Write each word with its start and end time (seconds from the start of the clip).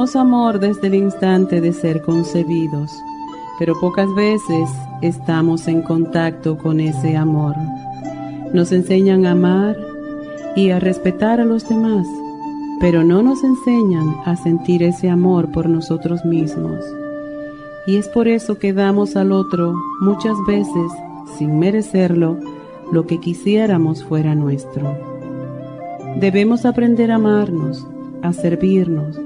Amor 0.00 0.60
desde 0.60 0.86
el 0.86 0.94
instante 0.94 1.60
de 1.60 1.74
ser 1.74 2.00
concebidos, 2.00 2.90
pero 3.58 3.78
pocas 3.78 4.08
veces 4.14 4.70
estamos 5.02 5.68
en 5.68 5.82
contacto 5.82 6.56
con 6.56 6.80
ese 6.80 7.18
amor. 7.18 7.54
Nos 8.54 8.72
enseñan 8.72 9.26
a 9.26 9.32
amar 9.32 9.76
y 10.56 10.70
a 10.70 10.80
respetar 10.80 11.38
a 11.38 11.44
los 11.44 11.68
demás, 11.68 12.06
pero 12.80 13.04
no 13.04 13.22
nos 13.22 13.44
enseñan 13.44 14.16
a 14.24 14.36
sentir 14.36 14.82
ese 14.82 15.10
amor 15.10 15.52
por 15.52 15.68
nosotros 15.68 16.24
mismos. 16.24 16.82
Y 17.86 17.96
es 17.96 18.08
por 18.08 18.26
eso 18.26 18.58
que 18.58 18.72
damos 18.72 19.16
al 19.16 19.32
otro 19.32 19.74
muchas 20.00 20.36
veces, 20.48 20.90
sin 21.36 21.58
merecerlo, 21.58 22.38
lo 22.90 23.06
que 23.06 23.20
quisiéramos 23.20 24.02
fuera 24.02 24.34
nuestro. 24.34 24.96
Debemos 26.16 26.64
aprender 26.64 27.12
a 27.12 27.16
amarnos, 27.16 27.86
a 28.22 28.32
servirnos, 28.32 29.20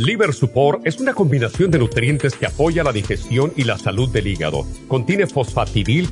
Liver 0.04 0.34
Support 0.34 0.86
es 0.86 1.00
una 1.00 1.14
combinación 1.14 1.70
de 1.70 1.78
nutrientes 1.78 2.34
que 2.34 2.44
apoya 2.44 2.84
la 2.84 2.92
digestión 2.92 3.54
y 3.56 3.64
la 3.64 3.78
salud 3.78 4.10
del 4.10 4.26
hígado. 4.26 4.66
Contiene 4.86 5.26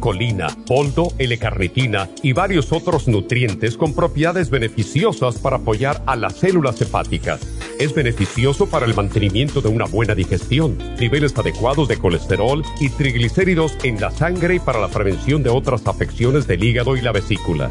colina, 0.01 0.47
poldo, 0.67 1.09
L-carnitina 1.19 2.09
y 2.23 2.33
varios 2.33 2.73
otros 2.73 3.07
nutrientes 3.07 3.77
con 3.77 3.95
propiedades 3.95 4.49
beneficiosas 4.49 5.39
para 5.39 5.57
apoyar 5.57 6.03
a 6.07 6.17
las 6.17 6.37
células 6.37 6.81
hepáticas. 6.81 7.41
Es 7.83 7.93
beneficioso 7.93 8.67
para 8.67 8.87
el 8.87 8.95
mantenimiento 8.95 9.61
de 9.61 9.69
una 9.69 9.87
buena 9.87 10.15
digestión, 10.15 10.79
niveles 11.01 11.37
adecuados 11.37 11.89
de 11.89 11.99
colesterol 11.99 12.63
y 12.79 12.89
triglicéridos 12.91 13.77
en 13.83 14.01
la 14.01 14.13
sangre 14.13 14.55
y 14.55 14.59
para 14.61 14.79
la 14.79 14.87
prevención 14.87 15.43
de 15.43 15.51
otras 15.51 15.85
afecciones 15.89 16.47
del 16.47 16.63
hígado 16.63 16.97
y 16.97 17.01
la 17.01 17.11
vesícula. 17.11 17.71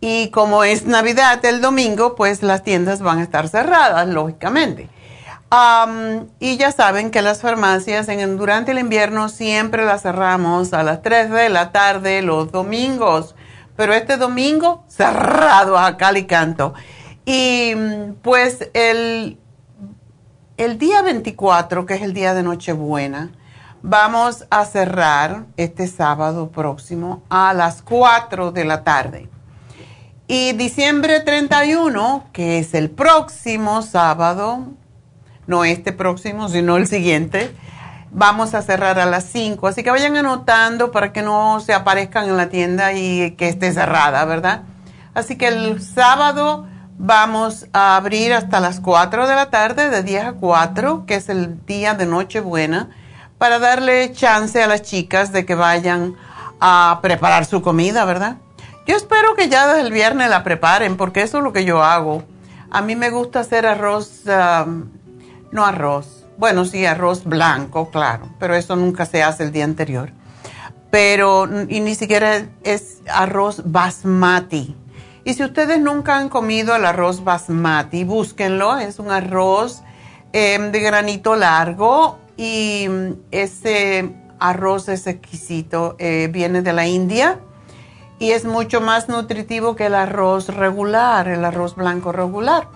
Y 0.00 0.30
como 0.30 0.64
es 0.64 0.86
Navidad 0.86 1.44
el 1.44 1.60
domingo, 1.60 2.14
pues 2.14 2.42
las 2.42 2.62
tiendas 2.62 3.02
van 3.02 3.18
a 3.18 3.24
estar 3.24 3.48
cerradas, 3.48 4.08
lógicamente. 4.08 4.88
y 6.40 6.56
ya 6.56 6.72
saben 6.72 7.10
que 7.10 7.20
las 7.20 7.42
farmacias 7.42 8.08
durante 8.38 8.72
el 8.72 8.78
invierno 8.78 9.28
siempre 9.28 9.84
las 9.84 10.02
cerramos 10.02 10.72
a 10.72 10.82
las 10.82 11.02
3 11.02 11.30
de 11.30 11.50
la 11.50 11.72
tarde 11.72 12.22
los 12.22 12.50
domingos. 12.50 13.34
Pero 13.76 13.92
este 13.92 14.16
domingo 14.16 14.84
cerrado 14.88 15.76
a 15.76 15.98
cal 15.98 16.16
y 16.16 16.24
canto. 16.24 16.72
Y 17.26 17.74
pues 18.22 18.70
el, 18.72 19.38
el 20.56 20.78
día 20.78 21.02
24, 21.02 21.84
que 21.84 21.94
es 21.94 22.02
el 22.02 22.14
día 22.14 22.32
de 22.32 22.42
Nochebuena, 22.42 23.30
vamos 23.86 24.46
a 24.48 24.64
cerrar 24.64 25.44
este 25.58 25.86
sábado 25.88 26.48
próximo 26.48 27.22
a 27.28 27.52
las 27.52 27.82
4 27.82 28.50
de 28.50 28.64
la 28.64 28.82
tarde. 28.82 29.28
Y 30.26 30.54
diciembre 30.54 31.20
31, 31.20 32.24
que 32.32 32.58
es 32.58 32.72
el 32.72 32.88
próximo 32.90 33.82
sábado, 33.82 34.68
no 35.46 35.66
este 35.66 35.92
próximo, 35.92 36.48
sino 36.48 36.78
el 36.78 36.86
siguiente, 36.86 37.54
vamos 38.10 38.54
a 38.54 38.62
cerrar 38.62 38.98
a 38.98 39.04
las 39.04 39.24
5. 39.24 39.68
Así 39.68 39.82
que 39.82 39.90
vayan 39.90 40.16
anotando 40.16 40.90
para 40.90 41.12
que 41.12 41.20
no 41.20 41.60
se 41.60 41.74
aparezcan 41.74 42.26
en 42.26 42.38
la 42.38 42.48
tienda 42.48 42.94
y 42.94 43.32
que 43.32 43.48
esté 43.48 43.70
cerrada, 43.70 44.24
¿verdad? 44.24 44.62
Así 45.12 45.36
que 45.36 45.48
el 45.48 45.82
sábado 45.82 46.66
Vamos 46.96 47.66
a 47.72 47.96
abrir 47.96 48.32
hasta 48.32 48.60
las 48.60 48.78
4 48.78 49.26
de 49.26 49.34
la 49.34 49.50
tarde, 49.50 49.90
de 49.90 50.04
10 50.04 50.24
a 50.24 50.32
4, 50.34 51.06
que 51.06 51.16
es 51.16 51.28
el 51.28 51.66
día 51.66 51.94
de 51.94 52.06
Nochebuena, 52.06 52.90
para 53.38 53.58
darle 53.58 54.12
chance 54.12 54.62
a 54.62 54.66
las 54.66 54.82
chicas 54.82 55.32
de 55.32 55.44
que 55.44 55.54
vayan 55.54 56.16
a 56.60 57.00
preparar 57.02 57.44
su 57.44 57.62
comida, 57.62 58.04
¿verdad? 58.04 58.36
Yo 58.86 58.96
espero 58.96 59.34
que 59.34 59.48
ya 59.48 59.66
desde 59.66 59.80
el 59.80 59.92
viernes 59.92 60.30
la 60.30 60.44
preparen, 60.44 60.96
porque 60.96 61.22
eso 61.22 61.38
es 61.38 61.44
lo 61.44 61.52
que 61.52 61.64
yo 61.64 61.82
hago. 61.82 62.22
A 62.70 62.82
mí 62.82 62.96
me 62.96 63.10
gusta 63.10 63.40
hacer 63.40 63.66
arroz, 63.66 64.22
no 65.52 65.64
arroz, 65.64 66.24
Bueno, 66.36 66.64
sí, 66.64 66.84
arroz 66.84 67.24
blanco, 67.24 67.90
claro, 67.90 68.28
pero 68.40 68.54
eso 68.54 68.74
nunca 68.76 69.06
se 69.06 69.22
hace 69.22 69.44
el 69.44 69.52
día 69.52 69.64
anterior. 69.64 70.10
Pero, 70.90 71.48
y 71.68 71.80
ni 71.80 71.94
siquiera 71.94 72.46
es 72.62 73.00
arroz 73.08 73.62
basmati. 73.64 74.76
Y 75.24 75.34
si 75.34 75.44
ustedes 75.44 75.80
nunca 75.80 76.18
han 76.18 76.28
comido 76.28 76.76
el 76.76 76.84
arroz 76.84 77.24
basmati, 77.24 78.04
búsquenlo. 78.04 78.76
Es 78.76 78.98
un 78.98 79.10
arroz 79.10 79.82
em, 80.32 80.70
de 80.70 80.80
granito 80.80 81.36
largo 81.36 82.18
y 82.36 82.88
ese 83.30 84.14
arroz 84.38 84.88
es 84.88 85.06
exquisito. 85.06 85.96
Eh, 85.98 86.28
viene 86.30 86.62
de 86.62 86.72
la 86.72 86.86
India 86.86 87.40
y 88.18 88.30
es 88.30 88.44
mucho 88.44 88.80
más 88.80 89.08
nutritivo 89.08 89.76
que 89.76 89.86
el 89.86 89.94
arroz 89.94 90.48
regular, 90.48 91.28
el 91.28 91.44
arroz 91.44 91.74
blanco 91.74 92.12
regular. 92.12 92.68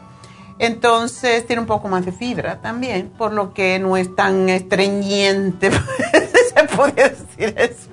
Entonces 0.58 1.46
tiene 1.46 1.60
un 1.62 1.68
poco 1.68 1.88
más 1.88 2.04
de 2.04 2.12
fibra 2.12 2.60
también, 2.60 3.10
por 3.10 3.32
lo 3.32 3.54
que 3.54 3.78
no 3.78 3.96
es 3.96 4.14
tan 4.16 4.48
estreñiente, 4.48 5.70
se 6.54 6.64
puede 6.74 7.10
decir 7.10 7.54
eso. 7.56 7.88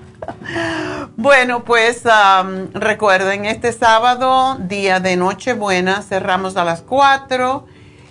Bueno, 1.15 1.63
pues 1.63 2.01
recuerden, 2.73 3.45
este 3.45 3.71
sábado, 3.71 4.57
día 4.59 4.99
de 4.99 5.15
Nochebuena, 5.15 6.01
cerramos 6.01 6.57
a 6.57 6.63
las 6.63 6.81
4 6.81 7.67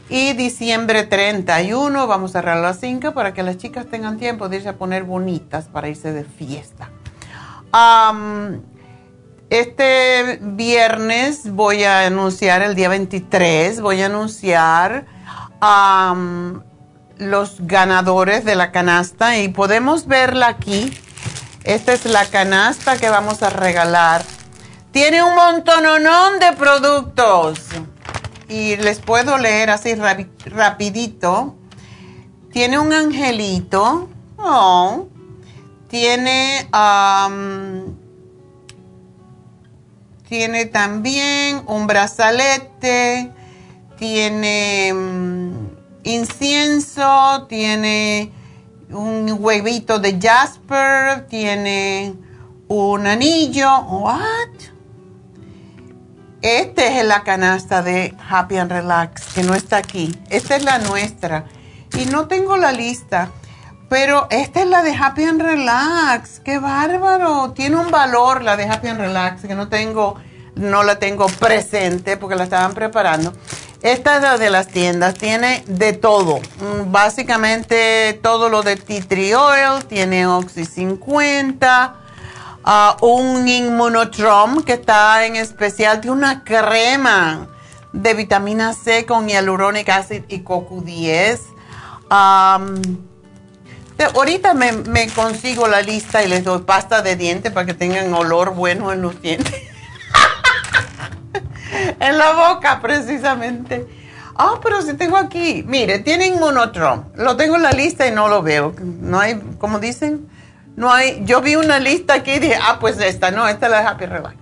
y 0.08 0.34
diciembre 0.34 1.04
31 1.04 2.06
vamos 2.06 2.30
a 2.30 2.40
cerrar 2.40 2.58
a 2.58 2.60
las 2.60 2.80
5 2.80 3.12
para 3.12 3.32
que 3.32 3.42
las 3.42 3.56
chicas 3.56 3.86
tengan 3.86 4.18
tiempo 4.18 4.48
de 4.48 4.56
irse 4.56 4.68
a 4.68 4.76
poner 4.76 5.04
bonitas 5.04 5.66
para 5.66 5.88
irse 5.88 6.12
de 6.12 6.24
fiesta. 6.24 6.90
Este 9.50 10.38
viernes 10.40 11.50
voy 11.52 11.84
a 11.84 12.06
anunciar, 12.06 12.62
el 12.62 12.74
día 12.74 12.88
23, 12.88 13.80
voy 13.80 14.02
a 14.02 14.06
anunciar 14.06 15.06
los 17.16 17.56
ganadores 17.60 18.44
de 18.44 18.54
la 18.56 18.72
canasta 18.72 19.38
y 19.38 19.48
podemos 19.48 20.06
verla 20.06 20.48
aquí. 20.48 20.92
Esta 21.64 21.92
es 21.92 22.04
la 22.04 22.26
canasta 22.26 22.98
que 22.98 23.08
vamos 23.08 23.42
a 23.42 23.50
regalar. 23.50 24.22
Tiene 24.92 25.22
un 25.22 25.34
montononón 25.34 26.38
de 26.38 26.52
productos 26.52 27.60
y 28.48 28.76
les 28.76 28.98
puedo 28.98 29.38
leer 29.38 29.70
así 29.70 29.94
rapidito. 29.94 31.54
Tiene 32.52 32.78
un 32.78 32.92
angelito. 32.92 34.08
Oh. 34.38 35.08
Tiene 35.88 36.68
tiene 40.28 40.64
también 40.64 41.62
un 41.66 41.86
brazalete, 41.86 43.30
tiene 43.98 44.92
mm, 44.92 45.52
incienso, 46.02 47.46
tiene 47.48 48.32
un 48.90 49.36
huevito 49.38 49.98
de 49.98 50.18
Jasper, 50.20 51.26
tiene 51.28 52.14
un 52.66 53.06
anillo. 53.06 53.80
¿What? 53.82 54.73
Esta 56.44 56.84
es 56.84 57.02
la 57.06 57.22
canasta 57.22 57.80
de 57.80 58.14
Happy 58.28 58.58
and 58.58 58.70
Relax, 58.70 59.32
que 59.32 59.42
no 59.42 59.54
está 59.54 59.78
aquí. 59.78 60.14
Esta 60.28 60.56
es 60.56 60.62
la 60.62 60.76
nuestra. 60.76 61.46
Y 61.98 62.04
no 62.04 62.28
tengo 62.28 62.58
la 62.58 62.70
lista. 62.70 63.30
Pero 63.88 64.26
esta 64.28 64.60
es 64.60 64.66
la 64.66 64.82
de 64.82 64.94
Happy 64.94 65.24
and 65.24 65.40
Relax. 65.40 66.40
¡Qué 66.40 66.58
bárbaro! 66.58 67.52
Tiene 67.52 67.76
un 67.76 67.90
valor 67.90 68.42
la 68.42 68.58
de 68.58 68.64
Happy 68.64 68.88
and 68.88 69.00
Relax 69.00 69.46
que 69.46 69.54
no 69.54 69.68
tengo, 69.68 70.16
no 70.54 70.82
la 70.82 70.98
tengo 70.98 71.28
presente 71.28 72.18
porque 72.18 72.36
la 72.36 72.44
estaban 72.44 72.74
preparando. 72.74 73.32
Esta 73.80 74.16
es 74.16 74.22
la 74.22 74.36
de 74.36 74.50
las 74.50 74.66
tiendas, 74.66 75.14
tiene 75.14 75.64
de 75.66 75.94
todo. 75.94 76.40
Mm, 76.40 76.92
básicamente 76.92 78.20
todo 78.22 78.50
lo 78.50 78.62
de 78.62 78.76
tea 78.76 79.02
tree 79.08 79.34
oil, 79.34 79.82
tiene 79.86 80.26
Oxy 80.26 80.66
50, 80.66 82.03
un 83.00 83.46
Immunotrom 83.46 84.62
que 84.62 84.74
está 84.74 85.26
en 85.26 85.36
especial, 85.36 86.00
tiene 86.00 86.16
una 86.16 86.44
crema 86.44 87.48
de 87.92 88.14
vitamina 88.14 88.72
C 88.72 89.06
con 89.06 89.28
hialuronic 89.28 89.88
acid 89.88 90.22
y 90.28 90.40
CoQ10. 90.40 91.40
Ahorita 94.14 94.54
me, 94.54 95.08
consigo 95.14 95.68
la 95.68 95.80
lista 95.80 96.22
y 96.22 96.28
les 96.28 96.44
doy 96.44 96.62
pasta 96.62 97.02
de 97.02 97.16
dientes 97.16 97.52
para 97.52 97.66
que 97.66 97.74
tengan 97.74 98.12
olor 98.12 98.54
bueno 98.54 98.92
en 98.92 99.02
los 99.02 99.20
dientes. 99.22 99.54
en 102.00 102.18
la 102.18 102.32
boca, 102.32 102.80
precisamente. 102.80 103.86
Ah, 104.36 104.58
pero 104.60 104.82
si 104.82 104.94
tengo 104.94 105.16
aquí, 105.16 105.64
mire, 105.66 106.00
tienen 106.00 106.40
monotron. 106.40 107.12
Lo 107.14 107.36
tengo 107.36 107.54
en 107.54 107.62
la 107.62 107.70
lista 107.70 108.06
y 108.06 108.10
no 108.10 108.26
lo 108.26 108.42
veo. 108.42 108.74
No 108.80 109.20
hay, 109.20 109.40
como 109.58 109.78
dicen, 109.78 110.28
no 110.76 110.92
hay. 110.92 111.22
Yo 111.24 111.40
vi 111.40 111.56
una 111.56 111.78
lista 111.78 112.14
aquí 112.14 112.32
y 112.32 112.38
dije, 112.38 112.58
ah, 112.60 112.78
pues 112.80 113.00
esta, 113.00 113.30
no, 113.30 113.46
esta 113.48 113.66
es 113.66 113.72
la 113.72 113.80
de 113.80 113.86
Happy 113.86 114.06
Relax. 114.06 114.36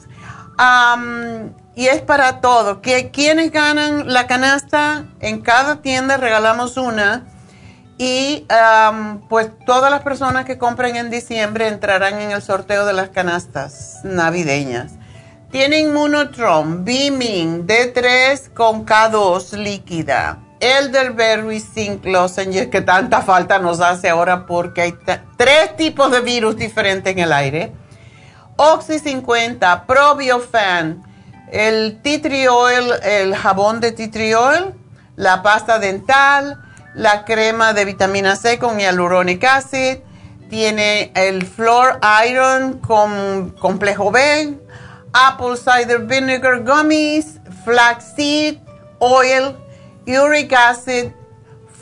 y 1.75 1.87
es 1.87 2.02
para 2.02 2.40
todo. 2.40 2.81
¿Quiénes 2.81 3.50
ganan 3.50 4.12
la 4.12 4.26
canasta? 4.26 5.05
En 5.20 5.40
cada 5.40 5.82
tienda 5.82 6.17
regalamos 6.17 6.76
una 6.76 7.25
y 7.99 8.46
pues 9.29 9.50
todas 9.64 9.90
las 9.90 10.02
personas 10.02 10.44
que 10.44 10.58
compren 10.58 10.96
en 10.96 11.11
diciembre 11.11 11.69
entrarán 11.69 12.20
en 12.20 12.32
el 12.32 12.43
sorteo 12.43 12.84
de 12.87 12.93
las 12.93 13.11
canastas 13.11 14.00
navideñas. 14.02 14.93
Tienen 15.52 15.93
Monotron, 15.93 16.84
Beaming, 16.84 17.67
D3 17.67 18.55
con 18.55 18.87
K2 18.87 19.52
líquida, 19.58 20.38
Elderberry 20.62 21.59
Zinc 21.59 22.05
Lozenges, 22.06 22.69
que 22.69 22.81
tanta 22.81 23.20
falta 23.20 23.59
nos 23.59 23.81
hace 23.81 24.09
ahora 24.09 24.47
porque 24.47 24.81
hay 24.82 24.94
tres 25.37 25.76
tipos 25.76 26.12
de 26.12 26.20
virus 26.20 26.56
diferentes 26.56 27.12
en 27.12 27.19
el 27.19 27.32
aire. 27.32 27.73
Oxy 28.56 29.00
50, 29.00 29.87
Probiofan, 29.87 31.03
el 31.50 32.00
tea 32.00 32.53
oil, 32.53 32.93
el 33.03 33.35
jabón 33.35 33.81
de 33.81 33.91
tea 33.91 34.38
oil, 34.38 34.75
la 35.17 35.43
pasta 35.43 35.81
dental, 35.81 36.62
la 36.94 37.25
crema 37.25 37.73
de 37.73 37.85
vitamina 37.85 38.37
C 38.37 38.61
con 38.61 38.79
hyaluronic 38.79 39.43
acid, 39.43 39.99
tiene 40.49 41.11
el 41.17 41.44
Floor 41.44 41.99
Iron 42.29 42.79
con 42.79 43.50
complejo 43.58 44.12
B, 44.12 44.56
Apple 45.12 45.56
Cider 45.56 46.03
Vinegar 46.03 46.62
Gummies, 46.62 47.41
Flaxseed 47.65 48.58
Oil, 49.00 49.56
Uric 50.06 50.52
Acid, 50.52 51.12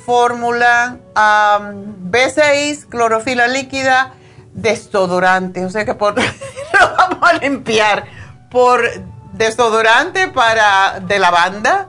fórmula 0.05 0.99
um, 1.17 2.11
B6, 2.11 2.87
clorofila 2.89 3.49
líquida, 3.49 4.15
desodorante. 4.53 5.65
O 5.65 5.71
sea 5.71 5.85
que 5.85 5.95
por, 5.95 6.15
lo 6.19 6.97
vamos 6.97 7.19
a 7.23 7.33
limpiar 7.35 8.05
por 8.51 8.83
desodorante 9.33 10.29
para 10.29 11.01
de 11.01 11.19
lavanda 11.19 11.89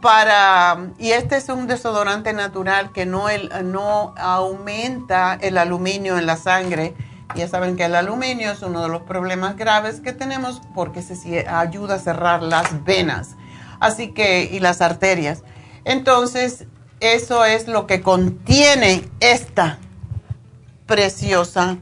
para, 0.00 0.78
y 0.98 1.10
este 1.12 1.36
es 1.36 1.48
un 1.48 1.66
desodorante 1.66 2.32
natural 2.32 2.92
que 2.92 3.06
no, 3.06 3.28
el, 3.28 3.50
no 3.70 4.14
aumenta 4.16 5.38
el 5.40 5.58
aluminio 5.58 6.18
en 6.18 6.26
la 6.26 6.36
sangre. 6.36 6.94
Ya 7.36 7.46
saben 7.46 7.76
que 7.76 7.84
el 7.84 7.94
aluminio 7.94 8.50
es 8.50 8.62
uno 8.62 8.82
de 8.82 8.88
los 8.88 9.02
problemas 9.02 9.56
graves 9.56 10.00
que 10.00 10.12
tenemos 10.12 10.62
porque 10.74 11.02
se 11.02 11.46
ayuda 11.48 11.96
a 11.96 11.98
cerrar 11.98 12.42
las 12.42 12.82
venas, 12.84 13.36
así 13.80 14.12
que 14.12 14.44
y 14.44 14.60
las 14.60 14.80
arterias. 14.80 15.42
Entonces, 15.84 16.66
eso 17.00 17.44
es 17.44 17.66
lo 17.66 17.86
que 17.86 18.02
contiene 18.02 19.04
esta 19.20 19.78
preciosa. 20.86 21.78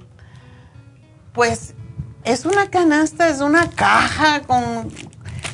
Pues 1.32 1.74
es 2.24 2.44
una 2.44 2.70
canasta, 2.70 3.28
es 3.28 3.40
una 3.40 3.70
caja 3.70 4.42
con 4.42 4.90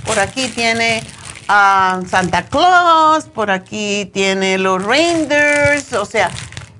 por 0.04 0.18
aquí 0.18 0.48
tiene 0.48 1.02
a 1.48 2.00
Santa 2.08 2.44
Claus, 2.46 3.24
por 3.24 3.50
aquí 3.50 4.10
tiene 4.12 4.58
los 4.58 4.84
reindeers, 4.84 5.92
o 5.94 6.04
sea, 6.04 6.30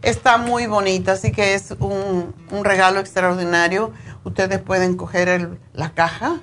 está 0.03 0.37
muy 0.37 0.67
bonita, 0.67 1.13
así 1.13 1.33
que 1.33 1.55
es 1.55 1.73
un, 1.79 2.35
regalo 2.63 3.01
extraordinario. 3.01 3.93
Ustedes 4.25 4.59
pueden 4.61 4.97
coger 4.97 5.59
la 5.73 5.91
caja, 5.93 6.41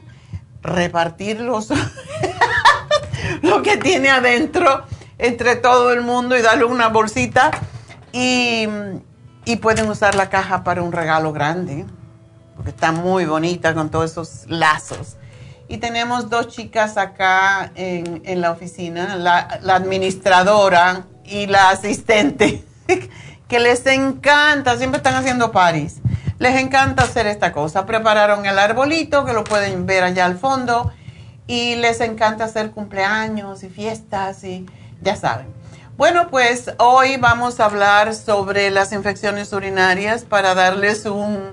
repartirlos, 0.61 1.69
lo 3.41 3.61
que 3.61 3.77
tiene 3.77 4.09
adentro 4.09 4.83
entre 5.17 5.55
todo 5.55 5.93
el 5.93 6.01
mundo 6.01 6.37
y 6.37 6.41
darle 6.41 6.65
una 6.65 6.87
bolsita 6.87 7.51
y, 8.11 8.67
pueden 9.61 9.89
usar 9.89 10.15
la 10.15 10.29
caja 10.29 10.63
para 10.63 10.81
un 10.81 10.91
regalo 10.91 11.33
grande, 11.33 11.85
porque 12.55 12.71
está 12.71 12.91
muy 12.91 13.25
bonita 13.25 13.73
con 13.73 13.91
todos 13.91 14.11
esos 14.11 14.45
lazos. 14.47 15.17
Y 15.67 15.77
tenemos 15.77 16.29
dos 16.29 16.47
chicas 16.47 16.97
acá 16.97 17.71
en, 17.75 18.41
la 18.41 18.51
oficina, 18.51 19.15
la, 19.17 19.39
administradora 19.75 21.05
y 21.25 21.47
la 21.47 21.69
asistente, 21.69 22.63
que 23.47 23.59
les 23.59 23.85
encanta, 23.85 24.77
siempre 24.77 24.97
están 24.97 25.15
haciendo 25.15 25.51
paris. 25.51 25.97
Les 26.39 26.55
encanta 26.55 27.03
hacer 27.03 27.27
esta 27.27 27.51
cosa. 27.51 27.85
Prepararon 27.85 28.47
el 28.47 28.57
arbolito, 28.57 29.25
que 29.25 29.33
lo 29.33 29.43
pueden 29.43 29.85
ver 29.85 30.03
allá 30.03 30.25
al 30.25 30.39
fondo, 30.39 30.91
y 31.47 31.75
les 31.75 32.01
encanta 32.01 32.45
hacer 32.45 32.71
cumpleaños 32.71 33.63
y 33.63 33.69
fiestas 33.69 34.43
y 34.43 34.65
ya 35.01 35.15
saben. 35.15 35.47
Bueno, 35.97 36.29
pues 36.29 36.71
hoy 36.77 37.17
vamos 37.17 37.59
a 37.59 37.65
hablar 37.65 38.15
sobre 38.15 38.71
las 38.71 38.91
infecciones 38.91 39.53
urinarias 39.53 40.23
para 40.23 40.55
darles 40.55 41.05
un, 41.05 41.51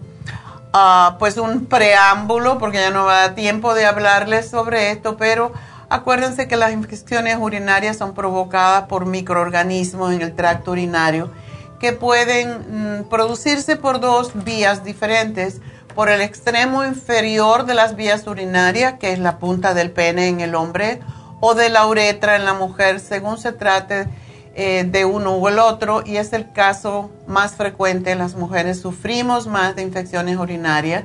ah, 0.73 1.17
pues 1.19 1.37
un 1.37 1.67
preámbulo, 1.67 2.59
porque 2.59 2.79
ya 2.79 2.91
no 2.91 3.05
va 3.05 3.19
a 3.19 3.21
dar 3.27 3.35
tiempo 3.35 3.75
de 3.75 3.85
hablarles 3.85 4.49
sobre 4.49 4.91
esto, 4.91 5.17
pero 5.17 5.53
acuérdense 5.91 6.49
que 6.49 6.57
las 6.57 6.73
infecciones 6.73 7.37
urinarias 7.39 7.99
son 7.99 8.15
provocadas 8.15 8.85
por 8.85 9.07
microorganismos 9.07 10.13
en 10.15 10.23
el 10.23 10.35
tracto 10.35 10.71
urinario 10.71 11.31
que 11.79 11.93
pueden 11.93 13.01
mm, 13.01 13.09
producirse 13.09 13.77
por 13.77 14.01
dos 14.01 14.33
vías 14.45 14.85
diferentes, 14.85 15.61
por 15.99 16.11
el 16.11 16.21
extremo 16.21 16.85
inferior 16.85 17.67
de 17.67 17.75
las 17.75 17.97
vías 17.97 18.25
urinarias, 18.29 19.01
que 19.01 19.11
es 19.11 19.19
la 19.19 19.41
punta 19.41 19.75
del 19.75 19.91
pene 19.91 20.29
en 20.29 20.39
el 20.39 20.55
hombre, 20.55 21.01
o 21.41 21.57
de 21.57 21.71
la 21.71 21.89
uretra 21.89 22.37
en 22.37 22.45
la 22.45 22.55
mujer, 22.55 23.01
según 23.01 23.37
se 23.37 23.51
trate 23.51 24.07
eh, 24.55 24.85
de 24.89 25.05
uno 25.05 25.37
u 25.37 25.49
el 25.49 25.59
otro 25.59 26.05
y 26.07 26.19
es 26.19 26.33
el 26.33 26.53
caso 26.53 27.11
más 27.27 27.57
frecuente 27.57 28.13
en 28.13 28.19
las 28.19 28.37
mujeres. 28.37 28.81
Sufrimos 28.81 29.49
más 29.49 29.75
de 29.75 29.83
infecciones 29.83 30.37
urinarias 30.37 31.03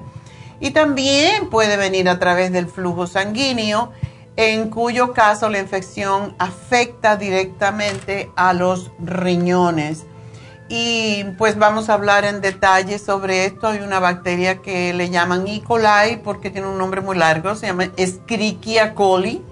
y 0.60 0.70
también 0.70 1.50
puede 1.50 1.76
venir 1.76 2.08
a 2.08 2.20
través 2.20 2.52
del 2.52 2.68
flujo 2.68 3.08
sanguíneo, 3.08 3.92
en 4.36 4.70
cuyo 4.70 5.12
caso 5.12 5.50
la 5.50 5.58
infección 5.58 6.36
afecta 6.38 7.16
directamente 7.16 8.30
a 8.36 8.54
los 8.54 8.92
riñones. 9.00 10.06
Y 10.75 11.25
pues 11.38 11.60
vamos 11.60 11.88
a 11.88 11.94
hablar 11.94 12.25
en 12.25 12.42
detalle 12.42 12.98
sobre 12.98 13.46
esto. 13.46 13.68
Hay 13.68 13.82
una 13.82 14.00
bacteria 14.00 14.63
que 14.63 14.92
le 14.92 15.12
llaman 15.12 15.48
E. 15.48 15.62
coli 15.62 16.18
porque 16.24 16.50
tiene 16.50 16.68
un 16.68 16.80
nombre 16.80 17.00
muy 17.00 17.15
largo, 17.15 17.53
se 17.53 17.68
llama 17.68 17.92
Escherichia 17.96 18.96
coli 18.96 19.44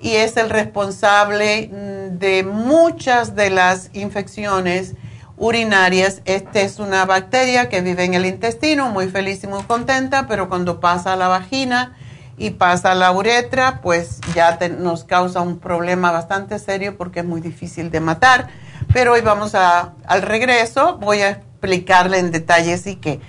y 0.00 0.16
es 0.16 0.36
el 0.36 0.50
responsable 0.50 1.68
mm, 1.68 2.18
de 2.18 2.42
muchas 2.42 3.36
de 3.36 3.50
las 3.50 3.90
infecciones 3.92 4.94
urinarias. 5.36 6.20
Esta 6.24 6.62
es 6.62 6.80
una 6.80 7.04
bacteria 7.04 7.68
que 7.68 7.80
vive 7.80 8.02
en 8.02 8.14
el 8.14 8.26
intestino, 8.26 8.90
muy 8.90 9.08
feliz 9.08 9.44
y 9.44 9.46
muy 9.46 9.62
contenta, 9.62 10.26
pero 10.26 10.48
cuando 10.48 10.80
pasa 10.80 11.12
a 11.12 11.16
la 11.16 11.28
vagina 11.28 11.96
y 12.38 12.50
pasa 12.50 12.90
a 12.90 12.94
la 12.96 13.12
uretra, 13.12 13.80
pues 13.82 14.18
ya 14.34 14.58
nos 14.80 15.04
causa 15.04 15.42
un 15.42 15.60
problema 15.60 16.10
bastante 16.10 16.58
serio 16.58 16.96
porque 16.96 17.20
es 17.20 17.24
muy 17.24 17.40
difícil 17.40 17.92
de 17.92 18.00
matar. 18.00 18.48
Pero 18.92 19.12
hoy 19.12 19.20
vamos 19.20 19.54
a, 19.54 19.94
al 20.06 20.22
regreso, 20.22 20.98
voy 20.98 21.22
a 21.22 21.30
explicarle 21.30 22.18
en 22.18 22.30
detalle, 22.30 22.74
así 22.74 22.96
que 22.96 23.20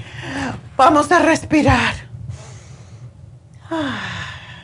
vamos 0.76 1.12
a 1.12 1.20
respirar. 1.20 1.94
Ah 3.70 4.18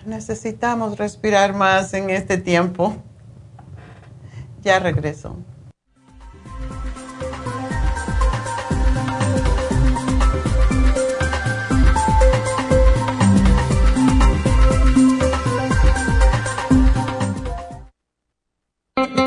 necesitamos 0.06 0.98
respirar 0.98 1.54
más 1.54 1.94
en 1.94 2.10
este 2.10 2.38
tiempo. 2.38 2.96
Ya 4.62 4.80
regreso. 4.80 5.38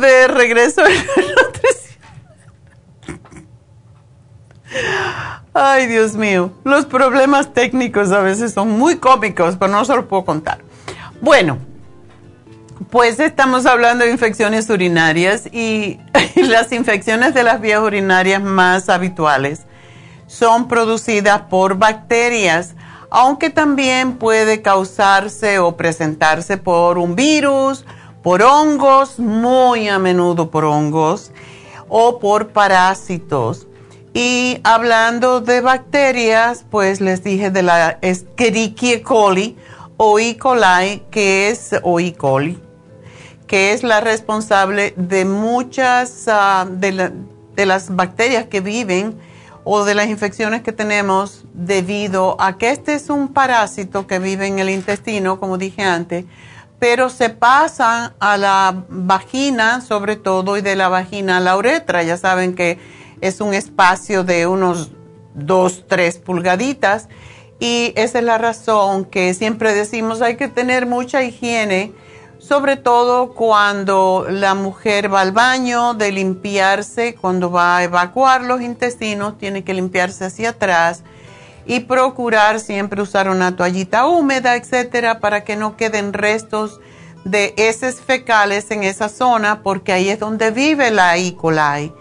De 0.00 0.28
regreso 0.28 0.86
en 0.86 1.04
Ay, 5.52 5.86
Dios 5.86 6.14
mío. 6.14 6.52
Los 6.64 6.86
problemas 6.86 7.52
técnicos 7.54 8.10
a 8.10 8.20
veces 8.20 8.52
son 8.52 8.70
muy 8.70 8.96
cómicos, 8.96 9.56
pero 9.56 9.70
no 9.70 9.84
se 9.84 9.94
los 9.94 10.06
puedo 10.06 10.24
contar. 10.24 10.58
Bueno, 11.20 11.58
pues 12.90 13.20
estamos 13.20 13.66
hablando 13.66 14.04
de 14.04 14.10
infecciones 14.10 14.68
urinarias 14.70 15.46
y 15.52 16.00
las 16.36 16.72
infecciones 16.72 17.34
de 17.34 17.44
las 17.44 17.60
vías 17.60 17.80
urinarias 17.80 18.42
más 18.42 18.88
habituales 18.88 19.62
son 20.26 20.66
producidas 20.66 21.42
por 21.42 21.76
bacterias, 21.78 22.74
aunque 23.10 23.50
también 23.50 24.14
puede 24.14 24.60
causarse 24.62 25.60
o 25.60 25.76
presentarse 25.76 26.56
por 26.56 26.98
un 26.98 27.14
virus, 27.14 27.84
por 28.24 28.42
hongos, 28.42 29.18
muy 29.18 29.86
a 29.86 29.98
menudo 29.98 30.50
por 30.50 30.64
hongos, 30.64 31.30
o 31.88 32.18
por 32.18 32.48
parásitos. 32.48 33.68
Y 34.14 34.60
hablando 34.64 35.42
de 35.42 35.60
bacterias, 35.60 36.64
pues 36.70 37.02
les 37.02 37.22
dije 37.22 37.50
de 37.50 37.62
la 37.62 37.98
Escherichia 38.00 39.02
coli 39.02 39.58
o 39.98 40.18
E. 40.18 40.38
coli, 40.38 41.02
que 41.10 41.50
es 41.50 41.76
o 41.82 42.00
E. 42.00 42.14
coli, 42.14 42.58
que 43.46 43.74
es 43.74 43.82
la 43.82 44.00
responsable 44.00 44.94
de 44.96 45.26
muchas 45.26 46.24
ah, 46.26 46.66
de, 46.66 47.12
de 47.54 47.66
las 47.66 47.94
bacterias 47.94 48.46
que 48.46 48.60
viven 48.62 49.18
o 49.64 49.84
de 49.84 49.94
las 49.94 50.08
infecciones 50.08 50.62
que 50.62 50.72
tenemos 50.72 51.44
debido 51.52 52.40
a 52.40 52.56
que 52.56 52.70
este 52.70 52.94
es 52.94 53.10
un 53.10 53.34
parásito 53.34 54.06
que 54.06 54.18
vive 54.18 54.46
en 54.46 54.60
el 54.60 54.70
intestino, 54.70 55.38
como 55.38 55.58
dije 55.58 55.82
antes, 55.82 56.24
pero 56.84 57.08
se 57.08 57.30
pasan 57.30 58.12
a 58.20 58.36
la 58.36 58.84
vagina 58.90 59.80
sobre 59.80 60.16
todo 60.16 60.58
y 60.58 60.60
de 60.60 60.76
la 60.76 60.90
vagina 60.90 61.38
a 61.38 61.40
la 61.40 61.56
uretra. 61.56 62.02
Ya 62.02 62.18
saben 62.18 62.54
que 62.54 62.78
es 63.22 63.40
un 63.40 63.54
espacio 63.54 64.22
de 64.22 64.46
unos 64.46 64.90
2, 65.32 65.84
3 65.88 66.18
pulgaditas 66.18 67.08
y 67.58 67.94
esa 67.96 68.18
es 68.18 68.24
la 68.26 68.36
razón 68.36 69.06
que 69.06 69.32
siempre 69.32 69.72
decimos 69.72 70.20
hay 70.20 70.36
que 70.36 70.48
tener 70.48 70.84
mucha 70.84 71.22
higiene, 71.22 71.94
sobre 72.38 72.76
todo 72.76 73.32
cuando 73.32 74.26
la 74.28 74.52
mujer 74.52 75.10
va 75.10 75.22
al 75.22 75.32
baño, 75.32 75.94
de 75.94 76.12
limpiarse, 76.12 77.14
cuando 77.14 77.50
va 77.50 77.78
a 77.78 77.84
evacuar 77.84 78.42
los 78.42 78.60
intestinos, 78.60 79.38
tiene 79.38 79.64
que 79.64 79.72
limpiarse 79.72 80.26
hacia 80.26 80.50
atrás 80.50 81.02
y 81.66 81.80
procurar 81.80 82.60
siempre 82.60 83.02
usar 83.02 83.28
una 83.28 83.56
toallita 83.56 84.06
húmeda, 84.06 84.56
etcétera, 84.56 85.20
para 85.20 85.44
que 85.44 85.56
no 85.56 85.76
queden 85.76 86.12
restos 86.12 86.80
de 87.24 87.54
heces 87.56 88.00
fecales 88.00 88.70
en 88.70 88.84
esa 88.84 89.08
zona, 89.08 89.62
porque 89.62 89.92
ahí 89.92 90.08
es 90.08 90.20
donde 90.20 90.50
vive 90.50 90.90
la 90.90 91.16
E. 91.16 91.34
coli. 91.34 91.92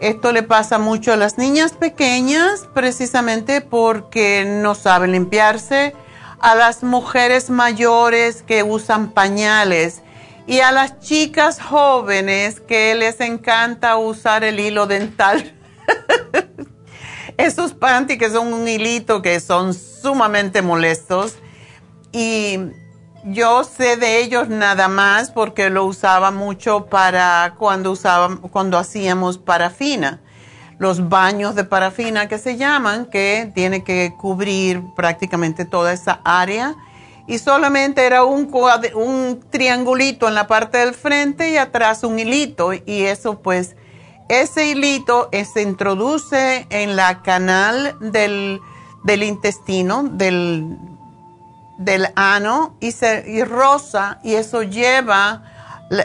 Esto 0.00 0.32
le 0.32 0.42
pasa 0.42 0.78
mucho 0.78 1.12
a 1.12 1.16
las 1.16 1.38
niñas 1.38 1.72
pequeñas 1.72 2.68
precisamente 2.74 3.60
porque 3.60 4.44
no 4.44 4.74
saben 4.74 5.12
limpiarse, 5.12 5.94
a 6.40 6.54
las 6.54 6.82
mujeres 6.82 7.48
mayores 7.48 8.42
que 8.42 8.62
usan 8.62 9.12
pañales 9.12 10.02
y 10.46 10.60
a 10.60 10.72
las 10.72 11.00
chicas 11.00 11.60
jóvenes 11.60 12.60
que 12.60 12.94
les 12.94 13.20
encanta 13.20 13.96
usar 13.96 14.44
el 14.44 14.60
hilo 14.60 14.86
dental. 14.86 15.54
Esos 17.36 17.74
panties 17.74 18.18
que 18.18 18.30
son 18.30 18.52
un 18.52 18.68
hilito 18.68 19.22
que 19.22 19.40
son 19.40 19.74
sumamente 19.74 20.62
molestos 20.62 21.36
y 22.12 22.58
yo 23.24 23.64
sé 23.64 23.96
de 23.96 24.20
ellos 24.20 24.48
nada 24.48 24.86
más 24.86 25.30
porque 25.30 25.70
lo 25.70 25.84
usaba 25.84 26.30
mucho 26.30 26.86
para 26.86 27.54
cuando 27.58 27.90
usaba, 27.90 28.36
cuando 28.36 28.78
hacíamos 28.78 29.38
parafina. 29.38 30.20
Los 30.78 31.08
baños 31.08 31.54
de 31.54 31.64
parafina 31.64 32.28
que 32.28 32.38
se 32.38 32.56
llaman, 32.56 33.06
que 33.06 33.50
tiene 33.54 33.82
que 33.82 34.14
cubrir 34.18 34.82
prácticamente 34.94 35.64
toda 35.64 35.92
esa 35.92 36.20
área. 36.24 36.76
Y 37.26 37.38
solamente 37.38 38.04
era 38.04 38.24
un, 38.24 38.52
un 38.94 39.40
triangulito 39.50 40.28
en 40.28 40.34
la 40.34 40.46
parte 40.46 40.78
del 40.78 40.94
frente 40.94 41.50
y 41.50 41.56
atrás 41.56 42.04
un 42.04 42.18
hilito. 42.18 42.74
Y 42.74 43.04
eso 43.04 43.40
pues, 43.40 43.76
ese 44.28 44.66
hilito 44.66 45.28
se 45.32 45.62
introduce 45.62 46.66
en 46.70 46.96
la 46.96 47.22
canal 47.22 47.96
del, 48.00 48.60
del 49.04 49.22
intestino, 49.22 50.02
del 50.04 50.78
del 51.76 52.08
ano 52.14 52.76
y, 52.80 52.92
se, 52.92 53.24
y 53.26 53.42
rosa 53.42 54.18
y 54.22 54.34
eso 54.34 54.62
lleva 54.62 55.42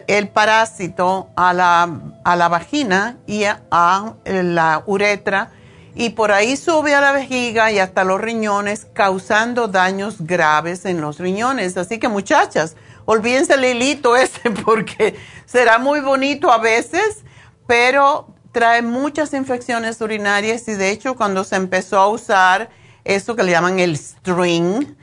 el 0.07 0.29
parásito 0.29 1.29
a 1.35 1.53
la, 1.53 1.89
a 2.23 2.35
la 2.35 2.47
vagina 2.47 3.17
y 3.27 3.43
a, 3.45 4.13
la 4.25 4.83
uretra 4.85 5.51
y 5.95 6.11
por 6.11 6.31
ahí 6.31 6.55
sube 6.55 6.93
a 6.93 7.01
la 7.01 7.11
vejiga 7.11 7.71
y 7.71 7.79
hasta 7.79 8.03
los 8.03 8.19
riñones 8.19 8.87
causando 8.93 9.67
daños 9.67 10.17
graves 10.19 10.85
en 10.85 11.01
los 11.01 11.17
riñones. 11.17 11.77
Así 11.77 11.97
que 11.97 12.07
muchachas, 12.07 12.75
olvídense 13.05 13.55
el 13.55 13.65
hilito 13.65 14.15
ese 14.15 14.51
porque 14.51 15.15
será 15.45 15.77
muy 15.77 15.99
bonito 15.99 16.51
a 16.51 16.57
veces, 16.57 17.23
pero 17.69 18.33
trae 18.51 18.81
muchas 18.81 19.31
infecciones 19.35 20.01
urinarias 20.01 20.67
y 20.67 20.73
de 20.73 20.89
hecho 20.89 21.15
cuando 21.15 21.43
se 21.43 21.55
empezó 21.55 21.99
a 21.99 22.07
usar 22.07 22.71
eso 23.03 23.35
que 23.35 23.43
le 23.43 23.51
llaman 23.51 23.77
el 23.77 23.95
string, 23.95 24.95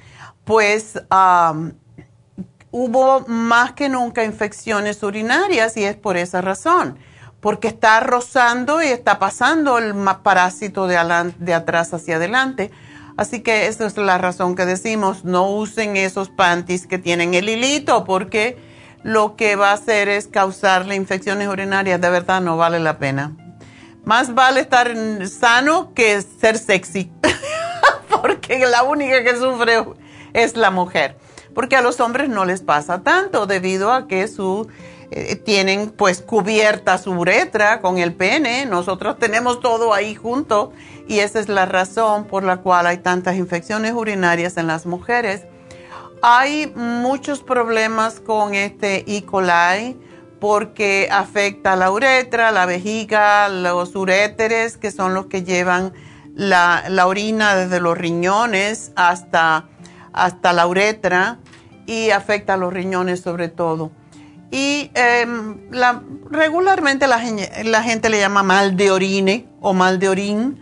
pues 0.42 1.00
hubo 2.73 3.20
más 3.28 3.70
que 3.75 3.88
nunca 3.88 4.25
infecciones 4.25 5.00
urinarias 5.04 5.76
y 5.76 5.85
es 5.85 5.94
por 5.94 6.16
esa 6.16 6.40
razón, 6.40 6.99
porque 7.38 7.68
está 7.68 8.00
rozando 8.00 8.82
y 8.82 8.87
está 8.87 9.20
pasando 9.20 9.78
el 9.78 9.94
parásito 10.25 10.88
de, 10.88 10.99
atrás 11.54 11.94
hacia 11.94 12.16
adelante. 12.16 12.73
Así 13.16 13.42
que 13.42 13.68
esa 13.68 13.87
es 13.87 13.96
la 13.96 14.18
razón 14.18 14.56
que 14.56 14.66
decimos, 14.66 15.25
no 15.25 15.49
usen 15.52 15.96
esos 15.96 16.30
panties 16.30 16.88
que 16.88 16.99
tienen 16.99 17.35
el 17.35 17.49
hilito 17.49 18.02
porque 18.02 18.58
lo 19.06 19.36
que 19.36 19.54
va 19.54 19.70
a 19.70 19.75
hacer 19.75 20.08
es 20.08 20.26
causarle 20.26 20.96
infecciones 20.96 21.46
urinarias, 21.46 22.00
de 22.00 22.10
verdad 22.10 22.40
no 22.40 22.56
vale 22.56 22.80
la 22.80 22.98
pena. 22.98 23.36
Más 24.04 24.34
vale 24.34 24.60
estar 24.60 24.92
sano 25.28 25.94
que 25.94 26.20
ser 26.22 26.58
sexy, 26.58 27.12
porque 28.10 28.66
la 28.66 28.82
única 28.82 29.22
que 29.22 29.36
sufre 29.36 29.84
es 30.32 30.56
la 30.56 30.72
mujer. 30.72 31.16
Porque 31.54 31.76
a 31.76 31.82
los 31.82 32.00
hombres 32.00 32.28
no 32.28 32.44
les 32.44 32.62
pasa 32.62 33.04
tanto 33.04 33.46
debido 33.46 33.92
a 33.92 34.08
que 34.08 34.26
su, 34.26 34.66
eh, 35.12 35.36
tienen 35.36 35.90
pues 35.90 36.20
cubierta 36.20 36.98
su 36.98 37.12
uretra 37.12 37.80
con 37.80 37.98
el 37.98 38.12
pene. 38.12 38.66
Nosotros 38.66 39.20
tenemos 39.20 39.60
todo 39.60 39.94
ahí 39.94 40.16
junto 40.16 40.72
y 41.06 41.20
esa 41.20 41.38
es 41.38 41.48
la 41.48 41.64
razón 41.64 42.25
por 42.25 42.42
la 42.42 42.56
cual 42.56 42.88
hay 42.88 42.98
tantas 42.98 43.36
infecciones 43.36 43.92
urinarias 43.92 44.56
en 44.56 44.66
las 44.66 44.84
mujeres. 44.84 45.44
Hay 46.23 46.73
muchos 46.75 47.43
problemas 47.43 48.21
con 48.21 48.54
este 48.54 49.04
E. 49.06 49.25
coli 49.25 49.97
porque 50.40 51.08
afecta 51.10 51.76
la 51.76 51.90
uretra, 51.90 52.50
la 52.50 52.67
vejiga, 52.67 53.49
los 53.49 53.95
uréteres, 53.95 54.76
que 54.76 54.90
son 54.90 55.14
los 55.14 55.26
que 55.26 55.45
llevan 55.45 55.93
la, 56.34 56.84
la 56.88 57.06
orina 57.06 57.54
desde 57.54 57.80
los 57.80 57.97
riñones 57.97 58.93
hasta 58.97 59.69
hasta 60.17 60.52
la 60.52 60.67
uretra 60.67 61.38
y 61.86 62.10
afecta 62.10 62.54
a 62.54 62.56
los 62.56 62.73
riñones 62.73 63.21
sobre 63.21 63.49
todo. 63.49 63.93
Y 64.50 64.90
em, 64.95 65.71
regularmente 66.30 67.06
la, 67.06 67.21
gente 67.21 68.08
le 68.08 68.19
llama 68.19 68.43
mal 68.43 68.76
de 68.76 68.90
orine 68.90 69.47
o 69.60 69.75
mal 69.75 69.99
de 69.99 70.08
orín. 70.08 70.58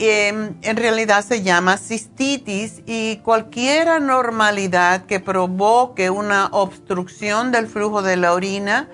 Em, 0.00 0.54
en 0.62 0.76
realidad 0.76 1.24
se 1.24 1.42
llama 1.42 1.76
cistitis 1.76 2.82
y 2.86 3.16
cualquier 3.16 3.88
anormalidad 3.88 5.06
que 5.06 5.18
provoque 5.18 6.08
una 6.08 6.46
obstrucción 6.52 7.50
del 7.50 7.66
flujo 7.66 8.00
de 8.02 8.16
la 8.16 8.32
orina, 8.32 8.88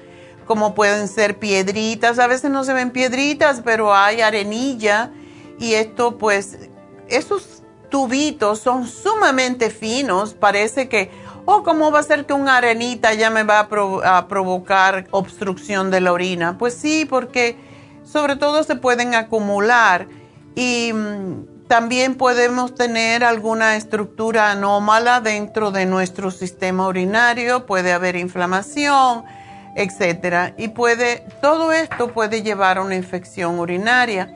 como 0.47 0.75
pueden 0.75 1.09
ser 1.09 1.39
piedritas, 1.39 2.19
a 2.19 2.27
veces 2.27 2.51
no 2.51 2.65
se 2.65 2.73
ven 2.73 2.91
piedritas, 2.91 3.61
pero 3.63 3.95
hay 3.95 4.23
arenilla 4.23 5.11
y 5.59 5.75
esto 5.75 6.17
pues, 6.17 6.71
esos 7.09 7.63
tubitos 7.91 8.61
son 8.61 8.87
sumamente 8.87 9.69
finos, 9.69 10.33
parece 10.33 10.89
que, 10.89 11.11
oh, 11.45 11.63
¿cómo 11.63 11.91
va 11.91 11.99
a 11.99 12.03
ser 12.03 12.25
que 12.25 12.33
una 12.33 12.57
arenita 12.57 13.13
ya 13.13 13.29
me 13.29 13.43
va 13.43 13.69
a, 14.05 14.27
provocar 14.27 15.07
obstrucción 15.11 15.91
de 15.91 16.01
la 16.01 16.15
orina? 16.15 16.57
Pues 16.57 16.73
sí, 16.73 17.05
porque 17.05 17.59
sobre 18.05 18.37
todo 18.37 18.63
se 18.63 18.77
pueden 18.77 19.15
acumular 19.15 20.09
y 20.55 20.93
mm, 20.93 21.67
también 21.69 22.15
podemos 22.15 22.75
tener 22.75 23.25
alguna 23.25 23.77
estructura 23.77 24.51
anómala 24.51 25.21
dentro 25.21 25.71
de 25.71 25.87
nuestro 25.87 26.31
sistema 26.31 26.87
urinario, 26.87 27.67
puede 27.67 27.93
haber 27.93 28.17
inflamación, 28.17 29.25
etcétera, 29.75 30.55
y 30.57 30.69
puede 30.69 31.27
todo 31.41 31.73
esto 31.73 32.13
puede 32.13 32.43
llevar 32.43 32.79
a 32.79 32.83
una 32.83 32.95
infección 32.95 33.59
urinaria. 33.59 34.33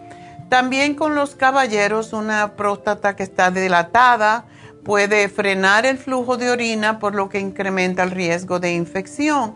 También 0.48 0.94
con 0.94 1.14
los 1.14 1.34
caballeros, 1.34 2.12
una 2.12 2.56
próstata 2.56 3.14
que 3.14 3.22
está 3.22 3.50
dilatada 3.50 4.46
puede 4.82 5.28
frenar 5.28 5.84
el 5.84 5.98
flujo 5.98 6.38
de 6.38 6.50
orina, 6.50 6.98
por 6.98 7.14
lo 7.14 7.28
que 7.28 7.38
incrementa 7.38 8.02
el 8.02 8.10
riesgo 8.10 8.58
de 8.58 8.72
infección. 8.72 9.54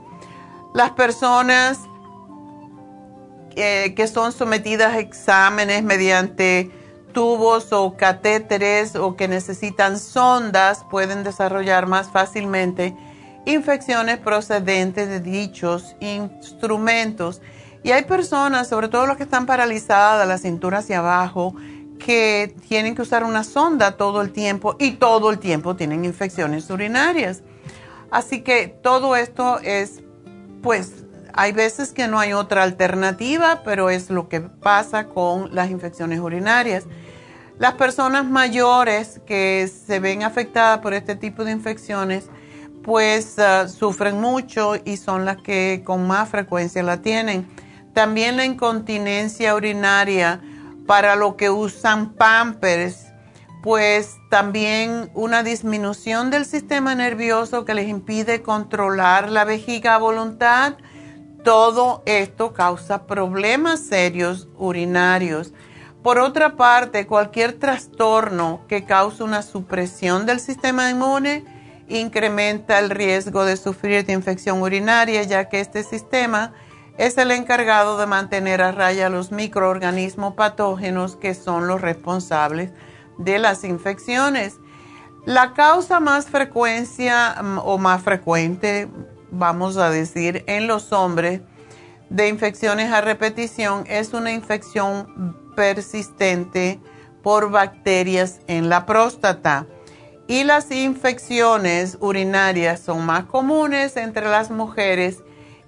Las 0.74 0.90
personas 0.90 1.78
eh, 3.56 3.94
que 3.94 4.06
son 4.06 4.32
sometidas 4.32 4.94
a 4.94 4.98
exámenes 4.98 5.82
mediante 5.82 6.70
tubos 7.12 7.72
o 7.72 7.96
catéteres 7.96 8.96
o 8.96 9.16
que 9.16 9.28
necesitan 9.28 9.98
sondas 9.98 10.84
pueden 10.90 11.22
desarrollar 11.24 11.86
más 11.86 12.08
fácilmente 12.08 12.96
infecciones 13.44 14.18
procedentes 14.18 15.08
de 15.08 15.20
dichos 15.20 15.96
instrumentos. 16.00 17.40
Y 17.82 17.90
hay 17.90 18.04
personas, 18.04 18.68
sobre 18.68 18.88
todo 18.88 19.06
las 19.06 19.16
que 19.16 19.24
están 19.24 19.46
paralizadas, 19.46 20.26
la 20.26 20.38
cintura 20.38 20.78
hacia 20.78 21.00
abajo, 21.00 21.54
que 21.98 22.54
tienen 22.68 22.94
que 22.94 23.02
usar 23.02 23.24
una 23.24 23.44
sonda 23.44 23.96
todo 23.96 24.22
el 24.22 24.32
tiempo 24.32 24.76
y 24.78 24.92
todo 24.92 25.30
el 25.30 25.38
tiempo 25.38 25.76
tienen 25.76 26.04
infecciones 26.04 26.68
urinarias. 26.70 27.42
Así 28.10 28.42
que 28.42 28.68
todo 28.68 29.16
esto 29.16 29.58
es, 29.60 30.02
pues, 30.62 31.01
hay 31.34 31.52
veces 31.52 31.92
que 31.92 32.08
no 32.08 32.18
hay 32.18 32.32
otra 32.32 32.62
alternativa, 32.62 33.62
pero 33.64 33.90
es 33.90 34.10
lo 34.10 34.28
que 34.28 34.40
pasa 34.40 35.08
con 35.08 35.54
las 35.54 35.70
infecciones 35.70 36.20
urinarias. 36.20 36.84
Las 37.58 37.74
personas 37.74 38.24
mayores 38.24 39.20
que 39.26 39.68
se 39.68 40.00
ven 40.00 40.22
afectadas 40.22 40.78
por 40.78 40.94
este 40.94 41.16
tipo 41.16 41.44
de 41.44 41.52
infecciones, 41.52 42.26
pues 42.82 43.38
ah, 43.38 43.68
sufren 43.68 44.20
mucho 44.20 44.74
y 44.84 44.96
son 44.96 45.24
las 45.24 45.36
que 45.36 45.82
con 45.84 46.06
más 46.06 46.28
frecuencia 46.28 46.82
la 46.82 47.02
tienen. 47.02 47.46
También 47.94 48.36
la 48.36 48.44
incontinencia 48.44 49.54
urinaria 49.54 50.40
para 50.86 51.14
lo 51.14 51.36
que 51.36 51.50
usan 51.50 52.14
pampers, 52.14 53.06
pues 53.62 54.16
también 54.30 55.10
una 55.14 55.42
disminución 55.42 56.30
del 56.30 56.44
sistema 56.44 56.94
nervioso 56.94 57.64
que 57.64 57.74
les 57.74 57.88
impide 57.88 58.42
controlar 58.42 59.30
la 59.30 59.44
vejiga 59.44 59.94
a 59.94 59.98
voluntad. 59.98 60.74
Todo 61.44 62.02
esto 62.06 62.52
causa 62.52 63.06
problemas 63.06 63.80
serios 63.80 64.48
urinarios. 64.56 65.52
Por 66.02 66.18
otra 66.18 66.56
parte, 66.56 67.06
cualquier 67.06 67.58
trastorno 67.58 68.60
que 68.68 68.84
cause 68.84 69.22
una 69.22 69.42
supresión 69.42 70.26
del 70.26 70.40
sistema 70.40 70.90
inmune 70.90 71.44
incrementa 71.88 72.78
el 72.78 72.90
riesgo 72.90 73.44
de 73.44 73.56
sufrir 73.56 74.04
de 74.04 74.12
infección 74.12 74.62
urinaria, 74.62 75.22
ya 75.22 75.48
que 75.48 75.60
este 75.60 75.84
sistema 75.84 76.52
es 76.98 77.18
el 77.18 77.30
encargado 77.30 77.98
de 77.98 78.06
mantener 78.06 78.62
a 78.62 78.72
raya 78.72 79.08
los 79.08 79.32
microorganismos 79.32 80.34
patógenos 80.34 81.16
que 81.16 81.34
son 81.34 81.66
los 81.66 81.80
responsables 81.80 82.72
de 83.18 83.38
las 83.38 83.64
infecciones. 83.64 84.58
La 85.24 85.54
causa 85.54 86.00
más 86.00 86.26
frecuencia 86.26 87.36
mm, 87.40 87.58
o 87.58 87.78
más 87.78 88.02
frecuente, 88.02 88.88
vamos 89.32 89.76
a 89.78 89.90
decir, 89.90 90.44
en 90.46 90.68
los 90.68 90.92
hombres 90.92 91.40
de 92.10 92.28
infecciones 92.28 92.92
a 92.92 93.00
repetición 93.00 93.84
es 93.88 94.12
una 94.12 94.32
infección 94.32 95.36
persistente 95.56 96.78
por 97.22 97.50
bacterias 97.50 98.40
en 98.46 98.68
la 98.68 98.86
próstata. 98.86 99.66
Y 100.28 100.44
las 100.44 100.70
infecciones 100.70 101.96
urinarias 102.00 102.80
son 102.80 103.04
más 103.04 103.24
comunes 103.24 103.96
entre 103.96 104.28
las 104.28 104.50
mujeres 104.50 105.18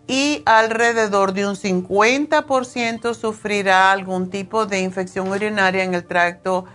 y 0.07 0.43
alrededor 0.45 1.33
de 1.33 1.47
un 1.47 1.57
50% 1.57 3.15
sufrirá 3.15 3.91
algún 3.91 4.31
tipo 4.31 4.67
de 4.67 4.81
infección 4.81 5.29
urinaria 5.29 5.83
en 5.83 5.95
el 5.95 6.05
tracto 6.05 6.67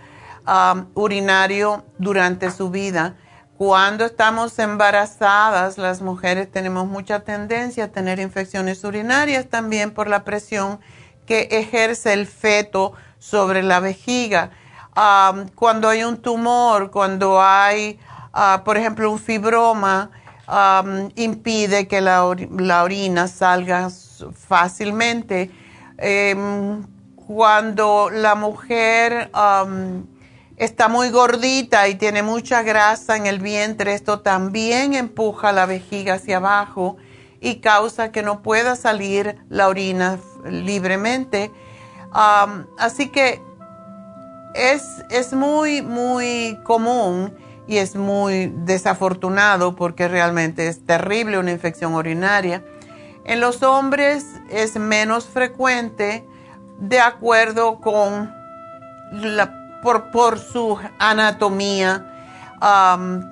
um, 0.46 0.86
urinario 0.94 1.84
durante 1.98 2.50
su 2.50 2.70
vida. 2.70 3.16
Cuando 3.60 4.06
estamos 4.06 4.58
embarazadas, 4.58 5.76
las 5.76 6.00
mujeres 6.00 6.50
tenemos 6.50 6.86
mucha 6.86 7.20
tendencia 7.20 7.84
a 7.84 7.88
tener 7.88 8.18
infecciones 8.18 8.82
urinarias 8.84 9.50
también 9.50 9.90
por 9.90 10.08
la 10.08 10.24
presión 10.24 10.80
que 11.26 11.42
ejerce 11.50 12.14
el 12.14 12.26
feto 12.26 12.94
sobre 13.18 13.62
la 13.62 13.78
vejiga. 13.80 14.48
Cuando 15.54 15.90
hay 15.90 16.04
un 16.04 16.22
tumor, 16.22 16.90
cuando 16.90 17.42
hay, 17.42 18.00
uh, 18.32 18.64
por 18.64 18.78
ejemplo, 18.78 19.12
un 19.12 19.18
fibroma, 19.18 20.10
impide 21.16 21.86
que 21.86 22.00
la, 22.00 22.24
orina 22.24 23.28
salga 23.28 23.90
fácilmente. 24.32 25.50
Em, 25.98 26.82
cuando 27.14 28.08
la 28.10 28.34
mujer 28.36 29.30
está 30.60 30.88
muy 30.88 31.08
gordita 31.08 31.88
y 31.88 31.94
tiene 31.94 32.22
mucha 32.22 32.62
grasa 32.62 33.16
en 33.16 33.26
el 33.26 33.40
vientre, 33.40 33.94
esto 33.94 34.20
también 34.20 34.92
empuja 34.92 35.52
la 35.52 35.64
vejiga 35.64 36.14
hacia 36.14 36.36
abajo 36.36 36.98
y 37.40 37.56
causa 37.56 38.12
que 38.12 38.22
no 38.22 38.42
pueda 38.42 38.76
salir 38.76 39.38
la 39.48 39.68
orina 39.68 40.18
libremente. 40.44 41.50
Así 42.12 43.08
que 43.08 43.42
es, 44.54 44.82
es 45.08 45.32
muy, 45.32 45.80
muy 45.80 46.58
común 46.62 47.34
y 47.66 47.78
es 47.78 47.96
muy 47.96 48.52
desafortunado 48.54 49.74
porque 49.76 50.08
realmente 50.08 50.68
es 50.68 50.84
terrible 50.84 51.38
una 51.38 51.52
infección 51.52 51.94
urinaria. 51.94 52.62
En 53.24 53.40
los 53.40 53.62
hombres 53.62 54.26
es 54.50 54.76
menos 54.76 55.24
frecuente 55.24 56.26
de 56.78 57.00
acuerdo 57.00 57.80
con 57.80 58.34
la, 59.12 59.59
por, 59.82 60.38
su 60.38 60.78
anatomía. 60.98 62.06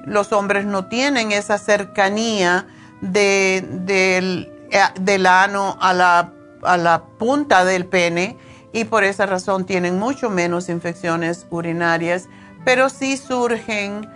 los 0.07 0.33
hombres 0.33 0.65
no 0.65 0.87
tienen 0.87 1.33
esa 1.33 1.59
cercanía 1.59 2.67
de, 3.01 3.65
del, 3.85 4.53
eh, 4.71 4.81
del 5.01 5.27
ano 5.27 5.77
a 5.81 5.93
la, 5.93 6.33
a 6.63 6.77
la 6.77 7.03
punta 7.19 7.65
del 7.65 7.87
pene 7.87 8.37
y 8.73 8.85
por 8.85 9.05
esa 9.05 9.27
razón 9.27 9.65
tienen 9.65 9.99
mucho 9.99 10.31
menos 10.31 10.69
infecciones 10.69 11.47
urinarias, 11.51 12.29
pero 12.65 12.91
sí 12.91 13.17
surgen 13.17 14.09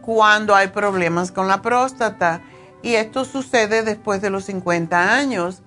cuando 0.00 0.54
hay 0.54 0.68
problemas 0.68 1.32
con 1.32 1.48
la 1.48 1.62
próstata 1.62 2.42
y 2.82 2.94
esto 2.94 3.24
sucede 3.24 3.82
después 3.82 4.20
de 4.20 4.30
los 4.30 4.44
50 4.44 5.14
años. 5.14 5.62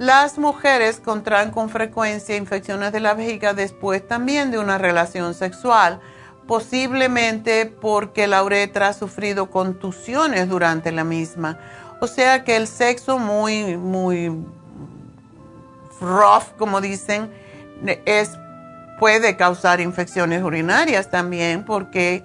Las 0.00 0.38
mujeres 0.38 0.98
contraen 0.98 1.50
con 1.50 1.68
frecuencia 1.68 2.34
infecciones 2.34 2.90
de 2.90 3.00
la 3.00 3.12
vejiga 3.12 3.52
después 3.52 4.08
también 4.08 4.50
de 4.50 4.58
una 4.58 4.78
relación 4.78 5.34
sexual, 5.34 6.00
posiblemente 6.46 7.66
porque 7.66 8.26
la 8.26 8.42
uretra 8.42 8.88
ha 8.88 8.92
sufrido 8.94 9.50
contusiones 9.50 10.48
durante 10.48 10.90
la 10.90 11.04
misma. 11.04 11.58
O 12.00 12.06
sea 12.06 12.44
que 12.44 12.56
el 12.56 12.66
sexo 12.66 13.18
muy, 13.18 13.76
muy 13.76 14.42
rough, 16.00 16.56
como 16.56 16.80
dicen, 16.80 17.30
es, 18.06 18.30
puede 18.98 19.36
causar 19.36 19.82
infecciones 19.82 20.42
urinarias 20.42 21.10
también 21.10 21.66
porque 21.66 22.24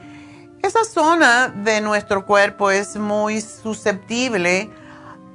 esa 0.63 0.85
zona 0.85 1.49
de 1.49 1.81
nuestro 1.81 2.25
cuerpo 2.25 2.71
es 2.71 2.95
muy 2.95 3.41
susceptible 3.41 4.69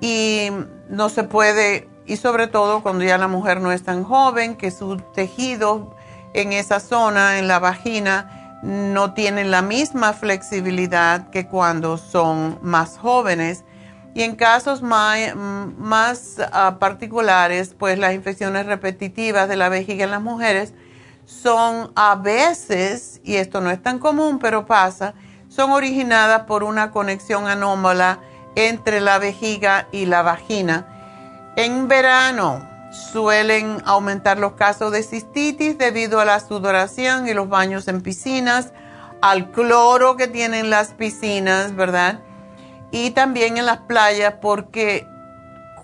y 0.00 0.48
no 0.88 1.10
se 1.10 1.24
puede, 1.24 1.89
y 2.10 2.16
sobre 2.16 2.48
todo 2.48 2.82
cuando 2.82 3.04
ya 3.04 3.18
la 3.18 3.28
mujer 3.28 3.60
no 3.60 3.70
es 3.70 3.84
tan 3.84 4.02
joven, 4.02 4.56
que 4.56 4.72
sus 4.72 5.00
tejidos 5.12 5.82
en 6.34 6.52
esa 6.52 6.80
zona, 6.80 7.38
en 7.38 7.46
la 7.46 7.60
vagina, 7.60 8.58
no 8.64 9.14
tienen 9.14 9.52
la 9.52 9.62
misma 9.62 10.12
flexibilidad 10.12 11.30
que 11.30 11.46
cuando 11.46 11.98
son 11.98 12.58
más 12.62 12.98
jóvenes. 12.98 13.62
Y 14.12 14.22
en 14.22 14.34
casos 14.34 14.82
más, 14.82 15.36
más 15.36 16.38
ah, 16.52 16.78
particulares, 16.80 17.76
pues 17.78 17.96
las 17.96 18.12
infecciones 18.12 18.66
repetitivas 18.66 19.48
de 19.48 19.56
la 19.56 19.68
vejiga 19.68 20.02
en 20.02 20.10
las 20.10 20.20
mujeres 20.20 20.74
son 21.26 21.92
a 21.94 22.16
veces, 22.16 23.20
y 23.22 23.36
esto 23.36 23.60
no 23.60 23.70
es 23.70 23.80
tan 23.80 24.00
común, 24.00 24.40
pero 24.40 24.66
pasa, 24.66 25.14
son 25.48 25.70
originadas 25.70 26.42
por 26.42 26.64
una 26.64 26.90
conexión 26.90 27.46
anómala 27.46 28.18
entre 28.56 29.00
la 29.00 29.20
vejiga 29.20 29.86
y 29.92 30.06
la 30.06 30.22
vagina. 30.22 30.89
En 31.56 31.88
verano 31.88 32.68
suelen 32.92 33.82
aumentar 33.84 34.38
los 34.38 34.52
casos 34.52 34.92
de 34.92 35.02
cistitis 35.02 35.78
debido 35.78 36.20
a 36.20 36.24
la 36.24 36.40
sudoración 36.40 37.28
y 37.28 37.34
los 37.34 37.48
baños 37.48 37.88
en 37.88 38.02
piscinas, 38.02 38.72
al 39.20 39.50
cloro 39.50 40.16
que 40.16 40.28
tienen 40.28 40.70
las 40.70 40.88
piscinas, 40.94 41.74
¿verdad? 41.74 42.20
Y 42.90 43.10
también 43.10 43.56
en 43.56 43.66
las 43.66 43.78
playas 43.78 44.34
porque 44.40 45.06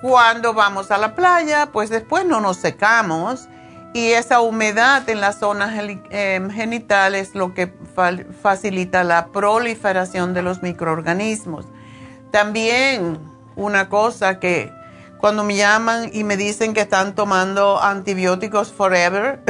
cuando 0.01 0.55
vamos 0.55 0.91
a 0.91 0.99
la 0.99 1.15
playa, 1.15 1.71
pues 1.73 1.91
después 1.91 2.25
no 2.25 2.41
nos 2.41 2.57
secamos 2.57 3.49
y 3.93 4.13
esa 4.13 4.41
humedad 4.41 5.09
en 5.09 5.21
las 5.21 5.39
zonas 5.39 5.73
em, 6.11 6.51
genitales 6.51 7.29
es 7.29 7.35
lo 7.35 7.55
que 7.55 7.73
facilita 8.43 9.05
la 9.05 9.29
proliferación 9.29 10.35
de 10.35 10.43
los 10.43 10.63
microorganismos. 10.63 11.67
También 12.31 13.19
una 13.57 13.89
cosa 13.89 14.39
que 14.39 14.71
cuando 15.19 15.45
me 15.45 15.57
llaman 15.57 16.11
y 16.13 16.25
me 16.25 16.37
dicen 16.37 16.75
que 16.75 16.83
están 16.83 17.15
tomando 17.15 17.81
antibióticos 17.83 18.73
forever, 18.73 19.41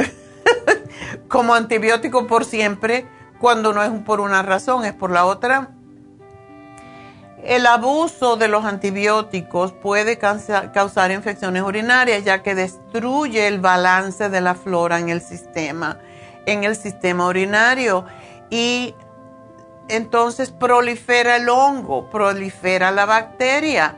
como 1.27 1.53
antibiótico 1.53 2.27
por 2.27 2.45
siempre, 2.45 3.05
cuando 3.39 3.73
no 3.73 3.83
es 3.83 3.91
por 4.03 4.19
una 4.19 4.41
razón, 4.41 4.85
es 4.85 4.93
por 4.93 5.11
la 5.11 5.25
otra, 5.25 5.71
el 7.47 7.65
abuso 7.65 8.35
de 8.35 8.49
los 8.49 8.65
antibióticos 8.65 9.71
puede 9.71 10.17
causar 10.17 11.11
infecciones 11.11 11.63
urinarias 11.63 12.25
ya 12.25 12.43
que 12.43 12.55
destruye 12.55 13.47
el 13.47 13.61
balance 13.61 14.29
de 14.29 14.41
la 14.41 14.53
flora 14.53 14.99
en 14.99 15.07
el 15.07 15.21
sistema, 15.21 15.97
en 16.45 16.65
el 16.65 16.75
sistema 16.75 17.25
urinario. 17.25 18.03
Y 18.49 18.95
entonces 19.87 20.51
prolifera 20.51 21.37
el 21.37 21.47
hongo, 21.47 22.09
prolifera 22.09 22.91
la 22.91 23.05
bacteria. 23.05 23.95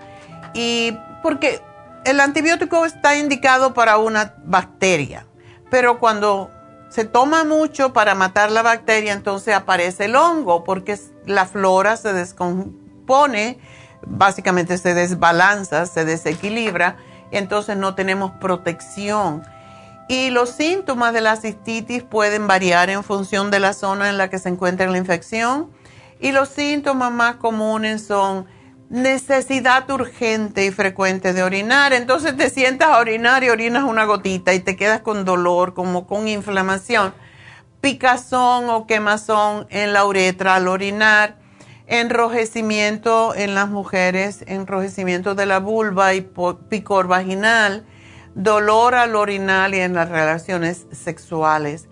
Y 0.54 0.96
porque 1.22 1.62
el 2.06 2.20
antibiótico 2.20 2.86
está 2.86 3.16
indicado 3.16 3.74
para 3.74 3.98
una 3.98 4.36
bacteria, 4.46 5.26
pero 5.70 6.00
cuando 6.00 6.52
se 6.90 7.06
toma 7.06 7.44
mucho 7.44 7.94
para 7.94 8.16
matar 8.16 8.52
la 8.52 8.62
bacteria, 8.62 9.14
entonces 9.14 9.54
aparece 9.56 10.06
el 10.06 10.16
hongo 10.16 10.64
porque 10.64 11.00
la 11.26 11.46
flora 11.46 11.98
se 11.98 12.14
descompone 12.14 12.90
pone, 13.10 13.58
básicamente 14.06 14.78
se 14.78 14.94
desbalanza, 14.94 15.88
se 15.88 16.06
desequilibra, 16.06 16.98
entonces 17.32 17.76
no 17.76 17.96
tenemos 17.96 18.32
protección. 18.40 19.42
Y 20.08 20.30
los 20.30 20.52
síntomas 20.52 21.12
de 21.12 21.22
la 21.22 21.36
cistitis 21.36 22.04
pueden 22.04 22.46
variar 22.46 22.92
en 22.92 23.04
función 23.04 23.50
de 23.50 23.60
la 23.60 23.74
zona 23.74 24.10
en 24.10 24.20
la 24.20 24.30
que 24.30 24.38
se 24.38 24.50
encuentra 24.50 24.88
la 24.88 24.98
infección. 25.00 25.72
Y 26.20 26.34
los 26.34 26.50
síntomas 26.50 27.12
más 27.12 27.38
comunes 27.38 28.06
son 28.06 28.46
necesidad 28.89 29.89
urgente 29.89 30.65
y 30.65 30.71
frecuente 30.71 31.34
de 31.34 31.43
orinar. 31.43 31.93
Entonces 31.93 32.36
te 32.36 32.49
sientas 32.49 32.89
a 32.89 32.99
orinar 32.99 33.43
y 33.43 33.49
orinas 33.49 33.84
una 33.84 34.06
gotita 34.06 34.54
y 34.54 34.60
te 34.60 34.75
quedas 34.75 35.02
con 35.02 35.25
dolor, 35.25 35.73
como 35.73 36.08
con 36.08 36.28
inflamación. 36.28 37.13
Picazón 37.82 38.69
o 38.69 38.88
quemazón 38.88 39.67
en 39.69 39.93
la 39.93 40.06
uretra 40.06 40.56
al 40.56 40.67
orinar 40.67 41.39
enrojecimiento 41.89 43.34
en 43.34 43.56
las 43.56 43.67
mujeres, 43.67 44.43
enrojecimiento 44.45 45.34
de 45.34 45.47
la 45.47 45.60
vulva 45.60 46.13
y 46.13 46.21
picor 46.69 47.08
vaginal, 47.08 47.84
dolor 48.36 48.93
al 48.93 49.15
orinal 49.15 49.73
y 49.73 49.80
en 49.80 49.95
las 49.95 50.08
relaciones 50.08 50.86
sexuales, 50.91 51.89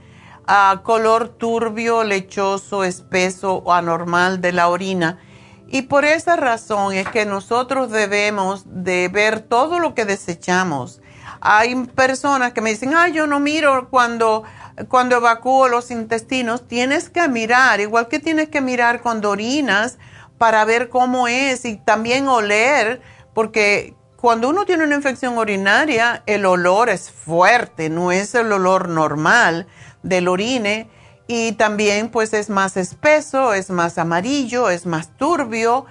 color 0.83 1.29
turbio, 1.29 2.03
lechoso, 2.03 2.83
espeso 2.83 3.55
o 3.55 3.73
anormal 3.73 4.39
de 4.39 4.51
la 4.51 4.69
orina. 4.69 5.19
Y 5.67 5.83
por 5.83 6.05
esa 6.05 6.35
razón 6.35 6.93
es 6.93 7.07
que 7.09 7.25
nosotros 7.25 7.91
debemos 7.91 8.63
de 8.65 9.09
ver 9.09 9.41
todo 9.41 9.79
lo 9.79 9.93
que 9.95 10.05
desechamos. 10.05 11.01
Hay 11.41 11.75
personas 11.87 12.53
que 12.53 12.61
me 12.61 12.71
dicen, 12.71 12.93
ay, 12.95 13.13
yo 13.13 13.27
no 13.27 13.39
miro 13.39 13.89
cuando 13.89 14.43
cuando 14.89 15.17
evacúo 15.17 15.67
los 15.67 15.89
intestinos, 15.89 16.67
tienes 16.67 17.09
que 17.09 17.27
mirar, 17.27 17.79
igual 17.79 18.07
que 18.07 18.19
tienes 18.19 18.49
que 18.49 18.61
mirar 18.61 19.01
cuando 19.01 19.31
orinas 19.31 19.97
para 20.37 20.63
ver 20.65 20.89
cómo 20.89 21.27
es 21.27 21.65
y 21.65 21.77
también 21.77 22.27
oler, 22.27 23.01
porque 23.33 23.95
cuando 24.17 24.49
uno 24.49 24.65
tiene 24.65 24.83
una 24.83 24.95
infección 24.95 25.37
urinaria, 25.37 26.21
el 26.27 26.45
olor 26.45 26.89
es 26.89 27.09
fuerte, 27.09 27.89
no 27.89 28.11
es 28.11 28.35
el 28.35 28.51
olor 28.51 28.87
normal 28.87 29.67
del 30.03 30.27
orine 30.27 30.89
y 31.27 31.51
también 31.53 32.09
pues 32.09 32.33
es 32.33 32.49
más 32.49 32.77
espeso, 32.77 33.53
es 33.53 33.69
más 33.69 33.97
amarillo, 33.97 34.69
es 34.69 34.85
más 34.85 35.09
turbio 35.17 35.85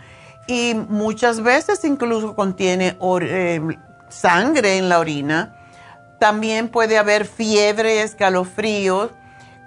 y 0.46 0.75
muchas 0.75 1.42
veces 1.42 1.85
incluso 1.85 2.35
contiene 2.35 2.96
eh, 3.20 3.61
sangre 4.09 4.79
en 4.79 4.88
la 4.88 4.99
orina. 4.99 5.55
También 6.18 6.68
puede 6.68 6.96
haber 6.96 7.27
fiebre, 7.27 8.03
escalofríos. 8.03 9.11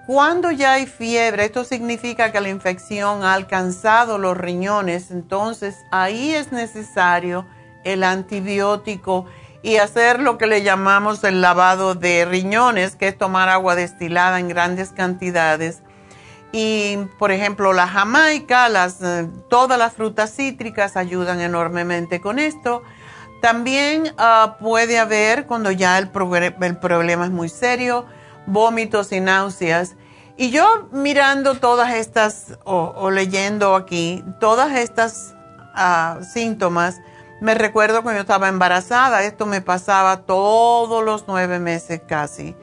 Cuando 0.08 0.50
ya 0.50 0.74
hay 0.74 0.88
fiebre, 0.88 1.46
esto 1.46 1.64
significa 1.64 2.32
que 2.32 2.42
la 2.42 2.50
infección 2.50 3.24
ha 3.24 3.36
alcanzado 3.36 4.18
los 4.18 4.36
riñones, 4.36 5.12
entonces 5.12 5.76
ahí 5.92 6.32
es 6.32 6.52
necesario 6.52 7.46
el 7.84 8.04
antibiótico 8.04 9.26
y 9.62 9.78
hacer 9.78 10.20
lo 10.20 10.38
que 10.38 10.48
le 10.48 10.64
llamamos 10.64 11.24
el 11.24 11.42
lavado 11.42 11.96
de 11.96 12.26
riñones, 12.26 12.96
que 12.96 13.10
es 13.10 13.18
tomar 13.18 13.50
agua 13.50 13.76
destilada 13.76 14.40
en 14.40 14.48
grandes 14.48 14.92
cantidades. 14.92 15.82
Y, 16.52 16.98
por 17.20 17.32
ejemplo, 17.32 17.74
la 17.74 17.88
jamaica, 17.88 18.70
las, 18.70 19.02
eh, 19.02 19.28
todas 19.50 19.78
las 19.78 19.94
frutas 19.94 20.34
cítricas 20.34 20.98
ayudan 20.98 21.42
enormemente 21.42 22.22
con 22.22 22.40
esto. 22.40 22.84
También 23.42 24.14
ah, 24.18 24.58
puede 24.60 24.98
haber, 24.98 25.46
cuando 25.46 25.72
ya 25.72 25.98
el, 25.98 26.10
problema 26.10 27.26
es 27.26 27.32
muy 27.32 27.50
serio, 27.50 28.06
vómitos 28.48 29.12
y 29.12 29.20
náuseas. 29.20 29.96
Y 30.38 30.52
yo 30.52 30.90
mirando 30.92 31.56
todas 31.56 31.94
estas, 31.94 32.58
o, 32.64 33.12
leyendo 33.12 33.76
aquí, 33.76 34.24
todas 34.40 34.76
estas 34.78 35.36
uh, 35.76 36.24
síntomas, 36.24 37.02
me 37.42 37.56
recuerdo 37.56 38.04
cuando 38.04 38.20
yo 38.20 38.22
estaba 38.22 38.50
embarazada, 38.50 39.24
esto 39.24 39.46
me 39.46 39.62
pasaba 39.62 40.22
todos 40.24 41.04
los 41.04 41.26
nueve 41.28 41.60
meses 41.60 42.02
casi. 42.06 42.56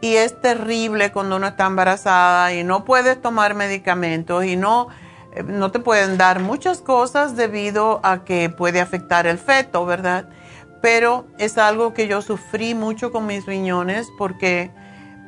Y 0.00 0.16
es 0.16 0.40
terrible 0.40 1.12
cuando 1.12 1.36
uno 1.36 1.48
está 1.48 1.66
embarazada 1.66 2.52
y 2.52 2.64
no 2.64 2.84
puedes 2.84 3.20
tomar 3.20 3.54
medicamentos 3.54 4.44
y 4.44 4.56
no, 4.56 4.88
eh, 5.32 5.42
no 5.42 5.70
te 5.70 5.78
pueden 5.78 6.18
dar 6.18 6.40
muchas 6.40 6.80
cosas 6.80 7.36
debido 7.36 8.00
a 8.02 8.24
que 8.24 8.50
puede 8.50 8.80
afectar 8.80 9.26
el 9.26 9.38
feto, 9.38 9.84
¿verdad? 9.86 10.28
Pero 10.80 11.26
es 11.38 11.56
algo 11.58 11.94
que 11.94 12.06
yo 12.08 12.22
sufrí 12.22 12.74
mucho 12.74 13.12
con 13.12 13.26
mis 13.26 13.46
riñones 13.46 14.08
porque 14.18 14.70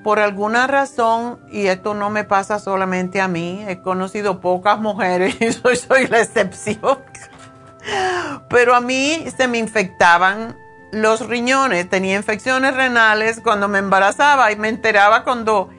por 0.04 0.20
alguna 0.20 0.66
razón, 0.66 1.40
y 1.50 1.66
esto 1.66 1.92
no 1.92 2.10
me 2.10 2.22
pasa 2.22 2.60
solamente 2.60 3.20
a 3.20 3.28
mí, 3.28 3.64
he 3.66 3.80
conocido 3.80 4.40
pocas 4.40 4.78
mujeres 4.78 5.36
y 5.40 5.52
soy, 5.52 5.76
soy 5.76 6.06
la 6.06 6.20
excepción 6.20 6.98
pero 8.48 8.74
a 8.74 8.80
mí 8.80 9.26
se 9.36 9.48
me 9.48 9.58
infectaban 9.58 10.56
los 10.92 11.26
riñones, 11.26 11.88
tenía 11.88 12.16
infecciones 12.16 12.74
renales 12.74 13.40
cuando 13.42 13.68
me 13.68 13.78
embarazaba 13.78 14.50
y 14.52 14.56
me 14.56 14.68
enteraba 14.68 15.24
cuando 15.24 15.70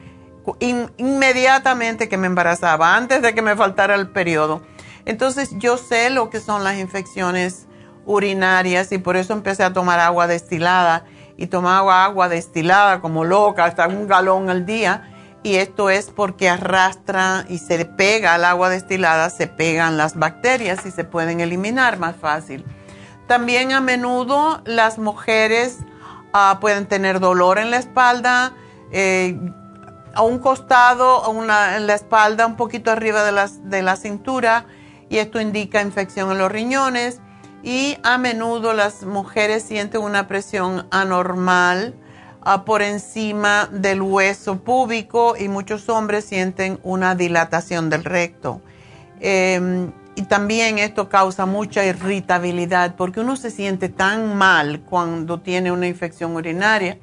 inmediatamente 0.60 2.08
que 2.08 2.16
me 2.16 2.26
embarazaba, 2.26 2.96
antes 2.96 3.22
de 3.22 3.34
que 3.34 3.42
me 3.42 3.56
faltara 3.56 3.94
el 3.94 4.08
periodo. 4.08 4.62
Entonces 5.04 5.50
yo 5.58 5.76
sé 5.76 6.10
lo 6.10 6.30
que 6.30 6.40
son 6.40 6.64
las 6.64 6.76
infecciones 6.78 7.66
urinarias 8.04 8.92
y 8.92 8.98
por 8.98 9.16
eso 9.16 9.32
empecé 9.32 9.64
a 9.64 9.72
tomar 9.72 10.00
agua 10.00 10.26
destilada. 10.26 11.04
Y 11.36 11.46
tomaba 11.46 12.04
agua 12.04 12.28
destilada 12.28 13.00
como 13.00 13.24
loca, 13.24 13.64
hasta 13.64 13.86
un 13.86 14.08
galón 14.08 14.50
al 14.50 14.66
día 14.66 15.17
y 15.48 15.56
esto 15.56 15.88
es 15.88 16.10
porque 16.10 16.50
arrastra 16.50 17.46
y 17.48 17.56
se 17.56 17.86
pega 17.86 18.34
al 18.34 18.44
agua 18.44 18.68
destilada, 18.68 19.30
se 19.30 19.46
pegan 19.46 19.96
las 19.96 20.14
bacterias 20.14 20.84
y 20.84 20.90
se 20.90 21.04
pueden 21.04 21.40
eliminar 21.40 21.98
más 21.98 22.16
fácil. 22.16 22.66
También 23.26 23.72
a 23.72 23.80
menudo 23.80 24.60
las 24.66 24.98
mujeres 24.98 25.78
ah, 26.34 26.58
pueden 26.60 26.84
tener 26.84 27.18
dolor 27.18 27.58
en 27.58 27.70
la 27.70 27.78
espalda, 27.78 28.52
eh, 28.92 29.40
a 30.14 30.20
un 30.20 30.38
costado, 30.38 31.24
en 31.30 31.86
la 31.86 31.94
espalda, 31.94 32.46
un 32.46 32.56
poquito 32.56 32.90
arriba 32.90 33.24
de, 33.24 33.50
de 33.62 33.82
la 33.82 33.96
cintura, 33.96 34.66
y 35.08 35.16
esto 35.16 35.40
indica 35.40 35.80
infección 35.80 36.30
en 36.30 36.36
los 36.36 36.52
riñones. 36.52 37.20
Y 37.62 37.96
a 38.02 38.18
menudo 38.18 38.74
las 38.74 39.04
mujeres 39.04 39.62
sienten 39.62 40.02
una 40.02 40.28
presión 40.28 40.86
anormal 40.90 41.94
por 42.64 42.82
encima 42.82 43.68
del 43.70 44.00
hueso 44.00 44.60
púbico 44.60 45.36
y 45.36 45.48
muchos 45.48 45.88
hombres 45.88 46.24
sienten 46.24 46.80
una 46.82 47.14
dilatación 47.14 47.90
del 47.90 48.04
recto. 48.04 48.62
Em, 49.20 49.92
y 50.14 50.22
también 50.22 50.78
esto 50.78 51.08
causa 51.08 51.46
mucha 51.46 51.84
irritabilidad 51.84 52.96
porque 52.96 53.20
uno 53.20 53.36
se 53.36 53.50
siente 53.50 53.88
tan 53.88 54.36
mal 54.36 54.80
cuando 54.80 55.40
tiene 55.40 55.70
una 55.70 55.86
infección 55.86 56.34
urinaria. 56.34 56.98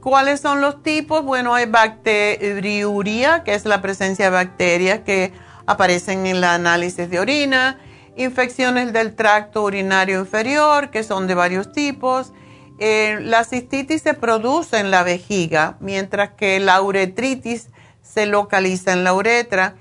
¿Cuáles 0.00 0.40
son 0.40 0.60
los 0.60 0.82
tipos? 0.82 1.22
Bueno, 1.24 1.54
hay 1.54 1.66
bacteriuria, 1.66 3.44
que 3.44 3.54
es 3.54 3.64
la 3.64 3.82
presencia 3.82 4.26
de 4.26 4.30
bacterias 4.30 5.00
que 5.00 5.32
aparecen 5.66 6.26
en 6.26 6.36
el 6.36 6.44
análisis 6.44 7.10
de 7.10 7.18
orina, 7.18 7.78
infecciones 8.16 8.92
del 8.92 9.14
tracto 9.14 9.64
urinario 9.64 10.20
inferior, 10.20 10.90
que 10.90 11.02
son 11.02 11.26
de 11.26 11.34
varios 11.34 11.72
tipos, 11.72 12.32
eh, 12.78 13.18
la 13.22 13.44
cistitis 13.44 14.02
se 14.02 14.14
produce 14.14 14.78
en 14.78 14.90
la 14.90 15.02
vejiga, 15.02 15.76
mientras 15.80 16.30
que 16.30 16.60
la 16.60 16.80
uretritis 16.82 17.68
se 18.02 18.26
localiza 18.26 18.92
en 18.92 19.04
la 19.04 19.14
uretra. 19.14 19.76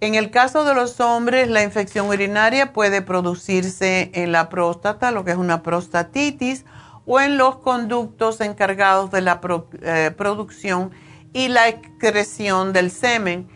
En 0.00 0.14
el 0.14 0.30
caso 0.30 0.64
de 0.64 0.74
los 0.74 1.00
hombres, 1.00 1.48
la 1.48 1.62
infección 1.62 2.08
urinaria 2.08 2.72
puede 2.72 3.02
producirse 3.02 4.10
en 4.14 4.32
la 4.32 4.48
próstata, 4.48 5.10
lo 5.10 5.24
que 5.24 5.32
es 5.32 5.36
una 5.36 5.62
prostatitis, 5.62 6.64
o 7.04 7.20
en 7.20 7.36
los 7.36 7.56
conductos 7.56 8.40
encargados 8.40 9.10
de 9.10 9.22
la 9.22 9.40
eh, 9.82 10.12
producción 10.16 10.92
y 11.32 11.48
la 11.48 11.68
excreción 11.68 12.72
del 12.72 12.90
semen. 12.90 13.48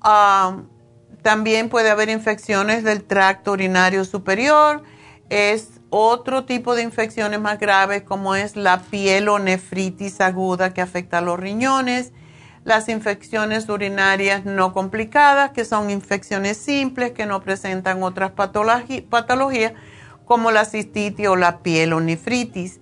Ah, 0.00 0.58
también 1.22 1.68
puede 1.68 1.90
haber 1.90 2.08
infecciones 2.08 2.84
del 2.84 3.02
tracto 3.02 3.52
urinario 3.52 4.04
superior. 4.04 4.82
Es 5.28 5.75
otro 5.96 6.44
tipo 6.44 6.74
de 6.74 6.82
infecciones 6.82 7.40
más 7.40 7.58
graves 7.58 8.02
como 8.02 8.34
es 8.34 8.56
la 8.56 8.80
pielonefritis 8.80 10.20
aguda 10.20 10.74
que 10.74 10.82
afecta 10.82 11.18
a 11.18 11.20
los 11.22 11.38
riñones, 11.38 12.12
las 12.64 12.88
infecciones 12.88 13.68
urinarias 13.68 14.44
no 14.44 14.72
complicadas 14.72 15.52
que 15.52 15.64
son 15.64 15.88
infecciones 15.90 16.56
simples 16.56 17.12
que 17.12 17.24
no 17.24 17.40
presentan 17.40 18.02
otras 18.02 18.32
patologías 18.32 19.72
como 20.24 20.50
la 20.50 20.64
cistitis 20.64 21.28
o 21.28 21.36
la 21.36 21.60
pielonefritis. 21.60 22.80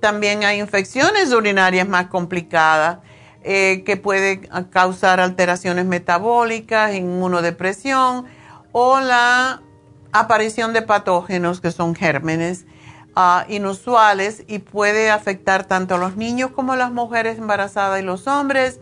también 0.00 0.44
hay 0.44 0.60
infecciones 0.60 1.32
urinarias 1.32 1.88
más 1.88 2.06
complicadas 2.06 2.98
eh, 3.42 3.82
que 3.84 3.96
pueden 3.96 4.48
causar 4.70 5.18
alteraciones 5.20 5.86
metabólicas, 5.86 6.94
inmunodepresión 6.94 8.26
o 8.72 9.00
la 9.00 9.62
aparición 10.12 10.72
de 10.72 10.82
patógenos 10.82 11.60
que 11.60 11.70
son 11.70 11.94
gérmenes 11.94 12.66
ah, 13.14 13.44
inusuales 13.48 14.44
y 14.46 14.58
puede 14.58 15.10
afectar 15.10 15.64
tanto 15.64 15.94
a 15.94 15.98
los 15.98 16.16
niños 16.16 16.50
como 16.50 16.72
a 16.72 16.76
las 16.76 16.92
mujeres 16.92 17.38
embarazadas 17.38 18.00
y 18.00 18.04
los 18.04 18.26
hombres. 18.26 18.80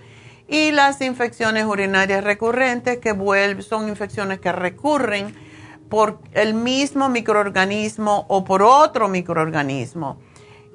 Y 0.50 0.72
las 0.72 1.02
infecciones 1.02 1.66
urinarias 1.66 2.24
recurrentes 2.24 2.98
que 2.98 3.12
vuelven, 3.12 3.62
son 3.62 3.88
infecciones 3.88 4.40
que 4.40 4.50
recurren 4.50 5.34
por 5.90 6.20
el 6.32 6.54
mismo 6.54 7.08
microorganismo 7.08 8.24
o 8.28 8.44
por 8.44 8.62
otro 8.62 9.08
microorganismo. 9.08 10.18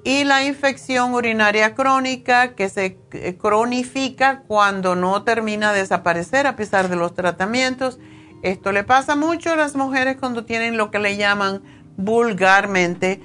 Y 0.03 0.25
la 0.25 0.43
infección 0.43 1.13
urinaria 1.13 1.75
crónica 1.75 2.55
que 2.55 2.67
se 2.69 2.99
eh, 3.13 3.37
cronifica 3.37 4.41
cuando 4.41 4.95
no 4.95 5.23
termina 5.23 5.71
de 5.71 5.79
desaparecer 5.79 6.45
a 6.45 6.55
pesar 6.55 6.89
de 6.89 6.97
los 6.97 7.13
tratamientos 7.13 7.99
esto 8.43 8.71
le 8.71 8.84
pasa 8.84 9.15
mucho 9.15 9.51
a 9.51 9.56
las 9.56 9.75
mujeres 9.75 10.17
cuando 10.19 10.45
tienen 10.45 10.77
lo 10.77 10.91
que 10.91 10.99
le 10.99 11.17
llaman 11.17 11.63
vulgarmente 11.97 13.21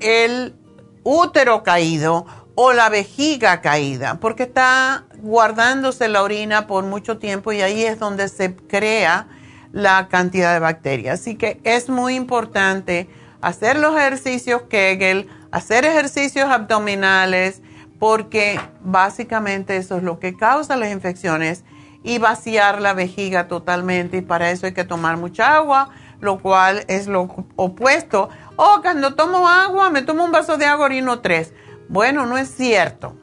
el 0.00 0.54
útero 1.02 1.62
caído 1.62 2.26
o 2.54 2.72
la 2.72 2.90
vejiga 2.90 3.62
caída, 3.62 4.20
porque 4.20 4.42
está 4.42 5.04
guardándose 5.22 6.08
la 6.08 6.22
orina 6.22 6.66
por 6.66 6.84
mucho 6.84 7.18
tiempo 7.18 7.52
y 7.52 7.62
ahí 7.62 7.84
es 7.84 7.98
donde 7.98 8.28
se 8.28 8.54
crea 8.54 9.28
la 9.72 10.08
cantidad 10.08 10.52
de 10.52 10.60
bacterias. 10.60 11.20
Así 11.20 11.36
que 11.36 11.60
es 11.64 11.88
muy 11.88 12.14
importante 12.14 13.08
hacer 13.40 13.78
los 13.78 13.96
ejercicios 13.96 14.62
Kegel, 14.68 15.28
hacer 15.52 15.86
ejercicios 15.86 16.50
abdominales, 16.50 17.62
porque 17.98 18.60
básicamente 18.82 19.76
eso 19.76 19.96
es 19.96 20.02
lo 20.02 20.18
que 20.18 20.36
causa 20.36 20.76
las 20.76 20.90
infecciones 20.90 21.64
y 22.02 22.18
vaciar 22.18 22.80
la 22.80 22.94
vejiga 22.94 23.48
totalmente 23.48 24.18
y 24.18 24.22
para 24.22 24.50
eso 24.50 24.66
hay 24.66 24.72
que 24.72 24.84
tomar 24.84 25.16
mucha 25.16 25.56
agua, 25.56 25.90
lo 26.20 26.38
cual 26.38 26.84
es 26.88 27.06
lo 27.06 27.46
opuesto. 27.56 28.28
Oh, 28.56 28.78
cuando 28.82 29.14
tomo 29.14 29.48
agua, 29.48 29.90
me 29.90 30.02
tomo 30.02 30.24
un 30.24 30.32
vaso 30.32 30.56
de 30.56 30.66
agua 30.66 30.86
orino 30.86 31.20
tres. 31.20 31.52
Bueno, 31.88 32.26
no 32.26 32.38
es 32.38 32.48
cierto. 32.48 33.16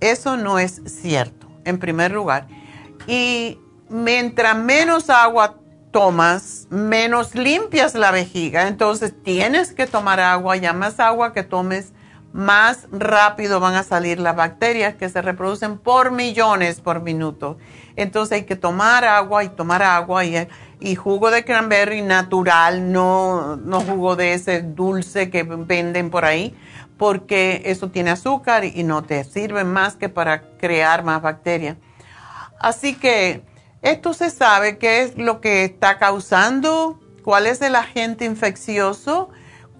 Eso 0.00 0.36
no 0.36 0.58
es 0.58 0.82
cierto, 0.86 1.48
en 1.64 1.78
primer 1.78 2.12
lugar. 2.12 2.48
Y 3.06 3.58
mientras 3.88 4.56
menos 4.56 5.10
agua 5.10 5.56
tomas, 5.90 6.66
menos 6.70 7.34
limpias 7.34 7.94
la 7.94 8.10
vejiga. 8.10 8.66
Entonces 8.66 9.14
tienes 9.22 9.72
que 9.72 9.86
tomar 9.86 10.20
agua, 10.20 10.56
ya 10.56 10.72
más 10.72 10.98
agua 10.98 11.32
que 11.32 11.44
tomes, 11.44 11.92
más 12.34 12.88
rápido 12.90 13.60
van 13.60 13.76
a 13.76 13.84
salir 13.84 14.18
las 14.18 14.34
bacterias 14.34 14.96
que 14.96 15.08
se 15.08 15.22
reproducen 15.22 15.78
por 15.78 16.10
millones 16.10 16.80
por 16.80 17.00
minuto. 17.00 17.58
Entonces 17.94 18.38
hay 18.38 18.42
que 18.42 18.56
tomar 18.56 19.04
agua 19.04 19.44
y 19.44 19.50
tomar 19.50 19.84
agua 19.84 20.24
y, 20.24 20.96
jugo 20.96 21.30
de 21.30 21.44
cranberry 21.44 22.02
natural, 22.02 22.90
no, 22.90 23.54
no 23.54 23.80
jugo 23.80 24.16
de 24.16 24.34
ese 24.34 24.62
dulce 24.62 25.30
que 25.30 25.44
venden 25.44 26.10
por 26.10 26.24
ahí, 26.24 26.56
porque 26.98 27.62
eso 27.66 27.90
tiene 27.90 28.10
azúcar 28.10 28.64
y 28.64 28.82
no 28.82 29.04
te 29.04 29.22
sirve 29.22 29.62
más 29.62 29.94
que 29.94 30.08
para 30.08 30.42
crear 30.58 31.04
más 31.04 31.22
bacterias. 31.22 31.76
Así 32.58 32.96
que 32.96 33.44
esto 33.80 34.12
se 34.12 34.30
sabe 34.30 34.76
qué 34.78 35.02
es 35.02 35.16
lo 35.16 35.40
que 35.40 35.62
está 35.62 35.98
causando, 35.98 36.98
cuál 37.22 37.46
es 37.46 37.62
el 37.62 37.76
agente 37.76 38.24
infeccioso 38.24 39.30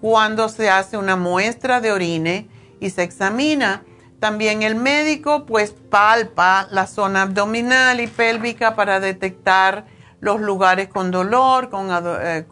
cuando 0.05 0.49
se 0.49 0.69
hace 0.69 0.97
una 0.97 1.15
muestra 1.15 1.81
de 1.81 1.91
orine 1.91 2.47
y 2.79 2.91
se 2.91 3.01
examina. 3.01 3.81
También 4.19 4.61
el 4.61 4.75
médico 4.75 5.47
pues 5.47 5.71
palpa 5.71 6.67
la 6.69 6.85
zona 6.85 7.23
abdominal 7.23 7.99
y 7.99 8.05
pélvica 8.05 8.75
para 8.75 8.99
detectar 8.99 9.87
los 10.19 10.39
lugares 10.41 10.89
con 10.89 11.09
dolor, 11.09 11.71
con, 11.71 11.89
eh, 11.89 12.45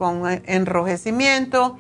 enrojecimiento. 0.48 1.78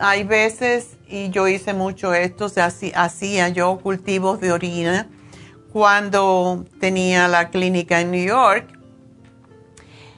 Hay 0.00 0.24
veces, 0.24 0.96
y 1.06 1.30
yo 1.30 1.46
hice 1.46 1.74
mucho 1.74 2.12
esto, 2.12 2.48
se 2.48 2.60
hacía 2.60 3.48
yo 3.50 3.78
cultivos 3.78 4.40
de 4.40 4.50
orina 4.50 5.06
cuando 5.72 6.64
tenía 6.80 7.28
la 7.28 7.50
clínica 7.50 8.00
en 8.00 8.10
New 8.10 8.26
York 8.26 8.66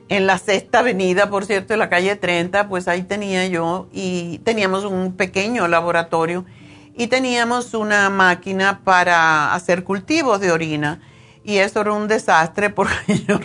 en 0.08 0.26
la 0.26 0.38
sexta 0.38 0.80
avenida, 0.80 1.30
por 1.30 1.44
cierto, 1.44 1.72
en 1.72 1.80
la 1.80 1.88
calle 1.88 2.16
30, 2.16 2.68
pues 2.68 2.86
ahí 2.88 3.02
tenía 3.02 3.46
yo 3.46 3.88
y 3.92 4.38
teníamos 4.38 4.84
un 4.84 5.16
pequeño 5.16 5.66
laboratorio 5.66 6.44
y 6.96 7.08
teníamos 7.08 7.74
una 7.74 8.08
máquina 8.08 8.80
para 8.84 9.52
hacer 9.52 9.84
cultivos 9.84 10.40
de 10.40 10.52
orina. 10.52 11.00
Y 11.44 11.58
eso 11.58 11.80
era 11.80 11.92
un 11.92 12.08
desastre 12.08 12.70
porque 12.70 13.18
yo 13.28 13.38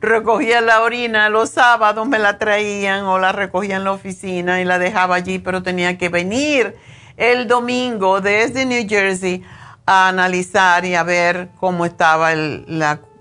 recogía 0.00 0.60
la 0.60 0.82
orina 0.82 1.28
los 1.28 1.50
sábados, 1.50 2.06
me 2.08 2.18
la 2.18 2.38
traían 2.38 3.04
o 3.04 3.18
la 3.18 3.32
recogía 3.32 3.76
en 3.76 3.84
la 3.84 3.92
oficina 3.92 4.60
y 4.60 4.64
la 4.64 4.78
dejaba 4.78 5.16
allí, 5.16 5.38
pero 5.38 5.62
tenía 5.62 5.98
que 5.98 6.08
venir 6.08 6.76
el 7.16 7.46
domingo 7.46 8.20
desde 8.20 8.64
New 8.64 8.86
Jersey 8.88 9.44
a 9.86 10.08
analizar 10.08 10.84
y 10.84 10.94
a 10.94 11.02
ver 11.02 11.50
cómo 11.58 11.84
estaba 11.84 12.32
el, 12.32 12.64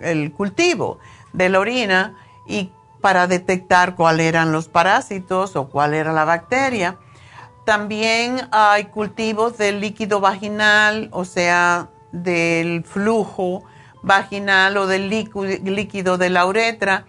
el 0.02 0.32
cultivo 0.32 1.00
de 1.34 1.50
la 1.50 1.60
orina 1.60 2.16
y 2.50 2.72
para 3.00 3.28
detectar 3.28 3.96
cuáles 3.96 4.26
eran 4.26 4.52
los 4.52 4.68
parásitos 4.68 5.56
o 5.56 5.70
cuál 5.70 5.94
era 5.94 6.12
la 6.12 6.26
bacteria. 6.26 6.98
También 7.66 8.50
hay 8.52 8.86
cultivos 8.86 9.58
del 9.58 9.80
líquido 9.80 10.20
vaginal, 10.20 11.08
o 11.12 11.24
sea, 11.24 11.88
del 12.12 12.84
flujo 12.84 13.64
vaginal 14.02 14.76
o 14.78 14.88
del 14.88 15.10
líquido 15.10 16.18
de 16.18 16.30
la 16.30 16.46
uretra 16.46 17.06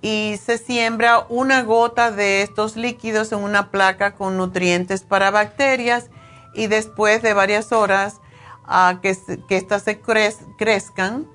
y 0.00 0.36
se 0.42 0.58
siembra 0.58 1.26
una 1.28 1.62
gota 1.62 2.10
de 2.10 2.42
estos 2.42 2.76
líquidos 2.76 3.32
en 3.32 3.40
una 3.40 3.70
placa 3.70 4.14
con 4.14 4.36
nutrientes 4.36 5.02
para 5.02 5.30
bacterias 5.30 6.10
y 6.54 6.68
después 6.68 7.20
de 7.22 7.34
varias 7.34 7.72
horas 7.72 8.20
a 8.64 9.00
que, 9.02 9.16
que 9.48 9.56
éstas 9.56 9.82
se 9.82 10.00
crezcan, 10.00 11.26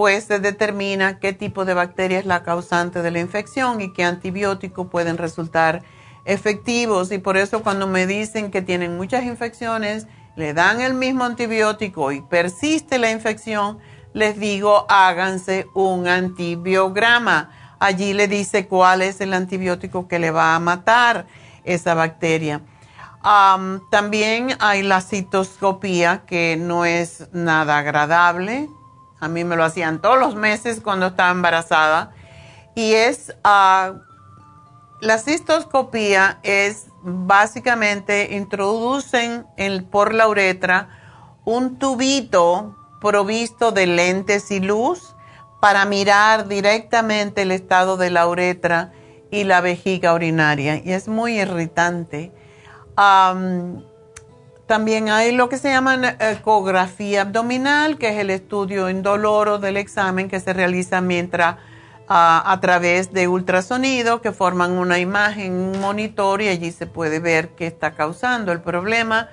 pues 0.00 0.24
se 0.24 0.38
determina 0.38 1.18
qué 1.18 1.34
tipo 1.34 1.66
de 1.66 1.74
bacteria 1.74 2.18
es 2.18 2.24
la 2.24 2.42
causante 2.42 3.02
de 3.02 3.10
la 3.10 3.20
infección 3.20 3.82
y 3.82 3.92
qué 3.92 4.02
antibióticos 4.02 4.86
pueden 4.86 5.18
resultar 5.18 5.82
efectivos. 6.24 7.12
Y 7.12 7.18
por 7.18 7.36
eso 7.36 7.62
cuando 7.62 7.86
me 7.86 8.06
dicen 8.06 8.50
que 8.50 8.62
tienen 8.62 8.96
muchas 8.96 9.24
infecciones, 9.24 10.06
le 10.36 10.54
dan 10.54 10.80
el 10.80 10.94
mismo 10.94 11.24
antibiótico 11.24 12.12
y 12.12 12.22
persiste 12.22 12.98
la 12.98 13.10
infección, 13.10 13.78
les 14.14 14.40
digo 14.40 14.86
háganse 14.88 15.66
un 15.74 16.08
antibiograma. 16.08 17.50
Allí 17.78 18.14
le 18.14 18.26
dice 18.26 18.66
cuál 18.68 19.02
es 19.02 19.20
el 19.20 19.34
antibiótico 19.34 20.08
que 20.08 20.18
le 20.18 20.30
va 20.30 20.54
a 20.54 20.60
matar 20.60 21.26
esa 21.64 21.92
bacteria. 21.92 22.62
también 23.90 24.56
hay 24.60 24.82
la 24.82 25.02
citoscopía, 25.02 26.22
que 26.26 26.56
no 26.58 26.86
es 26.86 27.28
nada 27.34 27.76
agradable 27.76 28.70
a 29.20 29.28
mí 29.28 29.44
me 29.44 29.56
lo 29.56 29.64
hacían 29.64 30.00
todos 30.00 30.18
los 30.18 30.34
meses 30.34 30.80
cuando 30.80 31.08
estaba 31.08 31.30
embarazada. 31.30 32.12
Y 32.74 32.94
es, 32.94 33.34
ah, 33.44 33.94
la 35.00 35.18
cistoscopía 35.18 36.40
es 36.42 36.86
básicamente 37.02 38.34
introducen 38.34 39.46
por 39.90 40.14
la 40.14 40.28
uretra 40.28 40.88
un 41.44 41.78
tubito 41.78 42.76
provisto 43.00 43.72
de 43.72 43.86
lentes 43.86 44.50
y 44.50 44.60
luz 44.60 45.14
para 45.60 45.84
mirar 45.84 46.48
directamente 46.48 47.42
el 47.42 47.50
estado 47.50 47.96
de 47.96 48.10
la 48.10 48.26
uretra 48.26 48.92
y 49.30 49.44
la 49.44 49.60
vejiga 49.60 50.14
urinaria. 50.14 50.76
Y 50.82 50.92
es 50.92 51.08
muy 51.08 51.40
irritante. 51.40 52.32
También 54.70 55.08
hay 55.08 55.32
lo 55.32 55.48
que 55.48 55.58
se 55.58 55.68
llama 55.68 56.14
ecografía 56.20 57.22
abdominal, 57.22 57.98
que 57.98 58.10
es 58.10 58.18
el 58.18 58.30
estudio 58.30 58.88
indoloro 58.88 59.58
del 59.58 59.76
examen 59.76 60.28
que 60.28 60.38
se 60.38 60.52
realiza 60.52 61.00
mientras 61.00 61.56
ah, 62.06 62.44
a 62.46 62.60
través 62.60 63.12
de 63.12 63.26
ultrasonido 63.26 64.20
que 64.20 64.30
forman 64.30 64.70
una 64.78 65.00
imagen, 65.00 65.54
un 65.54 65.80
monitor 65.80 66.40
y 66.40 66.46
allí 66.46 66.70
se 66.70 66.86
puede 66.86 67.18
ver 67.18 67.48
qué 67.56 67.66
está 67.66 67.96
causando 67.96 68.52
el 68.52 68.60
problema. 68.60 69.28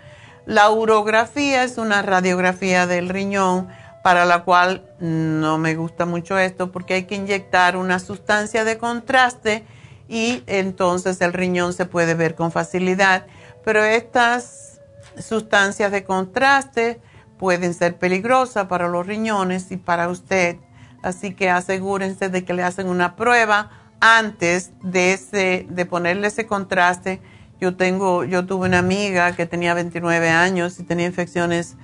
La 0.48 0.72
urografía 0.72 1.64
es 1.64 1.78
una 1.78 2.02
radiografía 2.02 2.88
del 2.88 3.08
riñón 3.08 3.68
para 4.04 4.26
la 4.26 4.44
cual 4.44 4.90
no 5.00 5.60
me 5.60 5.76
gusta 5.76 6.08
mucho 6.08 6.40
esto 6.40 6.72
porque 6.72 6.96
hay 6.96 7.04
que 7.04 7.14
inyectar 7.14 7.78
una 7.78 8.00
sustancia 8.00 8.64
de 8.64 8.80
contraste 8.80 9.64
y 10.10 10.42
entonces 10.48 11.22
el 11.22 11.32
riñón 11.32 11.74
se 11.74 11.86
puede 11.86 12.16
ver 12.16 12.34
con 12.34 12.52
facilidad. 12.52 13.28
Pero 13.64 13.84
estas 13.84 14.77
sustancias 15.22 15.92
de 15.92 16.04
contraste 16.04 17.02
pueden 17.38 17.74
ser 17.74 17.98
peligrosas 17.98 18.68
para 18.68 18.88
los 18.88 19.06
riñones 19.06 19.72
y 19.72 19.78
para 19.78 20.10
usted. 20.10 20.58
Así 21.04 21.34
que 21.34 21.50
asegúrense 21.50 22.30
de 22.30 22.44
que 22.44 22.54
le 22.54 22.64
hacen 22.64 22.88
una 22.88 23.16
prueba 23.16 23.70
antes 24.00 24.72
de, 24.82 25.14
ese, 25.14 25.66
de 25.70 25.86
ponerle 25.86 26.28
ese 26.28 26.46
contraste. 26.46 27.22
Yo, 27.60 27.76
tengo, 27.76 28.24
yo 28.24 28.46
tuve 28.46 28.68
una 28.68 28.80
amiga 28.80 29.36
que 29.36 29.46
tenía 29.46 29.74
29 29.74 30.30
años 30.30 30.80
y 30.80 30.84
tenía 30.84 31.06
infecciones 31.06 31.76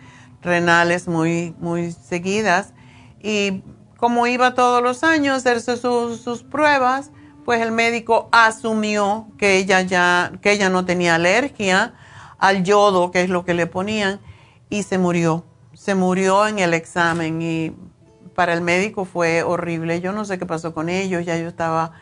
renales 0.41 1.07
muy, 1.07 1.55
muy 1.59 1.91
seguidas. 1.91 2.73
Y 3.21 3.63
como 3.97 4.27
iba 4.27 4.53
todos 4.53 4.83
los 4.83 5.03
años 5.03 5.33
a 5.33 5.37
hacerse 5.37 5.77
sus, 5.77 6.21
sus 6.21 6.43
pruebas, 6.43 7.11
pues 7.45 7.61
el 7.61 7.71
médico 7.71 8.29
asumió 8.31 9.27
que 9.37 9.57
ella 9.57 9.81
ya, 9.81 10.31
que 10.41 10.51
ella 10.51 10.69
no 10.69 10.85
tenía 10.85 11.15
alergia 11.15 11.93
al 12.43 12.65
yodo, 12.65 13.09
que 13.09 13.21
es 13.21 13.29
lo 13.29 13.45
que 13.45 13.53
le 13.53 13.67
ponían, 13.67 14.19
y 14.69 14.83
se 14.83 14.97
murió. 14.97 15.45
Se 15.73 15.95
murió 15.95 16.45
en 16.45 16.59
el 16.59 16.73
examen 16.73 17.41
y 17.41 17.71
para 18.35 18.51
el 18.51 18.59
médico 18.59 19.05
fue 19.05 19.43
horrible. 19.43 20.01
Yo 20.01 20.11
no 20.11 20.25
sé 20.25 20.37
qué 20.37 20.45
pasó 20.45 20.73
con 20.73 20.89
ellos, 20.89 21.25
ya 21.25 21.37
yo 21.37 21.47
estaba, 21.47 21.93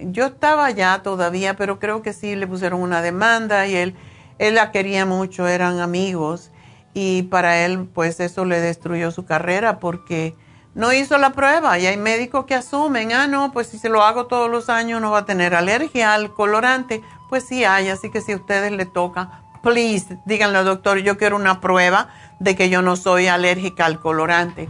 yo 0.00 0.26
estaba 0.26 0.68
ya 0.72 1.02
todavía, 1.04 1.54
pero 1.54 1.78
creo 1.78 2.02
que 2.02 2.12
sí 2.12 2.34
le 2.34 2.48
pusieron 2.48 2.82
una 2.82 3.02
demanda 3.02 3.68
y 3.68 3.76
él, 3.76 3.94
él 4.40 4.56
la 4.56 4.72
quería 4.72 5.06
mucho, 5.06 5.46
eran 5.46 5.78
amigos 5.78 6.50
y 6.92 7.22
para 7.22 7.64
él 7.64 7.88
pues 7.94 8.18
eso 8.18 8.44
le 8.44 8.60
destruyó 8.60 9.12
su 9.12 9.24
carrera 9.24 9.78
porque 9.78 10.34
no 10.74 10.92
hizo 10.92 11.18
la 11.18 11.30
prueba 11.30 11.78
y 11.78 11.86
hay 11.86 11.96
médicos 11.96 12.46
que 12.46 12.56
asumen, 12.56 13.12
ah, 13.12 13.28
no, 13.28 13.52
pues 13.52 13.68
si 13.68 13.78
se 13.78 13.88
lo 13.88 14.02
hago 14.02 14.26
todos 14.26 14.50
los 14.50 14.68
años 14.68 15.00
no 15.00 15.12
va 15.12 15.18
a 15.18 15.24
tener 15.24 15.54
alergia 15.54 16.14
al 16.14 16.34
colorante. 16.34 17.00
Pues 17.28 17.44
sí 17.44 17.64
hay, 17.64 17.88
así 17.88 18.10
que 18.10 18.20
si 18.20 18.32
a 18.32 18.36
ustedes 18.36 18.72
le 18.72 18.86
toca, 18.86 19.41
please, 19.62 20.18
díganle 20.26 20.62
doctor, 20.64 20.98
yo 20.98 21.16
quiero 21.16 21.36
una 21.36 21.60
prueba 21.60 22.08
de 22.40 22.56
que 22.56 22.68
yo 22.68 22.82
no 22.82 22.96
soy 22.96 23.28
alérgica 23.28 23.86
al 23.86 24.00
colorante. 24.00 24.68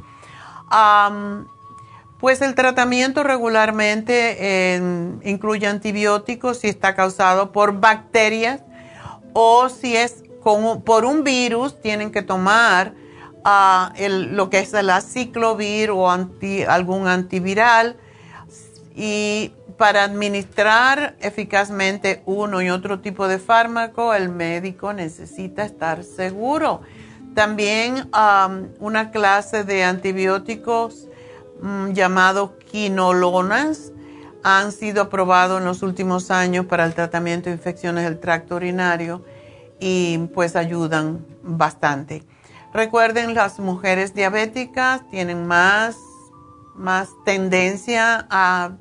pues 2.18 2.40
el 2.40 2.54
tratamiento 2.54 3.24
regularmente 3.24 4.80
incluye 5.24 5.66
antibióticos 5.66 6.58
si 6.58 6.68
está 6.68 6.94
causado 6.94 7.50
por 7.52 7.80
bacterias 7.80 8.62
o 9.32 9.68
si 9.68 9.96
es 9.96 10.22
por 10.42 11.04
un 11.04 11.24
virus, 11.24 11.80
tienen 11.80 12.10
que 12.10 12.22
tomar 12.22 12.94
ah, 13.44 13.92
lo 13.98 14.50
que 14.50 14.58
es 14.58 14.74
el 14.74 14.90
aciclovir 14.90 15.90
o 15.90 16.10
algún 16.10 17.06
antiviral 17.06 17.96
y 18.94 19.52
para 19.82 20.04
administrar 20.04 21.16
eficazmente 21.18 22.22
uno 22.24 22.62
y 22.62 22.70
otro 22.70 23.00
tipo 23.00 23.26
de 23.26 23.40
fármaco, 23.40 24.14
el 24.14 24.28
médico 24.28 24.92
necesita 24.92 25.64
estar 25.64 26.04
seguro. 26.04 26.82
También 27.34 28.08
una 28.78 29.10
clase 29.10 29.64
de 29.64 29.82
antibióticos 29.82 31.08
mm, 31.60 31.94
llamado 31.94 32.56
quinolonas 32.58 33.90
han 34.44 34.70
sido 34.70 35.02
aprobados 35.02 35.58
en 35.58 35.64
los 35.64 35.82
últimos 35.82 36.30
años 36.30 36.66
para 36.66 36.84
el 36.84 36.94
tratamiento 36.94 37.50
de 37.50 37.56
infecciones 37.56 38.04
del 38.04 38.20
tracto 38.20 38.54
urinario 38.54 39.24
y 39.80 40.16
pues 40.32 40.54
ayudan 40.54 41.26
bastante. 41.42 42.22
Recuerden, 42.72 43.34
las 43.34 43.58
mujeres 43.58 44.14
diabéticas 44.14 45.10
tienen 45.10 45.44
más, 45.44 45.96
más 46.76 47.08
tendencia 47.24 48.28
a, 48.30 48.76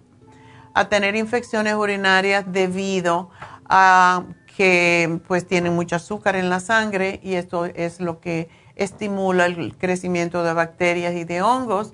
a 0.74 0.90
tener 0.90 1.16
infecciones 1.16 1.76
urinarias 1.76 2.46
debido 2.48 3.30
a 3.66 4.24
que 4.56 5.22
pues 5.28 5.48
tienen 5.48 5.74
mucho 5.74 5.96
azúcar 5.96 6.36
en 6.36 6.50
la 6.50 6.60
sangre 6.60 7.20
y 7.24 7.36
esto 7.36 7.66
es 7.66 8.02
lo 8.02 8.20
que 8.20 8.50
estimula 8.76 9.46
el 9.46 9.76
crecimiento 9.78 10.44
de 10.44 10.54
bacterias 10.54 11.14
y 11.14 11.24
de 11.24 11.42
hongos. 11.42 11.94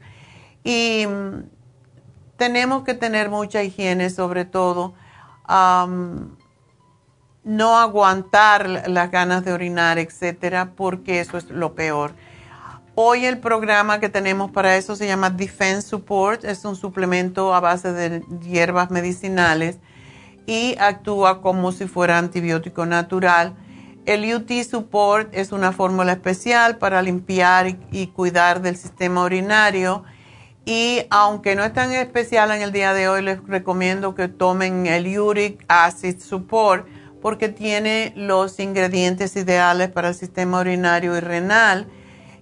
Y 0.63 1.05
mm, 1.07 1.43
tenemos 2.37 2.83
que 2.83 2.93
tener 2.93 3.29
mucha 3.29 3.63
higiene, 3.63 4.09
sobre 4.09 4.45
todo. 4.45 4.93
no 7.43 7.77
aguantar 7.77 8.89
las 8.89 9.09
ganas 9.09 9.45
de 9.45 9.53
orinar, 9.53 9.97
etcétera, 9.97 10.73
porque 10.75 11.21
eso 11.21 11.37
es 11.37 11.49
lo 11.49 11.75
peor. 11.75 12.13
Hoy 12.99 13.27
el 13.27 13.37
programa 13.37 13.99
que 13.99 14.09
tenemos 14.09 14.49
para 14.49 14.75
eso 14.75 14.95
se 14.95 15.05
llama 15.05 15.29
Defense 15.29 15.87
Support, 15.87 16.43
es 16.43 16.65
un 16.65 16.75
suplemento 16.75 17.53
a 17.53 17.59
base 17.59 17.93
de 17.93 18.23
hierbas 18.41 18.89
medicinales 18.89 19.77
y 20.47 20.75
actúa 20.79 21.43
como 21.43 21.71
si 21.71 21.85
fuera 21.85 22.17
antibiótico 22.17 22.87
natural. 22.87 23.53
El 24.07 24.33
UT 24.33 24.49
Support 24.63 25.29
es 25.31 25.51
una 25.51 25.73
fórmula 25.73 26.13
especial 26.13 26.79
para 26.79 27.03
limpiar 27.03 27.67
y, 27.91 28.07
cuidar 28.07 28.63
del 28.63 28.75
sistema 28.75 29.23
urinario. 29.23 30.03
Y 30.65 31.03
aunque 31.11 31.55
no 31.55 31.63
es 31.63 31.73
tan 31.73 31.91
especial 31.91 32.49
en 32.49 32.63
el 32.63 32.71
día 32.71 32.95
de 32.95 33.09
hoy, 33.09 33.21
les 33.21 33.45
recomiendo 33.45 34.15
que 34.15 34.27
tomen 34.27 34.87
el 34.87 35.19
Uric 35.19 35.63
Acid 35.67 36.19
Support 36.19 36.87
porque 37.21 37.47
tiene 37.47 38.13
los 38.15 38.59
ingredientes 38.59 39.35
ideales 39.35 39.91
para 39.91 40.07
el 40.07 40.15
sistema 40.15 40.61
urinario 40.61 41.15
y 41.15 41.19
renal 41.19 41.85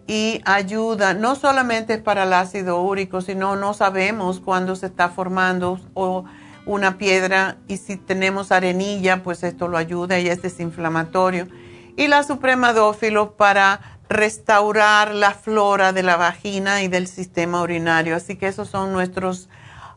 y 0.07 0.41
ayuda, 0.45 1.13
no 1.13 1.35
solamente 1.35 1.97
para 1.97 2.23
el 2.23 2.33
ácido 2.33 2.81
úrico, 2.81 3.21
sino 3.21 3.55
no 3.55 3.73
sabemos 3.73 4.39
cuándo 4.39 4.75
se 4.75 4.85
está 4.87 5.09
formando 5.09 5.79
o 5.93 6.25
una 6.65 6.97
piedra 6.97 7.57
y 7.67 7.77
si 7.77 7.97
tenemos 7.97 8.51
arenilla, 8.51 9.23
pues 9.23 9.43
esto 9.43 9.67
lo 9.67 9.77
ayuda 9.77 10.19
y 10.19 10.27
es 10.27 10.41
desinflamatorio. 10.41 11.47
Y 11.95 12.07
la 12.07 12.23
Suprema 12.23 12.73
Dófilo 12.73 13.31
para 13.33 13.79
restaurar 14.09 15.15
la 15.15 15.31
flora 15.31 15.93
de 15.93 16.03
la 16.03 16.17
vagina 16.17 16.83
y 16.83 16.87
del 16.87 17.07
sistema 17.07 17.61
urinario. 17.61 18.15
Así 18.15 18.35
que 18.35 18.47
esos 18.47 18.69
son 18.69 18.91
nuestros, 18.93 19.49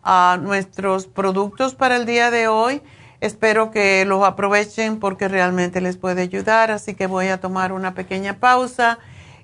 ah, 0.03 0.39
nuestros 0.41 1.07
productos 1.07 1.75
para 1.75 1.97
el 1.97 2.07
día 2.07 2.31
de 2.31 2.49
hoy. 2.49 2.83
Espero 3.21 3.71
que 3.71 4.05
los 4.05 4.25
aprovechen 4.25 5.01
porque 5.01 5.29
realmente 5.29 5.81
les 5.81 5.97
puede 5.97 6.23
ayudar. 6.23 6.71
Así 6.71 6.95
que 6.95 7.07
voy 7.07 7.29
a 7.29 7.41
tomar 7.41 7.73
una 7.73 7.95
pequeña 7.95 8.39
pausa 8.39 8.99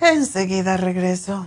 Enseguida 0.00 0.76
regreso. 0.76 1.46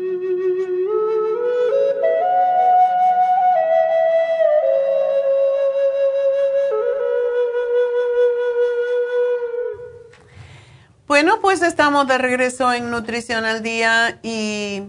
Bueno, 11.11 11.41
pues 11.41 11.61
estamos 11.61 12.07
de 12.07 12.17
regreso 12.17 12.71
en 12.71 12.89
Nutrición 12.89 13.43
al 13.43 13.61
Día 13.61 14.19
y 14.23 14.83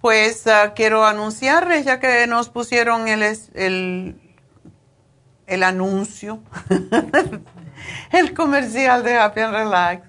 pues 0.00 0.44
ah, 0.48 0.72
quiero 0.74 1.06
anunciarles, 1.06 1.84
ya 1.84 2.00
que 2.00 2.26
nos 2.26 2.48
pusieron 2.48 3.06
el, 3.06 3.22
el, 3.22 4.20
el 5.46 5.62
anuncio, 5.62 6.42
el 8.10 8.34
comercial 8.34 9.04
de 9.04 9.16
Happy 9.16 9.38
and 9.38 9.54
Relax, 9.54 10.08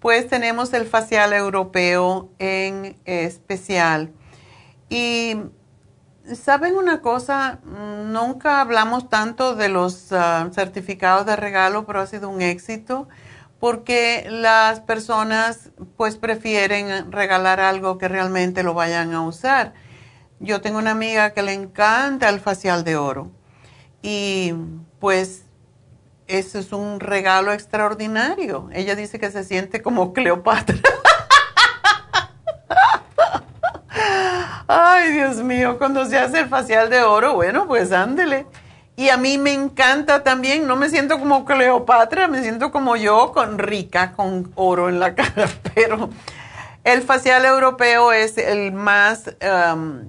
pues 0.00 0.28
tenemos 0.28 0.70
el 0.74 0.84
facial 0.84 1.32
europeo 1.32 2.28
en 2.38 3.00
especial. 3.06 4.12
Y 4.90 5.34
saben 6.34 6.76
una 6.76 7.00
cosa, 7.00 7.60
nunca 7.64 8.60
hablamos 8.60 9.08
tanto 9.08 9.56
de 9.56 9.70
los 9.70 10.12
ah, 10.12 10.50
certificados 10.52 11.24
de 11.24 11.36
regalo, 11.36 11.86
pero 11.86 12.02
ha 12.02 12.06
sido 12.06 12.28
un 12.28 12.42
éxito 12.42 13.08
porque 13.60 14.26
las 14.28 14.80
personas 14.80 15.70
pues 15.96 16.16
prefieren 16.16 17.12
regalar 17.12 17.60
algo 17.60 17.98
que 17.98 18.08
realmente 18.08 18.62
lo 18.62 18.72
vayan 18.74 19.12
a 19.12 19.20
usar. 19.20 19.74
Yo 20.40 20.62
tengo 20.62 20.78
una 20.78 20.92
amiga 20.92 21.34
que 21.34 21.42
le 21.42 21.52
encanta 21.52 22.30
el 22.30 22.40
facial 22.40 22.82
de 22.82 22.96
oro 22.96 23.30
y 24.02 24.54
pues 24.98 25.44
eso 26.26 26.58
es 26.58 26.72
un 26.72 27.00
regalo 27.00 27.52
extraordinario. 27.52 28.70
Ella 28.72 28.96
dice 28.96 29.18
que 29.18 29.30
se 29.30 29.44
siente 29.44 29.82
como 29.82 30.14
Cleopatra. 30.14 30.78
Ay, 34.68 35.12
Dios 35.12 35.36
mío, 35.38 35.76
cuando 35.76 36.06
se 36.06 36.16
hace 36.16 36.40
el 36.40 36.48
facial 36.48 36.88
de 36.88 37.02
oro, 37.02 37.34
bueno, 37.34 37.66
pues 37.66 37.92
ándele. 37.92 38.46
Y 39.00 39.08
a 39.08 39.16
mí 39.16 39.38
me 39.38 39.54
encanta 39.54 40.22
también, 40.24 40.66
no 40.66 40.76
me 40.76 40.90
siento 40.90 41.18
como 41.18 41.46
Cleopatra, 41.46 42.28
me 42.28 42.42
siento 42.42 42.70
como 42.70 42.96
yo, 42.96 43.32
con 43.32 43.58
rica, 43.58 44.12
con 44.12 44.52
oro 44.56 44.90
en 44.90 45.00
la 45.00 45.14
cara, 45.14 45.48
pero 45.74 46.10
el 46.84 47.00
facial 47.00 47.46
europeo 47.46 48.12
es 48.12 48.36
el 48.36 48.72
más, 48.72 49.34
um, 49.72 50.00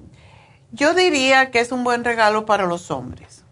yo 0.72 0.92
diría 0.92 1.50
que 1.50 1.60
es 1.60 1.72
un 1.72 1.84
buen 1.84 2.04
regalo 2.04 2.44
para 2.44 2.66
los 2.66 2.90
hombres, 2.90 3.46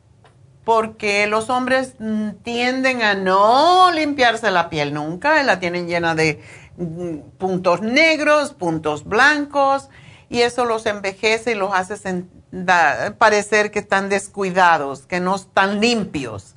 porque 0.64 1.26
los 1.26 1.48
hombres 1.48 1.94
mm, 1.98 2.32
tienden 2.42 3.02
a 3.02 3.14
no 3.14 3.90
limpiarse 3.92 4.50
la 4.50 4.68
piel 4.68 4.92
nunca, 4.92 5.42
la 5.42 5.58
tienen 5.58 5.86
llena 5.88 6.14
de 6.14 6.42
mm, 6.76 7.38
puntos 7.38 7.80
negros, 7.80 8.52
puntos 8.52 9.04
blancos, 9.04 9.88
y 10.30 10.42
eso 10.42 10.64
los 10.64 10.86
envejece 10.86 11.52
y 11.52 11.54
los 11.56 11.74
hace 11.74 12.24
parecer 13.18 13.72
que 13.72 13.80
están 13.80 14.08
descuidados, 14.08 15.06
que 15.06 15.18
no 15.18 15.34
están 15.34 15.80
limpios. 15.80 16.54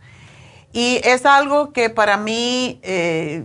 Y 0.71 1.01
es 1.03 1.25
algo 1.25 1.73
que 1.73 1.89
para 1.89 2.15
mí, 2.17 2.79
eh, 2.83 3.43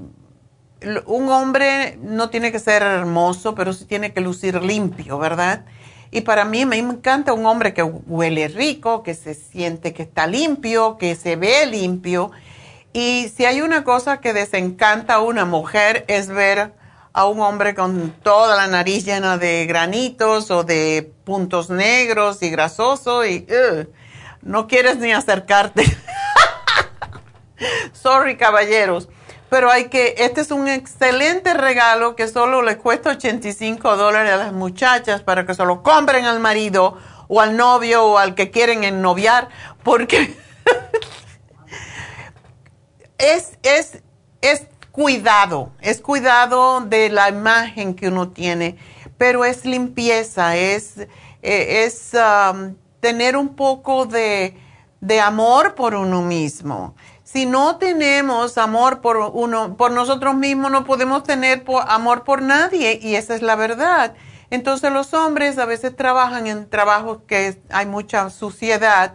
un 1.07 1.31
hombre 1.31 1.99
no 2.03 2.29
tiene 2.29 2.53
que 2.53 2.59
ser 2.59 2.83
hermoso, 2.83 3.55
pero 3.55 3.73
sí 3.73 3.87
tiene 3.87 4.13
que 4.13 4.21
lucir 4.21 4.63
limpio, 4.63 5.19
¿verdad? 5.19 5.65
Y 6.11 6.21
para 6.21 6.45
mí 6.45 6.67
me 6.67 6.77
encanta 6.77 7.33
un 7.33 7.47
hombre 7.47 7.73
que 7.73 7.83
huele 7.83 8.49
rico, 8.49 9.03
que 9.03 9.15
se 9.15 9.35
siente 9.35 9.95
que 9.95 10.03
está 10.03 10.27
limpio, 10.27 10.99
que 10.99 11.17
se 11.17 11.37
ve 11.37 11.67
limpio. 11.67 12.31
Y 12.93 13.31
si 13.35 13.47
hay 13.47 13.63
una 13.63 13.83
cosa 13.83 14.21
que 14.21 14.35
desencanta 14.35 15.15
a 15.15 15.21
una 15.21 15.47
mujer 15.47 16.05
es 16.09 16.29
ver 16.29 16.73
a 17.13 17.27
un 17.27 17.41
hombre 17.41 17.75
con 17.75 18.13
toda 18.23 18.57
la 18.57 18.67
nariz 18.67 19.05
llena 19.05 19.39
de 19.39 19.67
granitos 19.67 20.51
o 20.51 20.65
de 20.65 21.13
puntos 21.25 21.71
negros 21.71 22.43
y 22.43 22.51
grasoso 22.51 23.27
y 23.27 23.47
no 24.43 24.67
quieres 24.67 24.99
ni 24.99 25.13
acercarte. 25.13 25.85
Sorry, 27.93 28.37
caballeros. 28.37 29.09
Pero 29.51 29.71
hay 29.71 29.89
que, 29.89 30.15
este 30.19 30.43
es 30.43 30.51
un 30.51 30.69
excelente 30.69 31.55
regalo 31.55 32.17
que 32.17 32.29
solo 32.29 32.61
le 32.61 32.77
cuesta 32.77 33.11
85 33.11 33.97
dólares 33.97 34.33
a 34.33 34.37
las 34.37 34.53
muchachas 34.53 35.23
para 35.23 35.47
que 35.47 35.55
se 35.55 35.65
lo 35.65 35.83
compren 35.83 36.27
al 36.27 36.39
marido 36.39 36.99
o 37.29 37.41
al 37.41 37.57
novio 37.57 38.05
o 38.05 38.19
al 38.19 38.35
que 38.35 38.51
quieren 38.51 38.85
ennoviar, 38.85 39.49
porque 39.83 40.37
es, 43.19 43.53
es, 43.63 44.03
es 44.43 44.67
cuidado, 44.99 45.71
es 45.81 46.01
cuidado 46.01 46.81
de 46.81 47.09
la 47.09 47.29
imagen 47.29 47.95
que 47.95 48.09
uno 48.09 48.31
tiene, 48.31 48.77
pero 49.17 49.45
es 49.45 49.65
limpieza, 49.65 50.57
es, 50.57 50.99
e, 51.41 51.85
es 51.85 52.11
um, 52.15 52.75
tener 52.99 53.37
un 53.37 53.55
poco 53.55 54.07
de, 54.07 54.57
de, 55.01 55.21
amor 55.21 55.77
por 55.77 55.95
uno 55.95 56.23
mismo. 56.23 56.97
Si 57.23 57.47
no 57.47 57.77
tenemos 57.77 58.59
amor 58.59 59.01
por 59.01 59.19
uno, 59.19 59.77
por 59.77 59.93
nosotros 59.93 60.35
mismos, 60.35 60.73
no 60.73 60.85
podemos 60.85 61.23
tener 61.23 61.63
amor 61.87 62.25
por 62.25 62.43
nadie, 62.43 62.99
y 63.01 63.15
esa 63.15 63.37
es 63.37 63.43
la 63.43 63.55
verdad. 63.55 64.17
Entonces 64.51 64.91
los 64.91 65.15
hombres 65.15 65.59
a 65.59 65.65
veces 65.65 65.95
trabajan 65.95 66.49
en 66.49 66.69
trabajos 66.69 67.19
que 67.29 67.57
hay 67.71 67.87
mucha 67.87 68.31
suciedad 68.31 69.15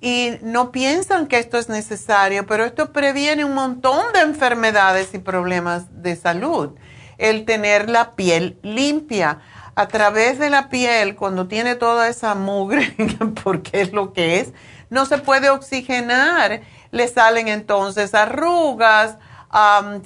y 0.00 0.38
no 0.40 0.72
piensan 0.72 1.26
que 1.26 1.38
esto 1.38 1.58
es 1.58 1.68
necesario, 1.68 2.46
pero 2.46 2.64
esto 2.64 2.92
previene 2.92 3.44
un 3.44 3.54
montón 3.54 4.12
de 4.14 4.20
enfermedades 4.20 5.12
y 5.12 5.18
problemas 5.18 6.02
de 6.02 6.16
salud. 6.16 6.70
El 7.18 7.44
tener 7.44 7.90
la 7.90 8.12
piel 8.12 8.58
limpia. 8.62 9.40
A 9.76 9.88
través 9.88 10.38
de 10.38 10.50
la 10.50 10.68
piel, 10.68 11.16
cuando 11.16 11.48
tiene 11.48 11.74
toda 11.74 12.08
esa 12.08 12.34
mugre, 12.34 12.94
porque 13.44 13.80
es 13.80 13.92
lo 13.92 14.12
que 14.12 14.40
es, 14.40 14.52
no 14.88 15.06
se 15.06 15.18
puede 15.18 15.48
oxigenar. 15.48 16.62
Le 16.90 17.08
salen 17.08 17.48
entonces 17.48 18.14
arrugas, 18.14 19.16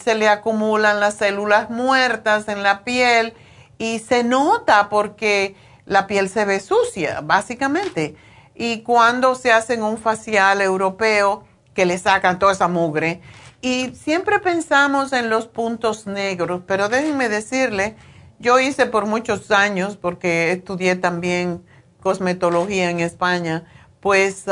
se 0.03 0.14
le 0.14 0.28
acumulan 0.28 1.01
las 1.01 1.14
células 1.14 1.70
muertas 1.70 2.49
en 2.49 2.62
la 2.62 2.84
piel 2.84 3.34
y 3.78 4.01
se 4.01 4.24
nota 4.24 4.88
porque 4.88 5.57
la 5.86 6.07
piel 6.07 6.28
se 6.28 6.45
ve 6.45 6.61
sucia, 6.61 7.20
básicamente. 7.22 8.16
Y 8.55 8.82
cuando 8.82 9.34
se 9.34 9.52
hacen 9.52 9.82
un 9.82 9.98
facial 9.98 10.61
europeo, 10.61 11.44
que 11.74 11.86
le 11.86 11.98
sacan 11.98 12.38
toda 12.38 12.52
esa 12.52 12.68
mugre, 12.68 13.20
y 13.61 13.94
siempre 13.94 14.38
pensamos 14.38 15.12
en 15.12 15.30
los 15.30 15.46
puntos 15.46 16.07
negros, 16.07 16.62
pero 16.66 16.88
déjenme 16.88 17.28
decirle, 17.28 17.96
yo 18.38 18.61
hice 18.61 18.86
por 18.86 19.07
muchos 19.07 19.50
años, 19.50 19.96
porque 19.96 20.52
estudié 20.52 20.96
también 20.96 21.64
cosmetología 22.00 22.90
en 22.90 23.00
España, 23.00 23.64
pues 24.00 24.44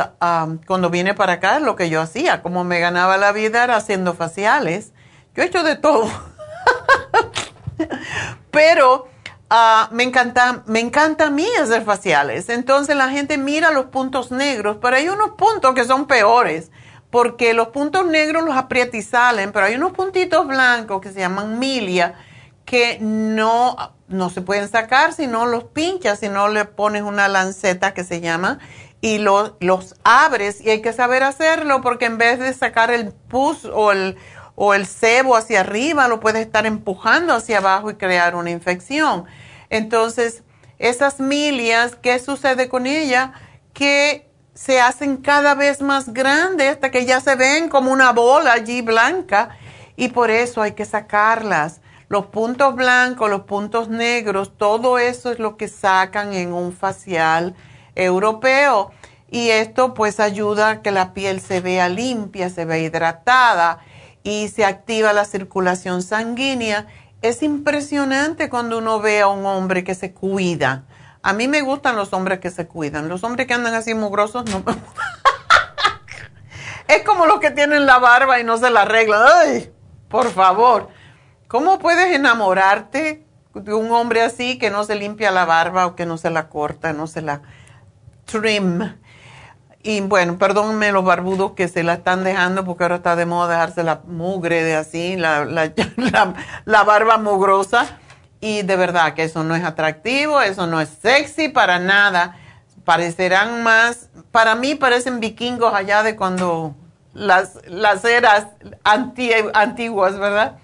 cuando 0.67 0.89
vine 0.89 1.13
para 1.13 1.35
acá, 1.35 1.61
lo 1.61 1.77
que 1.77 1.91
yo 1.91 2.01
hacía, 2.01 2.41
como 2.41 2.65
me 2.65 2.81
ganaba 2.81 3.19
la 3.19 3.33
vida 3.33 3.63
era 3.63 3.77
haciendo 3.77 4.15
faciales. 4.15 4.93
Yo 5.35 5.43
he 5.43 5.47
hecho 5.47 5.63
de 5.63 5.77
todo. 5.77 6.11
pero 8.51 9.09
Ah, 9.55 9.91
me 9.93 10.05
encanta, 10.05 10.63
me 10.65 10.81
encanta 10.81 11.27
a 11.27 11.31
mí 11.31 11.47
hacer 11.61 11.85
faciales. 11.85 12.49
Entonces 12.49 12.97
la 12.97 13.11
gente 13.11 13.37
mira 13.37 13.71
los 13.71 13.85
puntos 13.85 14.31
negros, 14.31 14.79
pero 14.81 14.97
hay 14.97 15.11
unos 15.11 15.33
puntos 15.33 15.75
que 15.75 15.85
son 15.85 16.07
peores, 16.07 16.71
porque 17.11 17.53
los 17.53 17.69
puntos 17.69 18.07
negros 18.07 18.47
los 18.47 18.57
aprieta 18.57 18.97
salen, 19.03 19.53
pero 19.53 19.67
hay 19.67 19.75
unos 19.75 19.93
puntitos 19.93 20.47
blancos 20.47 21.03
que 21.03 21.13
se 21.13 21.21
llaman 21.21 21.59
milia 21.59 22.15
que 22.65 22.97
no, 23.03 23.77
no 24.09 24.31
se 24.31 24.41
pueden 24.41 24.69
sacar 24.71 25.13
si 25.13 25.27
no 25.27 25.45
los 25.45 25.65
pinchas, 25.65 26.21
si 26.21 26.31
no 26.31 26.49
le 26.49 26.65
pones 26.65 27.03
una 27.03 27.29
lanceta 27.29 27.93
que 27.93 28.05
se 28.05 28.23
llama 28.23 28.59
y 29.03 29.19
los, 29.19 29.53
los 29.61 29.97
abres 30.03 30.63
y 30.63 30.71
hay 30.71 30.81
que 30.81 30.95
saber 30.95 31.25
hacerlo 31.25 31.83
porque 31.83 32.07
en 32.07 32.17
vez 32.17 32.39
de 32.39 32.55
sacar 32.55 32.91
el 32.91 33.13
pus 33.13 33.67
o 33.67 33.93
el, 33.93 34.17
o 34.55 34.73
el 34.73 34.87
sebo 34.87 35.37
hacia 35.37 35.61
arriba, 35.61 36.09
lo 36.09 36.21
puedes 36.21 36.41
estar 36.41 36.65
empujando 36.65 37.35
hacia 37.35 37.59
abajo 37.59 37.91
y 37.91 37.97
crear 37.97 38.35
una 38.35 38.51
infección. 38.51 39.27
Entonces, 39.73 40.43
esas 40.79 41.19
milias, 41.19 41.97
¿qué 41.97 42.19
sucede 42.19 42.69
con 42.69 42.87
ella? 42.87 43.33
Que 43.73 44.31
se 44.53 44.83
hacen 44.83 45.17
cada 45.17 45.55
vez 45.55 45.81
más 45.81 46.13
grandes 46.13 46.73
hasta 46.73 46.91
que 46.91 47.07
ya 47.07 47.23
se 47.23 47.37
ven 47.37 47.71
como 47.71 47.91
una 47.91 48.13
bola 48.13 48.53
allí 48.53 48.83
blanca 48.83 49.57
y 49.97 50.09
por 50.09 50.31
eso 50.31 50.61
hay 50.61 50.73
que 50.73 50.85
sacarlas. 50.85 51.81
Los 52.11 52.27
puntos 52.27 52.75
blancos, 52.75 53.31
los 53.31 53.45
puntos 53.45 53.89
negros, 53.89 54.53
todo 54.59 54.99
eso 54.99 55.33
es 55.33 55.39
lo 55.39 55.57
que 55.57 55.69
sacan 55.69 56.35
en 56.35 56.53
un 56.53 56.75
facial 56.75 57.55
europeo. 57.95 58.91
Y 59.31 59.49
esto 59.49 59.95
pues 59.95 60.21
ayuda 60.21 60.69
a 60.69 60.83
que 60.83 60.91
la 60.91 61.15
piel 61.15 61.41
se 61.41 61.63
vea 61.63 61.89
limpia, 61.89 62.51
se 62.51 62.67
vea 62.67 62.77
hidratada 62.77 63.79
y 64.23 64.49
se 64.49 64.67
activa 64.67 65.15
la 65.15 65.25
circulación 65.25 66.03
sanguínea 66.03 66.87
es 67.23 67.43
impresionante 67.43 68.51
cuando 68.51 68.79
uno 68.79 69.01
ve 69.01 69.21
a 69.21 69.29
un 69.29 69.47
hombre 69.47 69.85
que 69.85 69.95
se 69.95 70.13
cuida. 70.13 70.85
A 71.23 71.33
mí 71.33 71.47
me 71.47 71.63
gustan 71.63 71.95
los 71.95 72.13
hombres 72.13 72.41
que 72.41 72.51
se 72.51 72.67
cuidan. 72.67 73.09
Los 73.09 73.23
hombres 73.23 73.47
que 73.47 73.55
andan 73.55 73.75
así 73.75 73.95
mugrosos 73.95 74.45
no 74.51 74.65
Es 76.89 77.05
como 77.05 77.27
los 77.27 77.39
que 77.39 77.53
tienen 77.53 77.87
la 77.87 77.99
barba 78.01 78.41
y 78.41 78.45
no 78.45 78.59
se 78.59 78.71
la 78.71 78.83
arreglan. 78.83 79.23
Ay, 79.25 79.73
por 80.09 80.31
favor. 80.33 80.89
¿Cómo 81.47 81.79
puedes 81.79 82.15
enamorarte 82.15 83.25
de 83.55 83.75
un 83.75 83.93
hombre 83.93 84.23
así 84.23 84.59
que 84.59 84.71
no 84.71 84.83
se 84.83 84.97
limpia 84.97 85.31
la 85.31 85.45
barba 85.45 85.87
o 85.87 85.95
que 85.95 86.07
no 86.07 86.19
se 86.19 86.31
la 86.31 86.49
corta, 86.49 86.93
no 86.93 87.07
se 87.07 87.23
la 87.23 87.43
trim? 88.25 88.97
Y 89.85 90.01
bueno, 90.01 90.39
perdónenme 90.39 90.93
los 90.93 91.05
barbudos 91.05 91.53
que 91.53 91.67
se 91.67 91.83
la 91.83 91.95
están 91.95 92.23
dejando 92.23 92.65
porque 92.65 92.85
ahora 92.85 92.97
está 92.97 93.17
de 93.17 93.27
moda 93.27 93.51
dejarse 93.55 93.83
la 93.83 94.01
mugre 94.07 94.63
de 94.63 94.77
así, 94.77 95.17
la, 95.19 95.45
la, 95.45 96.85
barba 96.85 97.19
mugrosa. 97.19 97.99
Y 98.41 98.63
de 98.63 98.77
verdad 98.77 99.15
que 99.15 99.25
eso 99.25 99.45
no 99.45 99.55
es 99.55 99.65
atractivo, 99.65 100.41
eso 100.41 100.67
no 100.67 100.81
es 100.81 100.89
sexy 100.89 101.49
para 101.49 101.79
nada. 101.79 102.37
Parecerán 102.85 103.63
más, 103.63 104.09
para 104.31 104.55
mí 104.55 104.75
parecen 104.75 105.21
vikingos 105.21 105.73
allá 105.75 106.03
de 106.03 106.17
cuando 106.17 106.75
las, 107.15 107.59
las 107.67 108.05
eras 108.05 108.49
antiguas, 108.85 110.19
¿verdad? 110.19 110.59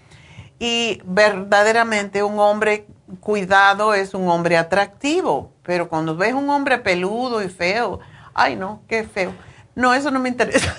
Y 0.59 1.01
verdaderamente 1.05 2.25
un 2.25 2.39
hombre 2.41 2.87
cuidado 3.21 3.95
es 3.95 4.15
un 4.15 4.29
hombre 4.29 4.57
atractivo, 4.57 5.53
pero 5.63 5.89
cuando 5.89 6.17
ves 6.17 6.35
un 6.35 6.51
hombre 6.51 6.79
peludo 6.79 7.43
y 7.43 7.49
feo, 7.49 8.01
ay 8.39 8.57
no, 8.57 8.83
qué 8.89 9.05
feo. 9.05 9.35
No, 9.75 9.93
eso 9.95 10.11
no 10.11 10.21
me 10.21 10.29
interesa. 10.29 10.75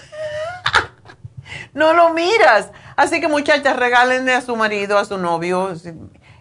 no 1.73 1.93
lo 1.93 2.13
miras. 2.13 2.71
Así 2.95 3.21
que 3.21 3.27
muchachas, 3.27 3.77
regálenle 3.77 4.33
a 4.33 4.41
su 4.41 4.55
marido, 4.55 4.97
a 4.97 5.05
su 5.05 5.17
novio. 5.17 5.71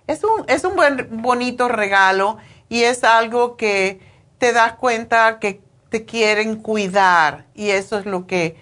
Es 0.06 0.24
un, 0.24 0.44
es 0.46 0.64
un 0.64 0.74
buen, 0.74 1.08
bonito 1.22 1.68
regalo 1.68 2.38
y 2.68 2.82
es 2.82 3.04
algo 3.04 3.56
que 3.56 4.00
te 4.38 4.52
das 4.52 4.74
cuenta 4.74 5.38
que 5.38 5.60
te 5.90 6.04
quieren 6.04 6.56
cuidar. 6.56 7.46
Y 7.54 7.70
eso 7.70 7.98
es 7.98 8.06
lo 8.06 8.26
que 8.26 8.56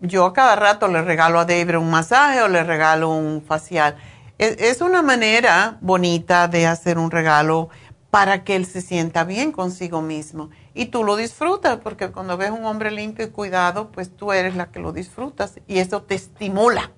yo 0.00 0.26
a 0.26 0.32
cada 0.32 0.56
rato 0.56 0.88
le 0.88 1.02
regalo 1.02 1.40
a 1.40 1.44
David 1.44 1.78
un 1.78 1.90
masaje 1.90 2.42
o 2.42 2.48
le 2.48 2.64
regalo 2.64 3.10
un 3.10 3.42
facial. 3.42 3.96
Es, 4.38 4.56
es 4.58 4.80
una 4.80 5.02
manera 5.02 5.78
bonita 5.80 6.48
de 6.48 6.66
hacer 6.66 6.98
un 6.98 7.10
regalo 7.10 7.68
para 8.10 8.44
que 8.44 8.56
él 8.56 8.64
se 8.64 8.80
sienta 8.80 9.24
bien 9.24 9.52
consigo 9.52 10.00
mismo. 10.00 10.50
Y 10.78 10.86
tú 10.86 11.02
lo 11.02 11.16
disfrutas, 11.16 11.80
porque 11.82 12.12
cuando 12.12 12.36
ves 12.36 12.52
un 12.52 12.64
hombre 12.64 12.92
limpio 12.92 13.24
y 13.24 13.30
cuidado, 13.30 13.90
pues 13.90 14.16
tú 14.16 14.32
eres 14.32 14.54
la 14.54 14.70
que 14.70 14.78
lo 14.78 14.92
disfrutas 14.92 15.54
y 15.66 15.80
eso 15.80 16.02
te 16.02 16.14
estimula, 16.14 16.92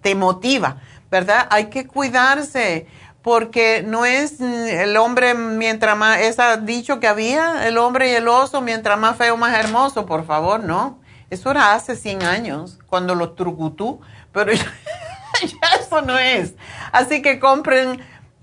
te 0.00 0.14
motiva, 0.14 0.80
¿verdad? 1.10 1.48
Hay 1.50 1.66
que 1.68 1.88
cuidarse, 1.88 2.86
porque 3.22 3.82
no 3.84 4.04
es 4.04 4.40
el 4.40 4.96
hombre 4.96 5.34
mientras 5.34 5.96
más, 5.96 6.20
ese 6.20 6.40
dicho 6.62 7.00
que 7.00 7.08
había, 7.08 7.66
el 7.66 7.78
hombre 7.78 8.12
y 8.12 8.14
el 8.14 8.28
oso, 8.28 8.60
mientras 8.60 8.96
más 8.96 9.16
feo, 9.16 9.36
más 9.36 9.58
hermoso, 9.58 10.06
por 10.06 10.24
favor, 10.24 10.62
no. 10.62 11.00
Eso 11.28 11.50
era 11.50 11.74
hace 11.74 11.96
100 11.96 12.22
años, 12.22 12.78
cuando 12.86 13.16
los 13.16 13.34
trucutú, 13.34 14.00
pero 14.30 14.52
ya, 14.52 15.80
eso 15.80 16.00
no 16.00 16.16
es. 16.16 16.54
Así 16.92 17.22
que 17.22 17.40
compren 17.40 18.00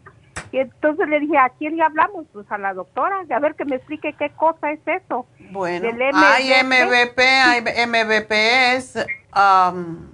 Y 0.51 0.57
entonces 0.57 1.07
le 1.07 1.19
dije, 1.19 1.37
¿a 1.37 1.49
quién 1.49 1.77
le 1.77 1.83
hablamos? 1.83 2.25
Pues 2.33 2.51
a 2.51 2.57
la 2.57 2.73
doctora, 2.73 3.25
a 3.29 3.39
ver 3.39 3.53
que 3.53 3.63
me 3.63 3.75
explique 3.75 4.15
qué 4.17 4.31
cosa 4.31 4.71
es 4.71 4.79
eso. 4.87 5.27
Bueno, 5.51 5.87
hay 6.15 6.49
MVP, 6.63 7.23
hay 7.23 7.61
MVP 7.61 8.75
es, 8.75 9.05
um, 9.35 10.07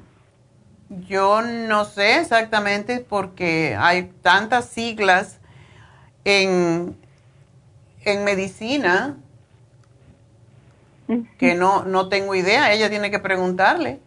yo 1.08 1.41
no 1.41 1.86
sé 1.86 2.20
exactamente 2.20 3.00
porque 3.00 3.74
hay 3.80 4.12
tantas 4.22 4.68
siglas 4.68 5.39
en, 6.26 6.97
en 8.04 8.24
medicina 8.26 9.16
que 11.38 11.55
no, 11.55 11.84
no 11.86 12.10
tengo 12.10 12.36
idea, 12.36 12.72
ella 12.74 12.89
tiene 12.89 13.10
que 13.12 13.20
preguntarle. 13.20 13.99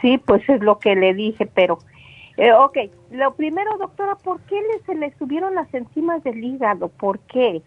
Sí, 0.00 0.18
pues 0.18 0.48
es 0.48 0.60
lo 0.60 0.78
que 0.78 0.94
le 0.94 1.14
dije, 1.14 1.46
pero, 1.46 1.78
eh, 2.36 2.52
ok, 2.52 2.78
lo 3.10 3.34
primero, 3.34 3.76
doctora, 3.78 4.16
¿por 4.16 4.40
qué 4.42 4.56
le, 4.56 4.84
se 4.84 4.94
le 4.94 5.14
subieron 5.18 5.54
las 5.54 5.72
enzimas 5.74 6.22
del 6.24 6.42
hígado? 6.42 6.88
¿Por 6.88 7.18
qué? 7.20 7.62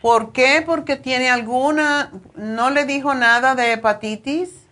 ¿Por 0.00 0.32
qué? 0.32 0.62
Porque 0.66 0.96
tiene 0.96 1.30
alguna, 1.30 2.10
¿no 2.34 2.70
le 2.70 2.84
dijo 2.84 3.14
nada 3.14 3.54
de 3.54 3.72
hepatitis? 3.72 4.68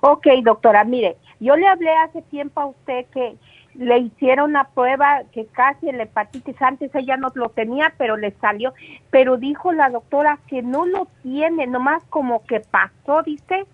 Ok, 0.00 0.26
doctora, 0.42 0.84
mire, 0.84 1.16
yo 1.40 1.56
le 1.56 1.66
hablé 1.66 1.90
hace 1.96 2.22
tiempo 2.22 2.60
a 2.60 2.66
usted 2.66 3.06
que 3.12 3.36
le 3.74 3.98
hicieron 3.98 4.50
una 4.50 4.64
prueba 4.64 5.22
que 5.32 5.46
casi 5.46 5.88
el 5.88 6.00
hepatitis 6.00 6.60
antes 6.60 6.94
ella 6.94 7.16
no 7.16 7.28
lo 7.34 7.50
tenía, 7.50 7.92
pero 7.96 8.16
le 8.16 8.32
salió, 8.32 8.74
pero 9.10 9.36
dijo 9.36 9.72
la 9.72 9.90
doctora 9.90 10.38
que 10.48 10.62
no 10.62 10.86
lo 10.86 11.06
tiene, 11.22 11.66
nomás 11.66 12.02
como 12.10 12.44
que 12.44 12.60
pasó, 12.60 13.22
dice, 13.22 13.66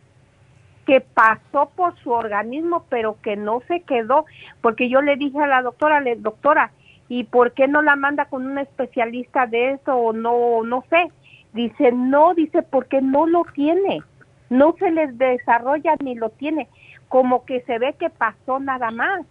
que 0.86 1.00
pasó 1.00 1.70
por 1.74 1.98
su 1.98 2.12
organismo, 2.12 2.84
pero 2.88 3.16
que 3.22 3.36
no 3.36 3.60
se 3.66 3.80
quedó, 3.80 4.26
porque 4.60 4.88
yo 4.88 5.02
le 5.02 5.16
dije 5.16 5.38
a 5.40 5.46
la 5.46 5.62
doctora, 5.62 6.00
le, 6.00 6.16
doctora, 6.16 6.70
¿y 7.08 7.24
por 7.24 7.52
qué 7.52 7.66
no 7.66 7.82
la 7.82 7.96
manda 7.96 8.26
con 8.26 8.46
un 8.46 8.58
especialista 8.58 9.46
de 9.46 9.72
eso 9.72 9.96
o 9.96 10.12
no, 10.12 10.62
no 10.62 10.84
sé? 10.88 11.10
Dice, 11.52 11.90
no, 11.90 12.34
dice, 12.34 12.62
porque 12.62 13.00
no 13.00 13.26
lo 13.26 13.44
tiene, 13.52 14.02
no 14.50 14.74
se 14.78 14.90
les 14.90 15.16
desarrolla 15.18 15.96
ni 16.02 16.14
lo 16.14 16.30
tiene, 16.30 16.68
como 17.08 17.44
que 17.44 17.62
se 17.62 17.78
ve 17.78 17.94
que 17.98 18.10
pasó 18.10 18.60
nada 18.60 18.90
más. 18.90 19.26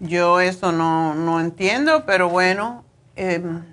Yo 0.00 0.40
eso 0.40 0.70
no, 0.70 1.14
no 1.14 1.40
entiendo, 1.40 2.04
pero 2.06 2.28
bueno, 2.28 2.84
em, 3.16 3.64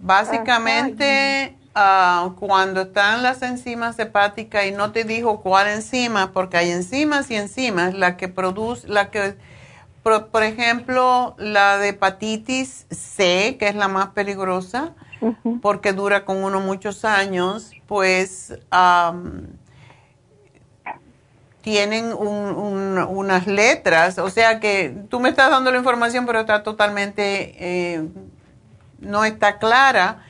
básicamente 0.00 1.56
ah, 1.74 2.32
cuando 2.38 2.82
están 2.82 3.22
las 3.22 3.40
enzimas 3.40 3.98
hepáticas 3.98 4.66
y 4.66 4.72
no 4.72 4.92
te 4.92 5.04
dijo 5.04 5.40
cuál 5.40 5.68
enzima, 5.68 6.32
porque 6.32 6.58
hay 6.58 6.70
enzimas 6.70 7.30
y 7.30 7.36
enzimas, 7.36 7.94
la 7.94 8.18
que 8.18 8.28
produce, 8.28 8.86
la 8.86 9.10
que, 9.10 9.36
por, 10.02 10.42
ejemplo, 10.42 11.34
la 11.38 11.78
de 11.78 11.88
hepatitis 11.88 12.86
C, 12.90 13.56
que 13.58 13.68
es 13.68 13.74
la 13.74 13.88
más 13.88 14.08
peligrosa, 14.08 14.92
porque 15.62 15.94
dura 15.94 16.26
con 16.26 16.44
uno 16.44 16.60
muchos 16.60 17.06
años, 17.06 17.70
pues 17.86 18.58
tienen 21.64 22.12
unas 22.12 23.46
letras, 23.46 24.18
o 24.18 24.28
sea 24.28 24.60
que 24.60 24.94
tú 25.08 25.18
me 25.18 25.30
estás 25.30 25.50
dando 25.50 25.70
la 25.70 25.78
información, 25.78 26.26
pero 26.26 26.40
está 26.40 26.62
totalmente, 26.62 27.54
eh, 27.58 28.06
no 28.98 29.24
está 29.24 29.58
clara, 29.58 30.26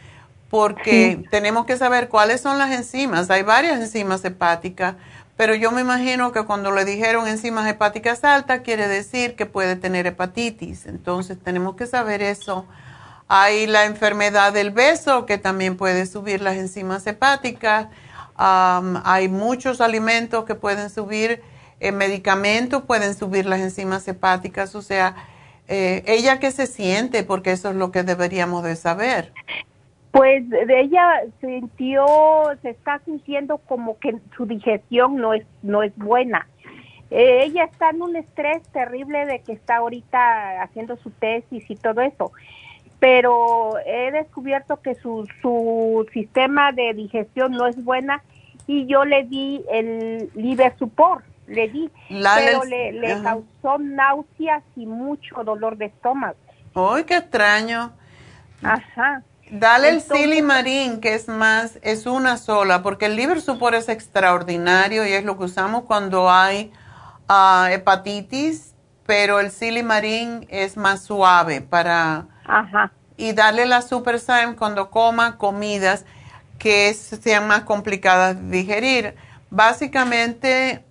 porque 0.49 1.25
tenemos 1.33 1.67
que 1.67 1.77
saber 1.77 2.09
cuáles 2.09 2.41
son 2.41 2.57
las 2.57 2.71
enzimas. 2.71 3.29
Hay 3.31 3.43
varias 3.43 3.81
enzimas 3.81 4.25
hepáticas, 4.25 4.95
pero 5.37 5.57
yo 5.57 5.73
me 5.73 5.81
imagino 5.81 6.31
que 6.31 6.45
cuando 6.45 6.71
le 6.71 6.85
dijeron 6.85 7.27
enzimas 7.27 7.69
hepáticas 7.69 8.23
altas, 8.23 8.61
quiere 8.61 8.87
decir 8.87 9.35
que 9.35 9.45
puede 9.45 9.75
tener 9.75 10.07
hepatitis. 10.07 10.87
Entonces 10.87 11.37
tenemos 11.43 11.75
que 11.75 11.89
saber 11.89 12.23
eso. 12.23 12.65
Hay 13.27 13.67
la 13.67 13.87
enfermedad 13.87 14.53
del 14.53 14.71
beso, 14.71 15.27
que 15.27 15.37
también 15.37 15.77
puede 15.77 16.07
subir 16.07 16.41
las 16.41 16.55
enzimas 16.55 17.05
hepáticas 17.09 17.89
hay 18.37 19.29
muchos 19.29 19.81
alimentos 19.81 20.45
que 20.45 20.55
pueden 20.55 20.91
subir, 20.91 21.43
eh, 21.81 21.93
medicamentos 21.93 22.83
pueden 22.83 23.15
subir 23.15 23.47
las 23.47 23.61
enzimas 23.61 24.07
hepáticas, 24.09 24.75
o 24.75 24.83
sea, 24.83 25.15
eh, 25.69 26.03
ella 26.07 26.41
qué 26.41 26.51
se 26.51 26.67
siente, 26.67 27.23
porque 27.23 27.53
eso 27.53 27.71
es 27.71 27.77
lo 27.77 27.91
que 27.91 28.03
deberíamos 28.03 28.65
de 28.65 28.77
saber. 28.77 29.33
Pues 30.11 30.45
ella 30.69 31.23
sintió, 31.41 32.07
se 32.63 32.71
está 32.71 33.01
sintiendo 33.05 33.59
como 33.59 33.99
que 33.99 34.17
su 34.37 34.47
digestión 34.47 35.17
no 35.17 35.35
es, 35.35 35.45
no 35.63 35.83
es 35.83 35.93
buena. 35.97 36.47
Eh, 37.11 37.45
ella 37.45 37.65
está 37.65 37.91
en 37.91 38.03
un 38.03 38.17
estrés 38.17 38.63
terrible 38.69 39.27
de 39.27 39.41
que 39.41 39.53
está 39.53 39.77
ahorita 39.77 40.63
haciendo 40.63 40.97
su 40.97 41.11
tesis 41.11 41.65
y 41.69 41.77
todo 41.77 42.01
eso 42.01 42.33
pero 43.05 43.77
he 43.85 44.13
descubierto 44.13 44.81
que 44.81 44.95
su, 44.95 45.29
su 45.43 46.07
sistema 46.15 46.73
de 46.73 46.95
digestión 46.95 47.53
no 47.53 47.67
es 47.67 47.77
buena 47.85 48.23
y 48.67 48.87
yo 48.87 49.05
le 49.05 49.25
di 49.25 49.63
el 49.71 50.31
liver 50.35 50.75
support, 50.79 51.23
le 51.47 51.69
di, 51.69 51.91
pero 52.09 52.65
le, 52.65 53.21
causó 53.23 53.77
náuseas 53.79 54.63
y 54.75 54.87
mucho 54.87 55.45
dolor 55.45 55.77
de 55.77 55.85
estómago. 55.85 56.39
¡Ay, 56.75 57.05
qué 57.05 57.19
extraño! 57.19 57.93
Ajá. 58.63 59.23
Dale 59.51 59.91
el 59.91 60.01
silimarín, 60.01 61.03
que 61.03 61.13
es 61.13 61.29
más, 61.29 61.79
es 61.83 62.07
una 62.07 62.39
sola, 62.39 62.83
porque 62.83 63.05
el 63.05 63.17
liver 63.17 63.43
support 63.43 63.75
es 63.75 63.91
extraordinario 63.91 65.07
y 65.07 65.13
es 65.13 65.25
lo 65.25 65.37
que 65.37 65.45
usamos 65.45 65.83
cuando 65.83 66.31
hay 66.31 66.73
ah, 67.29 67.69
hepatitis, 67.71 68.75
pero 69.05 69.41
el 69.41 69.51
silimarín 69.51 70.47
es 70.49 70.79
más 70.79 71.03
suave 71.03 71.61
para 71.61 72.29
Ajá. 72.45 72.93
Y 73.17 73.33
darle 73.33 73.67
la 73.67 73.83
Super 73.83 74.21
cuando 74.57 74.91
coma 74.91 75.39
comidas 75.39 76.05
que 76.59 76.93
sean 76.95 77.47
más 77.47 77.63
complicadas 77.63 78.37
de 78.37 78.57
digerir. 78.59 79.15
Básicamente, 79.51 80.85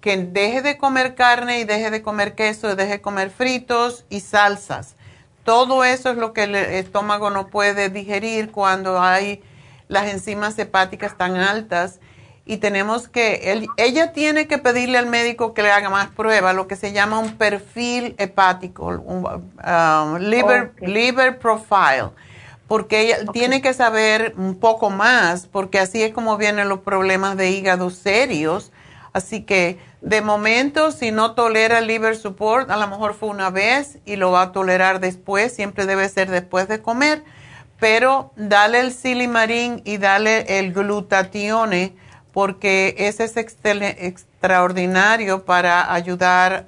que 0.00 0.16
deje 0.16 0.62
de 0.62 0.78
comer 0.78 1.14
carne 1.14 1.60
y 1.60 1.64
deje 1.64 1.90
de 1.90 2.02
comer 2.02 2.34
queso, 2.34 2.74
deje 2.74 2.92
de 2.92 3.00
comer 3.00 3.30
fritos 3.30 4.04
y 4.10 4.20
salsas. 4.20 4.96
todo 5.44 5.84
eso 5.84 6.10
es 6.10 6.16
lo 6.16 6.32
que 6.32 6.44
el 6.44 6.54
estómago 6.54 7.30
no 7.30 7.48
puede 7.48 7.88
digerir 7.88 8.50
cuando 8.52 9.00
hay 9.00 9.42
las 9.88 10.06
enzimas 10.06 10.58
hepáticas 10.58 11.16
tan 11.16 11.36
altas 11.36 12.00
y 12.44 12.56
tenemos 12.56 13.08
que, 13.08 13.68
ella 13.76 14.12
tiene 14.12 14.48
que 14.48 14.58
pedirle 14.58 14.98
al 14.98 15.06
médico 15.06 15.54
que 15.54 15.62
le 15.62 15.70
haga 15.70 15.90
más 15.90 16.08
pruebas, 16.08 16.54
lo 16.56 16.66
que 16.66 16.74
se 16.74 16.92
llama 16.92 17.20
un 17.20 17.36
perfil 17.36 18.16
hepático, 18.18 18.86
un 18.86 19.24
um, 19.24 20.16
liver, 20.16 20.72
liver 20.80 21.38
profile, 21.38 22.10
porque 22.66 23.02
ella 23.02 23.18
tiene 23.32 23.62
que 23.62 23.72
saber 23.74 24.34
un 24.36 24.56
poco 24.56 24.90
más, 24.90 25.46
porque 25.46 25.78
así 25.78 26.02
es 26.02 26.12
como 26.12 26.36
vienen 26.36 26.68
los 26.68 26.80
problemas 26.80 27.36
de 27.36 27.50
hígado 27.50 27.90
serios. 27.90 28.72
Así 29.12 29.42
que 29.42 29.78
de 30.00 30.22
momento, 30.22 30.90
si 30.90 31.12
no 31.12 31.34
tolera 31.34 31.78
el 31.78 31.86
liver 31.86 32.16
support, 32.16 32.70
a 32.70 32.76
lo 32.78 32.88
mejor 32.88 33.14
fue 33.14 33.28
una 33.28 33.50
vez 33.50 33.98
y 34.06 34.16
lo 34.16 34.32
va 34.32 34.42
a 34.42 34.52
tolerar 34.52 35.00
después, 35.00 35.54
siempre 35.54 35.84
debe 35.84 36.08
ser 36.08 36.30
después 36.30 36.66
de 36.66 36.80
comer, 36.80 37.22
pero 37.78 38.32
dale 38.36 38.80
el 38.80 38.92
silimarín 38.92 39.82
y 39.84 39.98
dale 39.98 40.58
el 40.58 40.72
glutatione 40.72 41.94
porque 42.32 42.94
ese 42.98 43.24
es 43.24 43.36
extraordinario 43.36 45.44
para 45.44 45.92
ayudar 45.92 46.64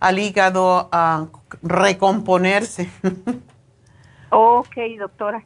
al 0.00 0.18
hígado 0.18 0.88
a 0.92 1.26
recomponerse. 1.62 2.90
ok, 4.30 4.76
doctora. 4.98 5.42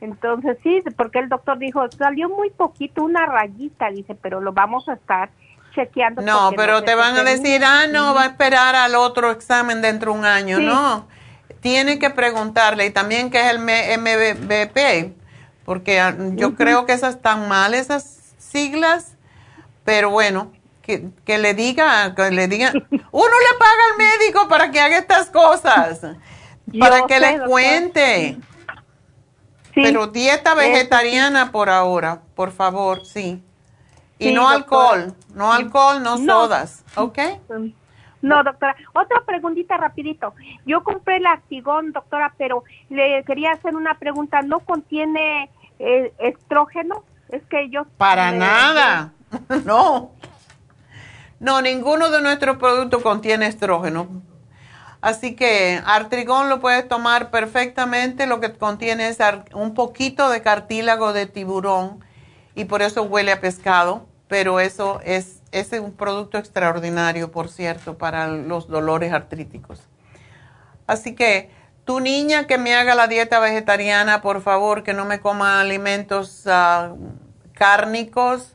Entonces 0.00 0.56
sí, 0.62 0.82
porque 0.96 1.18
el 1.18 1.28
doctor 1.28 1.58
dijo, 1.58 1.86
salió 1.90 2.30
muy 2.30 2.50
poquito, 2.50 3.04
una 3.04 3.26
rayita, 3.26 3.90
dice, 3.90 4.14
pero 4.14 4.40
lo 4.40 4.52
vamos 4.52 4.88
a 4.88 4.94
estar 4.94 5.30
chequeando. 5.74 6.22
No, 6.22 6.52
pero 6.56 6.82
te 6.82 6.94
van 6.94 7.16
a 7.16 7.22
decir, 7.22 7.62
ah, 7.64 7.86
no, 7.86 8.14
va 8.14 8.22
a 8.22 8.26
esperar 8.26 8.74
al 8.76 8.94
otro 8.94 9.30
examen 9.30 9.82
dentro 9.82 10.12
de 10.12 10.18
un 10.18 10.24
año. 10.24 10.58
No, 10.58 11.06
tiene 11.60 11.98
que 11.98 12.08
preguntarle, 12.08 12.86
y 12.86 12.90
también 12.90 13.30
que 13.30 13.40
es 13.40 13.52
el 13.52 13.58
MBP, 13.58 15.12
porque 15.66 16.00
ah, 16.00 16.16
yo 16.32 16.54
creo 16.54 16.86
que 16.86 16.94
esas 16.94 17.16
están 17.16 17.46
mal, 17.46 17.74
esas 17.74 18.19
siglas, 18.50 19.16
pero 19.84 20.10
bueno, 20.10 20.52
que, 20.82 21.08
que 21.24 21.38
le 21.38 21.54
diga, 21.54 22.14
que 22.14 22.30
le 22.30 22.48
diga, 22.48 22.72
uno 22.72 22.90
le 22.90 23.58
paga 23.58 23.84
al 23.90 23.98
médico 23.98 24.48
para 24.48 24.70
que 24.70 24.80
haga 24.80 24.98
estas 24.98 25.30
cosas, 25.30 26.00
para 26.78 27.06
que 27.06 27.20
le 27.20 27.40
cuente. 27.44 28.36
pero 29.74 30.08
dieta 30.08 30.54
vegetariana 30.54 31.52
por 31.52 31.70
ahora, 31.70 32.22
por 32.34 32.50
favor, 32.50 33.04
sí. 33.04 33.42
Y 34.18 34.32
no 34.32 34.48
alcohol, 34.48 35.14
no 35.34 35.52
alcohol, 35.52 36.02
no, 36.02 36.18
sodas, 36.18 36.84
¿ok? 36.94 37.18
No, 38.22 38.44
doctora. 38.44 38.76
Otra 38.92 39.22
preguntita 39.24 39.78
rapidito. 39.78 40.34
Yo 40.66 40.84
compré 40.84 41.16
el 41.16 41.26
Actigón, 41.26 41.92
doctora, 41.92 42.34
pero 42.36 42.64
le 42.90 43.24
quería 43.24 43.52
hacer 43.52 43.74
una 43.74 43.94
pregunta. 43.94 44.42
¿No 44.42 44.60
contiene 44.60 45.48
eh, 45.78 46.12
estrógeno? 46.18 47.02
Es 47.30 47.42
que 47.44 47.70
yo... 47.70 47.84
Para 47.96 48.32
nada. 48.32 49.12
no. 49.64 50.12
No, 51.38 51.62
ninguno 51.62 52.10
de 52.10 52.20
nuestros 52.20 52.58
productos 52.58 53.02
contiene 53.02 53.46
estrógeno. 53.46 54.22
Así 55.00 55.34
que 55.34 55.80
artrigón 55.86 56.50
lo 56.50 56.60
puedes 56.60 56.86
tomar 56.86 57.30
perfectamente. 57.30 58.26
Lo 58.26 58.40
que 58.40 58.52
contiene 58.52 59.08
es 59.08 59.18
un 59.54 59.74
poquito 59.74 60.28
de 60.28 60.42
cartílago 60.42 61.12
de 61.12 61.26
tiburón 61.26 62.04
y 62.54 62.66
por 62.66 62.82
eso 62.82 63.02
huele 63.04 63.32
a 63.32 63.40
pescado. 63.40 64.06
Pero 64.28 64.60
eso 64.60 65.00
es, 65.04 65.42
es 65.50 65.72
un 65.72 65.92
producto 65.92 66.38
extraordinario, 66.38 67.32
por 67.32 67.48
cierto, 67.48 67.96
para 67.96 68.28
los 68.28 68.68
dolores 68.68 69.12
artríticos. 69.12 69.88
Así 70.86 71.14
que 71.14 71.50
tu 71.84 72.00
niña 72.00 72.46
que 72.46 72.58
me 72.58 72.74
haga 72.74 72.94
la 72.94 73.06
dieta 73.06 73.40
vegetariana, 73.40 74.22
por 74.22 74.42
favor, 74.42 74.82
que 74.82 74.92
no 74.92 75.04
me 75.04 75.20
coma 75.20 75.60
alimentos 75.60 76.44
uh, 76.46 76.96
cárnicos, 77.52 78.54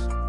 días. 0.00 0.08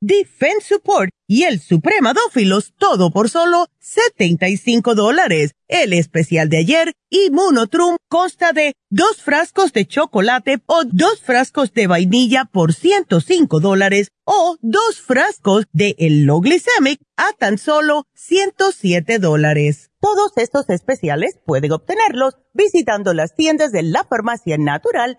Defense 0.00 0.68
Support 0.68 1.10
y 1.26 1.42
el 1.42 1.60
Supremadófilos, 1.60 2.72
todo 2.78 3.10
por 3.10 3.28
solo 3.28 3.66
75 3.80 4.94
dólares. 4.94 5.52
El 5.66 5.92
especial 5.92 6.48
de 6.48 6.58
ayer, 6.58 6.92
Immunotrum, 7.10 7.96
consta 8.08 8.52
de 8.52 8.74
dos 8.90 9.20
frascos 9.20 9.72
de 9.72 9.86
chocolate 9.86 10.62
o 10.66 10.84
dos 10.84 11.20
frascos 11.20 11.74
de 11.74 11.88
vainilla 11.88 12.44
por 12.44 12.74
105 12.74 13.58
dólares 13.58 14.08
o 14.24 14.56
dos 14.60 15.00
frascos 15.00 15.66
de 15.72 15.96
el 15.98 16.24
low 16.24 16.40
glycemic 16.40 17.00
a 17.16 17.32
tan 17.32 17.58
solo 17.58 18.04
107 18.14 19.18
dólares. 19.18 19.90
Todos 20.00 20.30
estos 20.36 20.70
especiales 20.70 21.40
pueden 21.44 21.72
obtenerlos 21.72 22.36
visitando 22.54 23.14
las 23.14 23.34
tiendas 23.34 23.72
de 23.72 23.82
la 23.82 24.04
farmacia 24.04 24.56
natural 24.58 25.18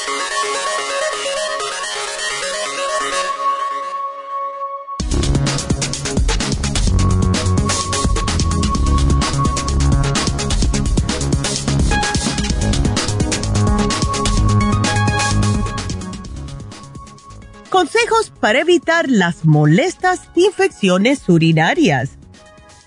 Consejos 17.71 18.33
para 18.37 18.59
evitar 18.59 19.09
las 19.09 19.45
molestas 19.45 20.23
infecciones 20.35 21.29
urinarias. 21.29 22.17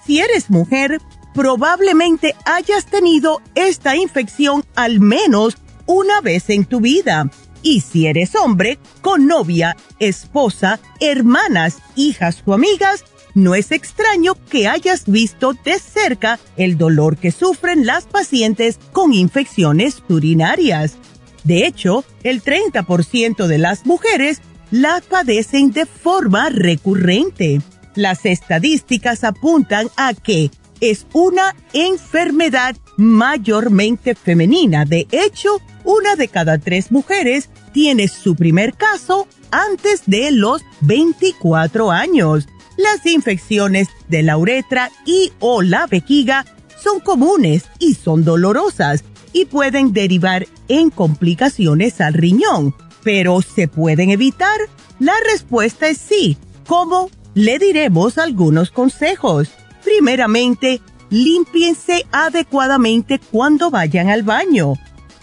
Si 0.05 0.20
eres 0.20 0.51
mujer, 0.51 1.01
probablemente 1.32 2.37
hayas 2.45 2.85
tenido 2.85 3.41
esta 3.55 3.97
infección 3.97 4.62
al 4.74 5.01
menos 5.01 5.57
una 5.87 6.20
vez 6.20 6.51
en 6.51 6.66
tu 6.66 6.80
vida. 6.80 7.30
Y 7.62 7.80
si 7.80 8.07
eres 8.07 8.35
hombre, 8.35 8.78
con 9.01 9.26
novia, 9.26 9.74
esposa, 10.01 10.80
hermanas, 11.01 11.78
hijas 11.97 12.43
o 12.45 12.53
amigas, 12.53 13.05
no 13.32 13.55
es 13.55 13.72
extraño 13.72 14.35
que 14.51 14.68
hayas 14.68 15.07
visto 15.07 15.55
de 15.64 15.78
cerca 15.78 16.39
el 16.59 16.76
dolor 16.76 17.16
que 17.16 17.32
sufren 17.32 17.87
las 17.87 18.05
pacientes 18.05 18.78
con 18.93 19.14
infecciones 19.14 20.03
urinarias. 20.11 20.99
De 21.43 21.66
hecho, 21.66 22.05
el 22.22 22.43
30% 22.43 23.47
de 23.47 23.59
las 23.59 23.87
mujeres 23.87 24.43
la 24.75 25.01
padecen 25.09 25.70
de 25.70 25.87
forma 25.87 26.49
recurrente. 26.49 27.61
Las 27.95 28.27
estadísticas 28.27 29.22
apuntan 29.22 29.87
a 29.97 30.14
que 30.14 30.51
es 30.81 31.07
una 31.12 31.55
enfermedad 31.72 32.75
mayormente 32.97 34.16
femenina. 34.16 34.85
De 34.85 35.07
hecho, 35.12 35.61
una 35.85 36.16
de 36.16 36.27
cada 36.27 36.59
tres 36.59 36.91
mujeres 36.91 37.51
tiene 37.72 38.09
su 38.09 38.35
primer 38.35 38.75
caso 38.75 39.29
antes 39.53 40.03
de 40.07 40.33
los 40.33 40.62
24 40.81 41.93
años. 41.93 42.49
Las 42.77 43.07
infecciones 43.07 43.87
de 44.09 44.25
la 44.25 44.37
uretra 44.37 44.91
y 45.07 45.31
o 45.39 45.62
la 45.62 45.87
vejiga 45.87 46.47
son 46.83 46.99
comunes 46.99 47.66
y 47.79 47.95
son 47.95 48.25
dolorosas 48.25 49.05
y 49.33 49.45
pueden 49.45 49.93
derivar 49.93 50.49
en 50.66 50.91
complicaciones 50.91 52.01
al 52.01 52.14
riñón 52.14 52.75
pero 53.05 53.43
¿se 53.43 53.69
pueden 53.69 54.11
evitar? 54.11 54.59
La 54.99 55.15
respuesta 55.31 55.89
es 55.89 55.99
sí. 55.99 56.37
¿Cómo? 56.67 57.11
Le 57.35 57.59
diremos 57.59 58.19
algunos 58.19 58.71
consejos. 58.71 59.51
Primeramente, 59.85 60.81
límpiense 61.11 62.07
adecuadamente 62.11 63.21
cuando 63.31 63.71
vayan 63.71 64.09
al 64.09 64.23
baño. 64.23 64.75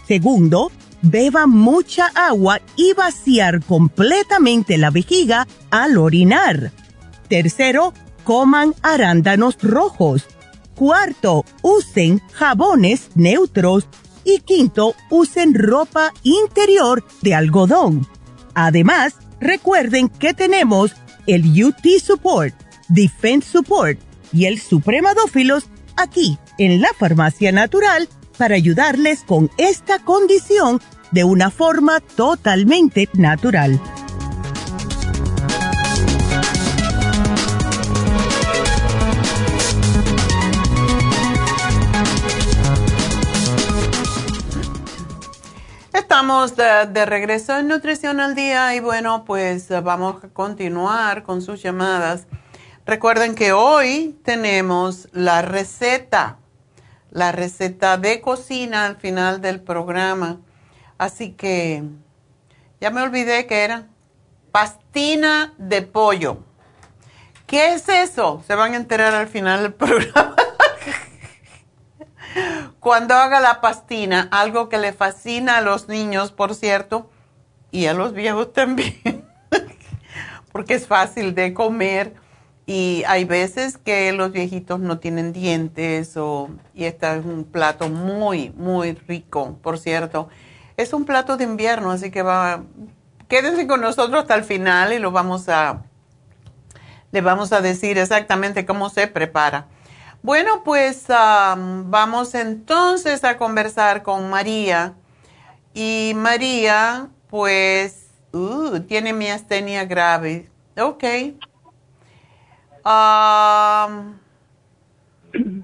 Segundo, 0.07 0.71
beba 1.01 1.47
mucha 1.47 2.07
agua 2.15 2.61
y 2.75 2.93
vaciar 2.93 3.63
completamente 3.63 4.77
la 4.77 4.91
vejiga 4.91 5.47
al 5.71 5.97
orinar. 5.97 6.71
Tercero, 7.27 7.93
coman 8.23 8.75
arándanos 8.83 9.57
rojos. 9.61 10.27
Cuarto, 10.75 11.45
usen 11.61 12.21
jabones 12.33 13.09
neutros 13.15 13.87
y 14.23 14.39
quinto, 14.39 14.95
usen 15.09 15.53
ropa 15.53 16.13
interior 16.23 17.03
de 17.21 17.35
algodón. 17.35 18.07
Además, 18.53 19.15
recuerden 19.39 20.09
que 20.09 20.33
tenemos 20.33 20.93
el 21.27 21.63
UT 21.63 21.85
Support, 22.03 22.55
Defense 22.89 23.49
Support 23.49 23.99
y 24.33 24.45
el 24.45 24.59
Supremadófilos 24.59 25.65
aquí 25.95 26.37
en 26.57 26.81
la 26.81 26.89
Farmacia 26.97 27.51
Natural 27.51 28.07
para 28.37 28.55
ayudarles 28.55 29.23
con 29.23 29.49
esta 29.57 29.99
condición 29.99 30.81
de 31.11 31.23
una 31.23 31.51
forma 31.51 31.99
totalmente 31.99 33.09
natural. 33.13 33.79
Estamos 46.01 46.55
de, 46.55 47.05
regreso 47.05 47.59
en 47.59 47.67
Nutrición 47.67 48.19
al 48.19 48.33
Día 48.33 48.73
y 48.73 48.79
bueno, 48.79 49.23
pues 49.23 49.69
vamos 49.83 50.23
a 50.23 50.29
continuar 50.29 51.21
con 51.21 51.43
sus 51.43 51.61
llamadas. 51.61 52.25
Recuerden 52.87 53.35
que 53.35 53.53
hoy 53.53 54.19
tenemos 54.25 55.09
la 55.11 55.43
receta, 55.43 56.39
la 57.11 57.31
receta 57.31 57.97
de 57.97 58.19
cocina 58.19 58.87
al 58.87 58.95
final 58.95 59.41
del 59.41 59.61
programa. 59.61 60.39
Así 60.97 61.33
que 61.33 61.83
ya 62.81 62.89
me 62.89 63.03
olvidé 63.03 63.45
que 63.45 63.63
era 63.63 63.87
pastina 64.51 65.53
de 65.59 65.83
pollo. 65.83 66.39
¿Qué 67.45 67.75
es 67.75 67.87
eso? 67.87 68.43
Se 68.47 68.55
van 68.55 68.73
a 68.73 68.77
enterar 68.77 69.13
al 69.13 69.27
final 69.27 69.61
del 69.61 69.73
programa 69.75 70.40
cuando 72.79 73.15
haga 73.15 73.39
la 73.39 73.61
pastina, 73.61 74.27
algo 74.31 74.69
que 74.69 74.77
le 74.77 74.93
fascina 74.93 75.57
a 75.57 75.61
los 75.61 75.87
niños, 75.87 76.31
por 76.31 76.55
cierto, 76.55 77.09
y 77.71 77.85
a 77.85 77.93
los 77.93 78.13
viejos 78.13 78.53
también, 78.53 79.25
porque 80.51 80.75
es 80.75 80.87
fácil 80.87 81.35
de 81.35 81.53
comer 81.53 82.13
y 82.65 83.03
hay 83.07 83.25
veces 83.25 83.77
que 83.77 84.11
los 84.13 84.31
viejitos 84.31 84.79
no 84.79 84.99
tienen 84.99 85.33
dientes 85.33 86.15
y 86.73 86.85
este 86.85 87.17
es 87.17 87.25
un 87.25 87.43
plato 87.43 87.89
muy, 87.89 88.51
muy 88.51 88.93
rico, 88.93 89.57
por 89.61 89.77
cierto. 89.77 90.29
Es 90.77 90.93
un 90.93 91.05
plato 91.05 91.37
de 91.37 91.43
invierno, 91.43 91.91
así 91.91 92.11
que 92.11 92.21
va, 92.21 92.63
quédense 93.27 93.67
con 93.67 93.81
nosotros 93.81 94.21
hasta 94.21 94.35
el 94.35 94.43
final 94.43 94.93
y 94.93 94.99
lo 94.99 95.11
vamos 95.11 95.49
a, 95.49 95.81
le 97.11 97.21
vamos 97.21 97.51
a 97.51 97.61
decir 97.61 97.97
exactamente 97.97 98.65
cómo 98.65 98.89
se 98.89 99.07
prepara. 99.07 99.67
Bueno, 100.23 100.63
pues 100.63 101.07
vamos 101.07 102.35
entonces 102.35 103.23
a 103.23 103.37
conversar 103.37 104.03
con 104.03 104.29
María. 104.29 104.93
Y 105.73 106.13
María, 106.15 107.07
pues, 107.29 108.09
uh, 108.33 108.79
tiene 108.81 109.13
miastenia 109.13 109.85
grave. 109.85 110.49
Ok. 110.77 111.03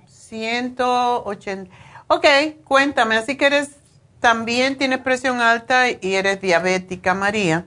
180. 0.08 1.72
Ok, 2.08 2.26
cuéntame, 2.64 3.16
así 3.16 3.36
que 3.38 3.48
eres, 3.48 3.82
también 4.20 4.78
tienes 4.78 5.00
presión 5.00 5.42
alta 5.42 5.90
y 5.90 6.16
eres 6.16 6.42
diabética, 6.42 7.14
María. 7.14 7.66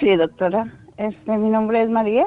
Sí, 0.00 0.16
doctora. 0.16 0.72
Este, 0.96 1.32
mi 1.32 1.50
nombre 1.50 1.82
es 1.82 1.88
María. 1.88 2.26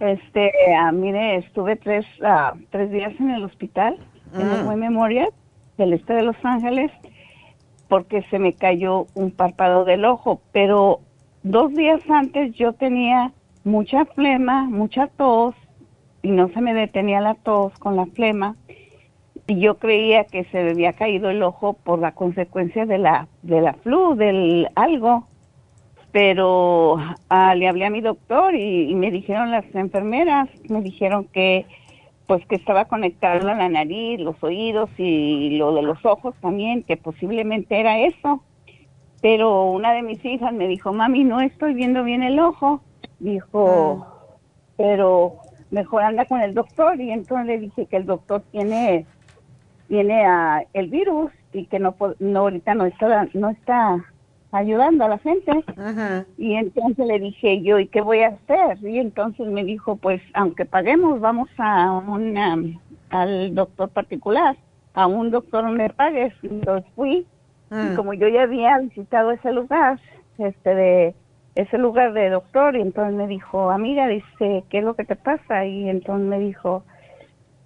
Este, 0.00 0.50
uh, 0.68 0.92
mire, 0.92 1.36
estuve 1.36 1.76
tres, 1.76 2.06
uh, 2.20 2.58
tres 2.70 2.90
días 2.90 3.12
en 3.20 3.30
el 3.30 3.44
hospital, 3.44 3.98
en 4.34 4.48
el 4.48 4.64
Buen 4.64 4.78
mm. 4.78 4.82
Memorial, 4.82 5.28
del 5.78 5.92
este 5.92 6.14
de 6.14 6.22
Los 6.22 6.36
Ángeles, 6.42 6.90
porque 7.88 8.22
se 8.30 8.38
me 8.38 8.54
cayó 8.54 9.06
un 9.14 9.30
párpado 9.30 9.84
del 9.84 10.04
ojo, 10.04 10.40
pero 10.52 11.00
dos 11.42 11.74
días 11.74 12.00
antes 12.08 12.54
yo 12.54 12.72
tenía 12.72 13.32
mucha 13.64 14.04
flema, 14.06 14.64
mucha 14.64 15.08
tos, 15.08 15.54
y 16.22 16.30
no 16.30 16.48
se 16.48 16.60
me 16.60 16.72
detenía 16.72 17.20
la 17.20 17.34
tos 17.34 17.78
con 17.78 17.96
la 17.96 18.06
flema, 18.06 18.56
y 19.46 19.60
yo 19.60 19.78
creía 19.78 20.24
que 20.24 20.44
se 20.44 20.62
me 20.62 20.70
había 20.70 20.92
caído 20.92 21.28
el 21.28 21.42
ojo 21.42 21.74
por 21.74 21.98
la 21.98 22.12
consecuencia 22.12 22.86
de 22.86 22.98
la 22.98 23.28
de 23.42 23.60
la 23.60 23.74
flu, 23.74 24.14
del 24.14 24.68
algo. 24.76 25.26
Pero 26.12 26.98
ah, 27.30 27.54
le 27.54 27.68
hablé 27.68 27.86
a 27.86 27.90
mi 27.90 28.02
doctor 28.02 28.54
y, 28.54 28.94
me 28.94 29.10
dijeron 29.10 29.50
las 29.50 29.64
enfermeras, 29.74 30.48
me 30.68 30.82
dijeron 30.82 31.24
que 31.24 31.66
pues 32.26 32.46
que 32.46 32.54
estaba 32.54 32.84
conectado 32.84 33.50
a 33.50 33.54
la 33.54 33.68
nariz, 33.68 34.20
los 34.20 34.42
oídos 34.42 34.88
y 34.96 35.56
lo 35.58 35.74
de 35.74 35.82
los 35.82 36.04
ojos 36.04 36.34
también, 36.40 36.82
que 36.82 36.96
posiblemente 36.96 37.78
era 37.78 37.98
eso. 37.98 38.42
Pero 39.20 39.70
una 39.70 39.92
de 39.92 40.02
mis 40.02 40.24
hijas 40.24 40.52
me 40.52 40.68
dijo, 40.68 40.92
mami, 40.92 41.24
no 41.24 41.40
estoy 41.40 41.74
viendo 41.74 42.04
bien 42.04 42.22
el 42.22 42.38
ojo. 42.38 42.80
Dijo, 43.18 44.06
ah. 44.06 44.36
pero 44.76 45.38
mejor 45.70 46.04
anda 46.04 46.24
con 46.26 46.40
el 46.40 46.54
doctor. 46.54 47.00
Y 47.00 47.10
entonces 47.10 47.46
le 47.46 47.58
dije 47.58 47.86
que 47.86 47.96
el 47.96 48.06
doctor 48.06 48.42
tiene 48.52 49.06
tiene 49.88 50.24
a 50.24 50.64
el 50.72 50.88
virus 50.88 51.30
y 51.52 51.66
que 51.66 51.78
no, 51.78 51.94
no 52.18 52.40
ahorita 52.40 52.74
no 52.74 52.86
está 52.86 53.28
no 53.34 53.50
está 53.50 54.02
ayudando 54.52 55.04
a 55.04 55.08
la 55.08 55.18
gente. 55.18 55.64
Y 56.38 56.54
entonces 56.54 57.06
le 57.06 57.18
dije 57.18 57.62
yo 57.62 57.78
y 57.78 57.88
qué 57.88 58.00
voy 58.00 58.20
a 58.20 58.28
hacer 58.28 58.78
y 58.86 58.98
entonces 58.98 59.46
me 59.46 59.64
dijo 59.64 59.96
pues 59.96 60.22
aunque 60.34 60.64
paguemos 60.64 61.20
vamos 61.20 61.48
a 61.58 61.90
una 61.90 62.58
al 63.10 63.54
doctor 63.54 63.88
particular 63.88 64.56
a 64.94 65.06
un 65.06 65.30
doctor 65.30 65.64
donde 65.64 65.90
pagues 65.90 66.34
entonces 66.42 66.90
fui. 66.94 67.26
Y 67.70 67.74
mm. 67.74 67.96
como 67.96 68.12
yo 68.12 68.28
ya 68.28 68.42
había 68.42 68.78
visitado 68.78 69.32
ese 69.32 69.52
lugar 69.52 69.98
este 70.38 70.74
de 70.74 71.14
ese 71.54 71.78
lugar 71.78 72.12
de 72.12 72.30
doctor 72.30 72.76
y 72.76 72.80
entonces 72.80 73.14
me 73.14 73.26
dijo 73.26 73.70
amiga 73.70 74.06
dice 74.06 74.64
qué 74.68 74.78
es 74.78 74.84
lo 74.84 74.94
que 74.94 75.04
te 75.04 75.16
pasa 75.16 75.64
y 75.66 75.88
entonces 75.88 76.26
me 76.26 76.38
dijo 76.38 76.84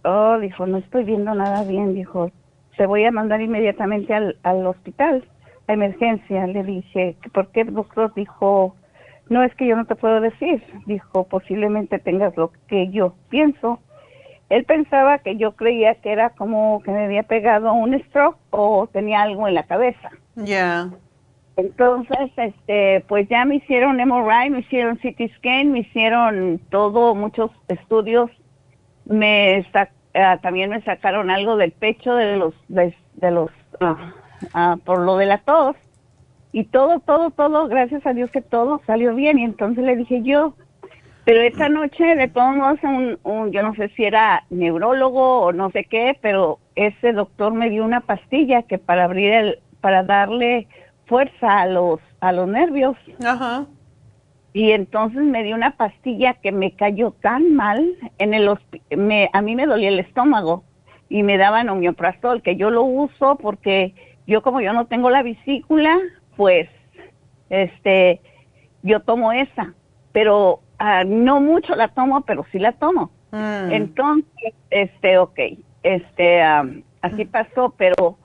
Oh, 0.08 0.38
dijo, 0.38 0.66
no 0.66 0.78
estoy 0.78 1.02
viendo 1.02 1.34
nada 1.34 1.64
bien, 1.64 1.92
dijo, 1.92 2.30
te 2.76 2.86
voy 2.86 3.04
a 3.04 3.10
mandar 3.10 3.40
inmediatamente 3.40 4.14
al, 4.14 4.38
al 4.44 4.64
hospital, 4.64 5.24
a 5.66 5.72
emergencia. 5.72 6.46
Le 6.46 6.62
dije, 6.62 7.16
¿por 7.32 7.48
qué 7.48 7.64
doctor? 7.64 8.12
Dijo, 8.14 8.74
no 9.28 9.42
es 9.42 9.54
que 9.54 9.66
yo 9.66 9.76
no 9.76 9.86
te 9.86 9.96
puedo 9.96 10.20
decir, 10.20 10.62
dijo, 10.86 11.24
posiblemente 11.24 11.98
tengas 11.98 12.36
lo 12.36 12.52
que 12.68 12.88
yo 12.90 13.14
pienso. 13.28 13.80
Él 14.48 14.64
pensaba 14.64 15.18
que 15.18 15.36
yo 15.36 15.56
creía 15.56 15.96
que 15.96 16.12
era 16.12 16.30
como 16.30 16.80
que 16.82 16.92
me 16.92 17.04
había 17.04 17.24
pegado 17.24 17.72
un 17.72 17.98
stroke 18.04 18.38
o 18.50 18.88
tenía 18.92 19.22
algo 19.22 19.48
en 19.48 19.54
la 19.54 19.64
cabeza. 19.64 20.10
Ya. 20.36 20.90
Entonces, 21.56 22.30
este, 22.36 23.04
pues 23.08 23.28
ya 23.28 23.44
me 23.44 23.56
hicieron 23.56 23.96
MRI, 23.96 24.50
me 24.50 24.60
hicieron 24.60 24.96
CT 24.98 25.34
scan, 25.38 25.72
me 25.72 25.80
hicieron 25.80 26.60
todo, 26.70 27.14
muchos 27.14 27.50
estudios. 27.68 28.30
Me 29.06 29.58
eh, 29.58 30.38
también 30.42 30.70
me 30.70 30.82
sacaron 30.82 31.30
algo 31.30 31.56
del 31.56 31.72
pecho 31.72 32.14
de 32.14 32.36
los 32.36 32.54
de, 32.68 32.94
los 33.30 33.50
ah, 33.80 34.14
ah, 34.54 34.76
por 34.84 35.00
lo 35.00 35.16
de 35.16 35.26
la 35.26 35.38
tos. 35.38 35.76
Y 36.52 36.64
todo 36.64 37.00
todo 37.00 37.30
todo 37.30 37.68
gracias 37.68 38.06
a 38.06 38.14
Dios 38.14 38.30
que 38.30 38.42
todo 38.42 38.80
salió 38.86 39.14
bien. 39.14 39.38
Y 39.38 39.44
entonces 39.44 39.84
le 39.84 39.96
dije 39.96 40.22
yo 40.22 40.54
pero 41.26 41.40
esta 41.40 41.68
noche 41.68 42.14
le 42.14 42.28
todos 42.28 42.78
un, 42.84 43.18
un 43.24 43.50
yo 43.50 43.60
no 43.64 43.74
sé 43.74 43.88
si 43.96 44.04
era 44.04 44.44
neurólogo 44.48 45.40
o 45.40 45.52
no 45.52 45.72
sé 45.72 45.84
qué 45.84 46.16
pero 46.22 46.60
ese 46.76 47.12
doctor 47.12 47.52
me 47.52 47.68
dio 47.68 47.84
una 47.84 48.00
pastilla 48.00 48.62
que 48.62 48.78
para 48.78 49.04
abrir 49.04 49.32
el 49.32 49.58
para 49.80 50.04
darle 50.04 50.68
fuerza 51.06 51.62
a 51.62 51.66
los 51.66 52.00
a 52.20 52.30
los 52.30 52.46
nervios. 52.46 52.96
Ajá. 53.24 53.66
Y 54.52 54.70
entonces 54.70 55.20
me 55.20 55.42
dio 55.42 55.56
una 55.56 55.76
pastilla 55.76 56.34
que 56.34 56.52
me 56.52 56.76
cayó 56.76 57.10
tan 57.10 57.56
mal 57.56 57.84
en 58.18 58.32
el 58.32 58.48
me 58.96 59.28
a 59.32 59.42
mí 59.42 59.56
me 59.56 59.66
dolía 59.66 59.88
el 59.88 59.98
estómago 59.98 60.62
y 61.08 61.24
me 61.24 61.38
daban 61.38 61.68
omeprazol 61.68 62.40
que 62.40 62.54
yo 62.54 62.70
lo 62.70 62.84
uso 62.84 63.36
porque 63.36 63.94
yo 64.26 64.42
como 64.42 64.60
yo 64.60 64.72
no 64.72 64.86
tengo 64.86 65.10
la 65.10 65.22
vesícula 65.22 65.98
pues 66.36 66.68
este 67.50 68.20
yo 68.82 69.00
tomo 69.00 69.32
esa 69.32 69.74
pero 70.12 70.60
ah, 70.78 71.04
no 71.04 71.40
mucho 71.40 71.74
la 71.76 71.88
tomo 71.88 72.22
pero 72.22 72.44
sí 72.52 72.58
la 72.58 72.72
tomo 72.72 73.10
mm. 73.32 73.72
entonces 73.72 74.54
este 74.70 75.18
ok 75.18 75.38
este 75.82 76.42
así 76.42 77.24
pasó 77.24 77.74
pero 77.76 78.18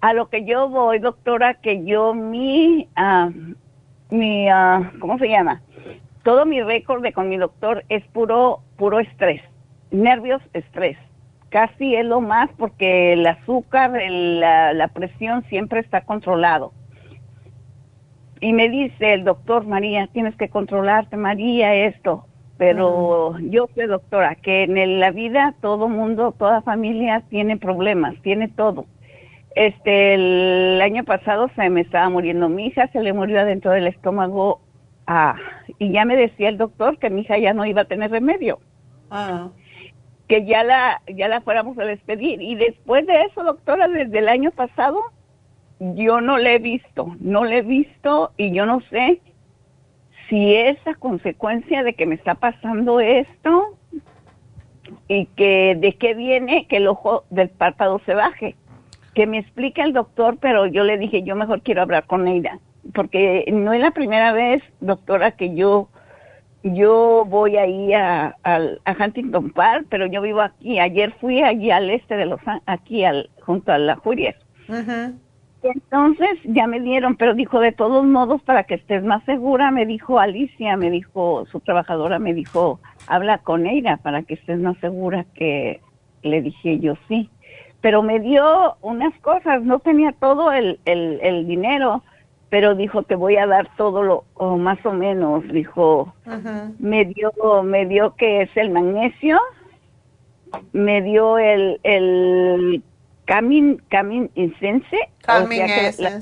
a 0.00 0.12
lo 0.12 0.28
que 0.28 0.44
yo 0.44 0.68
voy 0.68 0.98
doctora 0.98 1.54
que 1.54 1.84
yo 1.84 2.14
mi 2.14 2.88
mi, 4.10 4.50
uh, 4.50 4.98
¿cómo 5.00 5.18
se 5.18 5.28
llama? 5.28 5.62
Todo 6.22 6.46
mi 6.46 6.62
récord 6.62 7.02
de 7.02 7.12
con 7.12 7.28
mi 7.28 7.36
doctor 7.36 7.84
es 7.88 8.04
puro, 8.08 8.60
puro 8.76 9.00
estrés, 9.00 9.42
nervios, 9.90 10.42
estrés. 10.52 10.96
Casi 11.56 11.94
es 11.94 12.04
lo 12.04 12.20
más 12.20 12.50
porque 12.58 13.14
el 13.14 13.26
azúcar, 13.26 13.90
la, 14.10 14.74
la 14.74 14.88
presión 14.88 15.42
siempre 15.48 15.80
está 15.80 16.02
controlado. 16.02 16.74
Y 18.42 18.52
me 18.52 18.68
dice 18.68 19.14
el 19.14 19.24
doctor 19.24 19.66
María, 19.66 20.06
tienes 20.12 20.36
que 20.36 20.50
controlarte, 20.50 21.16
María, 21.16 21.74
esto. 21.74 22.26
Pero 22.58 23.38
yo 23.38 23.68
sé, 23.74 23.86
doctora, 23.86 24.34
que 24.34 24.64
en 24.64 25.00
la 25.00 25.12
vida 25.12 25.54
todo 25.62 25.88
mundo, 25.88 26.34
toda 26.38 26.60
familia 26.60 27.22
tiene 27.30 27.56
problemas, 27.56 28.14
tiene 28.20 28.48
todo 28.48 28.84
este, 29.56 30.14
el 30.14 30.82
año 30.82 31.02
pasado 31.04 31.50
se 31.56 31.70
me 31.70 31.80
estaba 31.80 32.10
muriendo 32.10 32.50
mi 32.50 32.66
hija, 32.66 32.88
se 32.88 33.02
le 33.02 33.14
murió 33.14 33.40
adentro 33.40 33.70
del 33.70 33.86
estómago 33.86 34.60
ah, 35.06 35.36
y 35.78 35.90
ya 35.92 36.04
me 36.04 36.14
decía 36.14 36.50
el 36.50 36.58
doctor 36.58 36.98
que 36.98 37.08
mi 37.08 37.22
hija 37.22 37.38
ya 37.38 37.54
no 37.54 37.64
iba 37.64 37.80
a 37.80 37.86
tener 37.86 38.10
remedio. 38.10 38.60
Ah. 39.10 39.48
Que 40.28 40.44
ya 40.44 40.64
la, 40.64 41.00
ya 41.06 41.28
la 41.28 41.40
fuéramos 41.40 41.78
a 41.78 41.84
despedir. 41.84 42.42
Y 42.42 42.54
después 42.56 43.06
de 43.06 43.22
eso, 43.22 43.44
doctora, 43.44 43.88
desde 43.88 44.18
el 44.18 44.28
año 44.28 44.50
pasado, 44.50 45.00
yo 45.78 46.20
no 46.20 46.38
le 46.38 46.56
he 46.56 46.58
visto, 46.58 47.14
no 47.20 47.44
le 47.44 47.58
he 47.58 47.62
visto 47.62 48.32
y 48.36 48.52
yo 48.52 48.66
no 48.66 48.80
sé 48.90 49.20
si 50.28 50.54
es 50.54 50.78
a 50.86 50.94
consecuencia 50.94 51.82
de 51.82 51.94
que 51.94 52.06
me 52.06 52.14
está 52.14 52.34
pasando 52.34 52.98
esto 52.98 53.76
y 55.06 55.26
que 55.26 55.76
de 55.78 55.92
qué 55.96 56.14
viene 56.14 56.66
que 56.66 56.78
el 56.78 56.88
ojo 56.88 57.24
del 57.30 57.50
párpado 57.50 58.00
se 58.06 58.14
baje 58.14 58.56
que 59.16 59.26
me 59.26 59.38
explique 59.38 59.80
el 59.80 59.94
doctor, 59.94 60.36
pero 60.38 60.66
yo 60.66 60.84
le 60.84 60.98
dije, 60.98 61.22
yo 61.22 61.34
mejor 61.36 61.62
quiero 61.62 61.80
hablar 61.80 62.04
con 62.04 62.28
ella, 62.28 62.58
porque 62.94 63.46
no 63.50 63.72
es 63.72 63.80
la 63.80 63.92
primera 63.92 64.30
vez, 64.32 64.62
doctora, 64.80 65.30
que 65.30 65.54
yo 65.54 65.88
yo 66.74 67.24
voy 67.26 67.56
ahí 67.56 67.92
a, 67.92 68.36
a, 68.44 68.96
Huntington 68.98 69.50
Park, 69.50 69.86
pero 69.88 70.06
yo 70.06 70.22
vivo 70.22 70.40
aquí. 70.40 70.78
Ayer 70.78 71.12
fui 71.20 71.42
allí 71.42 71.70
al 71.70 71.90
este 71.90 72.16
de 72.16 72.26
Los 72.26 72.40
aquí 72.66 73.04
al, 73.04 73.30
junto 73.42 73.72
a 73.72 73.78
la 73.78 73.96
Juria. 73.96 74.34
Entonces 75.62 76.38
ya 76.44 76.66
me 76.66 76.80
dieron, 76.80 77.16
pero 77.16 77.34
dijo, 77.34 77.60
de 77.60 77.72
todos 77.72 78.04
modos, 78.04 78.42
para 78.42 78.64
que 78.64 78.74
estés 78.74 79.02
más 79.02 79.24
segura, 79.24 79.70
me 79.70 79.86
dijo 79.86 80.18
Alicia, 80.18 80.76
me 80.76 80.90
dijo, 80.90 81.44
su 81.50 81.60
trabajadora 81.60 82.18
me 82.18 82.34
dijo, 82.34 82.78
habla 83.06 83.38
con 83.38 83.66
ella 83.66 83.96
para 83.96 84.22
que 84.22 84.34
estés 84.34 84.60
más 84.60 84.76
segura 84.78 85.24
que 85.34 85.80
le 86.22 86.42
dije 86.42 86.78
yo 86.80 86.94
sí 87.08 87.30
pero 87.86 88.02
me 88.02 88.18
dio 88.18 88.76
unas 88.80 89.14
cosas, 89.20 89.62
no 89.62 89.78
tenía 89.78 90.10
todo 90.10 90.50
el, 90.50 90.80
el, 90.86 91.46
dinero, 91.46 92.02
pero 92.56 92.74
dijo, 92.74 93.02
te 93.02 93.16
voy 93.16 93.36
a 93.36 93.46
dar 93.46 93.68
todo 93.76 94.02
lo, 94.02 94.24
o 94.32 94.56
más 94.56 94.78
o 94.86 94.92
menos, 94.94 95.46
dijo, 95.48 96.14
me 96.78 97.04
dio, 97.04 97.30
me 97.62 97.84
dio 97.84 98.14
que 98.16 98.40
es 98.40 98.56
el 98.56 98.70
magnesio, 98.70 99.38
me 100.72 101.02
dio 101.02 101.36
el, 101.36 101.78
el 101.82 102.82
Camin, 103.26 103.82
Camin 103.90 104.30
Incense. 104.36 104.96
Calming 105.20 105.66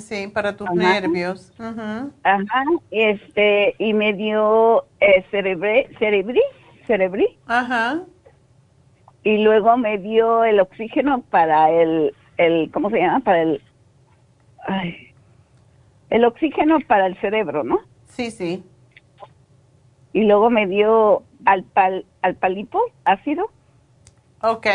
sí, 0.01 0.27
para 0.27 0.57
tus 0.57 0.69
nervios. 0.73 1.53
Ajá, 1.61 2.65
este, 2.91 3.77
y 3.79 3.95
me 3.95 4.13
dio 4.13 4.87
eh, 4.99 5.25
cerebri, 5.31 5.87
cerebri, 6.01 6.43
cerebri. 6.85 7.39
Ajá 7.47 8.01
y 9.23 9.39
luego 9.39 9.77
me 9.77 9.99
dio 9.99 10.43
el 10.43 10.59
oxígeno 10.59 11.23
para 11.31 11.71
el, 11.71 12.13
el 12.39 12.73
¿cómo 12.73 12.91
se 12.91 12.99
llama? 12.99 13.21
Para 13.21 13.43
el, 13.43 13.63
ay, 14.67 15.04
el 16.11 16.25
oxígeno 16.25 16.79
para 16.87 17.07
el 17.07 17.17
cerebro, 17.21 17.65
¿no? 17.65 17.81
Sí, 18.07 18.31
sí. 18.31 18.65
Y 20.13 20.25
luego 20.25 20.51
me 20.51 20.67
dio 20.67 21.23
alpal, 21.45 22.07
alpalipo, 22.23 22.81
ácido. 23.05 23.51
Ok. 24.43 24.67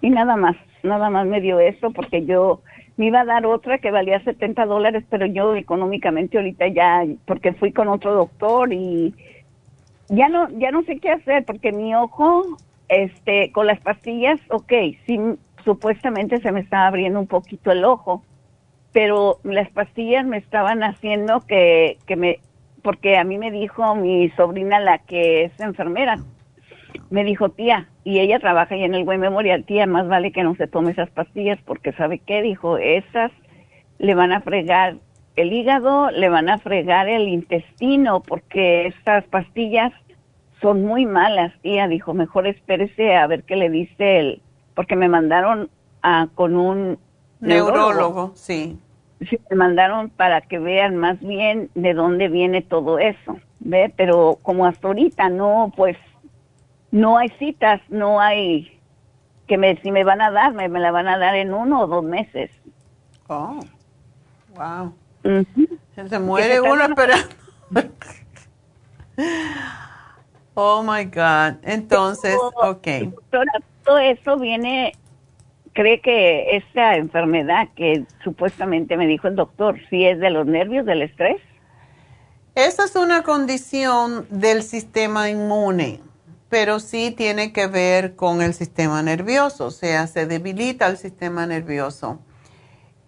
Y 0.00 0.10
nada 0.10 0.36
más, 0.36 0.56
nada 0.82 1.10
más 1.10 1.26
me 1.26 1.40
dio 1.40 1.60
eso 1.60 1.90
porque 1.92 2.24
yo 2.24 2.60
me 2.96 3.06
iba 3.06 3.20
a 3.20 3.24
dar 3.24 3.46
otra 3.46 3.78
que 3.78 3.90
valía 3.90 4.22
70 4.22 4.66
dólares, 4.66 5.04
pero 5.10 5.26
yo 5.26 5.54
económicamente 5.56 6.38
ahorita 6.38 6.68
ya, 6.68 7.04
porque 7.26 7.52
fui 7.52 7.72
con 7.72 7.88
otro 7.88 8.14
doctor 8.14 8.72
y 8.72 9.14
ya 10.08 10.28
no, 10.28 10.48
ya 10.58 10.70
no 10.70 10.82
sé 10.82 10.98
qué 10.98 11.10
hacer 11.10 11.44
porque 11.44 11.72
mi 11.72 11.94
ojo 11.94 12.44
este, 12.88 13.50
con 13.52 13.66
las 13.66 13.80
pastillas, 13.80 14.40
ok, 14.50 14.72
sí, 15.06 15.18
supuestamente 15.64 16.40
se 16.40 16.52
me 16.52 16.60
estaba 16.60 16.86
abriendo 16.86 17.18
un 17.18 17.26
poquito 17.26 17.72
el 17.72 17.84
ojo, 17.84 18.22
pero 18.94 19.40
las 19.42 19.68
pastillas 19.70 20.24
me 20.24 20.38
estaban 20.38 20.84
haciendo 20.84 21.40
que, 21.40 21.98
que 22.06 22.14
me, 22.14 22.38
porque 22.80 23.18
a 23.18 23.24
mí 23.24 23.38
me 23.38 23.50
dijo 23.50 23.96
mi 23.96 24.30
sobrina, 24.30 24.78
la 24.78 24.98
que 24.98 25.42
es 25.44 25.60
enfermera, 25.60 26.18
me 27.10 27.24
dijo, 27.24 27.48
tía, 27.48 27.88
y 28.04 28.20
ella 28.20 28.38
trabaja 28.38 28.76
ahí 28.76 28.84
en 28.84 28.94
el 28.94 29.02
buen 29.02 29.18
memorial, 29.18 29.64
tía, 29.64 29.86
más 29.86 30.06
vale 30.06 30.30
que 30.30 30.44
no 30.44 30.54
se 30.54 30.68
tome 30.68 30.92
esas 30.92 31.10
pastillas 31.10 31.58
porque 31.64 31.92
sabe 31.94 32.20
qué, 32.20 32.40
dijo, 32.40 32.78
esas 32.78 33.32
le 33.98 34.14
van 34.14 34.30
a 34.30 34.42
fregar 34.42 34.98
el 35.34 35.52
hígado, 35.52 36.12
le 36.12 36.28
van 36.28 36.48
a 36.48 36.58
fregar 36.58 37.08
el 37.08 37.26
intestino 37.26 38.22
porque 38.22 38.86
estas 38.86 39.24
pastillas 39.24 39.92
son 40.62 40.84
muy 40.84 41.04
malas, 41.04 41.52
tía, 41.62 41.88
dijo, 41.88 42.14
mejor 42.14 42.46
espérese 42.46 43.16
a 43.16 43.26
ver 43.26 43.42
qué 43.42 43.56
le 43.56 43.70
dice 43.70 44.20
él, 44.20 44.42
porque 44.76 44.94
me 44.94 45.08
mandaron 45.08 45.68
a, 46.00 46.28
con 46.36 46.54
un 46.54 46.96
neurólogo, 47.40 48.32
sí. 48.36 48.78
Sí, 49.20 49.38
me 49.50 49.56
mandaron 49.56 50.10
para 50.10 50.40
que 50.40 50.58
vean 50.58 50.96
más 50.96 51.18
bien 51.20 51.70
de 51.74 51.94
dónde 51.94 52.28
viene 52.28 52.62
todo 52.62 52.98
eso, 52.98 53.38
¿ve? 53.60 53.92
Pero 53.96 54.38
como 54.42 54.66
hasta 54.66 54.88
ahorita 54.88 55.28
no, 55.28 55.72
pues 55.76 55.96
no 56.90 57.16
hay 57.16 57.28
citas, 57.38 57.80
no 57.88 58.20
hay 58.20 58.74
que 59.46 59.58
me, 59.58 59.76
si 59.82 59.90
me 59.90 60.04
van 60.04 60.20
a 60.20 60.30
dar, 60.30 60.52
me, 60.54 60.68
la 60.68 60.90
van 60.90 61.08
a 61.08 61.18
dar 61.18 61.34
en 61.34 61.52
uno 61.52 61.82
o 61.82 61.86
dos 61.86 62.04
meses. 62.04 62.50
Oh, 63.28 63.60
wow. 64.56 64.94
Se 65.94 66.18
muere 66.18 66.60
uno 66.60 66.84
esperando. 66.84 67.28
oh 70.54 70.82
my 70.82 71.04
God. 71.04 71.58
Entonces, 71.62 72.36
ok. 72.56 72.88
todo 73.84 73.98
eso 73.98 74.38
viene, 74.38 74.94
cree 75.74 76.00
que 76.00 76.56
esta 76.56 76.96
enfermedad 76.96 77.68
que 77.76 78.04
supuestamente 78.22 78.96
me 78.96 79.06
dijo 79.06 79.28
el 79.28 79.36
doctor, 79.36 79.78
si 79.90 80.06
es 80.06 80.18
de 80.18 80.30
los 80.30 80.46
nervios, 80.46 80.86
del 80.86 81.02
estrés. 81.02 81.40
Esa 82.54 82.84
es 82.84 82.96
una 82.96 83.22
condición 83.22 84.26
del 84.30 84.62
sistema 84.62 85.28
inmune 85.28 86.00
pero 86.54 86.78
sí 86.78 87.12
tiene 87.16 87.52
que 87.52 87.66
ver 87.66 88.14
con 88.14 88.40
el 88.40 88.54
sistema 88.54 89.02
nervioso, 89.02 89.66
o 89.66 89.70
sea, 89.72 90.06
se 90.06 90.24
debilita 90.24 90.86
el 90.86 90.96
sistema 90.98 91.48
nervioso. 91.48 92.20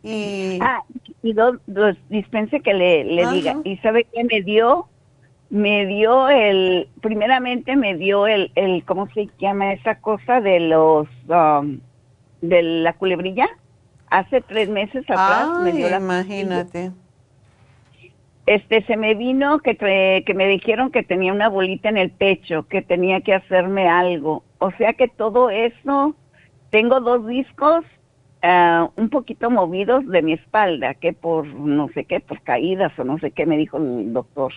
Y, 0.02 0.58
ah, 0.60 0.82
y 1.22 1.32
dos, 1.32 1.56
dispense 2.08 2.58
que 2.58 2.74
le, 2.74 3.04
diga, 3.04 3.54
¿y 3.62 3.76
sabe 3.76 4.04
qué 4.12 4.24
me 4.24 4.42
dio? 4.42 4.88
Me 5.48 5.86
dio 5.86 6.28
el, 6.28 6.88
primeramente 7.00 7.76
me 7.76 7.96
dio 7.96 8.26
el, 8.26 8.50
el 8.56 8.84
¿cómo 8.84 9.08
se 9.14 9.28
llama 9.38 9.74
esa 9.74 10.00
cosa 10.00 10.40
de 10.40 10.58
los, 10.58 11.06
um, 11.28 11.78
de 12.40 12.62
la 12.62 12.92
culebrilla? 12.94 13.48
Hace 14.08 14.40
tres 14.40 14.68
meses 14.68 15.04
atrás 15.08 15.60
me 15.62 15.72
dio 15.72 15.88
la... 15.90 15.98
Imagínate 15.98 16.92
este 18.46 18.82
se 18.84 18.96
me 18.96 19.14
vino 19.14 19.58
que, 19.58 19.76
que 20.24 20.34
me 20.34 20.46
dijeron 20.46 20.90
que 20.90 21.02
tenía 21.02 21.32
una 21.32 21.48
bolita 21.48 21.88
en 21.88 21.96
el 21.96 22.10
pecho, 22.10 22.66
que 22.68 22.80
tenía 22.80 23.20
que 23.20 23.34
hacerme 23.34 23.88
algo. 23.88 24.44
O 24.58 24.70
sea 24.72 24.94
que 24.94 25.08
todo 25.08 25.50
eso, 25.50 26.14
tengo 26.70 27.00
dos 27.00 27.26
discos 27.26 27.84
ah, 28.42 28.88
un 28.96 29.10
poquito 29.10 29.50
movidos 29.50 30.06
de 30.06 30.22
mi 30.22 30.34
espalda, 30.34 30.94
que 30.94 31.12
por 31.12 31.46
no 31.46 31.88
sé 31.88 32.04
qué, 32.04 32.20
por 32.20 32.40
caídas 32.42 32.96
o 32.98 33.04
no 33.04 33.18
sé 33.18 33.32
qué 33.32 33.46
me 33.46 33.58
dijo 33.58 33.78
el 33.78 34.12
doctor. 34.12 34.52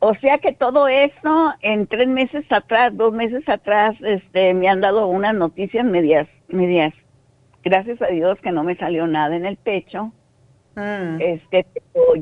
O 0.00 0.14
sea 0.14 0.38
que 0.38 0.52
todo 0.52 0.88
eso 0.88 1.54
en 1.60 1.86
tres 1.86 2.08
meses 2.08 2.44
atrás, 2.50 2.96
dos 2.96 3.12
meses 3.12 3.48
atrás, 3.48 3.96
este, 4.00 4.54
me 4.54 4.68
han 4.68 4.80
dado 4.80 5.06
unas 5.06 5.34
noticias 5.34 5.84
medias, 5.84 6.28
medias. 6.48 6.94
Gracias 7.64 8.00
a 8.00 8.06
Dios 8.06 8.38
que 8.40 8.52
no 8.52 8.62
me 8.62 8.76
salió 8.76 9.06
nada 9.06 9.34
en 9.34 9.44
el 9.44 9.56
pecho 9.56 10.12
Mm. 10.78 11.20
Este, 11.20 11.66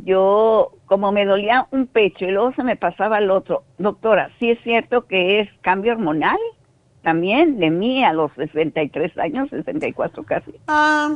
yo, 0.05 0.73
como 0.87 1.13
me 1.13 1.27
dolía 1.27 1.67
un 1.73 1.87
pecho 1.87 2.25
y 2.25 2.31
luego 2.31 2.55
se 2.55 2.63
me 2.63 2.77
pasaba 2.77 3.19
el 3.19 3.31
otro, 3.31 3.65
doctora, 3.77 4.31
¿sí 4.39 4.51
es 4.51 4.59
cierto 4.63 5.07
que 5.07 5.41
es 5.41 5.49
cambio 5.61 5.93
hormonal? 5.93 6.39
También 7.03 7.59
de 7.59 7.71
mí 7.71 8.03
a 8.03 8.15
los 8.15 8.33
63 8.33 9.17
años, 9.19 9.51
64 9.51 10.25
casi. 10.25 10.55
Ah, 10.67 11.15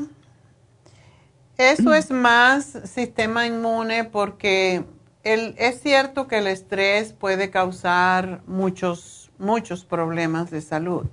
eso 1.56 1.94
es 1.94 2.10
más 2.10 2.64
sistema 2.84 3.46
inmune 3.46 4.04
porque 4.04 4.84
el, 5.24 5.54
es 5.58 5.80
cierto 5.80 6.28
que 6.28 6.38
el 6.38 6.46
estrés 6.46 7.12
puede 7.12 7.50
causar 7.50 8.42
muchos, 8.46 9.30
muchos 9.38 9.84
problemas 9.84 10.50
de 10.50 10.60
salud. 10.60 11.06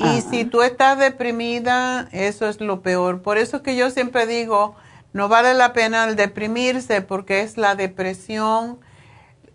Y 0.00 0.22
si 0.22 0.44
tú 0.44 0.62
estás 0.62 0.98
deprimida, 0.98 2.08
eso 2.12 2.48
es 2.48 2.60
lo 2.60 2.80
peor. 2.80 3.20
Por 3.20 3.36
eso 3.36 3.62
que 3.62 3.76
yo 3.76 3.90
siempre 3.90 4.26
digo, 4.26 4.74
no 5.12 5.28
vale 5.28 5.54
la 5.54 5.72
pena 5.72 6.04
el 6.04 6.16
deprimirse 6.16 7.02
porque 7.02 7.42
es 7.42 7.58
la 7.58 7.74
depresión, 7.74 8.78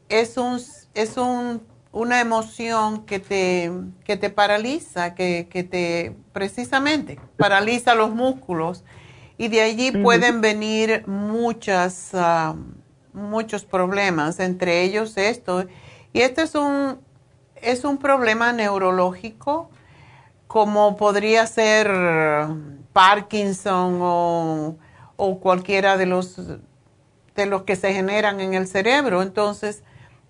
es, 0.09 0.37
un, 0.37 0.61
es 0.93 1.17
un, 1.17 1.63
una 1.91 2.21
emoción 2.21 3.05
que 3.05 3.19
te, 3.19 3.71
que 4.03 4.17
te 4.17 4.29
paraliza, 4.29 5.15
que, 5.15 5.47
que, 5.49 5.63
te 5.63 6.15
precisamente 6.33 7.19
paraliza 7.37 7.95
los 7.95 8.11
músculos 8.11 8.83
y 9.37 9.47
de 9.47 9.61
allí 9.61 9.91
pueden 9.91 10.41
venir 10.41 11.03
muchas, 11.07 12.11
ah, 12.13 12.55
muchos 13.13 13.65
problemas, 13.65 14.39
entre 14.39 14.83
ellos 14.83 15.17
esto. 15.17 15.65
Y 16.13 16.21
este 16.21 16.43
es 16.43 16.55
un, 16.55 16.99
es 17.55 17.83
un 17.83 17.97
problema 17.97 18.53
neurológico 18.53 19.69
como 20.47 20.95
podría 20.97 21.45
ser 21.45 21.87
Parkinson 22.93 23.99
o 24.01 24.77
o 25.17 25.39
cualquiera 25.39 25.97
de 25.97 26.05
los, 26.05 26.37
de 27.35 27.45
los 27.45 27.63
que 27.63 27.75
se 27.75 27.93
generan 27.93 28.39
en 28.39 28.53
el 28.53 28.67
cerebro. 28.67 29.21
Entonces, 29.21 29.83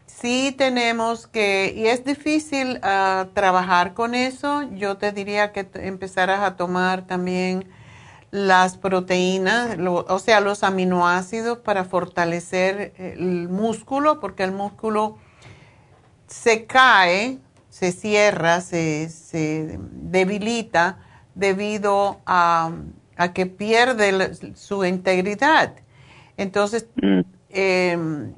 sí 0.08 0.56
tenemos 0.58 1.28
que, 1.28 1.74
y 1.76 1.88
es 1.88 2.04
difícil 2.04 2.80
ah, 2.82 3.28
trabajar 3.34 3.94
con 3.94 4.16
eso, 4.16 4.64
yo 4.72 4.98
te 4.98 5.12
diría 5.12 5.52
que 5.52 5.68
empezaras 5.76 6.40
a 6.40 6.56
tomar 6.56 7.06
también 7.06 7.68
las 8.38 8.78
proteínas, 8.78 9.78
o 9.80 10.20
sea, 10.20 10.40
los 10.40 10.64
aminoácidos 10.64 11.58
para 11.60 11.84
fortalecer 11.84 12.94
el 12.98 13.50
músculo, 13.50 14.20
porque 14.20 14.44
el 14.44 14.52
músculo 14.52 15.18
se 16.28 16.66
cae, 16.66 17.40
se 17.70 17.92
cierra, 17.92 18.62
se, 18.62 19.10
se 19.10 19.80
debilita 19.80 21.00
debido 21.36 22.20
a 22.26 22.72
a 23.18 23.34
que 23.34 23.48
pierde 23.48 24.34
su 24.56 24.86
integridad. 24.86 25.74
Entonces, 26.38 26.88
mm. 27.02 27.20
em, 27.50 28.34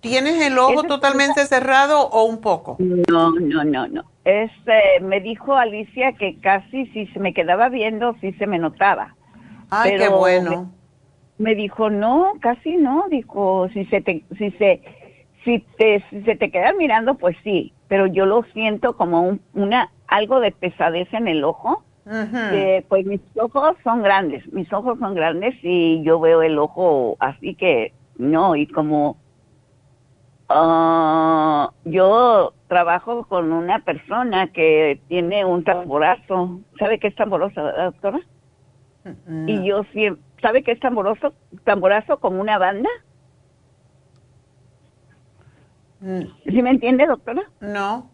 ¿tienes 0.00 0.44
el 0.44 0.58
ojo 0.58 0.82
totalmente 0.82 1.46
cerrado 1.46 2.08
o 2.08 2.24
un 2.24 2.40
poco? 2.40 2.76
No, 2.78 3.30
no, 3.30 3.64
no, 3.64 3.86
no. 3.86 4.04
Este, 4.24 5.00
me 5.00 5.20
dijo 5.20 5.54
Alicia 5.54 6.12
que 6.12 6.38
casi 6.40 6.86
si 6.86 7.06
se 7.08 7.20
me 7.20 7.32
quedaba 7.32 7.68
viendo, 7.68 8.16
sí 8.20 8.32
se 8.32 8.46
me 8.46 8.58
notaba. 8.58 9.14
Ay, 9.70 9.96
qué 9.96 10.08
bueno. 10.08 10.72
Me, 11.38 11.54
dijo, 11.54 11.90
no, 11.90 12.32
casi 12.40 12.76
no. 12.76 13.06
Dijo, 13.10 13.68
si 13.72 13.84
se 13.86 14.00
te, 14.00 14.24
si 14.38 14.50
se, 14.52 14.82
si 15.44 15.60
te, 15.76 16.02
si 16.10 16.22
se 16.22 16.36
te 16.36 16.50
queda 16.50 16.72
mirando, 16.72 17.14
pues 17.14 17.36
sí. 17.44 17.72
Pero 17.88 18.06
yo 18.06 18.26
lo 18.26 18.42
siento 18.52 18.96
como 18.96 19.22
un, 19.22 19.40
una, 19.54 19.90
algo 20.08 20.40
de 20.40 20.50
pesadez 20.52 21.12
en 21.12 21.28
el 21.28 21.44
ojo 21.44 21.84
pues 22.88 23.04
mis 23.04 23.20
ojos 23.36 23.76
son 23.82 24.02
grandes, 24.02 24.46
mis 24.52 24.72
ojos 24.72 24.98
son 25.00 25.14
grandes 25.14 25.54
y 25.62 26.02
yo 26.04 26.20
veo 26.20 26.42
el 26.42 26.58
ojo 26.58 27.16
así 27.18 27.54
que 27.54 27.92
no, 28.16 28.54
y 28.54 28.66
como 28.68 29.16
ah, 30.48 31.70
yo 31.84 32.52
trabajo 32.68 33.24
con 33.24 33.52
una 33.52 33.80
persona 33.80 34.46
que 34.48 35.00
tiene 35.08 35.44
un 35.44 35.64
tamborazo, 35.64 36.60
¿sabe 36.78 37.00
qué 37.00 37.08
es 37.08 37.16
tamboroso, 37.16 37.60
doctora? 37.60 38.20
Y 39.46 39.66
yo 39.66 39.84
siempre, 39.92 40.22
¿sabe 40.42 40.62
qué 40.62 40.72
es 40.72 40.80
tamboroso? 40.80 41.34
Tamborazo 41.64 42.18
como 42.18 42.40
una 42.40 42.58
banda. 42.58 42.88
Mm. 46.00 46.22
¿Sí 46.44 46.62
me 46.62 46.70
entiende, 46.70 47.06
doctora? 47.06 47.42
No. 47.60 48.10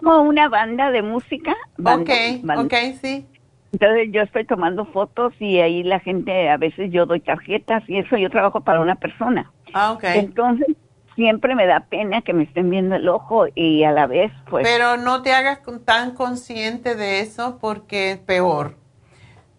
como 0.00 0.22
una 0.22 0.48
banda 0.48 0.90
de 0.90 1.02
música. 1.02 1.54
ok, 1.78 2.10
ok, 2.58 2.74
sí. 3.00 3.26
Entonces 3.72 4.08
yo 4.10 4.22
estoy 4.22 4.44
tomando 4.44 4.84
fotos 4.86 5.32
y 5.38 5.60
ahí 5.60 5.82
la 5.84 6.00
gente, 6.00 6.50
a 6.50 6.56
veces 6.56 6.90
yo 6.90 7.06
doy 7.06 7.20
tarjetas 7.20 7.88
y 7.88 7.98
eso, 7.98 8.16
yo 8.16 8.28
trabajo 8.28 8.62
para 8.62 8.80
una 8.80 8.96
persona. 8.96 9.52
Ah, 9.72 9.92
ok. 9.92 10.04
Entonces 10.04 10.76
siempre 11.14 11.54
me 11.54 11.66
da 11.66 11.86
pena 11.88 12.22
que 12.22 12.32
me 12.32 12.44
estén 12.44 12.70
viendo 12.70 12.96
el 12.96 13.08
ojo 13.08 13.46
y 13.54 13.84
a 13.84 13.92
la 13.92 14.06
vez 14.06 14.32
pues... 14.48 14.66
Pero 14.66 14.96
no 14.96 15.22
te 15.22 15.32
hagas 15.32 15.60
tan 15.84 16.14
consciente 16.14 16.96
de 16.96 17.20
eso 17.20 17.58
porque 17.60 18.12
es 18.12 18.18
peor. 18.18 18.79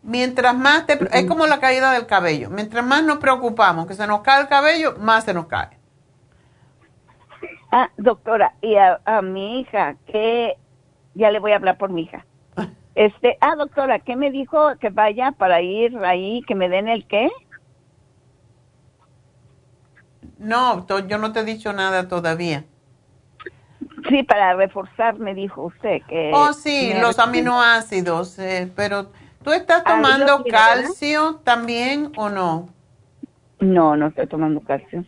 Mientras 0.04 0.56
más 0.56 0.86
te... 0.86 1.00
Es 1.18 1.26
como 1.28 1.46
la 1.46 1.60
caída 1.60 1.92
del 1.92 2.08
cabello. 2.08 2.50
Mientras 2.50 2.84
más 2.84 3.04
nos 3.04 3.18
preocupamos 3.18 3.86
que 3.86 3.94
se 3.94 4.08
nos 4.08 4.22
cae 4.22 4.42
el 4.42 4.48
cabello, 4.48 4.96
más 5.00 5.26
se 5.26 5.34
nos 5.34 5.46
cae. 5.46 5.78
Ah, 7.72 7.90
doctora, 7.98 8.54
y 8.62 8.76
a, 8.76 9.00
mi 9.22 9.62
hija, 9.62 9.96
que 10.08 10.58
ya 11.14 11.32
le 11.32 11.40
voy 11.40 11.54
a 11.54 11.56
hablar 11.56 11.78
por 11.78 11.90
mi 11.90 12.04
hija. 12.04 12.26
Este, 12.94 13.38
ah, 13.40 13.56
doctora, 13.56 14.00
¿qué 14.00 14.18
me 14.18 14.32
dijo 14.32 14.76
que 14.82 14.90
vaya 14.90 15.32
para 15.32 15.62
ir 15.62 15.98
ahí, 16.00 16.42
que 16.46 16.56
me 16.56 16.68
den 16.68 16.90
el 16.90 17.08
qué? 17.08 17.30
No, 20.38 20.86
yo 21.08 21.18
no 21.18 21.32
te 21.32 21.40
he 21.40 21.44
dicho 21.46 21.72
nada 21.72 22.10
todavía. 22.10 22.66
Sí, 24.10 24.24
para 24.24 24.56
reforzar, 24.56 25.20
me 25.20 25.34
dijo 25.34 25.64
usted 25.64 26.02
que... 26.10 26.32
Oh, 26.34 26.52
sí, 26.52 26.94
los 27.00 27.18
aminoácidos, 27.18 28.38
eh, 28.40 28.70
pero 28.76 29.12
¿tú 29.44 29.52
estás 29.52 29.84
ah, 29.86 29.96
tomando 29.96 30.44
calcio 30.50 31.42
también 31.44 32.12
o 32.16 32.30
no? 32.30 32.70
No, 33.60 33.96
no 33.96 34.08
estoy 34.08 34.28
tomando 34.28 34.62
calcio. 34.62 35.06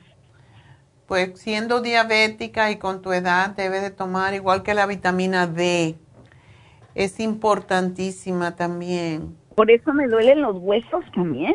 Pues 1.08 1.40
siendo 1.40 1.82
diabética 1.82 2.72
y 2.72 2.78
con 2.78 3.02
tu 3.02 3.12
edad 3.12 3.52
debes 3.52 3.82
de 3.82 3.92
tomar 3.92 4.34
igual 4.34 4.64
que 4.64 4.74
la 4.74 4.86
vitamina 4.86 5.48
D. 5.48 5.96
Es 6.96 7.20
importantísima 7.20 8.56
también. 8.56 9.36
¿Por 9.56 9.70
eso 9.72 9.94
me 9.94 10.08
duelen 10.08 10.42
los 10.42 10.56
huesos 10.58 11.04
también? 11.14 11.54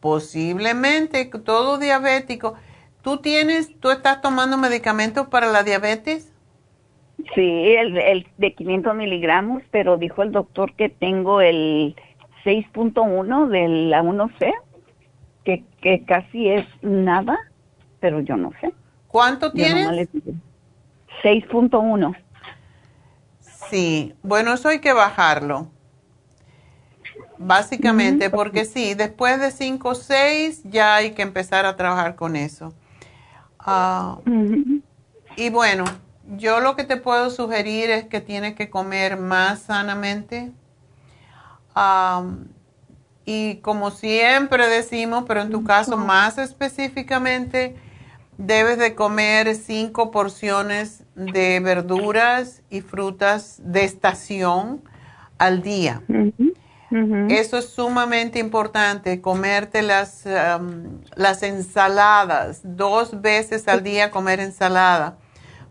Posiblemente, 0.00 1.24
todo 1.26 1.78
diabético. 1.78 2.54
¿Tú 3.02 3.18
tienes, 3.18 3.78
tú 3.80 3.90
estás 3.90 4.20
tomando 4.20 4.58
medicamentos 4.58 5.28
para 5.28 5.46
la 5.46 5.62
diabetes? 5.62 6.32
Sí, 7.34 7.74
el, 7.76 8.26
de 8.38 8.54
500 8.54 8.94
miligramos, 8.94 9.62
pero 9.70 9.96
dijo 9.96 10.22
el 10.22 10.32
doctor 10.32 10.74
que 10.74 10.88
tengo 10.88 11.40
el 11.40 11.96
6.1 12.44 13.48
de 13.48 13.68
la 13.68 14.02
1C, 14.02 14.52
que, 15.44 15.64
que 15.80 16.04
casi 16.04 16.48
es 16.48 16.66
nada, 16.80 17.36
pero 18.00 18.20
yo 18.20 18.36
no 18.36 18.52
sé. 18.60 18.72
¿Cuánto 19.08 19.52
tienes? 19.52 20.08
6.1. 21.22 22.16
Sí, 23.40 24.14
bueno, 24.22 24.54
eso 24.54 24.68
hay 24.68 24.78
que 24.78 24.92
bajarlo. 24.92 25.68
Básicamente, 27.38 28.30
porque 28.30 28.64
sí, 28.64 28.94
después 28.94 29.40
de 29.40 29.50
5 29.50 29.88
o 29.88 29.94
6 29.94 30.62
ya 30.64 30.96
hay 30.96 31.12
que 31.12 31.22
empezar 31.22 31.66
a 31.66 31.76
trabajar 31.76 32.16
con 32.16 32.36
eso. 32.36 32.74
Ah, 33.58 34.18
y 35.36 35.50
bueno, 35.50 35.84
yo 36.36 36.60
lo 36.60 36.76
que 36.76 36.84
te 36.84 36.96
puedo 36.96 37.30
sugerir 37.30 37.90
es 37.90 38.04
que 38.04 38.20
tienes 38.20 38.54
que 38.54 38.68
comer 38.68 39.16
más 39.16 39.60
sanamente. 39.60 40.52
y 43.24 43.56
como 43.56 43.90
siempre 43.90 44.68
decimos, 44.68 45.24
pero 45.26 45.42
en 45.42 45.50
tu 45.50 45.64
caso 45.64 45.96
más 45.96 46.38
específicamente, 46.38 47.76
debes 48.36 48.78
de 48.78 48.94
comer 48.94 49.54
cinco 49.54 50.10
porciones 50.10 51.04
de 51.14 51.60
verduras 51.60 52.62
y 52.68 52.80
frutas 52.80 53.60
de 53.62 53.84
estación 53.84 54.82
al 55.38 55.62
día. 55.62 56.02
Eso 57.28 57.58
es 57.58 57.68
sumamente 57.68 58.38
importante, 58.38 59.20
comerte 59.20 59.82
las, 59.82 60.24
las 61.14 61.42
ensaladas, 61.42 62.60
dos 62.64 63.20
veces 63.20 63.68
al 63.68 63.82
día 63.82 64.10
comer 64.10 64.40
ensalada 64.40 65.18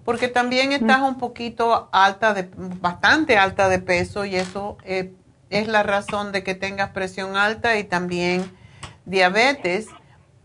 porque 0.07 0.29
también 0.29 0.71
estás 0.71 1.01
un 1.01 1.17
poquito 1.17 1.89
alta, 1.91 2.33
de, 2.33 2.49
bastante 2.55 3.37
alta 3.37 3.67
de 3.67 3.79
peso 3.79 4.23
y 4.23 4.37
eso 4.37 4.77
eh, 4.85 5.13
es 5.49 5.67
la 5.67 5.83
razón 5.83 6.31
de 6.31 6.43
que 6.43 6.55
tengas 6.55 6.91
presión 6.91 7.35
alta 7.35 7.77
y 7.77 7.83
también 7.83 8.49
diabetes, 9.03 9.87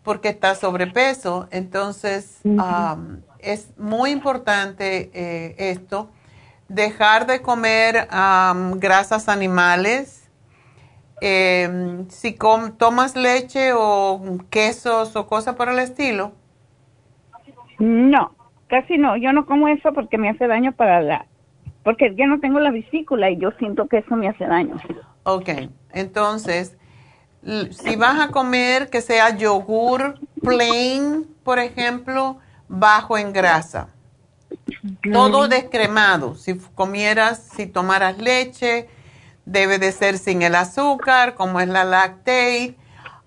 porque 0.03 0.31
estás 0.31 0.59
sobrepeso. 0.59 1.47
Entonces, 1.53 2.41
es 3.39 3.69
muy 3.79 4.11
importante 4.11 5.13
eh, 5.15 5.55
esto, 5.57 6.11
dejar 6.67 7.29
de 7.29 7.41
comer 7.41 8.09
grasas 8.79 9.29
animales. 9.29 10.29
Em, 11.21 12.11
si 12.11 12.37
tomas 12.79 13.15
leche 13.15 13.75
o 13.77 14.39
quesos 14.51 15.15
o 15.15 15.29
cosas 15.29 15.55
por 15.55 15.69
el 15.69 15.79
estilo. 15.79 16.33
No, 17.79 18.33
Casi 18.73 18.97
no, 18.97 19.19
yo 19.19 19.35
no 19.35 19.45
como 19.45 19.69
eso 19.69 19.93
porque 19.93 20.17
me 20.17 20.31
hace 20.31 20.47
daño 20.47 20.73
para 20.73 21.03
la, 21.03 21.27
porque 21.85 22.15
ya 22.17 22.27
no 22.27 22.41
tengo 22.41 22.59
la 22.59 22.71
vesícula 22.71 23.29
y 23.29 23.37
yo 23.37 23.51
siento 23.59 23.87
que 23.87 23.99
eso 23.99 24.17
me 24.17 24.31
hace 24.31 24.47
daño. 24.47 24.77
Ok, 25.25 25.51
entonces, 25.93 26.79
si 27.71 27.97
vas 27.97 28.19
a 28.19 28.29
comer 28.29 28.89
que 28.89 29.03
sea 29.03 29.37
yogur 29.37 30.19
plain, 30.41 31.27
por 31.45 31.59
ejemplo, 31.59 32.39
bajo 32.67 33.19
en 33.19 33.35
grasa, 33.35 33.91
todo 35.13 35.49
descremado, 35.49 36.35
si 36.35 36.55
comieras, 36.75 37.47
si 37.55 37.67
tomaras 37.67 38.17
leche, 38.17 38.89
debe 39.45 39.79
de 39.79 39.93
ser 39.93 40.17
sin 40.17 40.41
el 40.41 40.55
azúcar, 40.55 41.35
como 41.35 41.61
es 41.61 41.69
la 41.69 41.85
lactate, 41.85 42.75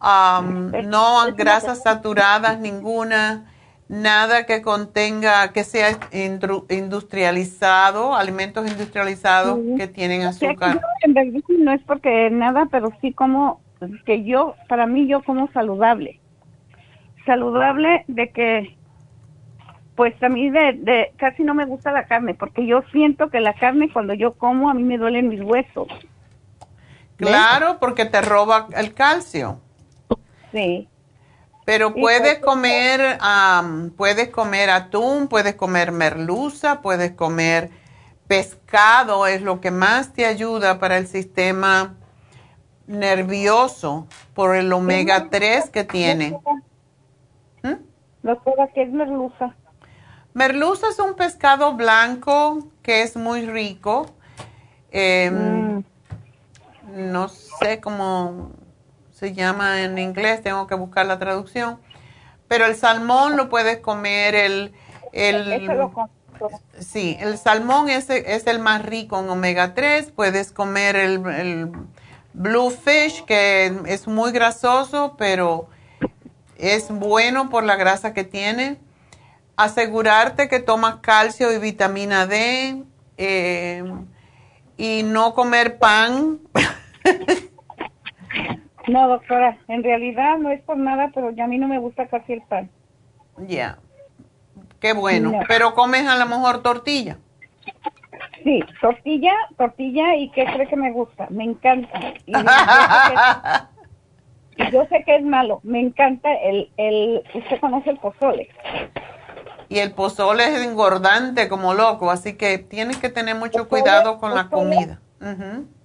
um, 0.01 0.71
no 0.89 1.35
grasas 1.35 1.83
saturadas 1.83 2.59
ninguna 2.59 3.51
nada 3.87 4.45
que 4.45 4.61
contenga, 4.61 5.51
que 5.53 5.63
sea 5.63 5.97
industrializado, 6.69 8.15
alimentos 8.15 8.69
industrializados 8.69 9.59
que 9.77 9.87
tienen 9.87 10.23
azúcar. 10.23 10.81
en 11.01 11.15
realidad 11.15 11.43
no 11.59 11.71
es 11.71 11.81
porque 11.83 12.29
nada, 12.31 12.67
pero 12.71 12.91
sí 13.01 13.13
como 13.13 13.61
que 14.05 14.23
yo, 14.23 14.55
para 14.67 14.87
mí 14.87 15.07
yo 15.07 15.23
como 15.23 15.51
saludable. 15.51 16.19
Saludable 17.25 18.05
de 18.07 18.29
que, 18.29 18.77
pues 19.95 20.21
a 20.21 20.29
mí 20.29 20.49
de, 20.49 20.73
de 20.73 21.11
casi 21.17 21.43
no 21.43 21.53
me 21.53 21.65
gusta 21.65 21.91
la 21.91 22.05
carne, 22.05 22.33
porque 22.33 22.65
yo 22.65 22.83
siento 22.91 23.29
que 23.29 23.39
la 23.39 23.53
carne 23.53 23.91
cuando 23.91 24.13
yo 24.13 24.33
como 24.33 24.69
a 24.69 24.73
mí 24.73 24.83
me 24.83 24.97
duelen 24.97 25.29
mis 25.29 25.41
huesos. 25.41 25.87
Claro, 27.17 27.77
porque 27.79 28.05
te 28.05 28.21
roba 28.21 28.67
el 28.75 28.93
calcio. 28.93 29.59
Sí. 30.51 30.87
Pero 31.65 31.93
puedes 31.95 32.39
comer, 32.39 33.17
puedes 33.97 34.29
comer 34.29 34.69
atún, 34.69 35.27
puedes 35.27 35.55
comer 35.55 35.91
merluza, 35.91 36.81
puedes 36.81 37.13
comer 37.13 37.71
pescado, 38.27 39.25
es 39.25 39.41
lo 39.41 39.61
que 39.61 39.71
más 39.71 40.13
te 40.13 40.27
ayuda 40.27 40.79
para 40.79 40.97
el 40.97 41.07
sistema 41.07 41.95
nervioso 42.85 44.07
por 44.35 44.55
el 44.55 44.71
omega 44.71 45.29
3 45.29 45.71
que 45.71 45.83
tiene. 45.83 46.37
¿Mm? 47.63 47.73
Doctora, 48.21 48.69
¿qué 48.73 48.83
es 48.83 48.91
merluza? 48.91 49.55
Merluza 50.33 50.89
es 50.89 50.99
un 50.99 51.15
pescado 51.15 51.73
blanco 51.73 52.67
que 52.83 53.01
es 53.01 53.15
muy 53.15 53.45
rico. 53.47 54.05
Em, 54.91 55.77
mm. 55.77 55.83
No 57.11 57.27
sé 57.27 57.81
cómo 57.81 58.51
se 59.15 59.33
llama 59.33 59.81
en 59.81 59.97
inglés, 59.97 60.43
tengo 60.43 60.67
que 60.67 60.75
buscar 60.75 61.05
la 61.05 61.17
traducción. 61.17 61.79
Pero 62.49 62.65
el 62.65 62.75
salmón 62.75 63.37
lo 63.37 63.49
puedes 63.49 63.79
comer, 63.79 64.35
el... 64.35 64.73
el 65.13 65.89
sí, 66.79 67.15
el 67.21 67.37
salmón 67.37 67.89
es, 67.89 68.09
es, 68.09 68.45
el 68.45 68.59
más 68.59 68.83
rico 68.83 69.17
en 69.19 69.29
omega 69.29 69.73
3, 69.73 70.11
puedes 70.11 70.51
comer 70.51 70.97
el, 70.97 71.25
el 71.27 71.71
bluefish, 72.33 73.23
que 73.23 73.73
es 73.85 74.05
muy 74.05 74.33
grasoso, 74.33 75.15
pero 75.17 75.69
es 76.57 76.89
bueno 76.89 77.49
por 77.49 77.63
la 77.63 77.77
grasa 77.77 78.13
que 78.13 78.25
tiene. 78.25 78.77
Asegurarte 79.55 80.49
que 80.49 80.59
tomas 80.59 80.97
calcio 80.97 81.53
y 81.53 81.59
vitamina 81.59 82.27
D 82.27 82.83
eh, 83.17 83.81
y 84.75 85.03
no 85.03 85.33
comer 85.33 85.79
pan. 85.79 86.41
No, 88.87 89.07
doctora, 89.07 89.57
en 89.67 89.83
realidad 89.83 90.37
no 90.37 90.51
es 90.51 90.61
por 90.61 90.77
nada, 90.77 91.09
pero 91.13 91.31
ya 91.31 91.45
a 91.45 91.47
mí 91.47 91.57
no 91.57 91.67
me 91.67 91.79
gusta 91.79 92.05
casi 92.07 92.33
el 92.33 92.43
pan. 92.43 92.69
Ya, 93.47 93.79
qué 94.79 94.93
bueno. 94.93 95.39
Pero 95.47 95.73
comes 95.73 96.07
a 96.07 96.17
lo 96.17 96.27
mejor 96.27 96.61
tortilla. 96.61 97.17
Sí, 98.43 98.63
tortilla, 98.79 99.33
tortilla 99.57 100.15
y 100.15 100.29
qué 100.29 100.45
cree 100.45 100.67
que 100.67 100.75
me 100.75 100.91
gusta, 100.91 101.25
me 101.31 101.45
encanta. 101.45 101.99
Y 102.27 102.33
yo, 104.71 104.85
sé 104.85 105.03
que 105.03 105.15
es, 105.15 105.23
malo, 105.23 105.61
me 105.63 105.79
encanta 105.79 106.31
el, 106.31 106.69
el, 106.77 107.23
usted 107.33 107.59
conoce 107.59 107.89
el 107.89 107.97
pozole. 107.97 108.49
Y 109.67 109.79
el 109.79 109.93
pozole 109.93 110.43
es 110.43 110.63
engordante 110.63 111.49
como 111.49 111.73
loco, 111.73 112.11
así 112.11 112.37
que 112.37 112.59
tienes 112.59 112.97
que 112.97 113.09
tener 113.09 113.35
mucho 113.35 113.67
cuidado 113.67 114.19
con 114.19 114.35
la 114.35 114.47
comida. 114.49 115.01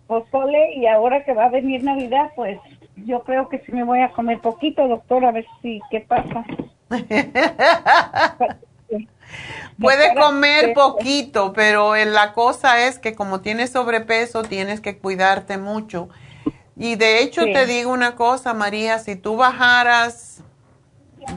Pozole 0.07 0.75
y 0.75 0.87
ahora 0.87 1.25
que 1.25 1.33
va 1.33 1.47
a 1.47 1.51
venir 1.51 1.83
Navidad, 1.83 2.31
pues 2.37 2.59
yo 3.07 3.23
creo 3.25 3.49
que 3.49 3.61
sí 3.61 3.73
me 3.73 3.85
voy 3.85 4.01
a 4.01 4.13
comer 4.13 4.41
poquito, 4.41 4.87
doctor, 4.89 5.25
a 5.25 5.33
ver 5.33 5.47
si 5.63 5.81
qué 5.91 6.01
pasa. 6.01 6.45
Puedes 9.81 10.15
comer 10.15 10.75
poquito, 10.75 11.53
pero 11.53 11.95
la 11.97 12.33
cosa 12.33 12.87
es 12.87 12.99
que 12.99 13.15
como 13.15 13.41
tienes 13.41 13.71
sobrepeso, 13.71 14.43
tienes 14.43 14.81
que 14.81 14.99
cuidarte 14.99 15.57
mucho. 15.59 16.09
Y 16.77 16.97
de 16.97 17.23
hecho 17.23 17.45
te 17.45 17.67
digo 17.67 17.93
una 17.93 18.17
cosa, 18.17 18.55
María, 18.55 18.99
si 18.99 19.17
tú 19.17 19.37
bajaras 19.37 20.43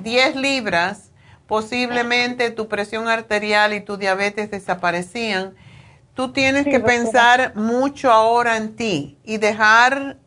10 0.01 0.35
libras, 0.35 1.11
posiblemente 1.47 2.49
tu 2.51 2.67
presión 2.67 3.07
arterial 3.07 3.73
y 3.73 3.81
tu 3.81 3.97
diabetes 3.97 4.51
desaparecían. 4.51 5.53
Tú 6.13 6.31
tienes 6.31 6.65
que 6.65 6.79
pensar 6.79 7.55
mucho 7.55 8.11
ahora 8.11 8.57
en 8.57 8.75
ti 8.75 9.17
y 9.23 9.37
dejar 9.37 10.17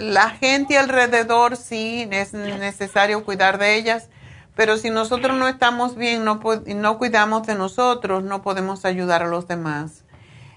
la 0.00 0.30
gente 0.30 0.78
alrededor 0.78 1.56
sí 1.56 2.08
es 2.10 2.32
necesario 2.34 3.24
cuidar 3.24 3.58
de 3.58 3.76
ellas, 3.76 4.08
Pero 4.54 4.76
si 4.76 4.90
nosotros 4.90 5.36
no 5.38 5.48
estamos 5.48 5.96
bien, 5.96 6.24
no, 6.24 6.40
no 6.66 6.98
cuidamos 6.98 7.46
de 7.46 7.54
nosotros, 7.54 8.22
no 8.22 8.42
podemos 8.42 8.84
ayudar 8.84 9.22
a 9.22 9.28
los 9.28 9.48
demás. 9.48 10.04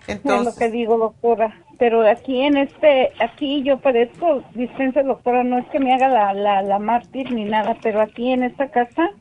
Entonces, 0.08 0.48
es 0.48 0.54
lo 0.54 0.60
que 0.60 0.72
digo, 0.72 0.98
doctora. 0.98 1.58
Pero 1.78 2.08
aquí 2.08 2.42
en 2.42 2.58
este, 2.58 3.12
aquí 3.20 3.64
yo 3.64 3.80
parezco 3.80 4.44
dispensa, 4.54 5.02
doctora, 5.04 5.44
no 5.44 5.58
es 5.58 5.68
que 5.68 5.80
me 5.80 5.94
haga 5.94 6.08
la, 6.08 6.34
la, 6.34 6.62
la 6.62 6.80
mártir 6.80 7.32
ni 7.32 7.46
nada, 7.46 7.78
pero 7.82 8.02
aquí 8.02 8.32
en 8.32 8.44
esta 8.44 8.70
casa 8.70 9.12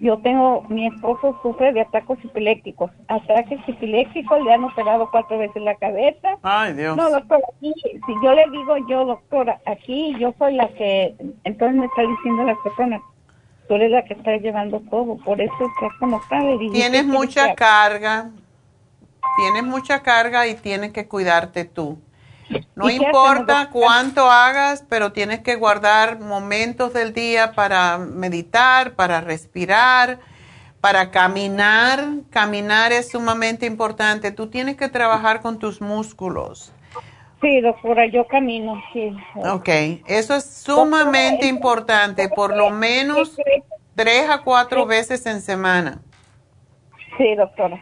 yo 0.00 0.18
tengo, 0.18 0.62
mi 0.68 0.86
esposo 0.86 1.38
sufre 1.42 1.72
de 1.72 1.80
ataques 1.80 2.18
epilépticos. 2.24 2.90
Ataques 3.08 3.60
epilépticos, 3.66 4.42
le 4.44 4.52
han 4.52 4.64
operado 4.64 5.08
cuatro 5.10 5.38
veces 5.38 5.62
la 5.62 5.74
cabeza. 5.76 6.36
Ay, 6.42 6.74
Dios. 6.74 6.96
No, 6.96 7.10
doctora, 7.10 7.42
aquí, 7.56 7.72
si 7.82 8.12
yo 8.22 8.34
le 8.34 8.44
digo 8.50 8.76
yo, 8.88 9.04
doctora, 9.06 9.60
aquí 9.66 10.14
yo 10.18 10.34
soy 10.38 10.54
la 10.54 10.68
que, 10.68 11.14
entonces 11.44 11.78
me 11.78 11.86
está 11.86 12.02
diciendo 12.02 12.44
la 12.44 12.56
persona, 12.62 13.00
tú 13.68 13.74
eres 13.74 13.90
la 13.90 14.04
que 14.04 14.14
está 14.14 14.36
llevando 14.36 14.80
todo, 14.90 15.16
por 15.18 15.40
eso 15.40 15.54
es 15.60 15.92
como 15.98 16.18
está. 16.18 16.40
Tienes 16.72 17.06
mucha 17.06 17.54
carga, 17.54 18.30
tienes 19.38 19.64
mucha 19.64 20.02
carga 20.02 20.46
y 20.46 20.54
tienes 20.54 20.92
que 20.92 21.08
cuidarte 21.08 21.64
tú. 21.64 21.98
No 22.74 22.90
importa 22.90 23.70
cuánto 23.72 24.30
hagas, 24.30 24.84
pero 24.88 25.12
tienes 25.12 25.40
que 25.40 25.56
guardar 25.56 26.20
momentos 26.20 26.92
del 26.92 27.12
día 27.12 27.52
para 27.52 27.98
meditar, 27.98 28.94
para 28.94 29.20
respirar, 29.20 30.20
para 30.80 31.10
caminar. 31.10 32.04
Caminar 32.30 32.92
es 32.92 33.10
sumamente 33.10 33.66
importante. 33.66 34.30
Tú 34.30 34.48
tienes 34.48 34.76
que 34.76 34.88
trabajar 34.88 35.40
con 35.40 35.58
tus 35.58 35.80
músculos. 35.80 36.72
Sí, 37.40 37.60
doctora, 37.60 38.06
yo 38.06 38.26
camino, 38.26 38.82
sí. 38.92 39.14
Ok, 39.34 39.68
eso 40.06 40.34
es 40.36 40.44
sumamente 40.44 41.46
importante, 41.46 42.28
por 42.28 42.56
lo 42.56 42.70
menos 42.70 43.36
tres 43.94 44.30
a 44.30 44.42
cuatro 44.42 44.86
veces 44.86 45.26
en 45.26 45.42
semana. 45.42 46.00
Sí, 47.16 47.34
doctora. 47.34 47.80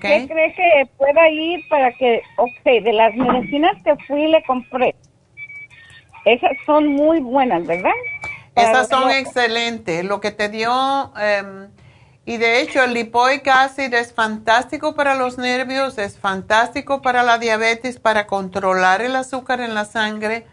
¿Qué 0.00 0.26
cree 0.28 0.54
que 0.54 0.90
pueda 0.98 1.28
ir 1.28 1.60
para 1.68 1.92
que, 1.92 2.22
ok, 2.36 2.64
de 2.64 2.92
las 2.92 3.14
medicinas 3.14 3.76
que 3.82 3.96
fui 4.06 4.24
y 4.24 4.28
le 4.28 4.42
compré, 4.44 4.94
esas 6.24 6.52
son 6.64 6.88
muy 6.88 7.20
buenas, 7.20 7.66
¿verdad? 7.66 7.92
esas 8.54 8.88
son 8.88 9.10
excelentes. 9.10 10.04
Lo 10.04 10.20
que 10.20 10.30
te 10.30 10.48
dio, 10.48 11.12
em, 11.18 11.68
y 12.24 12.36
de 12.36 12.60
hecho 12.60 12.82
el 12.82 12.94
lipoic 12.94 13.46
acid 13.48 13.92
es 13.92 14.14
fantástico 14.14 14.94
para 14.94 15.14
los 15.14 15.38
nervios, 15.38 15.98
es 15.98 16.18
fantástico 16.18 17.02
para 17.02 17.22
la 17.22 17.38
diabetes, 17.38 17.98
para 17.98 18.26
controlar 18.26 19.02
el 19.02 19.16
azúcar 19.16 19.60
en 19.60 19.74
la 19.74 19.84
sangre, 19.84 20.46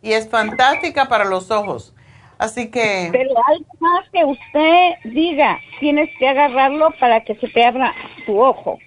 y 0.00 0.12
es 0.12 0.28
fantástica 0.28 1.08
para 1.08 1.24
los 1.24 1.50
ojos. 1.50 1.94
Así 2.38 2.70
que... 2.70 3.08
Pero 3.12 3.30
algo 3.46 3.66
más 3.80 4.08
que 4.10 4.24
usted 4.24 5.12
diga, 5.12 5.58
tienes 5.80 6.10
que 6.18 6.28
agarrarlo 6.28 6.90
para 6.98 7.24
que 7.24 7.34
se 7.36 7.48
te 7.48 7.64
abra 7.64 7.94
tu 8.26 8.40
ojo. 8.40 8.78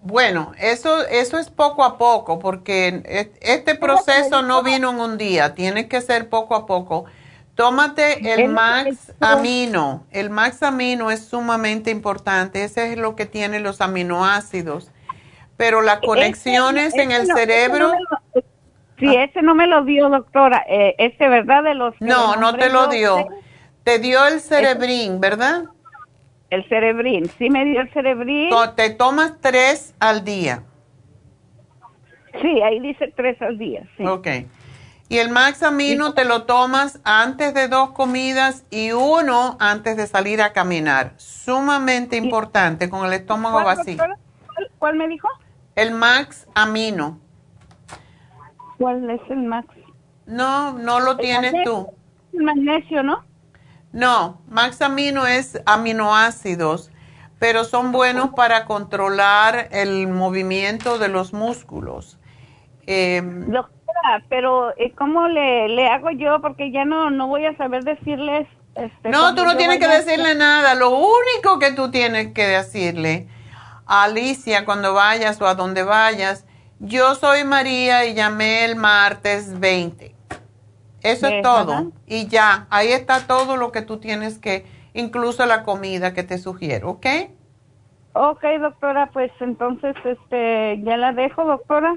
Bueno, 0.00 0.52
eso, 0.58 1.06
eso 1.08 1.38
es 1.38 1.50
poco 1.50 1.84
a 1.84 1.98
poco, 1.98 2.38
porque 2.38 3.02
este 3.40 3.74
proceso 3.74 4.42
no 4.42 4.62
vino 4.62 4.90
en 4.90 5.00
un 5.00 5.18
día, 5.18 5.54
tiene 5.54 5.88
que 5.88 6.00
ser 6.00 6.28
poco 6.28 6.54
a 6.54 6.66
poco. 6.66 7.06
Tómate 7.56 8.32
el 8.32 8.48
Max 8.48 9.12
Amino. 9.18 10.06
El 10.12 10.30
Max 10.30 10.62
Amino 10.62 11.10
es 11.10 11.26
sumamente 11.26 11.90
importante, 11.90 12.62
ese 12.62 12.92
es 12.92 12.98
lo 12.98 13.16
que 13.16 13.26
tiene 13.26 13.58
los 13.58 13.80
aminoácidos. 13.80 14.92
Pero 15.56 15.82
las 15.82 15.98
conexiones 15.98 16.94
en 16.94 17.10
el 17.10 17.26
cerebro... 17.26 17.92
Sí, 18.98 19.16
ah. 19.16 19.24
ese 19.24 19.42
no 19.42 19.54
me 19.54 19.66
lo 19.66 19.84
dio, 19.84 20.08
doctora. 20.08 20.64
Eh, 20.68 20.94
ese, 20.98 21.28
¿verdad? 21.28 21.62
De 21.62 21.74
los 21.74 21.94
no, 22.00 22.36
no 22.36 22.54
te 22.56 22.70
lo 22.70 22.88
dio. 22.88 23.26
Te 23.84 23.98
dio 23.98 24.26
el 24.26 24.40
cerebrín, 24.40 25.20
¿verdad? 25.20 25.64
El 26.50 26.66
cerebrín, 26.68 27.28
sí 27.38 27.50
me 27.50 27.64
dio 27.64 27.80
el 27.80 27.92
cerebrín. 27.92 28.50
te 28.74 28.90
tomas 28.90 29.34
tres 29.40 29.94
al 30.00 30.24
día. 30.24 30.62
Sí, 32.40 32.62
ahí 32.62 32.80
dice 32.80 33.12
tres 33.16 33.40
al 33.42 33.58
día. 33.58 33.82
Sí. 33.96 34.06
Ok. 34.06 34.28
Y 35.10 35.18
el 35.18 35.30
Max 35.30 35.62
Amino 35.62 36.12
te 36.12 36.26
lo 36.26 36.44
tomas 36.44 37.00
antes 37.02 37.54
de 37.54 37.68
dos 37.68 37.90
comidas 37.90 38.66
y 38.70 38.92
uno 38.92 39.56
antes 39.58 39.96
de 39.96 40.06
salir 40.06 40.42
a 40.42 40.52
caminar. 40.52 41.14
Sumamente 41.16 42.16
importante 42.16 42.90
con 42.90 43.06
el 43.06 43.14
estómago 43.14 43.64
vacío. 43.64 43.96
¿cuál, 43.96 44.16
¿Cuál 44.78 44.96
me 44.96 45.08
dijo? 45.08 45.28
El 45.76 45.92
Max 45.92 46.46
Amino. 46.54 47.20
¿Cuál 48.78 49.10
es 49.10 49.20
el 49.28 49.42
Max? 49.42 49.68
No, 50.26 50.72
no 50.72 51.00
lo 51.00 51.16
tienes 51.16 51.52
tú. 51.64 51.88
El 52.32 52.42
magnesio, 52.42 53.02
¿no? 53.02 53.24
No, 53.92 54.40
Max 54.48 54.82
Amino 54.82 55.26
es 55.26 55.60
aminoácidos, 55.64 56.90
pero 57.38 57.64
son 57.64 57.90
buenos 57.90 58.30
para 58.30 58.66
controlar 58.66 59.68
el 59.72 60.08
movimiento 60.08 60.98
de 60.98 61.08
los 61.08 61.32
músculos. 61.32 62.18
Eh, 62.86 63.22
Doctora, 63.24 64.24
pero 64.28 64.76
eh, 64.76 64.92
¿cómo 64.96 65.26
le, 65.28 65.68
le, 65.68 65.88
hago 65.88 66.10
yo? 66.10 66.40
Porque 66.40 66.70
ya 66.70 66.84
no, 66.84 67.10
no 67.10 67.26
voy 67.28 67.46
a 67.46 67.56
saber 67.56 67.84
decirles. 67.84 68.46
Este, 68.74 69.08
no, 69.08 69.34
tú 69.34 69.44
no 69.44 69.56
tienes 69.56 69.78
que 69.78 69.88
decirle 69.88 70.34
nada. 70.34 70.74
Lo 70.74 70.90
único 70.90 71.58
que 71.58 71.72
tú 71.72 71.90
tienes 71.90 72.32
que 72.32 72.46
decirle 72.46 73.26
a 73.86 74.04
Alicia 74.04 74.64
cuando 74.66 74.92
vayas 74.92 75.40
o 75.40 75.46
a 75.46 75.54
donde 75.54 75.82
vayas 75.82 76.44
yo 76.80 77.14
soy 77.14 77.44
María 77.44 78.06
y 78.06 78.14
llamé 78.14 78.64
el 78.64 78.76
martes 78.76 79.58
20. 79.58 80.14
Eso 81.02 81.26
es 81.26 81.42
todo. 81.42 81.92
Y 82.06 82.26
ya, 82.26 82.66
ahí 82.70 82.88
está 82.88 83.26
todo 83.26 83.56
lo 83.56 83.72
que 83.72 83.82
tú 83.82 83.98
tienes 83.98 84.38
que, 84.38 84.66
incluso 84.94 85.46
la 85.46 85.62
comida 85.62 86.12
que 86.12 86.22
te 86.22 86.38
sugiero, 86.38 86.90
¿ok? 86.90 87.06
Ok, 88.12 88.44
doctora, 88.60 89.10
pues 89.12 89.30
entonces 89.40 89.94
este 90.04 90.80
ya 90.82 90.96
la 90.96 91.12
dejo, 91.12 91.44
doctora. 91.44 91.94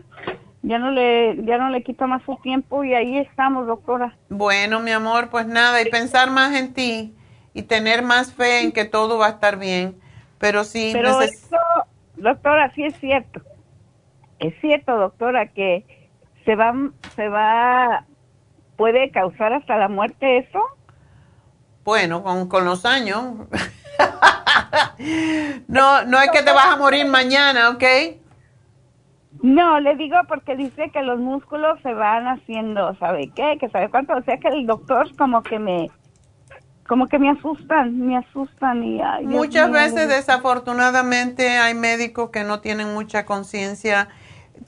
Ya 0.63 0.77
no 0.77 0.91
le 0.91 1.43
ya 1.43 1.57
no 1.57 1.69
le 1.69 1.81
quito 1.81 2.05
más 2.05 2.21
su 2.23 2.35
tiempo 2.37 2.83
y 2.83 2.93
ahí 2.93 3.17
estamos, 3.17 3.65
doctora. 3.65 4.15
Bueno, 4.29 4.79
mi 4.79 4.91
amor, 4.91 5.29
pues 5.29 5.47
nada, 5.47 5.81
y 5.81 5.89
pensar 5.89 6.29
más 6.29 6.55
en 6.55 6.73
ti 6.73 7.15
y 7.55 7.63
tener 7.63 8.03
más 8.03 8.33
fe 8.33 8.61
en 8.61 8.71
que 8.71 8.85
todo 8.85 9.17
va 9.17 9.27
a 9.27 9.29
estar 9.31 9.57
bien. 9.57 9.99
Pero 10.37 10.63
sí, 10.63 10.91
Pero 10.93 11.19
eso, 11.21 11.57
doctora, 12.17 12.71
sí 12.75 12.83
es 12.83 12.95
cierto 12.99 13.41
es 14.41 14.59
cierto, 14.59 14.97
doctora, 14.97 15.47
que 15.47 15.85
se 16.45 16.55
va, 16.55 16.73
se 17.15 17.29
va, 17.29 18.05
puede 18.75 19.11
causar 19.11 19.53
hasta 19.53 19.77
la 19.77 19.87
muerte 19.87 20.39
eso. 20.39 20.59
Bueno, 21.83 22.23
con, 22.49 22.65
los 22.65 22.85
años. 22.85 23.35
no, 25.67 26.03
no 26.05 26.19
es 26.19 26.31
que 26.31 26.41
te 26.41 26.51
vas 26.51 26.73
a 26.73 26.77
morir 26.77 27.05
mañana, 27.05 27.69
¿ok? 27.69 27.83
No, 29.43 29.79
le 29.79 29.95
digo 29.95 30.17
porque 30.27 30.55
dice 30.55 30.89
que 30.91 31.03
los 31.03 31.19
músculos 31.19 31.79
se 31.83 31.93
van 31.93 32.27
haciendo, 32.27 32.95
¿sabe 32.95 33.31
qué? 33.35 33.57
Que 33.59 33.69
sabe 33.69 33.89
cuánto, 33.89 34.15
o 34.15 34.23
sea 34.23 34.37
que 34.37 34.47
el 34.49 34.65
doctor 34.65 35.15
como 35.17 35.41
que 35.43 35.59
me, 35.59 35.89
como 36.87 37.07
que 37.07 37.19
me 37.19 37.29
asustan, 37.29 37.97
me 37.99 38.17
asustan 38.17 38.83
y... 38.83 39.01
Muchas 39.23 39.71
veces 39.71 40.09
desafortunadamente 40.09 41.57
hay 41.57 41.75
médicos 41.75 42.31
que 42.31 42.43
no 42.43 42.59
tienen 42.59 42.93
mucha 42.93 43.25
conciencia 43.25 44.09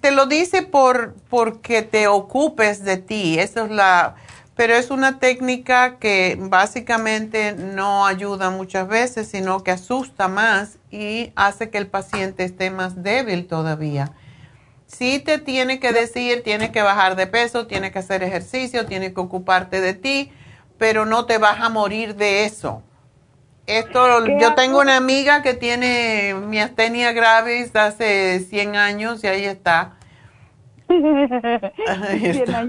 te 0.01 0.11
lo 0.11 0.25
dice 0.25 0.61
por 0.61 1.15
porque 1.29 1.81
te 1.81 2.07
ocupes 2.07 2.83
de 2.83 2.97
ti, 2.97 3.39
eso 3.39 3.65
es 3.65 3.71
la 3.71 4.15
pero 4.55 4.75
es 4.75 4.91
una 4.91 5.19
técnica 5.19 5.97
que 5.97 6.37
básicamente 6.39 7.53
no 7.53 8.05
ayuda 8.05 8.51
muchas 8.51 8.87
veces, 8.87 9.27
sino 9.27 9.63
que 9.63 9.71
asusta 9.71 10.27
más 10.27 10.77
y 10.91 11.31
hace 11.35 11.71
que 11.71 11.79
el 11.79 11.87
paciente 11.87 12.43
esté 12.43 12.69
más 12.69 13.01
débil 13.01 13.47
todavía. 13.47 14.11
Sí 14.85 15.19
te 15.19 15.39
tiene 15.39 15.79
que 15.79 15.91
decir, 15.91 16.43
tienes 16.43 16.69
que 16.69 16.83
bajar 16.83 17.15
de 17.15 17.25
peso, 17.25 17.65
tienes 17.65 17.91
que 17.91 17.99
hacer 17.99 18.21
ejercicio, 18.21 18.85
tienes 18.85 19.13
que 19.13 19.21
ocuparte 19.21 19.81
de 19.81 19.95
ti, 19.95 20.31
pero 20.77 21.05
no 21.07 21.25
te 21.25 21.39
vas 21.39 21.59
a 21.59 21.69
morir 21.69 22.15
de 22.15 22.45
eso. 22.45 22.83
Esto, 23.65 24.25
yo 24.25 24.55
tengo 24.55 24.81
una 24.81 24.97
amiga 24.97 25.41
que 25.41 25.53
tiene 25.53 26.33
miastenia 26.33 27.13
gravis 27.13 27.73
hace 27.75 28.39
100 28.41 28.75
años 28.75 29.23
y 29.23 29.27
ahí 29.27 29.45
está. 29.45 29.93
Ahí 30.93 32.25
está. 32.27 32.67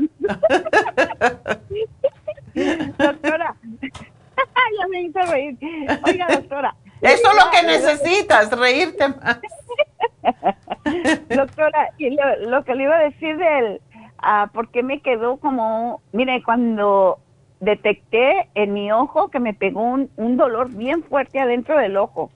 doctora, 2.99 3.57
ya 4.79 4.89
me 4.89 5.03
hizo 5.03 5.21
reír. 5.23 5.59
Oiga, 6.07 6.27
doctora. 6.29 6.75
Eso 7.03 7.29
es 7.29 7.45
lo 7.45 7.51
que 7.51 7.62
necesitas, 7.66 8.51
reírte 8.53 9.09
más. 9.09 9.41
doctora, 11.29 11.91
y 11.99 12.16
lo, 12.47 12.65
que 12.65 12.75
le 12.75 12.85
iba 12.85 12.97
a 12.97 13.03
decir 13.03 13.37
del, 13.37 13.81
ah, 14.19 14.49
porque 14.55 14.83
me 14.83 15.03
quedó 15.03 15.37
como, 15.39 16.01
mire, 16.12 16.43
cuando 16.45 17.19
detecté 17.65 18.49
en 18.55 18.73
mi 18.73 18.93
ojo 18.93 19.31
que 19.31 19.41
me 19.41 19.55
pegó 19.55 19.82
un, 19.82 20.36
dolor 20.36 20.70
bien 20.70 21.03
fuerte 21.03 21.41
adentro 21.41 21.78
del 21.78 21.97
ojo. 21.97 22.31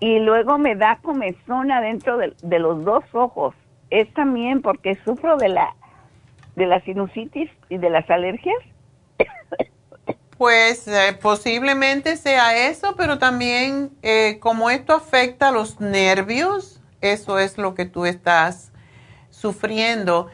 Y 0.00 0.18
luego 0.18 0.58
me 0.58 0.74
da 0.74 0.98
comezón 1.02 1.70
adentro 1.70 2.18
de, 2.18 2.34
de, 2.42 2.58
los 2.58 2.84
dos 2.84 3.04
ojos. 3.12 3.54
Es 3.90 4.12
también 4.14 4.62
porque 4.62 4.98
sufro 5.04 5.36
de 5.36 5.48
la, 5.48 5.74
de 6.56 6.66
la 6.66 6.80
sinusitis 6.80 7.50
y 7.68 7.78
de 7.78 7.90
las 7.90 8.08
alergias. 8.10 8.58
Pues 10.42 10.88
eh, 10.88 11.16
posiblemente 11.22 12.16
sea 12.16 12.68
eso, 12.68 12.96
pero 12.96 13.20
también 13.20 13.92
eh, 14.02 14.38
como 14.40 14.70
esto 14.70 14.92
afecta 14.92 15.48
a 15.48 15.52
los 15.52 15.80
nervios, 15.80 16.80
eso 17.00 17.38
es 17.38 17.58
lo 17.58 17.76
que 17.76 17.84
tú 17.84 18.06
estás 18.06 18.72
sufriendo. 19.30 20.26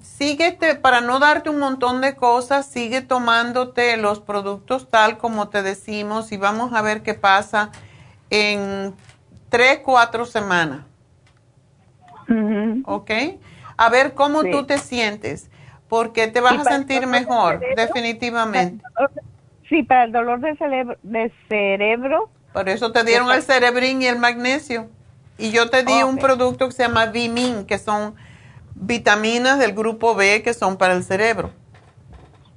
Síguete, 0.00 0.74
para 0.76 1.00
no 1.00 1.18
darte 1.18 1.50
un 1.50 1.58
montón 1.58 2.00
de 2.00 2.14
cosas, 2.14 2.66
sigue 2.66 3.02
tomándote 3.02 3.96
los 3.96 4.20
productos 4.20 4.88
tal 4.88 5.18
como 5.18 5.48
te 5.48 5.62
decimos 5.62 6.32
y 6.32 6.36
vamos 6.36 6.72
a 6.72 6.82
ver 6.82 7.02
qué 7.02 7.14
pasa 7.14 7.70
en 8.30 8.94
tres, 9.48 9.80
cuatro 9.84 10.24
semanas. 10.24 10.80
¿Ok? 12.86 13.10
A 13.76 13.88
ver 13.90 14.14
cómo 14.14 14.42
tú 14.44 14.64
te 14.64 14.78
sientes, 14.78 15.50
porque 15.88 16.28
te 16.28 16.40
vas 16.40 16.66
a 16.66 16.70
sentir 16.70 17.06
mejor, 17.06 17.60
definitivamente. 17.76 18.82
Sí, 19.68 19.82
para 19.82 20.04
el 20.04 20.12
dolor 20.12 20.40
de 20.40 20.56
cerebro. 20.56 20.96
De 21.02 21.32
cerebro 21.48 22.30
Por 22.52 22.68
eso 22.68 22.92
te 22.92 23.04
dieron 23.04 23.30
el 23.30 23.42
cerebrín 23.42 24.02
y 24.02 24.06
el 24.06 24.18
magnesio. 24.18 24.88
Y 25.38 25.50
yo 25.50 25.70
te 25.70 25.82
di 25.82 26.02
un 26.02 26.18
producto 26.18 26.66
que 26.68 26.72
se 26.72 26.82
llama 26.82 27.06
Vimin, 27.06 27.66
que 27.66 27.78
son 27.78 28.14
vitaminas 28.82 29.58
del 29.58 29.72
grupo 29.72 30.14
B 30.14 30.42
que 30.42 30.54
son 30.54 30.76
para 30.76 30.94
el 30.94 31.04
cerebro. 31.04 31.50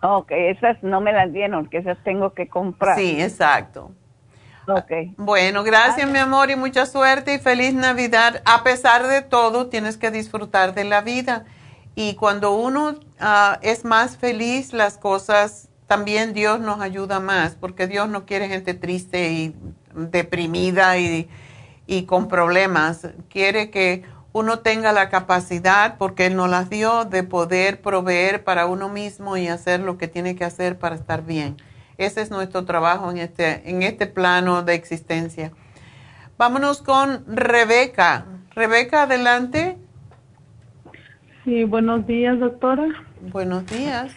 Ok, 0.02 0.32
esas 0.32 0.82
no 0.84 1.02
me 1.02 1.14
las 1.14 1.32
dieron, 1.32 1.68
que 1.68 1.78
esas 1.78 1.98
tengo 2.04 2.34
que 2.34 2.48
comprar. 2.48 2.98
Sí, 2.98 3.22
exacto. 3.22 3.92
Ok. 4.68 4.92
Bueno, 5.18 5.64
gracias 5.64 6.10
mi 6.10 6.18
amor 6.18 6.50
y 6.50 6.56
mucha 6.56 6.86
suerte 6.86 7.36
y 7.36 7.40
feliz 7.40 7.74
Navidad. 7.74 8.42
A 8.46 8.64
pesar 8.64 9.08
de 9.08 9.22
todo, 9.22 9.68
tienes 9.68 9.98
que 9.98 10.12
disfrutar 10.12 10.74
de 10.74 10.84
la 10.84 11.02
vida. 11.02 11.46
Y 11.94 12.16
cuando 12.16 12.52
uno 12.52 12.96
ah, 13.20 13.60
es 13.62 13.86
más 13.86 14.18
feliz, 14.18 14.74
las 14.74 14.98
cosas, 14.98 15.70
también 15.88 16.34
Dios 16.34 16.60
nos 16.60 16.82
ayuda 16.82 17.20
más, 17.20 17.56
porque 17.56 17.88
Dios 17.88 18.10
no 18.10 18.26
quiere 18.26 18.48
gente 18.48 18.74
triste 18.74 19.32
y 19.32 19.56
deprimida 19.94 20.98
y, 20.98 21.30
y 21.86 22.04
con 22.04 22.28
problemas. 22.28 23.08
Quiere 23.30 23.70
que 23.70 24.04
uno 24.36 24.60
tenga 24.60 24.92
la 24.92 25.08
capacidad, 25.08 25.98
porque 25.98 26.26
Él 26.26 26.36
nos 26.36 26.50
las 26.50 26.70
dio, 26.70 27.06
de 27.06 27.24
poder 27.24 27.80
proveer 27.80 28.44
para 28.44 28.66
uno 28.66 28.90
mismo 28.90 29.38
y 29.38 29.48
hacer 29.48 29.80
lo 29.80 29.98
que 29.98 30.10
tiene 30.10 30.36
que 30.36 30.44
hacer 30.44 30.78
para 30.78 30.96
estar 30.96 31.26
bien. 31.26 31.56
Ese 31.98 32.22
es 32.22 32.32
nuestro 32.32 32.66
trabajo 32.66 33.10
en 33.10 33.18
este, 33.20 33.70
en 33.70 33.82
este 33.82 34.08
plano 34.08 34.62
de 34.62 34.74
existencia. 34.74 35.54
Vámonos 36.38 36.82
con 36.82 37.24
Rebeca. 37.34 38.26
Rebeca, 38.54 39.04
adelante. 39.04 39.78
Sí, 41.46 41.64
buenos 41.64 42.06
días, 42.06 42.38
doctora. 42.38 42.90
Buenos 43.32 43.66
días. 43.68 44.14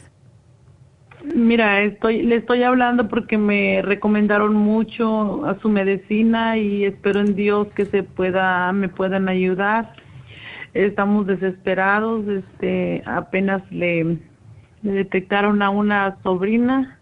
Mira, 1.23 1.83
estoy, 1.83 2.23
le 2.23 2.37
estoy 2.37 2.65
hablando 2.65 3.09
porque 3.09 3.39
me 3.39 3.83
recomendaron 3.83 4.53
mucho 4.55 5.47
a 5.47 5.61
su 5.61 5.69
medicina 5.69 6.59
y 6.59 6.87
espero 6.87 7.21
en 7.21 7.37
Dios 7.37 7.69
que 7.77 7.85
se 7.85 8.03
pueda, 8.03 8.73
me 8.73 8.89
puedan 8.89 9.29
ayudar. 9.29 10.08
Estamos 10.75 11.27
desesperados, 11.27 12.27
este, 12.29 13.03
apenas 13.07 13.63
le, 13.73 14.19
le 14.83 14.93
detectaron 14.93 15.63
a 15.63 15.71
una 15.71 16.19
sobrina 16.23 16.99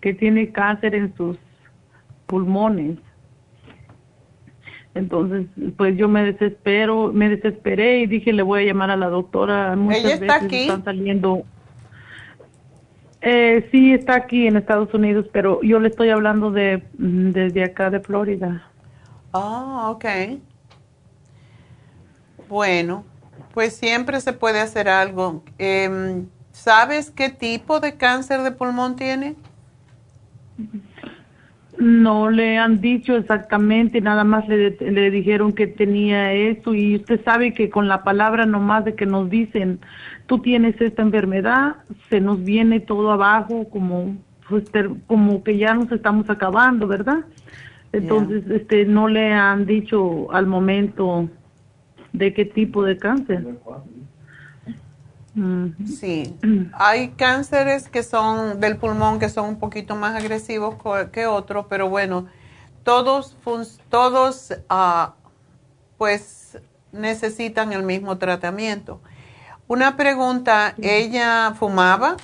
que 0.00 0.14
tiene 0.14 0.50
cáncer 0.52 0.94
en 0.94 1.14
sus 1.16 1.36
pulmones. 2.26 2.98
Entonces, 4.94 5.46
pues 5.76 5.96
yo 5.96 6.08
me 6.08 6.24
desespero, 6.24 7.12
me 7.12 7.28
desesperé 7.28 8.00
y 8.00 8.06
dije, 8.06 8.32
le 8.32 8.42
voy 8.42 8.62
a 8.62 8.66
llamar 8.66 8.90
a 8.90 8.96
la 8.96 9.08
doctora. 9.08 9.76
Muchas 9.76 10.04
¿Ella 10.04 10.14
está 10.14 10.34
veces 10.34 10.42
aquí? 10.46 10.56
Están 10.62 10.84
saliendo. 10.84 11.42
Eh, 13.20 13.68
sí, 13.70 13.92
está 13.92 14.16
aquí 14.16 14.46
en 14.46 14.56
Estados 14.56 14.92
Unidos, 14.94 15.26
pero 15.32 15.62
yo 15.62 15.78
le 15.78 15.88
estoy 15.88 16.08
hablando 16.08 16.50
de 16.50 16.82
desde 16.94 17.62
acá 17.64 17.90
de 17.90 18.00
Florida. 18.00 18.66
Ah, 19.32 19.90
ok. 19.90 20.04
Bueno, 22.50 23.04
pues 23.54 23.76
siempre 23.76 24.20
se 24.20 24.32
puede 24.32 24.60
hacer 24.60 24.88
algo. 24.88 25.44
Em, 25.56 26.26
¿Sabes 26.50 27.12
qué 27.12 27.30
tipo 27.30 27.78
de 27.78 27.96
cáncer 27.96 28.42
de 28.42 28.50
pulmón 28.50 28.96
tiene? 28.96 29.36
No 31.78 32.28
le 32.28 32.58
han 32.58 32.80
dicho 32.80 33.16
exactamente, 33.16 34.00
nada 34.00 34.24
más 34.24 34.48
le, 34.48 34.72
le 34.72 35.10
dijeron 35.12 35.52
que 35.52 35.68
tenía 35.68 36.32
eso 36.32 36.74
y 36.74 36.96
usted 36.96 37.24
sabe 37.24 37.54
que 37.54 37.70
con 37.70 37.86
la 37.86 38.02
palabra 38.02 38.46
nomás 38.46 38.84
de 38.84 38.96
que 38.96 39.06
nos 39.06 39.30
dicen, 39.30 39.78
tú 40.26 40.40
tienes 40.40 40.78
esta 40.80 41.02
enfermedad, 41.02 41.76
se 42.10 42.20
nos 42.20 42.42
viene 42.42 42.80
todo 42.80 43.12
abajo 43.12 43.70
como 43.70 44.16
pues, 44.48 44.64
como 45.06 45.44
que 45.44 45.56
ya 45.56 45.72
nos 45.72 45.90
estamos 45.92 46.28
acabando, 46.28 46.88
¿verdad? 46.88 47.24
Entonces, 47.92 48.42
este 48.50 48.84
no 48.84 49.06
le 49.06 49.32
han 49.32 49.66
dicho 49.66 50.32
al 50.32 50.46
momento 50.46 51.30
de 52.12 52.34
qué 52.34 52.44
tipo 52.44 52.82
de 52.84 52.96
cáncer. 52.96 53.46
Mm. 55.34 55.86
Sí. 55.86 56.34
Hay 56.72 57.10
cánceres 57.10 57.88
que 57.88 58.02
son 58.02 58.60
del 58.60 58.76
pulmón 58.76 59.18
que 59.18 59.28
son 59.28 59.48
un 59.48 59.58
poquito 59.58 59.96
más 59.96 60.16
agresivos 60.16 60.76
que 61.12 61.26
otros, 61.26 61.66
pero 61.68 61.88
bueno, 61.88 62.26
todos, 62.82 63.36
todos 63.88 64.54
ah, 64.68 65.14
pues 65.98 66.58
necesitan 66.92 67.72
el 67.72 67.82
mismo 67.82 68.18
tratamiento. 68.18 69.00
Una 69.68 69.96
pregunta, 69.96 70.74
¿ella 70.82 71.54
fumaba? 71.54 72.16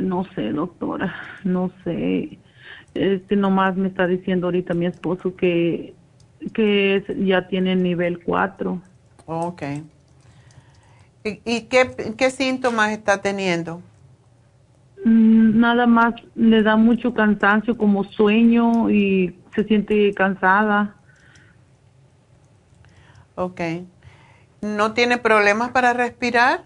No 0.00 0.24
sé, 0.34 0.50
doctora, 0.50 1.14
no 1.44 1.70
sé. 1.82 2.38
Este 2.94 3.36
nomás 3.36 3.76
me 3.76 3.88
está 3.88 4.06
diciendo 4.06 4.46
ahorita 4.46 4.74
mi 4.74 4.86
esposo 4.86 5.34
que 5.34 5.94
que 6.52 6.96
es- 6.96 7.04
ya 7.26 7.48
tiene 7.48 7.76
nivel 7.76 8.22
4. 8.22 8.80
Ok. 9.26 9.62
¿Y, 11.24 11.40
y 11.44 11.62
qué, 11.62 12.14
qué 12.18 12.30
síntomas 12.30 12.90
está 12.90 13.20
teniendo? 13.22 13.80
Mm, 15.04 15.58
Nada 15.58 15.86
más 15.86 16.14
le 16.34 16.62
da 16.62 16.76
mucho 16.76 17.14
cansancio, 17.14 17.76
como 17.76 18.04
sueño 18.04 18.90
y 18.90 19.34
se 19.54 19.64
siente 19.64 20.12
cansada. 20.14 20.94
Ok. 23.36 23.60
¿No 24.62 24.92
tiene 24.92 25.18
problemas 25.18 25.70
para 25.70 25.92
respirar? 25.92 26.62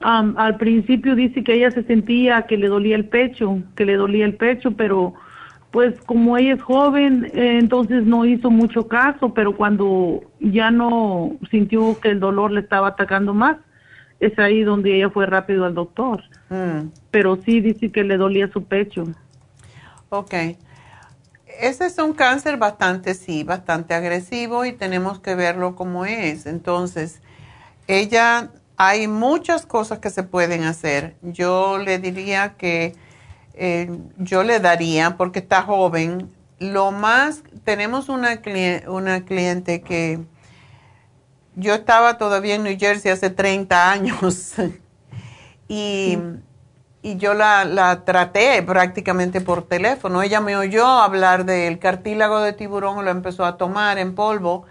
Am, 0.00 0.34
al 0.38 0.56
principio 0.56 1.14
dice 1.14 1.42
que 1.42 1.54
ella 1.54 1.70
se 1.70 1.82
sentía 1.84 2.42
que 2.42 2.56
le 2.56 2.68
dolía 2.68 2.96
el 2.96 3.08
pecho, 3.08 3.62
que 3.76 3.84
le 3.84 3.96
dolía 3.96 4.24
el 4.24 4.34
pecho, 4.36 4.72
pero 4.72 5.14
pues 5.70 6.00
como 6.00 6.36
ella 6.38 6.54
es 6.54 6.62
joven, 6.62 7.30
eh, 7.34 7.58
entonces 7.58 8.04
no 8.04 8.24
hizo 8.24 8.50
mucho 8.50 8.88
caso, 8.88 9.34
pero 9.34 9.56
cuando 9.56 10.22
ya 10.40 10.70
no 10.70 11.36
sintió 11.50 11.98
que 12.00 12.10
el 12.10 12.20
dolor 12.20 12.50
le 12.50 12.60
estaba 12.60 12.88
atacando 12.88 13.34
más, 13.34 13.58
es 14.18 14.38
ahí 14.38 14.62
donde 14.62 14.96
ella 14.96 15.10
fue 15.10 15.26
rápido 15.26 15.64
al 15.64 15.74
doctor. 15.74 16.22
Mm. 16.48 16.88
Pero 17.10 17.36
sí 17.36 17.60
dice 17.60 17.92
que 17.92 18.02
le 18.02 18.16
dolía 18.16 18.50
su 18.50 18.64
pecho. 18.64 19.04
Ok. 20.08 20.34
Ese 21.60 21.86
es 21.86 21.98
un 21.98 22.12
cáncer 22.12 22.56
bastante, 22.56 23.14
sí, 23.14 23.44
bastante 23.44 23.94
agresivo 23.94 24.64
y 24.64 24.72
tenemos 24.72 25.20
que 25.20 25.34
verlo 25.34 25.74
como 25.74 26.06
es. 26.06 26.46
Entonces, 26.46 27.20
ella, 27.88 28.50
hay 28.76 29.06
muchas 29.06 29.66
cosas 29.66 29.98
que 29.98 30.10
se 30.10 30.22
pueden 30.22 30.62
hacer. 30.64 31.16
Yo 31.22 31.78
le 31.78 31.98
diría 31.98 32.54
que 32.56 32.94
eh, 33.58 33.90
yo 34.18 34.42
le 34.44 34.60
daría, 34.60 35.16
porque 35.16 35.40
está 35.40 35.62
joven, 35.62 36.30
lo 36.58 36.92
más, 36.92 37.42
tenemos 37.64 38.08
una, 38.08 38.42
cli- 38.42 38.86
una 38.88 39.24
cliente 39.24 39.82
que 39.82 40.20
yo 41.56 41.74
estaba 41.74 42.18
todavía 42.18 42.54
en 42.54 42.62
New 42.64 42.76
Jersey 42.78 43.10
hace 43.10 43.30
30 43.30 43.90
años 43.92 44.54
y, 45.68 46.18
y 47.02 47.16
yo 47.16 47.34
la, 47.34 47.64
la 47.64 48.04
traté 48.04 48.62
prácticamente 48.62 49.40
por 49.40 49.66
teléfono. 49.66 50.22
Ella 50.22 50.40
me 50.40 50.56
oyó 50.56 50.86
hablar 50.86 51.44
del 51.44 51.78
cartílago 51.78 52.40
de 52.40 52.52
tiburón, 52.52 53.04
lo 53.04 53.10
empezó 53.10 53.44
a 53.44 53.56
tomar 53.56 53.98
en 53.98 54.14
polvo 54.14 54.64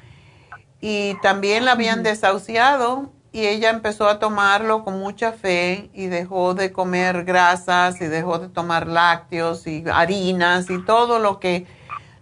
y 0.81 1.15
también 1.21 1.65
la 1.65 1.73
habían 1.73 2.03
desahuciado 2.03 3.11
y 3.37 3.45
ella 3.45 3.69
empezó 3.69 4.07
a 4.07 4.17
tomarlo 4.17 4.83
con 4.83 4.97
mucha 4.97 5.31
fe 5.31 5.91
y 5.93 6.07
dejó 6.07 6.55
de 6.55 6.71
comer 6.71 7.23
grasas 7.23 8.01
y 8.01 8.07
dejó 8.07 8.39
de 8.39 8.49
tomar 8.49 8.87
lácteos 8.87 9.67
y 9.67 9.83
harinas 9.93 10.71
y 10.71 10.83
todo 10.83 11.19
lo 11.19 11.39
que 11.39 11.67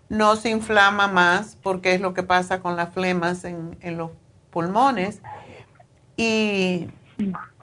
no 0.09 0.35
se 0.35 0.49
inflama 0.49 1.07
más 1.07 1.57
porque 1.63 1.93
es 1.93 2.01
lo 2.01 2.13
que 2.13 2.23
pasa 2.23 2.59
con 2.59 2.75
las 2.75 2.93
flemas 2.93 3.45
en, 3.45 3.77
en 3.79 3.95
los 3.95 4.11
pulmones. 4.49 5.21
Y 6.17 6.89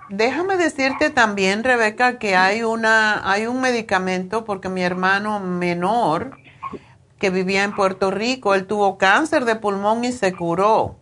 déjame 0.08 0.56
decirte 0.56 1.10
también, 1.10 1.62
Rebeca, 1.62 2.18
que 2.18 2.34
hay, 2.34 2.62
una, 2.62 3.30
hay 3.30 3.44
un 3.46 3.60
medicamento 3.60 4.46
porque 4.46 4.70
mi 4.70 4.80
hermano 4.80 5.40
menor 5.40 6.38
que 7.18 7.28
vivía 7.28 7.64
en 7.64 7.74
Puerto 7.74 8.10
Rico, 8.10 8.54
él 8.54 8.66
tuvo 8.66 8.96
cáncer 8.96 9.44
de 9.44 9.56
pulmón 9.56 10.06
y 10.06 10.12
se 10.12 10.32
curó. 10.32 11.01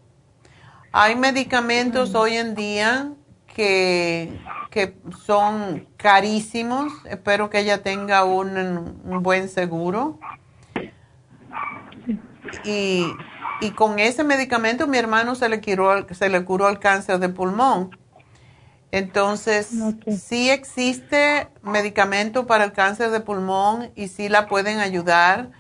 Hay 0.93 1.17
medicamentos 1.17 2.15
hoy 2.15 2.35
en 2.37 2.55
día 2.55 3.13
que 3.55 4.41
que 4.71 4.97
son 5.25 5.87
carísimos. 5.97 6.93
Espero 7.05 7.51
que 7.51 7.59
ella 7.59 7.83
tenga 7.83 8.25
un, 8.25 9.01
buen 9.23 9.49
seguro. 9.49 10.19
Y, 12.65 13.13
con 13.75 13.99
ese 13.99 14.25
medicamento 14.25 14.87
mi 14.87 14.97
hermano 14.97 15.35
se 15.35 15.49
le, 15.49 15.61
curó, 15.61 16.07
se 16.15 16.29
le 16.31 16.45
curó 16.45 16.69
el 16.69 16.79
cáncer 16.79 17.19
de 17.19 17.29
pulmón. 17.29 17.97
Entonces, 18.93 19.71
sí 20.19 20.51
existe 20.51 21.49
medicamento 21.63 22.47
para 22.47 22.65
el 22.65 22.73
cáncer 22.73 23.11
de 23.11 23.21
pulmón 23.21 23.91
y 23.95 24.09
sí 24.09 24.29
la 24.29 24.49
pueden 24.49 24.79
ayudar 24.79 25.51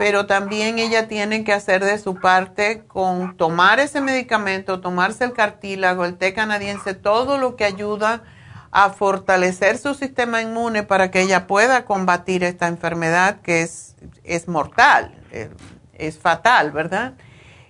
pero 0.00 0.24
también 0.24 0.78
ella 0.78 1.08
tiene 1.08 1.44
que 1.44 1.52
hacer 1.52 1.84
de 1.84 1.98
su 1.98 2.14
parte 2.14 2.84
con 2.86 3.36
tomar 3.36 3.80
ese 3.80 4.00
medicamento, 4.00 4.80
tomarse 4.80 5.24
el 5.24 5.34
cartílago, 5.34 6.06
el 6.06 6.16
té 6.16 6.32
canadiense, 6.32 6.94
todo 6.94 7.36
lo 7.36 7.54
que 7.54 7.66
ayuda 7.66 8.22
a 8.70 8.88
fortalecer 8.88 9.76
su 9.76 9.92
sistema 9.92 10.40
inmune 10.40 10.84
para 10.84 11.10
que 11.10 11.20
ella 11.20 11.46
pueda 11.46 11.84
combatir 11.84 12.44
esta 12.44 12.66
enfermedad 12.66 13.42
que 13.42 13.60
es, 13.60 13.94
es 14.24 14.48
mortal, 14.48 15.14
eh, 15.32 15.50
es, 15.92 16.18
fatal, 16.18 16.72
¿verdad? 16.72 17.12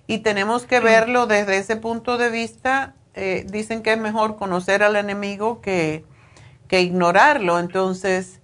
Y 0.07 0.19
tenemos 0.19 0.65
que 0.65 0.79
verlo 0.79 1.27
desde 1.27 1.57
ese 1.57 1.75
punto 1.75 2.17
de 2.17 2.29
vista. 2.29 2.95
Eh, 3.13 3.45
dicen 3.49 3.83
que 3.83 3.91
es 3.91 3.99
mejor 3.99 4.37
conocer 4.37 4.83
al 4.83 4.95
enemigo 4.95 5.59
que, 5.59 6.05
que 6.69 6.79
ignorarlo. 6.79 7.59
Entonces, 7.59 8.40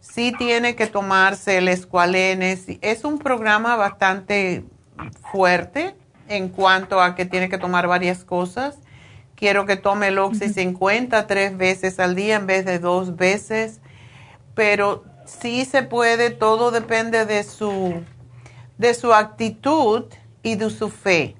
sí 0.00 0.32
tiene 0.38 0.76
que 0.76 0.86
tomarse 0.86 1.58
el 1.58 1.68
escualene. 1.68 2.58
Es 2.80 3.04
un 3.04 3.18
programa 3.18 3.76
bastante 3.76 4.64
fuerte 5.30 5.94
en 6.28 6.48
cuanto 6.48 7.00
a 7.00 7.14
que 7.14 7.24
tiene 7.24 7.48
que 7.48 7.58
tomar 7.58 7.86
varias 7.86 8.24
cosas. 8.24 8.78
Quiero 9.34 9.66
que 9.66 9.76
tome 9.76 10.08
el 10.08 10.18
Oxy 10.18 10.48
50 10.48 11.26
tres 11.26 11.56
veces 11.56 12.00
al 12.00 12.14
día 12.14 12.36
en 12.36 12.46
vez 12.46 12.64
de 12.64 12.78
dos 12.78 13.16
veces, 13.16 13.80
pero 14.54 15.04
sí 15.24 15.64
se 15.64 15.82
puede, 15.84 16.30
todo 16.30 16.70
depende 16.70 17.24
de 17.24 17.44
su, 17.44 18.02
de 18.78 18.94
su 18.94 19.12
actitud 19.14 20.06
y 20.42 20.56
de 20.56 20.70
su 20.70 20.88
fe, 20.88 21.36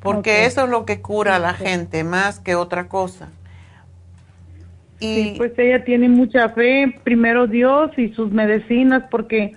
porque 0.00 0.46
eso 0.46 0.64
es 0.64 0.70
lo 0.70 0.84
que 0.86 1.00
cura 1.00 1.36
a 1.36 1.38
la 1.38 1.54
gente 1.54 2.02
más 2.02 2.40
que 2.40 2.56
otra 2.56 2.88
cosa. 2.88 3.28
Y 5.00 5.34
pues 5.38 5.58
ella 5.58 5.82
tiene 5.82 6.08
mucha 6.08 6.50
fe, 6.50 6.94
primero 7.04 7.46
Dios 7.46 7.90
y 7.96 8.12
sus 8.12 8.30
medicinas, 8.30 9.04
porque 9.10 9.52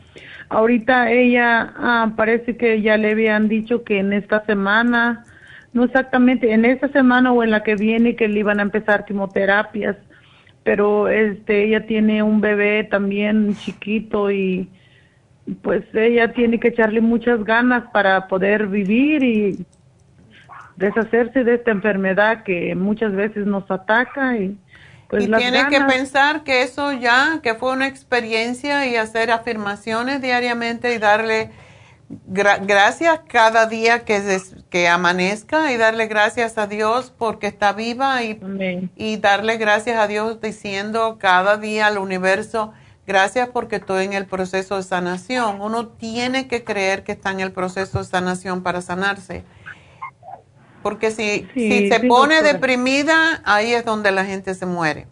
ahorita 0.48 1.11
ella 1.11 1.74
ah, 1.76 2.14
parece 2.15 2.56
que 2.56 2.82
ya 2.82 2.95
le 2.95 3.11
habían 3.11 3.49
dicho 3.49 3.84
que 3.84 3.99
en 3.99 4.14
esta 4.14 4.45
semana, 4.45 5.26
no 5.74 5.84
exactamente, 5.84 6.53
en 6.53 6.64
esta 6.64 6.88
semana 6.90 7.34
o 7.34 7.44
en 7.44 7.52
la 7.52 7.61
que 7.61 7.76
viene 7.76 8.15
que 8.15 8.30
le 8.30 8.40
iban 8.40 8.60
a 8.60 8.64
empezar 8.64 9.03
quimioterapias, 9.03 9.98
pero 10.64 11.10
este 11.10 11.65
ella 11.65 11.86
tiene 11.86 12.24
un 12.24 12.40
bebé 12.40 12.86
también 12.86 13.53
chiquito 13.57 14.32
y 14.32 14.70
pues 15.61 15.84
ella 15.94 16.32
tiene 16.32 16.57
que 16.60 16.70
echarle 16.70 17.02
muchas 17.02 17.44
ganas 17.44 17.84
para 17.91 18.28
poder 18.28 18.68
vivir 18.68 19.24
y 19.24 19.65
deshacerse 20.78 21.44
de 21.44 21.56
esta 21.56 21.72
enfermedad 21.72 22.44
que 22.44 22.74
muchas 22.76 23.14
veces 23.14 23.45
nos 23.45 23.70
ataca 23.70 24.38
y 24.38 24.57
pues 25.14 25.27
y 25.27 25.31
tiene 25.31 25.68
que 25.69 25.80
pensar 25.81 26.44
que 26.44 26.64
eso 26.64 26.91
ya, 26.91 27.40
que 27.44 27.53
fue 27.53 27.72
una 27.72 27.85
experiencia 27.85 28.88
y 28.88 28.95
hacer 28.95 29.30
afirmaciones 29.30 30.23
diariamente 30.23 30.91
y 30.95 30.98
darle 30.98 31.52
gracias 32.10 33.19
cada 33.27 33.68
día 33.68 34.06
que, 34.06 34.41
que 34.72 34.88
amanezca 34.88 35.72
y 35.72 35.77
darle 35.77 36.07
gracias 36.07 36.57
a 36.57 36.65
Dios 36.65 37.14
porque 37.15 37.45
está 37.45 37.73
viva 37.73 38.23
y, 38.23 38.40
y 38.95 39.18
darle 39.18 39.57
gracias 39.57 39.99
a 39.99 40.07
Dios 40.07 40.41
diciendo 40.41 41.18
cada 41.19 41.57
día 41.57 41.85
al 41.85 41.99
universo, 41.99 42.73
gracias 43.06 43.49
porque 43.49 43.76
estoy 43.76 44.06
en 44.06 44.14
el 44.14 44.26
proceso 44.26 44.77
de 44.77 44.84
sanación. 44.84 45.61
Uno 45.61 45.90
tiene 45.90 46.48
que 46.48 46.64
creer 46.64 47.03
que 47.03 47.11
está 47.11 47.30
en 47.30 47.40
el 47.40 47.52
proceso 47.52 47.99
de 47.99 48.06
sanación 48.06 48.64
para 48.64 48.81
sanarse 48.81 49.44
porque 50.84 51.10
si, 51.10 51.47
si 51.53 51.89
se 51.89 52.01
pone 52.01 52.41
deprimida, 52.41 53.41
ahí 53.45 53.73
es 53.73 53.85
donde 53.85 54.11
la 54.11 54.26
gente 54.26 54.53
se 54.53 54.65
muere. 54.65 55.07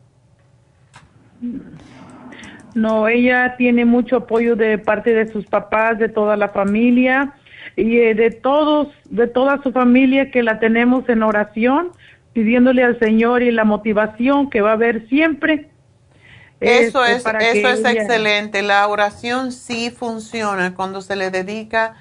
No, 2.75 3.07
ella 3.07 3.55
tiene 3.57 3.85
mucho 3.85 4.17
apoyo 4.17 4.55
de 4.55 4.77
parte 4.77 5.13
de 5.13 5.31
sus 5.31 5.45
papás, 5.45 5.97
de 5.97 6.09
toda 6.09 6.37
la 6.37 6.49
familia 6.49 7.33
y 7.75 7.97
eh, 7.97 8.13
de 8.13 8.31
todos, 8.31 8.89
de 9.09 9.27
toda 9.27 9.61
su 9.63 9.71
familia 9.71 10.31
que 10.31 10.43
la 10.43 10.59
tenemos 10.59 11.07
en 11.09 11.23
oración, 11.23 11.91
pidiéndole 12.33 12.83
al 12.83 12.99
Señor 12.99 13.41
y 13.41 13.51
la 13.51 13.65
motivación 13.65 14.49
que 14.49 14.61
va 14.61 14.71
a 14.71 14.73
haber 14.73 15.07
siempre. 15.09 15.69
Eso 16.61 17.03
este, 17.03 17.31
es, 17.31 17.55
eso 17.55 17.69
es 17.69 17.85
excelente. 17.85 18.61
La 18.61 18.87
oración 18.87 19.51
sí 19.51 19.89
funciona 19.89 20.75
cuando 20.75 21.01
se 21.01 21.15
le 21.15 21.31
dedica 21.31 21.95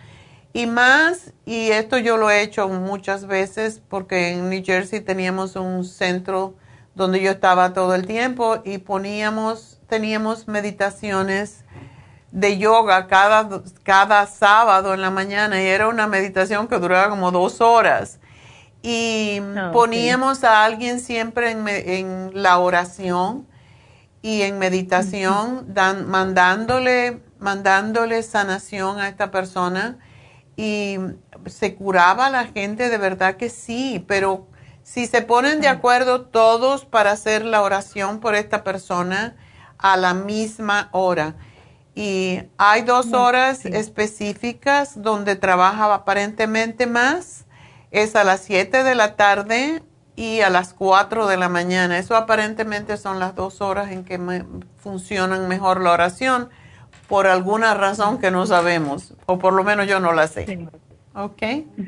y 0.53 0.67
más, 0.67 1.33
y 1.47 1.71
esto 1.71 1.99
yo 1.99 2.17
lo 2.17 2.29
he 2.31 2.43
hecho 2.43 2.69
muchas 2.69 3.27
veces 3.27 3.81
porque 3.89 4.33
en 4.33 4.51
New 4.51 4.63
Jersey 4.65 5.01
teníamos 5.01 5.55
un 5.55 5.85
centro 5.85 6.55
donde 6.95 7.21
yo 7.21 7.31
estaba 7.31 7.73
todo 7.73 7.95
el 7.95 8.05
tiempo 8.05 8.61
y 8.65 8.79
poníamos, 8.79 9.79
teníamos 9.89 10.49
meditaciones 10.49 11.65
de 12.33 12.59
yoga 12.59 13.07
cada, 13.07 13.63
cada 13.85 14.27
sábado 14.27 14.93
en 14.93 15.03
la 15.03 15.11
mañana 15.11 15.63
y 15.63 15.67
era 15.67 15.87
una 15.87 16.09
meditación 16.09 16.67
que 16.67 16.79
duraba 16.79 17.11
como 17.11 17.31
dos 17.31 17.61
horas. 17.61 18.19
Y 18.83 19.41
ah, 19.57 19.71
poníamos 19.73 20.43
a 20.43 20.65
alguien 20.65 20.99
siempre 20.99 21.53
en, 21.53 21.69
en, 21.69 22.31
la 22.35 22.59
oración 22.59 23.47
y 24.21 24.43
en 24.43 24.59
meditación, 24.59 25.75
dan, 25.75 26.09
mandándole, 26.09 27.23
mandándole 27.39 28.23
sanación 28.23 28.99
a 28.99 29.09
esta 29.09 29.31
persona 29.31 29.99
y 30.61 30.99
se 31.47 31.75
curaba 31.75 32.29
la 32.29 32.45
gente, 32.45 32.91
de 32.91 32.99
verdad 32.99 33.37
que 33.37 33.49
sí, 33.49 34.05
pero 34.07 34.47
si 34.83 35.07
se 35.07 35.23
ponen 35.23 35.63
de 35.63 35.69
acuerdo 35.69 36.27
todos 36.27 36.85
para 36.85 37.13
hacer 37.13 37.47
la 37.47 37.63
oración 37.63 38.21
por 38.21 38.35
esta 38.35 38.63
persona 38.63 39.37
a 39.79 39.97
la 39.97 40.13
misma 40.13 40.91
hora. 40.93 41.35
Y 41.95 42.43
hay 42.59 42.83
dos 42.83 43.15
horas 43.15 43.65
específicas 43.65 45.01
donde 45.01 45.35
trabaja 45.35 45.95
aparentemente 45.95 46.87
más, 46.87 47.47
es 47.91 48.15
a 48.15 48.23
las 48.23 48.43
7 48.43 48.85
de 48.85 48.95
la 48.95 49.17
tarde 49.17 49.83
y 50.15 50.43
a 50.43 50.51
las 50.51 50.75
4 50.75 51.27
de 51.27 51.39
la 51.39 51.49
mañana. 51.49 51.97
Eso 51.97 52.17
aparentemente 52.17 52.99
son 52.99 53.19
las 53.19 53.35
dos 53.35 53.63
horas 53.63 53.93
en 53.93 54.05
que 54.05 54.19
me 54.19 54.45
funcionan 54.77 55.49
mejor 55.49 55.81
la 55.81 55.93
oración 55.93 56.51
por 57.11 57.27
alguna 57.27 57.75
razón 57.75 58.21
que 58.21 58.31
no 58.31 58.47
sabemos, 58.47 59.15
o 59.27 59.39
por 59.39 59.53
lo 59.53 59.65
menos 59.65 59.89
yo 59.89 59.99
no 59.99 60.13
la 60.13 60.29
sé. 60.29 60.69
Ok. 61.15 61.43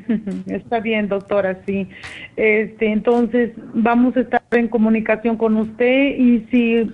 Está 0.47 0.81
bien, 0.81 1.07
doctora, 1.07 1.61
sí. 1.65 1.87
Este, 2.35 2.91
entonces, 2.91 3.51
vamos 3.73 4.17
a 4.17 4.19
estar 4.19 4.43
en 4.51 4.67
comunicación 4.67 5.37
con 5.37 5.55
usted 5.55 6.17
y 6.17 6.45
si, 6.51 6.91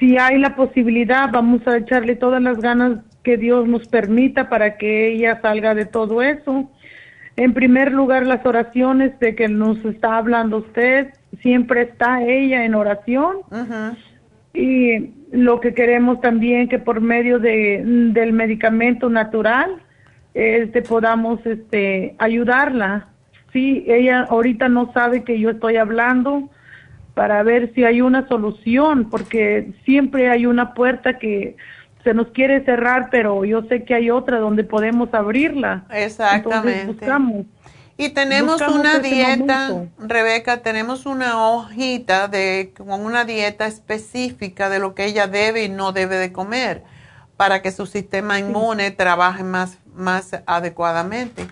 si 0.00 0.16
hay 0.16 0.38
la 0.38 0.56
posibilidad, 0.56 1.30
vamos 1.30 1.60
a 1.68 1.76
echarle 1.76 2.16
todas 2.16 2.42
las 2.42 2.58
ganas 2.58 3.00
que 3.22 3.36
Dios 3.36 3.68
nos 3.68 3.86
permita 3.86 4.48
para 4.48 4.78
que 4.78 5.12
ella 5.12 5.38
salga 5.42 5.74
de 5.74 5.84
todo 5.84 6.22
eso. 6.22 6.70
En 7.36 7.52
primer 7.52 7.92
lugar, 7.92 8.26
las 8.26 8.44
oraciones 8.46 9.18
de 9.20 9.34
que 9.34 9.48
nos 9.48 9.84
está 9.84 10.16
hablando 10.16 10.56
usted, 10.56 11.12
siempre 11.42 11.82
está 11.82 12.22
ella 12.22 12.64
en 12.64 12.74
oración. 12.74 13.36
Y 14.54 15.10
lo 15.30 15.60
que 15.60 15.74
queremos 15.74 16.20
también 16.20 16.68
que 16.68 16.78
por 16.78 17.00
medio 17.00 17.38
de, 17.38 17.82
del 17.84 18.32
medicamento 18.32 19.08
natural 19.08 19.82
este 20.34 20.82
podamos 20.82 21.44
este 21.44 22.14
ayudarla. 22.18 23.08
Sí, 23.52 23.84
ella 23.86 24.26
ahorita 24.30 24.68
no 24.68 24.92
sabe 24.92 25.24
que 25.24 25.38
yo 25.38 25.50
estoy 25.50 25.76
hablando 25.76 26.48
para 27.14 27.42
ver 27.42 27.72
si 27.74 27.84
hay 27.84 28.00
una 28.00 28.26
solución, 28.28 29.10
porque 29.10 29.72
siempre 29.84 30.30
hay 30.30 30.46
una 30.46 30.72
puerta 30.72 31.18
que 31.18 31.56
se 32.02 32.14
nos 32.14 32.28
quiere 32.28 32.64
cerrar, 32.64 33.08
pero 33.10 33.44
yo 33.44 33.62
sé 33.64 33.84
que 33.84 33.94
hay 33.94 34.10
otra 34.10 34.38
donde 34.38 34.64
podemos 34.64 35.12
abrirla. 35.12 35.84
Exactamente. 35.90 36.86
buscamos. 36.86 37.46
Y 38.02 38.08
tenemos 38.08 38.60
una 38.62 38.98
dieta, 38.98 39.86
Rebeca, 39.96 40.62
tenemos 40.62 41.06
una 41.06 41.46
hojita 41.46 42.26
de 42.26 42.74
con 42.76 43.00
una 43.00 43.24
dieta 43.24 43.66
específica 43.66 44.68
de 44.68 44.80
lo 44.80 44.96
que 44.96 45.04
ella 45.04 45.28
debe 45.28 45.62
y 45.62 45.68
no 45.68 45.92
debe 45.92 46.16
de 46.16 46.32
comer 46.32 46.82
para 47.36 47.62
que 47.62 47.70
su 47.70 47.86
sistema 47.86 48.40
inmune 48.40 48.90
trabaje 48.90 49.44
más, 49.44 49.78
más 49.94 50.30
adecuadamente. 50.46 51.46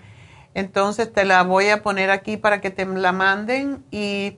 Entonces 0.53 1.13
te 1.13 1.23
la 1.23 1.43
voy 1.43 1.69
a 1.69 1.81
poner 1.81 2.11
aquí 2.11 2.35
para 2.35 2.59
que 2.59 2.69
te 2.69 2.85
la 2.85 3.13
manden 3.13 3.85
y 3.89 4.37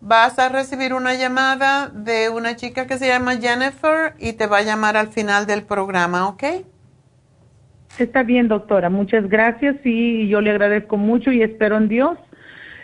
vas 0.00 0.38
a 0.38 0.48
recibir 0.50 0.94
una 0.94 1.14
llamada 1.14 1.88
de 1.88 2.28
una 2.28 2.54
chica 2.54 2.86
que 2.86 2.98
se 2.98 3.08
llama 3.08 3.36
Jennifer 3.36 4.14
y 4.20 4.34
te 4.34 4.46
va 4.46 4.58
a 4.58 4.62
llamar 4.62 4.96
al 4.96 5.08
final 5.08 5.46
del 5.46 5.64
programa, 5.64 6.28
¿ok? 6.28 6.44
Está 7.98 8.22
bien, 8.22 8.48
doctora. 8.48 8.90
Muchas 8.90 9.28
gracias 9.28 9.76
y 9.84 10.28
yo 10.28 10.40
le 10.40 10.50
agradezco 10.50 10.96
mucho 10.96 11.32
y 11.32 11.42
espero 11.42 11.76
en 11.76 11.88
Dios 11.88 12.18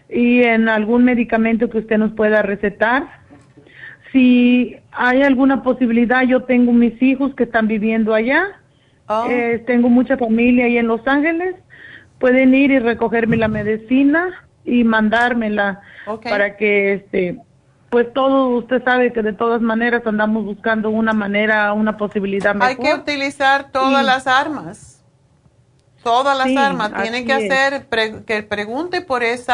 y 0.08 0.42
en 0.42 0.68
algún 0.68 1.04
medicamento 1.04 1.70
que 1.70 1.78
usted 1.78 1.98
nos 1.98 2.12
pueda 2.12 2.42
recetar 2.42 3.24
si 4.14 4.76
hay 4.92 5.22
alguna 5.22 5.64
posibilidad, 5.64 6.22
yo 6.22 6.44
tengo 6.44 6.70
mis 6.70 7.02
hijos 7.02 7.34
que 7.34 7.42
están 7.42 7.66
viviendo 7.66 8.14
allá, 8.14 8.44
oh. 9.08 9.26
eh, 9.28 9.60
tengo 9.66 9.88
mucha 9.88 10.16
familia 10.16 10.66
ahí 10.66 10.78
en 10.78 10.86
Los 10.86 11.04
Ángeles, 11.04 11.56
pueden 12.20 12.54
ir 12.54 12.70
y 12.70 12.78
recogerme 12.78 13.36
la 13.36 13.48
medicina 13.48 14.46
y 14.64 14.84
mandármela 14.84 15.80
para 16.22 16.56
que 16.56 16.94
este 16.94 17.40
pues 17.90 18.12
todo 18.12 18.48
usted 18.56 18.84
sabe 18.84 19.12
que 19.12 19.22
de 19.22 19.32
todas 19.32 19.60
maneras 19.60 20.02
andamos 20.06 20.44
buscando 20.44 20.90
una 20.90 21.12
manera, 21.12 21.72
una 21.72 21.96
posibilidad 21.96 22.54
mejor. 22.54 22.68
Hay 22.68 22.76
que 22.76 22.94
utilizar 22.94 23.72
todas 23.72 24.04
las 24.04 24.28
armas. 24.28 24.93
Todas 26.04 26.36
las 26.38 26.56
armas. 26.56 26.92
Tienen 27.02 27.26
que 27.26 27.32
hacer 27.32 27.86
que 28.24 28.42
pregunte 28.42 29.00
por 29.00 29.24
ese 29.24 29.52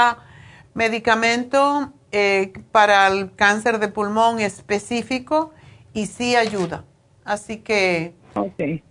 medicamento 0.75 1.93
eh, 2.13 2.53
para 2.73 3.07
el 3.07 3.33
cáncer 3.37 3.79
de 3.79 3.87
pulmón 3.87 4.41
específico 4.41 5.53
y 5.93 6.07
sí 6.07 6.35
ayuda. 6.35 6.85
Así 7.25 7.59
que 7.59 8.15
okay. 8.35 8.83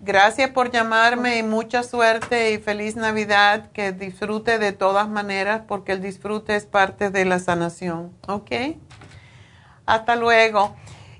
gracias 0.00 0.50
por 0.50 0.72
llamarme 0.72 1.38
y 1.38 1.44
mucha 1.44 1.84
suerte 1.84 2.52
y 2.52 2.58
feliz 2.58 2.96
Navidad. 2.96 3.70
Que 3.72 3.92
disfrute 3.92 4.58
de 4.58 4.72
todas 4.72 5.08
maneras 5.08 5.62
porque 5.68 5.92
el 5.92 6.02
disfrute 6.02 6.56
es 6.56 6.66
parte 6.66 7.10
de 7.10 7.24
la 7.24 7.38
sanación. 7.38 8.12
¿Ok? 8.26 8.50
Hasta 9.86 10.16
luego. 10.16 10.74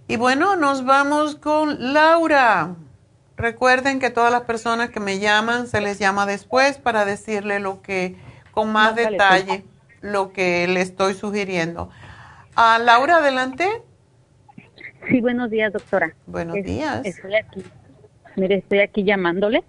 Y 0.09 0.17
bueno, 0.17 0.57
nos 0.57 0.85
vamos 0.85 1.37
con 1.37 1.93
Laura. 1.93 2.75
Recuerden 3.41 4.01
que 4.01 4.11
todas 4.11 4.31
las 4.31 4.43
personas 4.43 4.91
que 4.91 5.01
me 5.01 5.19
llaman 5.19 5.67
se 5.67 5.81
les 5.81 5.99
llama 5.99 6.27
después 6.27 6.79
para 6.79 7.05
decirle 7.05 7.59
lo 7.59 7.81
que 7.81 8.17
con 8.53 8.71
más 8.71 8.95
detalle 8.95 9.65
lo 10.03 10.33
que 10.33 10.67
le 10.67 10.81
estoy 10.81 11.15
sugiriendo. 11.15 11.91
Ah, 12.55 12.79
Laura, 12.79 13.17
adelante. 13.17 13.67
Sí, 15.09 15.21
buenos 15.21 15.51
días, 15.51 15.73
doctora. 15.73 16.15
Buenos 16.27 16.57
días. 16.57 17.05
Estoy 17.05 17.35
aquí. 17.35 17.63
Mire, 18.37 18.57
estoy 18.57 18.81
aquí 18.81 19.05
llamándole 19.05 19.65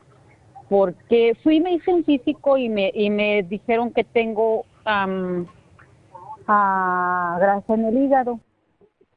porque 0.71 1.35
fui 1.43 1.59
me 1.59 1.73
hice 1.73 1.91
un 1.91 2.05
físico 2.05 2.57
y 2.57 2.69
me 2.69 2.91
y 2.93 3.09
me 3.09 3.43
dijeron 3.43 3.91
que 3.91 4.05
tengo 4.05 4.65
um, 4.85 5.45
grasa 6.47 7.73
en 7.73 7.85
el 7.85 7.97
hígado, 7.97 8.39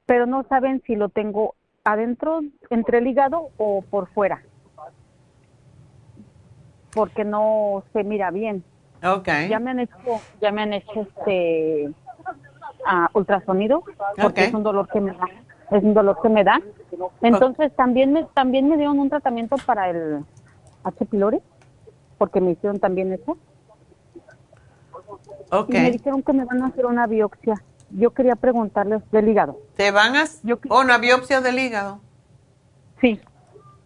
pero 0.05 0.27
no 0.27 0.45
saben 0.49 0.83
si 0.85 0.97
lo 0.97 1.11
tengo 1.11 1.55
adentro 1.85 2.41
entre 2.71 2.99
el 2.99 3.07
hígado 3.07 3.51
o 3.59 3.83
por 3.83 4.09
fuera, 4.09 4.43
porque 6.93 7.25
no 7.25 7.85
se 7.93 8.03
mira 8.05 8.31
bien. 8.31 8.65
Okay. 9.03 9.49
Ya 9.49 9.59
me 9.59 9.71
han 9.71 9.81
hecho, 9.81 9.95
ya 10.41 10.51
me 10.51 10.63
han 10.63 10.73
hecho 10.73 11.03
este 11.03 11.93
ultrasonido 13.13 13.83
porque 14.21 14.45
es 14.45 14.55
un 14.55 14.63
dolor 14.63 14.89
que 14.89 15.01
me 15.01 15.13
da, 15.13 15.29
es 15.71 15.83
un 15.83 15.95
dolor 15.95 16.19
que 16.23 16.29
me 16.31 16.43
da. 16.43 16.61
Entonces 17.21 17.75
también 17.77 18.13
me 18.13 18.25
también 18.25 18.69
me 18.69 18.77
dieron 18.77 18.99
un 18.99 19.11
tratamiento 19.11 19.57
para 19.67 19.91
el 19.91 20.25
H 20.85 21.07
pylori 21.07 21.41
porque 22.17 22.41
me 22.41 22.53
hicieron 22.53 22.79
también 22.79 23.13
eso. 23.13 23.37
Okay. 25.51 25.81
Y 25.81 25.83
me 25.83 25.91
dijeron 25.91 26.23
que 26.23 26.33
me 26.33 26.45
van 26.47 26.63
a 26.63 26.67
hacer 26.69 26.87
una 26.87 27.07
biopsia. 27.07 27.63
Yo 27.97 28.13
quería 28.13 28.35
preguntarles 28.35 29.03
del 29.13 29.29
hígado. 29.29 29.61
¿Te 29.77 29.93
van 29.93 30.17
a 30.17 30.25
Yo, 30.43 30.59
una 30.69 30.99
biopsia 30.99 31.41
del 31.41 31.59
hígado? 31.59 32.01
Sí. 33.01 33.21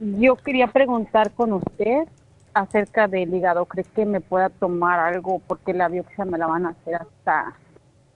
Yo 0.01 0.37
quería 0.37 0.69
preguntar 0.69 1.33
con 1.33 1.53
usted 1.53 2.09
acerca 2.55 3.07
del 3.07 3.35
hígado. 3.35 3.67
¿Crees 3.67 3.89
que 3.89 4.07
me 4.07 4.21
pueda 4.21 4.49
tomar 4.49 4.99
algo? 4.99 5.41
Porque 5.47 5.75
la 5.75 5.89
biopsia 5.89 6.25
me 6.25 6.39
la 6.39 6.47
van 6.47 6.67
a 6.67 6.71
hacer 6.71 6.95
hasta 6.95 7.55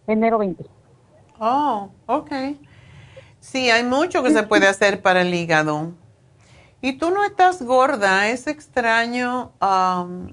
enero 0.06 0.39
20. 0.39 0.64
Oh, 1.39 1.90
ok. 2.06 2.31
Sí, 3.40 3.70
hay 3.70 3.85
mucho 3.85 4.23
que 4.23 4.31
se 4.31 4.44
puede 4.44 4.69
hacer 4.69 5.02
para 5.02 5.23
el 5.23 5.35
hígado. 5.35 5.93
Y 6.81 6.94
tú 6.94 7.10
no 7.10 7.23
estás 7.24 7.62
gorda, 7.62 8.28
es 8.28 8.47
extraño. 8.47 9.52
Um, 9.60 10.28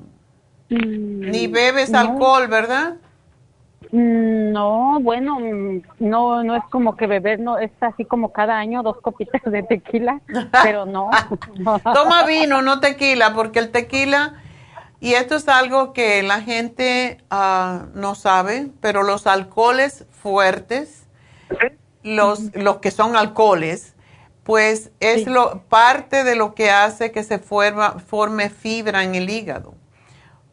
mm, 0.69 1.31
ni 1.31 1.47
bebes 1.47 1.93
alcohol, 1.93 2.47
¿verdad? 2.47 2.95
Mm, 3.91 4.51
no, 4.51 4.99
bueno, 5.01 5.39
mm, 5.39 5.81
no, 5.99 6.43
no 6.43 6.55
es 6.55 6.63
como 6.69 6.95
que 6.95 7.07
beber, 7.07 7.39
no, 7.39 7.57
es 7.57 7.71
así 7.81 8.05
como 8.05 8.31
cada 8.31 8.57
año 8.57 8.83
dos 8.83 8.97
copitas 9.01 9.41
de 9.45 9.63
tequila, 9.63 10.21
pero 10.63 10.85
no. 10.85 11.09
Toma 11.93 12.23
vino, 12.25 12.61
no 12.61 12.79
tequila, 12.79 13.33
porque 13.33 13.59
el 13.59 13.71
tequila, 13.71 14.35
y 14.99 15.13
esto 15.13 15.35
es 15.35 15.47
algo 15.47 15.93
que 15.93 16.21
la 16.21 16.41
gente 16.41 17.17
uh, 17.31 17.87
no 17.95 18.13
sabe, 18.13 18.67
pero 18.79 19.01
los 19.01 19.25
alcoholes 19.25 20.05
fuertes, 20.11 21.07
los, 22.03 22.55
los 22.55 22.77
que 22.77 22.91
son 22.91 23.15
alcoholes, 23.15 23.95
pues 24.43 24.91
es 24.99 25.25
lo, 25.25 25.63
parte 25.63 26.23
de 26.23 26.35
lo 26.35 26.53
que 26.53 26.69
hace 26.69 27.11
que 27.11 27.23
se 27.23 27.39
forma, 27.39 27.99
forme 27.99 28.49
fibra 28.49 29.03
en 29.03 29.15
el 29.15 29.29
hígado 29.29 29.73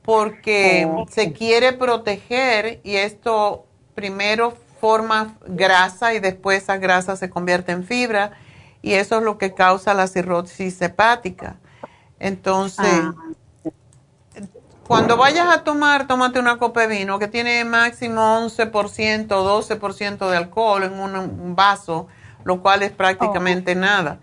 porque 0.07 0.89
oh, 0.89 1.05
se 1.11 1.33
quiere 1.33 1.73
proteger 1.73 2.81
y 2.85 2.95
esto 2.95 3.67
primero 3.95 4.57
forma 4.81 5.35
grasa 5.47 6.15
y 6.15 6.21
después 6.21 6.63
esa 6.63 6.77
grasa 6.77 7.17
se 7.17 7.29
convierte 7.29 7.73
en 7.73 7.85
fibra 7.85 8.31
y 8.83 8.95
eso 8.95 9.19
es 9.19 9.25
lo 9.25 9.37
que 9.37 9.53
causa 9.53 9.95
la 9.95 10.07
cirrosis 10.07 10.81
hepática. 10.81 11.57
Entonces, 12.21 12.87
ah. 12.87 13.15
cuando 14.87 15.17
vayas 15.17 15.49
a 15.53 15.65
tomar, 15.65 16.07
tómate 16.07 16.39
una 16.39 16.59
copa 16.59 16.87
de 16.87 16.99
vino 16.99 17.19
que 17.19 17.27
tiene 17.27 17.65
máximo 17.65 18.21
11%, 18.47 19.27
12% 19.27 20.31
de 20.31 20.37
alcohol 20.37 20.85
en 20.85 20.93
un, 21.01 21.57
vaso, 21.57 22.07
lo 22.45 22.63
cual 22.63 22.85
es 22.85 22.93
prácticamente 22.93 23.73
oh. 23.73 23.81
nada. 23.81 24.21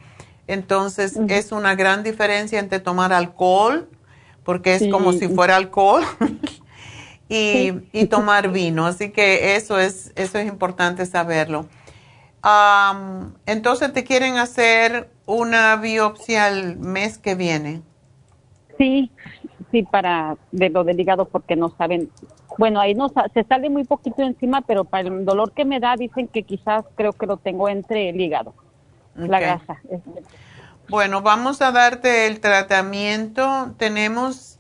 Entonces, 0.48 1.20
es 1.28 1.52
una 1.52 1.76
gran 1.76 2.04
diferencia 2.04 2.60
entre 2.60 2.80
tomar 2.80 3.12
alcohol 3.12 3.90
porque 4.44 4.76
es 4.76 4.88
como 4.92 5.14
si 5.14 5.28
fuera 5.28 5.56
alcohol 5.56 6.04
y, 7.30 8.06
tomar 8.08 8.52
vino. 8.52 8.86
Así 8.86 9.12
que 9.12 9.56
eso 9.56 9.80
es, 9.80 10.12
eso 10.16 10.38
es 10.38 10.48
importante 10.48 11.06
saberlo. 11.06 11.68
entonces, 13.46 13.94
¿te 13.94 14.04
quieren 14.04 14.38
hacer 14.38 15.10
una 15.26 15.76
biopsia 15.78 16.50
el 16.50 16.78
mes 16.78 17.18
que 17.18 17.36
viene? 17.36 17.82
Sí, 18.78 19.12
sí, 19.72 19.84
para 19.84 20.38
de 20.52 20.70
lo 20.70 20.84
del 20.84 21.00
hígado 21.00 21.26
porque 21.26 21.56
no 21.56 21.70
saben. 21.70 22.10
Bueno, 22.58 22.80
ahí 22.80 22.94
no 22.94 23.12
se 23.34 23.44
sale 23.44 23.70
muy 23.70 23.84
poquito 23.84 24.22
encima, 24.22 24.62
pero 24.62 24.84
para 24.84 25.08
el 25.08 25.26
dolor 25.26 25.54
que 25.54 25.66
me 25.66 25.80
da 25.80 25.96
dicen 25.96 26.28
que 26.28 26.44
quizás 26.44 26.86
creo 26.96 27.14
que 27.14 27.26
lo 27.26 27.38
tengo 27.38 27.70
entre 27.70 28.10
el 28.10 28.20
hígado, 28.20 28.54
la 29.16 29.40
grasa. 29.40 29.82
Bueno, 30.90 31.22
vamos 31.22 31.62
a 31.62 31.72
darte 31.72 32.28
el 32.28 32.42
tratamiento. 32.42 33.74
Tenemos 33.78 34.60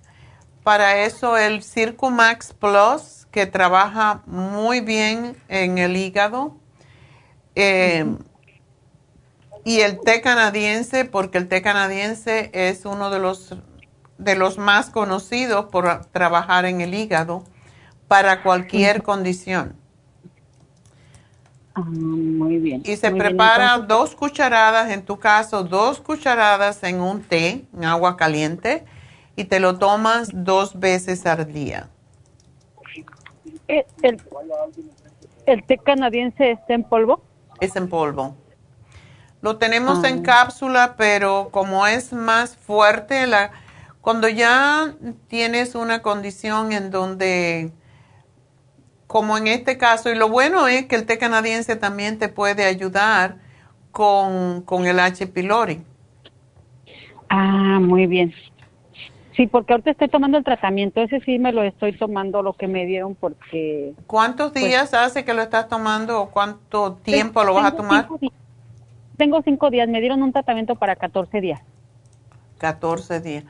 para 0.63 1.03
eso 1.03 1.37
el 1.37 1.63
Circumax 1.63 2.53
Plus, 2.53 3.27
que 3.29 3.45
trabaja 3.45 4.23
muy 4.25 4.79
bien 4.79 5.35
en 5.49 5.77
el 5.77 5.97
hígado. 5.97 6.55
Eh, 7.55 8.05
y 9.65 9.81
el 9.81 9.99
té 9.99 10.21
canadiense, 10.21 11.05
porque 11.05 11.37
el 11.37 11.49
té 11.49 11.61
canadiense 11.61 12.49
es 12.53 12.85
uno 12.85 13.09
de 13.09 13.19
los, 13.19 13.55
de 14.17 14.35
los 14.35 14.57
más 14.57 14.89
conocidos 14.89 15.65
por 15.65 16.05
trabajar 16.11 16.65
en 16.65 16.79
el 16.79 16.93
hígado 16.93 17.43
para 18.07 18.43
cualquier 18.43 19.03
condición. 19.03 19.82
Ah, 21.75 21.81
muy 21.81 22.57
bien. 22.57 22.83
Y 22.85 22.95
se 22.95 23.09
prepara 23.11 23.79
dos 23.79 24.15
cucharadas, 24.15 24.91
en 24.91 25.03
tu 25.03 25.17
caso, 25.17 25.63
dos 25.63 25.99
cucharadas 25.99 26.83
en 26.83 27.01
un 27.01 27.23
té, 27.23 27.65
en 27.73 27.85
agua 27.85 28.15
caliente, 28.15 28.85
y 29.35 29.45
te 29.45 29.59
lo 29.59 29.79
tomas 29.79 30.29
dos 30.31 30.79
veces 30.79 31.25
al 31.25 31.51
día. 31.51 31.89
Eh, 33.67 33.85
¿El, 35.45 35.63
té 35.63 35.77
canadiense 35.79 36.51
está 36.51 36.75
en 36.75 36.83
polvo? 36.83 37.23
Es 37.59 37.75
en 37.75 37.89
polvo. 37.89 38.35
Lo 39.41 39.57
tenemos 39.57 40.03
en 40.03 40.19
ah. 40.19 40.23
cápsula, 40.23 40.95
pero 40.95 41.49
como 41.51 41.87
es 41.87 42.13
más 42.13 42.55
fuerte, 42.55 43.25
la, 43.25 43.51
cuando 43.99 44.29
ya 44.29 44.93
tienes 45.27 45.73
una 45.73 46.01
condición 46.03 46.71
en 46.71 46.91
donde 46.91 47.71
como 49.13 49.37
en 49.37 49.45
este 49.45 49.77
caso, 49.77 50.09
y 50.09 50.15
lo 50.15 50.27
bueno 50.27 50.67
es 50.67 50.87
que 50.87 50.95
el 50.95 51.05
té 51.05 51.19
canadiense 51.19 51.75
también 51.75 52.17
te 52.17 52.29
puede 52.29 52.65
ayudar 52.65 53.35
con, 53.91 54.63
el 54.87 54.99
H. 54.99 55.27
pylori. 55.27 55.83
Ah, 57.29 57.77
muy 57.79 58.07
bien. 58.07 58.33
Sí, 59.37 59.45
porque 59.45 59.73
ahorita 59.73 59.91
estoy 59.91 60.07
tomando 60.07 60.39
el 60.39 60.43
tratamiento, 60.43 60.99
ese 60.99 61.19
sí 61.19 61.37
me 61.37 61.53
lo 61.53 61.61
estoy 61.61 61.95
tomando 61.95 62.41
lo 62.41 62.53
que 62.53 62.67
me 62.67 62.87
dieron 62.87 63.13
porque... 63.13 63.93
¿Cuántos 64.07 64.51
pues 64.51 64.65
días 64.65 64.95
hace 64.95 65.23
que 65.23 65.35
lo 65.35 65.43
estás 65.43 65.69
tomando 65.69 66.19
o 66.19 66.31
cuánto 66.31 66.93
tiempo 66.93 67.43
lo 67.43 67.53
vas 67.53 67.71
a 67.71 67.75
tomar? 67.75 68.07
tengo 69.15 69.43
cinco 69.43 69.69
días, 69.69 69.87
me 69.87 69.99
dieron 69.99 70.23
un 70.23 70.33
tratamiento 70.33 70.73
para 70.73 70.95
14 70.95 71.39
días. 71.39 71.61
14 72.57 73.19
días. 73.19 73.43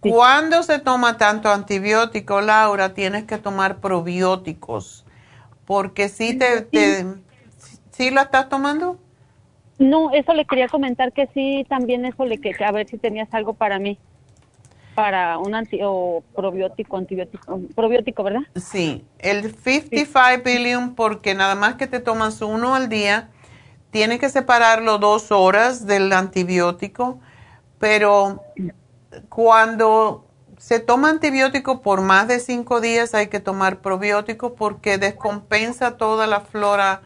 Cuando 0.00 0.62
se 0.62 0.78
toma 0.78 1.16
tanto 1.16 1.50
antibiótico, 1.50 2.40
Laura, 2.40 2.94
tienes 2.94 3.24
que 3.24 3.38
tomar 3.38 3.78
probióticos, 3.78 5.04
porque 5.64 6.08
si 6.08 6.38
te, 6.38 6.68
¿Sí 7.98 8.10
la 8.10 8.22
estás 8.22 8.48
tomando? 8.48 8.96
No, 9.80 10.12
eso 10.12 10.32
le 10.32 10.44
quería 10.44 10.68
comentar 10.68 11.12
que 11.12 11.26
sí, 11.34 11.66
también 11.68 12.04
eso 12.04 12.24
le 12.24 12.40
que 12.40 12.54
a 12.64 12.70
ver 12.70 12.88
si 12.88 12.96
tenías 12.96 13.28
algo 13.34 13.54
para 13.54 13.80
mí, 13.80 13.98
para 14.94 15.38
un 15.38 15.56
anti 15.56 15.80
o 15.82 16.22
probiótico, 16.34 16.96
antibiótico, 16.96 17.60
probiótico, 17.74 18.22
¿verdad? 18.22 18.42
Sí, 18.54 19.04
el 19.18 19.52
55 19.52 20.42
billion 20.44 20.94
porque 20.94 21.34
nada 21.34 21.56
más 21.56 21.74
que 21.74 21.88
te 21.88 21.98
tomas 21.98 22.40
uno 22.40 22.76
al 22.76 22.88
día, 22.88 23.30
tienes 23.90 24.20
que 24.20 24.28
separarlo 24.28 24.98
dos 24.98 25.32
horas 25.32 25.84
del 25.84 26.12
antibiótico, 26.12 27.18
pero 27.80 28.44
cuando 29.28 30.26
se 30.58 30.80
toma 30.80 31.10
antibiótico 31.10 31.82
por 31.82 32.02
más 32.02 32.28
de 32.28 32.40
cinco 32.40 32.80
días 32.80 33.14
hay 33.14 33.28
que 33.28 33.40
tomar 33.40 33.80
probiótico 33.80 34.54
porque 34.54 34.98
descompensa 34.98 35.96
toda 35.96 36.26
la 36.26 36.40
flora 36.40 37.02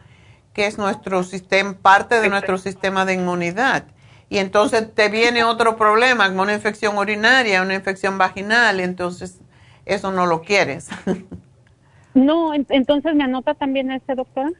que 0.53 0.67
es 0.67 0.77
nuestro 0.77 1.23
sistema, 1.23 1.75
parte 1.81 2.21
de 2.21 2.29
nuestro 2.29 2.57
sistema 2.57 3.05
de 3.05 3.13
inmunidad. 3.13 3.85
Y 4.29 4.37
entonces 4.37 4.93
te 4.93 5.09
viene 5.09 5.43
otro 5.43 5.77
problema, 5.77 6.27
como 6.29 6.43
una 6.43 6.53
infección 6.53 6.97
urinaria, 6.97 7.61
una 7.61 7.75
infección 7.75 8.17
vaginal, 8.17 8.79
entonces 8.79 9.39
eso 9.85 10.11
no 10.11 10.25
lo 10.25 10.41
quieres. 10.41 10.89
no, 12.13 12.53
entonces 12.53 13.15
me 13.15 13.23
anota 13.23 13.53
también 13.53 13.91
ese 13.91 14.15
doctora. 14.15 14.51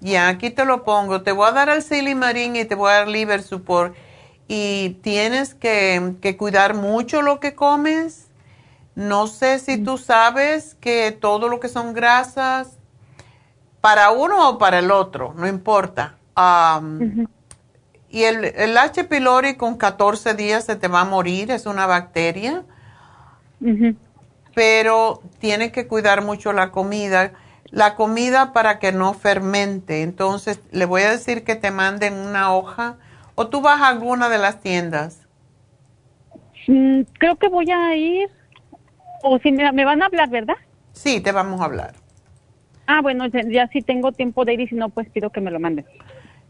Ya, 0.00 0.28
aquí 0.28 0.50
te 0.50 0.64
lo 0.64 0.84
pongo. 0.84 1.22
Te 1.22 1.32
voy 1.32 1.48
a 1.48 1.52
dar 1.52 1.70
al 1.70 1.82
Silimarín 1.82 2.56
y 2.56 2.64
te 2.64 2.74
voy 2.74 2.90
a 2.90 2.96
dar 2.96 3.08
Liver 3.08 3.42
Support. 3.42 3.94
Y 4.52 4.98
tienes 5.02 5.54
que, 5.54 6.14
que 6.20 6.36
cuidar 6.36 6.74
mucho 6.74 7.22
lo 7.22 7.38
que 7.38 7.54
comes. 7.54 8.26
No 8.96 9.28
sé 9.28 9.60
si 9.60 9.78
tú 9.78 9.96
sabes 9.96 10.74
que 10.80 11.12
todo 11.12 11.48
lo 11.48 11.60
que 11.60 11.68
son 11.68 11.92
grasas 11.92 12.76
para 13.80 14.10
uno 14.10 14.48
o 14.48 14.58
para 14.58 14.80
el 14.80 14.90
otro, 14.90 15.34
no 15.36 15.46
importa. 15.46 16.16
Y 18.08 18.24
el, 18.24 18.44
el, 18.44 18.76
H. 18.76 19.04
pylori 19.04 19.54
con 19.54 19.76
14 19.76 20.34
días 20.34 20.64
se 20.64 20.74
te 20.74 20.88
va 20.88 21.02
a 21.02 21.04
morir, 21.04 21.52
es 21.52 21.66
una 21.66 21.86
bacteria, 21.86 22.64
pero 24.52 25.22
tienes 25.38 25.70
que 25.70 25.86
cuidar 25.86 26.24
mucho 26.24 26.52
la 26.52 26.72
comida. 26.72 27.34
La 27.66 27.94
comida 27.94 28.52
para 28.52 28.80
que 28.80 28.90
no 28.90 29.14
fermente. 29.14 30.02
Entonces, 30.02 30.58
le 30.72 30.86
voy 30.86 31.02
a 31.02 31.12
decir 31.12 31.44
que 31.44 31.54
te 31.54 31.70
manden 31.70 32.14
una 32.14 32.52
hoja 32.52 32.96
o 33.40 33.48
tú 33.48 33.62
vas 33.62 33.80
a 33.80 33.88
alguna 33.88 34.28
de 34.28 34.36
las 34.36 34.60
tiendas. 34.60 35.26
Mm, 36.66 37.04
creo 37.18 37.36
que 37.36 37.48
voy 37.48 37.70
a 37.70 37.96
ir, 37.96 38.28
o 39.22 39.38
si 39.38 39.50
me, 39.50 39.72
me 39.72 39.86
van 39.86 40.02
a 40.02 40.06
hablar, 40.06 40.28
¿verdad? 40.28 40.56
Sí, 40.92 41.22
te 41.22 41.32
vamos 41.32 41.58
a 41.62 41.64
hablar. 41.64 41.94
Ah, 42.86 43.00
bueno, 43.00 43.24
ya, 43.28 43.66
si 43.68 43.80
tengo 43.80 44.12
tiempo 44.12 44.44
de 44.44 44.52
ir 44.52 44.60
y 44.60 44.68
si 44.68 44.74
no, 44.74 44.90
pues 44.90 45.08
pido 45.08 45.30
que 45.30 45.40
me 45.40 45.50
lo 45.50 45.58
manden. 45.58 45.86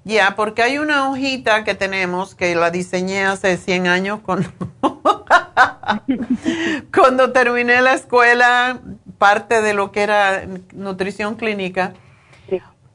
Ya, 0.03 0.35
porque 0.35 0.63
hay 0.63 0.79
una 0.79 1.09
hojita 1.09 1.63
que 1.63 1.77
tenemos 1.77 2.35
que 2.35 2.57
la 2.57 2.73
diseñé 2.73 3.25
hace 3.25 3.57
100 3.57 3.87
años 3.87 4.21
cuando, 4.25 4.49
cuando 6.93 7.31
terminé 7.31 7.83
la 7.83 7.95
escuela, 7.95 8.81
parte 9.19 9.63
de 9.63 9.75
lo 9.75 9.93
que 9.93 10.03
era 10.03 10.45
nutrición 10.75 11.37
clínica. 11.37 11.93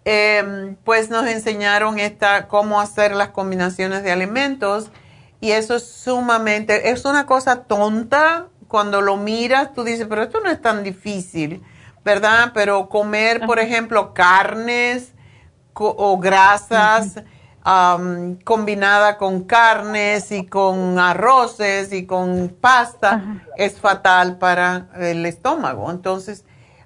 Em, 0.05 0.75
pues 0.83 1.09
nos 1.09 1.25
enseñaron 1.27 1.99
esta, 1.99 2.47
cómo 2.47 2.79
hacer 2.79 3.15
las 3.15 3.29
combinaciones 3.29 4.03
de 4.03 4.11
alimentos 4.11 4.91
y 5.41 5.51
eso 5.51 5.75
es 5.75 5.87
sumamente, 5.87 6.91
es 6.91 7.05
una 7.05 7.25
cosa 7.25 7.63
tonta 7.63 8.47
cuando 8.67 9.01
lo 9.01 9.17
miras, 9.17 9.73
tú 9.73 9.83
dices, 9.83 10.05
pero 10.07 10.23
esto 10.23 10.39
no 10.41 10.49
es 10.49 10.61
tan 10.61 10.83
difícil 10.83 11.63
¿verdad? 12.05 12.51
Pero 12.53 12.87
comer, 12.87 13.45
por 13.47 13.59
ejemplo, 13.59 14.13
carnes 14.13 15.11
o 15.73 16.17
grasas 16.19 17.15
combinada 18.43 19.17
con 19.17 19.43
carnes 19.43 20.31
y 20.31 20.45
con 20.45 20.99
arroces 20.99 21.91
y 21.91 22.05
con 22.05 22.55
pasta 22.61 23.41
es 23.57 23.79
fatal 23.79 24.37
para 24.37 24.87
el 24.99 25.25
estómago. 25.25 25.89
Entonces, 25.89 26.45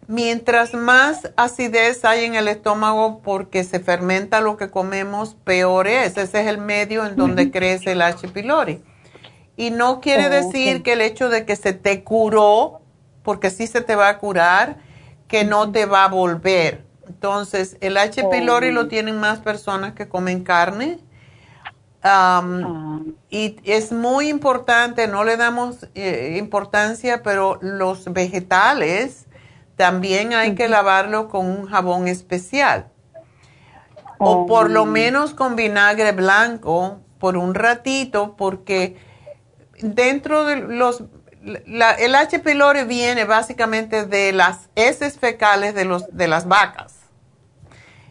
mientras 0.10 0.74
más 0.74 1.32
acidez 1.38 2.04
hay 2.04 2.26
en 2.26 2.34
el 2.34 2.48
estómago 2.48 3.22
porque 3.22 3.64
se 3.64 3.80
fermenta 3.80 4.42
lo 4.42 4.58
que 4.58 4.72
comemos, 4.72 5.36
peor 5.36 5.88
es. 5.88 6.18
Ese 6.18 6.42
es 6.42 6.48
el 6.48 6.58
medio 6.58 7.06
en 7.06 7.16
donde 7.16 7.52
crece 7.52 7.92
el 7.92 8.02
H. 8.02 8.28
pylori. 8.30 8.82
Y 9.56 9.70
no 9.70 10.02
quiere 10.02 10.26
oh, 10.26 10.30
decir 10.32 10.82
que 10.82 10.94
el 10.94 11.02
hecho 11.02 11.30
de 11.30 11.46
que 11.46 11.56
se 11.56 11.74
te 11.74 12.04
curó, 12.04 12.82
porque 13.22 13.52
sí 13.52 13.68
se 13.68 13.82
te 13.82 13.96
va 13.96 14.10
a 14.10 14.18
curar, 14.18 14.78
que 15.28 15.46
no 15.46 15.72
te 15.72 15.86
va 15.86 16.06
a 16.06 16.08
volver. 16.08 16.86
Entonces, 17.08 17.78
el 17.80 17.96
H. 17.96 18.24
pylori 18.32 18.72
lo 18.72 18.88
tienen 18.88 19.20
más 19.20 19.40
personas 19.42 19.94
que 19.94 20.10
comen 20.10 20.44
carne. 20.44 20.98
Ah. 22.02 23.00
Y 23.30 23.58
es 23.64 23.92
muy 23.92 24.30
importante, 24.30 25.08
no 25.08 25.24
le 25.24 25.38
damos 25.38 25.88
eh, 25.94 26.38
importancia, 26.40 27.22
pero 27.22 27.60
los 27.62 28.12
vegetales 28.12 29.28
también 29.80 30.34
hay 30.34 30.56
que 30.56 30.68
lavarlo 30.68 31.30
con 31.30 31.46
un 31.46 31.66
jabón 31.66 32.10
especial. 32.10 32.90
O 34.18 34.46
por 34.46 34.70
lo 34.70 34.86
menos 34.86 35.34
con 35.34 35.56
vinagre 35.56 36.12
blanco 36.12 37.00
por 37.18 37.38
un 37.38 37.56
ratito, 37.56 38.36
porque 38.36 38.98
dentro 39.80 40.44
de 40.44 40.58
los 40.58 41.06
el 41.46 42.14
H. 42.14 42.40
pylori 42.40 42.84
viene 42.84 43.24
básicamente 43.24 44.06
de 44.06 44.34
las 44.34 44.68
heces 44.76 45.18
fecales 45.18 45.74
de, 45.74 45.86
los, 45.86 46.04
de 46.12 46.28
las 46.28 46.46
vacas. 46.50 46.96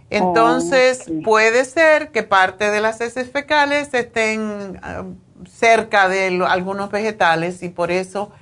Entonces, 0.09 1.05
puede 1.23 1.66
ser 1.66 2.12
que 2.12 2.23
parte 2.23 2.70
de 2.70 2.81
las 2.81 3.03
heces 3.03 3.31
fecales 3.31 3.93
estén 3.93 4.81
ah, 4.82 5.05
cerca 5.47 6.09
de 6.09 6.43
algunos 6.49 6.90
vegetales 6.90 7.62
y 7.62 7.69
por 7.69 7.90
eso 7.90 8.32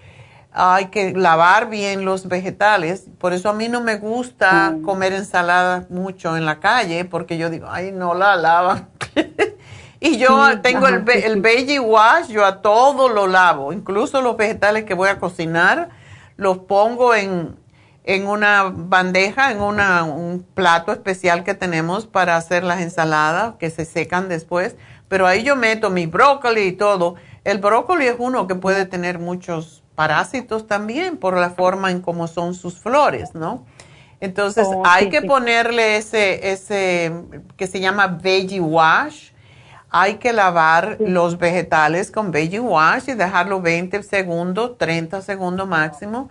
hay 0.59 0.87
que 0.87 1.13
lavar 1.13 1.69
bien 1.69 2.07
los 2.07 2.29
vegetales. 2.29 3.05
Por 3.19 3.35
eso 3.35 3.51
a 3.51 3.53
mí 3.53 3.69
no 3.69 3.83
me 3.83 3.97
gusta 3.99 4.75
comer 4.83 5.13
ensalada 5.13 5.87
mucho 5.91 6.35
en 6.37 6.47
la 6.47 6.61
calle 6.61 7.05
porque 7.05 7.37
yo 7.37 7.51
digo, 7.51 7.67
ay, 7.71 7.93
no 7.93 8.15
la 8.15 8.37
lavan. 8.37 8.89
Y 9.99 10.19
yo 10.19 10.61
tengo 10.61 10.87
el, 10.89 11.05
el 11.09 11.41
Veggie 11.41 11.81
Wash, 11.81 12.29
yo 12.29 12.45
a 12.45 12.61
todo 12.61 13.09
lo 13.09 13.27
lavo, 13.27 13.73
incluso 13.73 14.21
los 14.21 14.37
vegetales 14.37 14.85
que 14.85 14.93
voy 14.93 15.09
a 15.09 15.19
cocinar, 15.19 15.89
los 16.37 16.59
pongo 16.59 17.15
en, 17.15 17.57
en 18.05 18.27
una 18.27 18.65
bandeja, 18.73 19.51
en 19.51 19.63
una, 19.63 20.05
un 20.05 20.47
plato 20.55 20.93
especial 20.93 21.45
que 21.45 21.55
tenemos 21.55 22.07
para 22.07 22.37
hacer 22.37 22.63
las 22.63 22.83
ensaladas 22.83 23.55
que 23.59 23.71
se 23.71 23.87
secan 23.87 24.29
después. 24.29 24.77
Pero 25.09 25.27
ahí 25.27 25.43
yo 25.43 25.57
meto 25.57 25.89
mi 25.89 26.05
brócoli 26.05 26.63
y 26.63 26.73
todo. 26.73 27.15
El 27.45 27.59
brócoli 27.59 28.07
es 28.07 28.17
uno 28.19 28.47
que 28.47 28.55
puede 28.55 28.85
tener 28.85 29.19
muchos 29.19 29.83
parásitos 29.97 30.69
también 30.69 31.17
por 31.17 31.37
la 31.37 31.51
forma 31.51 31.91
en 31.91 32.01
cómo 32.01 32.29
son 32.29 32.55
sus 32.55 32.79
flores, 32.79 33.35
¿no? 33.35 33.65
Entonces 34.21 34.69
oh, 34.71 34.83
hay 34.87 35.09
que 35.09 35.23
ponerle 35.23 35.97
ese, 35.97 36.53
ese 36.53 37.13
que 37.57 37.67
se 37.67 37.81
llama 37.81 38.07
veggie 38.07 38.61
wash 38.61 39.31
hay 39.91 40.17
que 40.17 40.33
lavar 40.33 40.99
los 41.01 41.39
vegetales 41.39 42.11
con 42.11 42.31
Veggie 42.31 42.61
Wash 42.61 43.09
y 43.09 43.15
dejarlo 43.15 43.61
20 43.63 44.03
segundos, 44.03 44.77
30 44.79 45.23
segundos 45.23 45.67
máximo. 45.67 46.29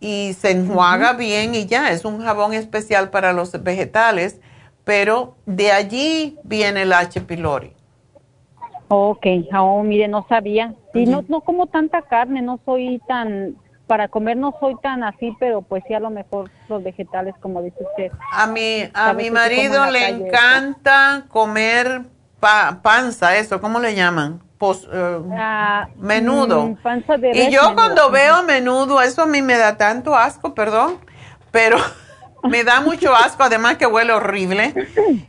Y 0.00 0.32
se 0.34 0.52
enjuaga 0.52 1.12
bien 1.12 1.54
y 1.54 1.66
ya, 1.66 1.90
es 1.90 2.04
un 2.04 2.22
jabón 2.22 2.52
especial 2.54 3.10
para 3.10 3.32
los 3.32 3.62
vegetales, 3.62 4.40
pero 4.84 5.36
de 5.46 5.72
allí 5.72 6.38
viene 6.44 6.82
el 6.82 6.92
H. 6.92 7.20
pylori. 7.22 7.72
Ok, 8.88 9.26
oh, 9.52 9.82
mire, 9.82 10.08
no 10.08 10.26
sabía. 10.28 10.74
Y 10.94 11.06
no, 11.06 11.24
no 11.28 11.40
como 11.40 11.66
tanta 11.66 12.02
carne, 12.02 12.40
no 12.40 12.60
soy 12.64 13.00
tan, 13.06 13.56
para 13.86 14.08
comer 14.08 14.36
no 14.36 14.54
soy 14.60 14.76
tan 14.82 15.02
así, 15.02 15.36
pero 15.38 15.62
pues 15.62 15.82
sí 15.86 15.94
a 15.94 16.00
lo 16.00 16.10
mejor 16.10 16.50
los 16.68 16.82
vegetales, 16.82 17.34
como 17.40 17.62
dice 17.62 17.78
usted. 17.90 18.12
A 18.32 18.46
mi, 18.46 18.88
a 18.94 19.12
mi 19.12 19.30
marido 19.30 19.84
le 19.90 20.08
encanta 20.08 21.24
comer 21.28 22.02
panza, 22.82 23.36
eso, 23.36 23.60
¿cómo 23.60 23.80
le 23.80 23.94
llaman? 23.94 24.40
Eh, 24.92 25.20
ah, 25.36 25.88
menudo. 25.96 26.68
Mm, 26.68 26.76
y 27.34 27.50
yo 27.50 27.74
cuando 27.74 28.10
veo 28.10 28.42
menudo, 28.44 29.00
eso 29.02 29.22
a 29.22 29.26
mí 29.26 29.42
me 29.42 29.58
da 29.58 29.76
tanto 29.76 30.14
asco, 30.14 30.54
perdón, 30.54 30.98
pero 31.50 31.76
me 32.48 32.64
da 32.64 32.80
mucho 32.80 33.14
asco, 33.14 33.42
además 33.42 33.76
que 33.76 33.86
huele 33.86 34.12
horrible. 34.12 34.74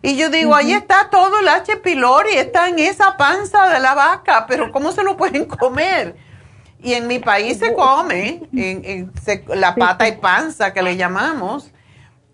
Y 0.02 0.16
yo 0.18 0.30
digo, 0.30 0.56
ahí 0.56 0.74
está 0.74 1.10
todo 1.10 1.40
el 1.40 1.48
H. 1.48 1.78
pylori, 1.78 2.34
está 2.34 2.70
en 2.70 2.80
esa 2.80 3.18
panza 3.18 3.70
de 3.70 3.80
la 3.80 3.94
vaca, 3.94 4.46
pero 4.48 4.72
¿cómo 4.72 4.92
se 4.92 5.04
lo 5.04 5.18
pueden 5.18 5.46
comer? 5.46 6.16
Y 6.82 6.94
en 6.94 7.08
mi 7.08 7.20
país 7.20 7.58
se 7.58 7.74
come 7.74 8.44
en, 8.54 9.12
la 9.48 9.76
pata 9.76 10.08
y 10.08 10.18
panza 10.18 10.74
que 10.74 10.84
le 10.84 10.98
llamamos. 10.98 11.72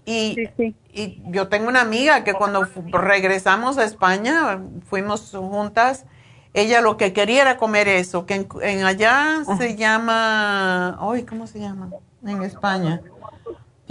Y, 0.06 0.50
y 0.94 1.22
yo 1.28 1.48
tengo 1.48 1.70
una 1.70 1.82
amiga 1.82 2.24
que 2.24 2.34
cuando 2.34 2.68
regresamos 2.92 3.78
a 3.78 3.86
España, 3.86 4.60
fuimos 4.90 5.32
juntas, 5.32 6.06
ella 6.54 6.82
lo 6.82 6.98
que 6.98 7.14
quería 7.14 7.44
era 7.44 7.58
comer 7.58 7.88
eso, 7.88 8.26
que 8.26 8.46
en, 8.62 8.84
allá 8.84 9.44
se 9.58 9.76
llama, 9.76 10.98
ay, 11.00 11.24
¿cómo 11.24 11.48
se 11.48 11.60
llama? 11.60 11.90
En 12.26 12.44
España. 12.44 13.02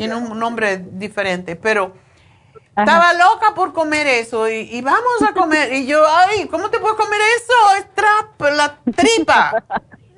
Tiene 0.00 0.14
un 0.14 0.38
nombre 0.38 0.78
diferente, 0.78 1.56
pero 1.56 1.92
Estaba 2.74 3.12
loca 3.12 3.54
por 3.54 3.74
comer 3.74 4.06
eso 4.06 4.48
y, 4.48 4.80
vamos 4.80 5.20
a 5.28 5.34
comer. 5.34 5.74
Y 5.74 5.84
yo, 5.84 6.02
ay, 6.08 6.46
¿cómo 6.46 6.70
te 6.70 6.78
puedes 6.78 6.96
comer 6.96 7.20
eso? 7.36 7.52
Es 7.76 7.94
trap, 7.94 8.56
la 8.56 8.78
tripa. 8.96 9.62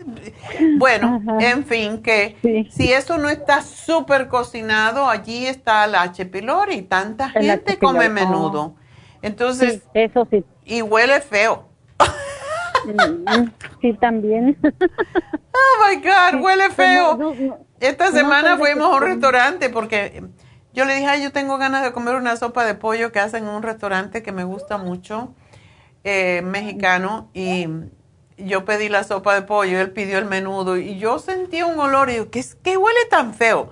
bueno, 0.78 1.20
en 1.40 1.64
fin, 1.64 2.00
que 2.00 2.36
si 2.70 2.92
eso 2.92 3.18
no 3.18 3.28
está 3.28 3.62
súper 3.62 4.28
cocinado, 4.28 5.08
allí 5.08 5.46
está 5.46 5.86
el 5.86 5.96
H. 5.96 6.26
pylori. 6.26 6.82
Tanta 6.82 7.30
gente 7.30 7.76
come 7.76 8.08
menudo. 8.08 8.76
Entonces, 9.20 9.82
eso 9.94 10.28
sí. 10.30 10.44
Y 10.64 10.82
huele 10.82 11.20
feo. 11.22 11.71
Sí, 13.80 13.92
también. 13.94 14.58
oh 14.62 15.86
my 15.86 15.96
God, 15.96 16.42
huele 16.42 16.70
feo. 16.70 17.34
Esta 17.80 18.12
semana 18.12 18.56
fuimos 18.56 18.92
a 18.92 18.96
un 18.96 19.02
restaurante 19.02 19.70
porque 19.70 20.22
yo 20.72 20.84
le 20.84 20.94
dije, 20.94 21.06
ay, 21.06 21.22
yo 21.22 21.32
tengo 21.32 21.58
ganas 21.58 21.82
de 21.82 21.92
comer 21.92 22.14
una 22.14 22.36
sopa 22.36 22.64
de 22.64 22.74
pollo 22.74 23.12
que 23.12 23.20
hacen 23.20 23.44
en 23.44 23.50
un 23.50 23.62
restaurante 23.62 24.22
que 24.22 24.32
me 24.32 24.44
gusta 24.44 24.78
mucho, 24.78 25.34
eh, 26.04 26.40
mexicano, 26.42 27.30
y 27.34 27.66
yo 28.38 28.64
pedí 28.64 28.88
la 28.88 29.04
sopa 29.04 29.34
de 29.34 29.42
pollo, 29.42 29.80
él 29.80 29.90
pidió 29.90 30.18
el 30.18 30.24
menudo, 30.24 30.78
y 30.78 30.98
yo 30.98 31.18
sentí 31.18 31.62
un 31.62 31.78
olor, 31.78 32.08
y 32.08 32.14
digo, 32.14 32.30
¿qué, 32.30 32.42
qué 32.62 32.76
huele 32.76 33.04
tan 33.10 33.34
feo? 33.34 33.70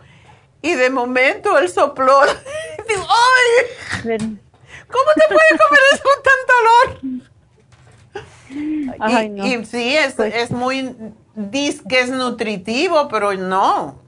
Y 0.60 0.74
de 0.74 0.90
momento 0.90 1.56
él 1.58 1.70
sopló, 1.70 2.20
y 2.78 2.92
digo, 2.92 3.06
¡ay! 3.08 4.38
¿Cómo 4.88 5.10
te 5.14 5.24
puedes 5.28 5.60
comer 5.66 5.80
eso 5.92 6.02
con 6.02 6.22
tanto 6.22 6.52
olor? 6.60 7.30
Y, 8.50 9.64
sí, 9.64 9.96
es, 9.96 10.14
pues 10.14 10.34
es 10.34 10.50
muy, 10.50 10.94
dice 11.34 11.82
que 11.88 12.00
es 12.00 12.10
nutritivo, 12.10 13.08
pero 13.08 13.32
no. 13.34 13.98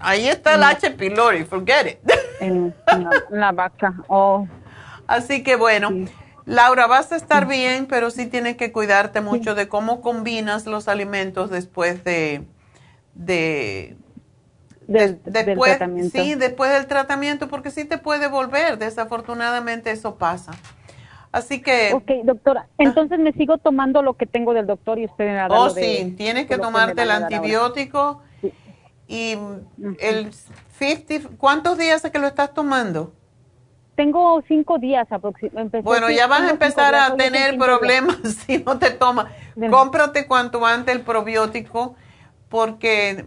Ahí 0.00 0.26
está 0.26 0.54
el 0.54 0.64
H. 0.64 0.90
pylori, 0.92 1.44
forget 1.44 1.86
it. 1.86 2.12
En, 2.40 2.74
la, 3.30 3.52
vaca, 3.52 3.94
oh. 4.08 4.48
Así 5.06 5.44
que 5.44 5.54
bueno, 5.54 5.90
Laura, 6.44 6.88
vas 6.88 7.12
a 7.12 7.16
estar 7.16 7.46
bien, 7.46 7.86
pero 7.86 8.10
sí 8.10 8.26
tienes 8.26 8.56
que 8.56 8.72
cuidarte 8.72 9.20
mucho 9.20 9.54
de 9.54 9.68
cómo 9.68 10.00
combinas 10.00 10.66
los 10.66 10.88
alimentos 10.88 11.50
después 11.50 12.02
de, 12.02 12.42
de 13.14 13.96
después, 14.86 15.78
Sí, 16.12 16.34
después 16.34 16.72
del 16.72 16.86
tratamiento, 16.86 17.48
porque 17.48 17.70
sí 17.70 17.84
te 17.84 17.98
puede 17.98 18.28
volver. 18.28 18.78
Desafortunadamente 18.78 19.90
eso 19.90 20.16
pasa. 20.16 20.52
Así 21.32 21.62
que... 21.62 21.92
Ok, 21.94 22.10
doctora. 22.24 22.66
Ah. 22.68 22.74
Entonces 22.78 23.18
me 23.18 23.32
sigo 23.32 23.56
tomando 23.58 24.02
lo 24.02 24.14
que 24.14 24.26
tengo 24.26 24.52
del 24.52 24.66
doctor 24.66 24.98
y 24.98 25.06
usted 25.06 25.24
me 25.24 25.40
ha 25.40 25.48
dado 25.48 25.62
Oh, 25.62 25.70
sí. 25.70 26.14
Tienes 26.16 26.46
que 26.46 26.58
tomarte 26.58 27.02
el 27.02 27.10
antibiótico 27.10 28.22
y 29.08 29.36
el 29.98 30.30
50... 30.78 31.36
¿Cuántos 31.38 31.78
días 31.78 32.04
es 32.04 32.10
que 32.10 32.18
lo 32.18 32.26
estás 32.26 32.52
tomando? 32.52 33.14
Tengo 33.96 34.42
cinco 34.46 34.78
días 34.78 35.10
aproximadamente. 35.10 35.80
Bueno, 35.82 36.10
ya 36.10 36.26
vas 36.26 36.42
a 36.42 36.50
empezar 36.50 36.94
a 36.94 37.14
tener 37.16 37.58
problemas 37.58 38.16
si 38.46 38.58
no 38.58 38.78
te 38.78 38.90
tomas. 38.90 39.26
Cómprate 39.70 40.26
cuanto 40.26 40.64
antes 40.64 40.94
el 40.94 41.02
probiótico 41.02 41.94
porque 42.48 43.26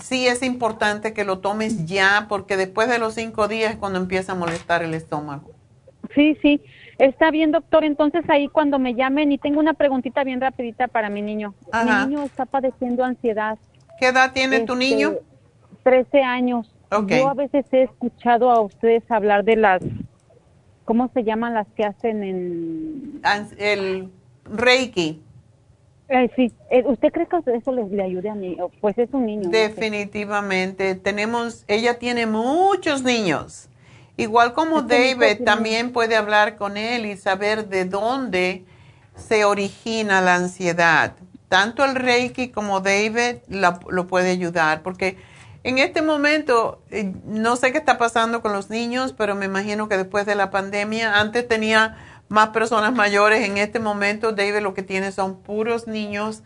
sí 0.00 0.26
es 0.26 0.42
importante 0.42 1.12
que 1.12 1.24
lo 1.24 1.38
tomes 1.38 1.86
ya 1.86 2.26
porque 2.28 2.56
después 2.56 2.88
de 2.88 2.98
los 2.98 3.14
cinco 3.14 3.48
días 3.48 3.72
es 3.72 3.76
cuando 3.78 3.98
empieza 3.98 4.32
a 4.32 4.34
molestar 4.34 4.82
el 4.82 4.94
estómago. 4.94 5.50
Sí, 6.14 6.36
sí. 6.42 6.60
Está 7.02 7.32
bien, 7.32 7.50
doctor. 7.50 7.82
Entonces 7.82 8.24
ahí 8.30 8.46
cuando 8.46 8.78
me 8.78 8.94
llamen 8.94 9.32
y 9.32 9.38
tengo 9.38 9.58
una 9.58 9.74
preguntita 9.74 10.22
bien 10.22 10.40
rapidita 10.40 10.86
para 10.86 11.10
mi 11.10 11.20
niño. 11.20 11.52
Mi 11.84 12.06
niño 12.06 12.22
está 12.22 12.46
padeciendo 12.46 13.02
ansiedad. 13.02 13.58
¿Qué 13.98 14.06
edad 14.06 14.32
tiene 14.32 14.60
tu 14.60 14.74
este, 14.74 14.84
niño? 14.84 15.14
Trece 15.82 16.22
años. 16.22 16.72
Yo 17.08 17.28
a 17.28 17.34
veces 17.34 17.66
he 17.72 17.82
escuchado 17.82 18.52
a 18.52 18.60
ustedes 18.60 19.02
hablar 19.10 19.42
de 19.42 19.56
las, 19.56 19.82
¿cómo 20.84 21.10
se 21.12 21.24
llaman 21.24 21.54
las 21.54 21.66
que 21.72 21.84
hacen 21.84 22.22
en... 22.22 23.20
El 23.58 24.08
Reiki. 24.44 25.20
sí. 26.36 26.52
Eh, 26.70 26.84
¿Usted 26.86 27.10
cree 27.10 27.26
que 27.26 27.56
eso 27.56 27.72
le, 27.72 27.84
le 27.88 28.02
ayude 28.04 28.30
a 28.30 28.36
mí? 28.36 28.56
Pues 28.80 28.96
es 28.98 29.08
un 29.12 29.26
niño. 29.26 29.50
Definitivamente. 29.50 30.94
Tenemos, 30.94 31.64
ella 31.66 31.98
tiene 31.98 32.26
muchos 32.26 33.02
niños. 33.02 33.68
Igual 34.16 34.52
como 34.52 34.82
David 34.82 35.44
también 35.44 35.92
puede 35.92 36.16
hablar 36.16 36.56
con 36.56 36.76
él 36.76 37.06
y 37.06 37.16
saber 37.16 37.68
de 37.68 37.84
dónde 37.86 38.64
se 39.16 39.44
origina 39.44 40.20
la 40.20 40.36
ansiedad. 40.36 41.14
Tanto 41.48 41.84
el 41.84 41.94
Reiki 41.94 42.48
como 42.48 42.80
David 42.80 43.36
lo 43.48 44.06
puede 44.06 44.30
ayudar, 44.30 44.82
porque 44.82 45.16
en 45.64 45.78
este 45.78 46.02
momento, 46.02 46.82
eh, 46.90 47.12
no 47.24 47.54
sé 47.56 47.70
qué 47.70 47.78
está 47.78 47.96
pasando 47.96 48.42
con 48.42 48.52
los 48.52 48.68
niños, 48.68 49.14
pero 49.16 49.36
me 49.36 49.46
imagino 49.46 49.88
que 49.88 49.96
después 49.96 50.26
de 50.26 50.34
la 50.34 50.50
pandemia, 50.50 51.20
antes 51.20 51.46
tenía 51.46 51.96
más 52.28 52.48
personas 52.48 52.92
mayores, 52.92 53.46
en 53.46 53.58
este 53.58 53.78
momento 53.78 54.32
David 54.32 54.60
lo 54.60 54.74
que 54.74 54.82
tiene 54.82 55.12
son 55.12 55.36
puros 55.36 55.86
niños 55.86 56.42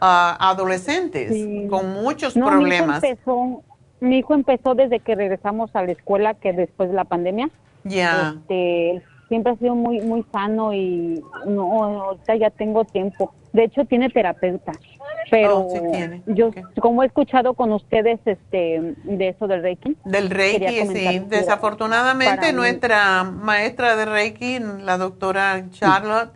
ah, 0.00 0.36
adolescentes 0.38 1.32
con 1.68 1.92
muchos 1.92 2.34
problemas 2.34 3.02
mi 3.02 3.08
hijo 3.08 3.16
empezó 3.16 3.69
desde 4.00 5.00
que 5.00 5.14
regresamos 5.14 5.74
a 5.74 5.82
la 5.82 5.92
escuela, 5.92 6.34
que 6.34 6.52
después 6.52 6.88
de 6.88 6.94
la 6.94 7.04
pandemia. 7.04 7.50
Ya. 7.84 8.34
Este, 8.36 9.02
siempre 9.30 9.52
ha 9.52 9.56
sido 9.56 9.74
muy 9.74 10.00
muy 10.00 10.24
sano 10.32 10.74
y 10.74 11.22
no, 11.46 11.84
ahorita 11.84 12.34
ya 12.36 12.50
tengo 12.50 12.84
tiempo. 12.84 13.32
De 13.52 13.64
hecho 13.64 13.84
tiene 13.84 14.10
terapeuta, 14.10 14.72
pero 15.30 15.60
oh, 15.60 16.22
yo 16.26 16.50
como 16.80 17.02
he 17.02 17.06
escuchado 17.06 17.54
con 17.54 17.72
ustedes 17.72 18.20
este 18.26 18.94
de 19.04 19.28
eso 19.28 19.46
del 19.46 19.62
Reiki. 19.62 19.96
Del 20.04 20.30
Reiki, 20.30 20.86
sí. 20.88 21.22
Desafortunadamente 21.28 22.52
nuestra 22.52 23.24
maestra 23.24 23.96
de 23.96 24.04
Reiki, 24.04 24.58
la 24.58 24.98
doctora 24.98 25.64
Charlotte, 25.70 26.32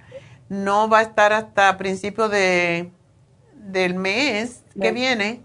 no 0.48 0.88
va 0.88 1.00
a 1.00 1.02
estar 1.02 1.32
hasta 1.32 1.76
principios 1.76 2.30
de 2.30 2.90
del 3.56 3.94
mes 3.94 4.64
que 4.80 4.92
viene 4.92 5.40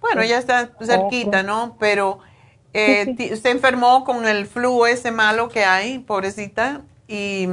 bueno, 0.00 0.24
ya 0.24 0.38
está 0.38 0.70
cerquita, 0.80 1.42
¿no? 1.42 1.76
Pero 1.78 2.20
eh, 2.72 3.38
se 3.40 3.50
enfermó 3.50 4.04
con 4.04 4.26
el 4.26 4.46
flu 4.46 4.86
ese 4.86 5.10
malo 5.10 5.48
que 5.48 5.64
hay, 5.64 5.98
pobrecita, 5.98 6.82
y 7.08 7.48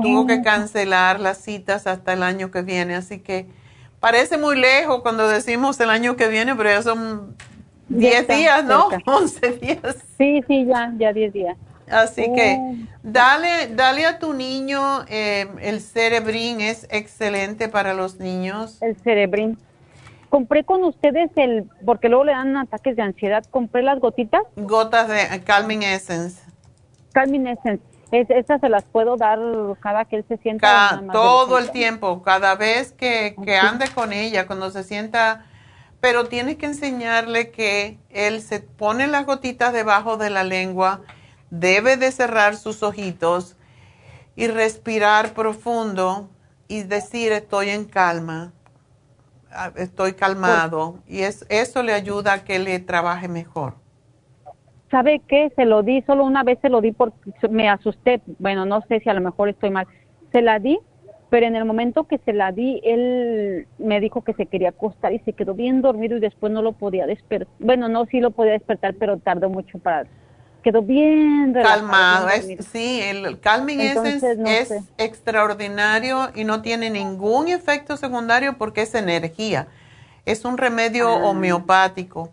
tuvo 0.00 0.26
que 0.26 0.42
cancelar 0.42 1.20
las 1.20 1.38
citas 1.38 1.86
hasta 1.86 2.12
el 2.12 2.22
año 2.22 2.50
que 2.50 2.62
viene. 2.62 2.94
Así 2.94 3.18
que 3.18 3.46
parece 3.98 4.38
muy 4.38 4.56
lejos 4.56 5.02
cuando 5.02 5.28
decimos 5.28 5.78
el 5.80 5.90
año 5.90 6.16
que 6.16 6.28
viene, 6.28 6.54
pero 6.54 6.70
ya 6.70 6.82
son 6.82 7.36
10 7.88 8.28
días, 8.28 8.64
¿no? 8.64 8.88
11 9.04 9.50
días. 9.60 9.96
Sí, 10.16 10.42
sí, 10.46 10.64
ya, 10.66 10.92
ya 10.96 11.12
10 11.12 11.32
días. 11.32 11.56
Así 11.90 12.22
que 12.32 12.56
oh. 12.56 12.74
dale, 13.02 13.74
dale 13.74 14.06
a 14.06 14.20
tu 14.20 14.32
niño 14.32 15.04
eh, 15.08 15.48
el 15.60 15.80
cerebrín, 15.80 16.60
es 16.60 16.86
excelente 16.90 17.68
para 17.68 17.94
los 17.94 18.20
niños. 18.20 18.80
El 18.80 18.96
cerebrín 18.96 19.58
compré 20.30 20.64
con 20.64 20.82
ustedes 20.84 21.30
el, 21.36 21.68
porque 21.84 22.08
luego 22.08 22.24
le 22.24 22.32
dan 22.32 22.56
ataques 22.56 22.96
de 22.96 23.02
ansiedad, 23.02 23.44
compré 23.50 23.82
las 23.82 24.00
gotitas. 24.00 24.42
Gotas 24.56 25.08
de 25.08 25.42
Calming 25.44 25.82
Essence. 25.82 26.40
Calming 27.12 27.48
Essence. 27.48 27.82
esas 28.12 28.60
se 28.60 28.68
las 28.68 28.84
puedo 28.84 29.16
dar 29.16 29.38
cada 29.80 30.06
que 30.06 30.16
él 30.16 30.24
se 30.26 30.38
sienta. 30.38 31.02
todo 31.12 31.58
el 31.58 31.70
tiempo, 31.72 32.22
cada 32.22 32.54
vez 32.54 32.92
que, 32.92 33.36
que 33.44 33.56
ande 33.56 33.88
con 33.88 34.12
ella, 34.12 34.46
cuando 34.46 34.70
se 34.70 34.84
sienta. 34.84 35.44
Pero 36.00 36.24
tienes 36.24 36.56
que 36.56 36.64
enseñarle 36.64 37.50
que 37.50 37.98
él 38.08 38.40
se 38.40 38.60
pone 38.60 39.06
las 39.06 39.26
gotitas 39.26 39.74
debajo 39.74 40.16
de 40.16 40.30
la 40.30 40.44
lengua, 40.44 41.02
debe 41.50 41.98
de 41.98 42.10
cerrar 42.10 42.56
sus 42.56 42.82
ojitos 42.82 43.56
y 44.34 44.46
respirar 44.46 45.34
profundo 45.34 46.30
y 46.68 46.84
decir 46.84 47.32
estoy 47.32 47.68
en 47.68 47.84
calma 47.84 48.54
estoy 49.76 50.12
calmado 50.14 50.98
y 51.06 51.20
es, 51.20 51.46
eso 51.48 51.82
le 51.82 51.92
ayuda 51.92 52.34
a 52.34 52.44
que 52.44 52.58
le 52.58 52.78
trabaje 52.78 53.28
mejor. 53.28 53.74
¿Sabe 54.90 55.20
qué? 55.28 55.52
Se 55.54 55.64
lo 55.66 55.82
di, 55.82 56.02
solo 56.02 56.24
una 56.24 56.42
vez 56.42 56.58
se 56.60 56.68
lo 56.68 56.80
di 56.80 56.92
porque 56.92 57.32
me 57.48 57.68
asusté. 57.68 58.20
Bueno, 58.38 58.66
no 58.66 58.82
sé 58.88 59.00
si 59.00 59.08
a 59.08 59.14
lo 59.14 59.20
mejor 59.20 59.48
estoy 59.48 59.70
mal. 59.70 59.86
Se 60.32 60.42
la 60.42 60.58
di, 60.58 60.78
pero 61.30 61.46
en 61.46 61.54
el 61.54 61.64
momento 61.64 62.04
que 62.04 62.18
se 62.18 62.32
la 62.32 62.50
di, 62.50 62.80
él 62.84 63.68
me 63.78 64.00
dijo 64.00 64.22
que 64.22 64.34
se 64.34 64.46
quería 64.46 64.70
acostar 64.70 65.12
y 65.12 65.20
se 65.20 65.32
quedó 65.32 65.54
bien 65.54 65.80
dormido 65.80 66.16
y 66.16 66.20
después 66.20 66.52
no 66.52 66.60
lo 66.60 66.72
podía 66.72 67.06
despertar. 67.06 67.54
Bueno, 67.60 67.88
no, 67.88 68.06
sí 68.06 68.20
lo 68.20 68.32
podía 68.32 68.52
despertar, 68.52 68.94
pero 68.98 69.18
tardó 69.18 69.48
mucho 69.48 69.78
para 69.78 70.06
quedó 70.60 70.82
bien 70.82 71.52
calmado. 71.52 72.28
sí, 72.72 73.00
el 73.02 73.40
calming 73.40 73.80
essence 73.80 74.36
es 74.46 74.72
extraordinario 74.98 76.30
y 76.34 76.44
no 76.44 76.62
tiene 76.62 76.90
ningún 76.90 77.48
efecto 77.48 77.96
secundario 77.96 78.56
porque 78.58 78.82
es 78.82 78.94
energía. 78.94 79.68
Es 80.24 80.44
un 80.44 80.58
remedio 80.58 81.08
ah. 81.08 81.28
homeopático. 81.28 82.30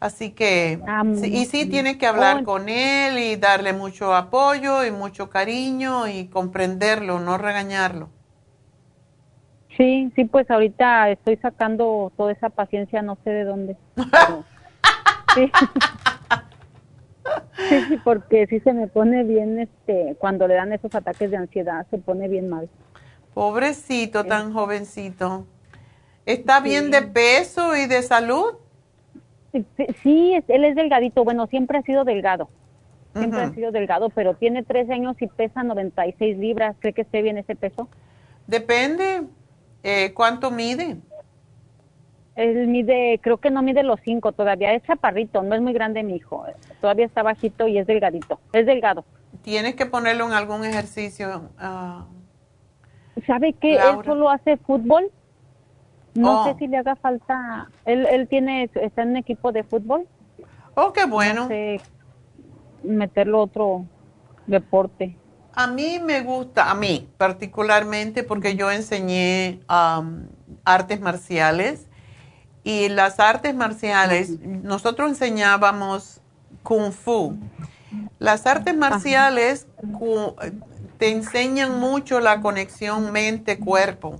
Así 0.00 0.32
que, 0.32 0.80
ah, 0.86 1.02
y 1.22 1.46
sí 1.46 1.66
tiene 1.66 1.96
que 1.96 2.06
hablar 2.06 2.40
oh. 2.42 2.44
con 2.44 2.68
él 2.68 3.18
y 3.18 3.36
darle 3.36 3.72
mucho 3.72 4.14
apoyo 4.14 4.84
y 4.84 4.90
mucho 4.90 5.30
cariño 5.30 6.08
y 6.08 6.26
comprenderlo, 6.26 7.20
no 7.20 7.38
regañarlo. 7.38 8.10
Sí, 9.76 10.12
sí, 10.14 10.24
pues 10.26 10.50
ahorita 10.50 11.10
estoy 11.10 11.36
sacando 11.38 12.12
toda 12.16 12.32
esa 12.32 12.50
paciencia, 12.50 13.02
no 13.02 13.16
sé 13.24 13.30
de 13.30 13.44
dónde. 13.44 13.76
Sí, 15.34 15.50
sí, 17.88 17.98
porque 18.04 18.46
sí 18.46 18.60
se 18.60 18.72
me 18.72 18.86
pone 18.86 19.24
bien, 19.24 19.58
este, 19.58 20.16
cuando 20.18 20.46
le 20.46 20.54
dan 20.54 20.72
esos 20.72 20.94
ataques 20.94 21.30
de 21.30 21.36
ansiedad, 21.36 21.86
se 21.90 21.98
pone 21.98 22.28
bien 22.28 22.48
mal. 22.48 22.68
Pobrecito, 23.34 24.24
tan 24.24 24.52
jovencito. 24.52 25.46
¿Está 26.26 26.60
bien 26.60 26.90
de 26.90 27.02
peso 27.02 27.76
y 27.76 27.86
de 27.86 28.02
salud? 28.02 28.54
Sí, 30.02 30.34
él 30.48 30.64
es 30.64 30.74
delgadito. 30.74 31.24
Bueno, 31.24 31.46
siempre 31.46 31.78
ha 31.78 31.82
sido 31.82 32.04
delgado. 32.04 32.48
Siempre 33.12 33.40
ha 33.40 33.50
sido 33.52 33.70
delgado, 33.70 34.10
pero 34.10 34.34
tiene 34.34 34.64
tres 34.64 34.90
años 34.90 35.16
y 35.20 35.28
pesa 35.28 35.62
96 35.62 36.36
libras. 36.36 36.74
¿Cree 36.80 36.92
que 36.92 37.02
esté 37.02 37.22
bien 37.22 37.38
ese 37.38 37.54
peso? 37.54 37.88
Depende. 38.46 39.22
Eh, 39.84 40.12
¿Cuánto 40.14 40.50
mide? 40.50 40.96
Él 42.36 42.66
mide, 42.66 43.20
creo 43.22 43.38
que 43.38 43.50
no 43.50 43.62
mide 43.62 43.82
los 43.82 44.00
cinco 44.04 44.32
todavía. 44.32 44.74
Es 44.74 44.82
chaparrito, 44.84 45.42
no 45.42 45.54
es 45.54 45.60
muy 45.60 45.72
grande 45.72 46.02
mi 46.02 46.16
hijo. 46.16 46.44
Todavía 46.80 47.06
está 47.06 47.22
bajito 47.22 47.68
y 47.68 47.78
es 47.78 47.86
delgadito. 47.86 48.40
Es 48.52 48.66
delgado. 48.66 49.04
¿Tienes 49.42 49.74
que 49.74 49.86
ponerlo 49.86 50.26
en 50.26 50.32
algún 50.32 50.64
ejercicio? 50.64 51.50
Uh, 51.60 53.22
¿Sabe 53.26 53.52
que 53.52 53.76
Él 53.76 54.04
solo 54.04 54.30
hace 54.30 54.56
fútbol. 54.56 55.10
No 56.14 56.44
sé 56.44 56.50
oh. 56.50 56.58
si 56.58 56.66
le 56.66 56.76
haga 56.76 56.96
falta. 56.96 57.68
Él, 57.84 58.06
él 58.10 58.28
tiene, 58.28 58.70
está 58.74 59.02
en 59.02 59.10
un 59.10 59.16
equipo 59.16 59.52
de 59.52 59.64
fútbol. 59.64 60.06
Oh, 60.74 60.92
qué 60.92 61.06
bueno. 61.06 61.48
meterlo 62.82 63.42
otro 63.42 63.84
deporte. 64.46 65.16
A 65.52 65.68
mí 65.68 66.00
me 66.02 66.20
gusta, 66.22 66.70
a 66.70 66.74
mí 66.74 67.08
particularmente, 67.16 68.24
porque 68.24 68.56
yo 68.56 68.72
enseñé 68.72 69.60
um, 69.68 70.26
artes 70.64 71.00
marciales 71.00 71.88
y 72.64 72.88
las 72.88 73.20
artes 73.20 73.54
marciales, 73.54 74.40
nosotros 74.40 75.10
enseñábamos 75.10 76.20
kung 76.62 76.92
fu. 76.92 77.36
Las 78.18 78.46
artes 78.46 78.74
marciales 78.74 79.66
te 80.98 81.10
enseñan 81.10 81.78
mucho 81.78 82.20
la 82.20 82.40
conexión 82.40 83.12
mente-cuerpo. 83.12 84.18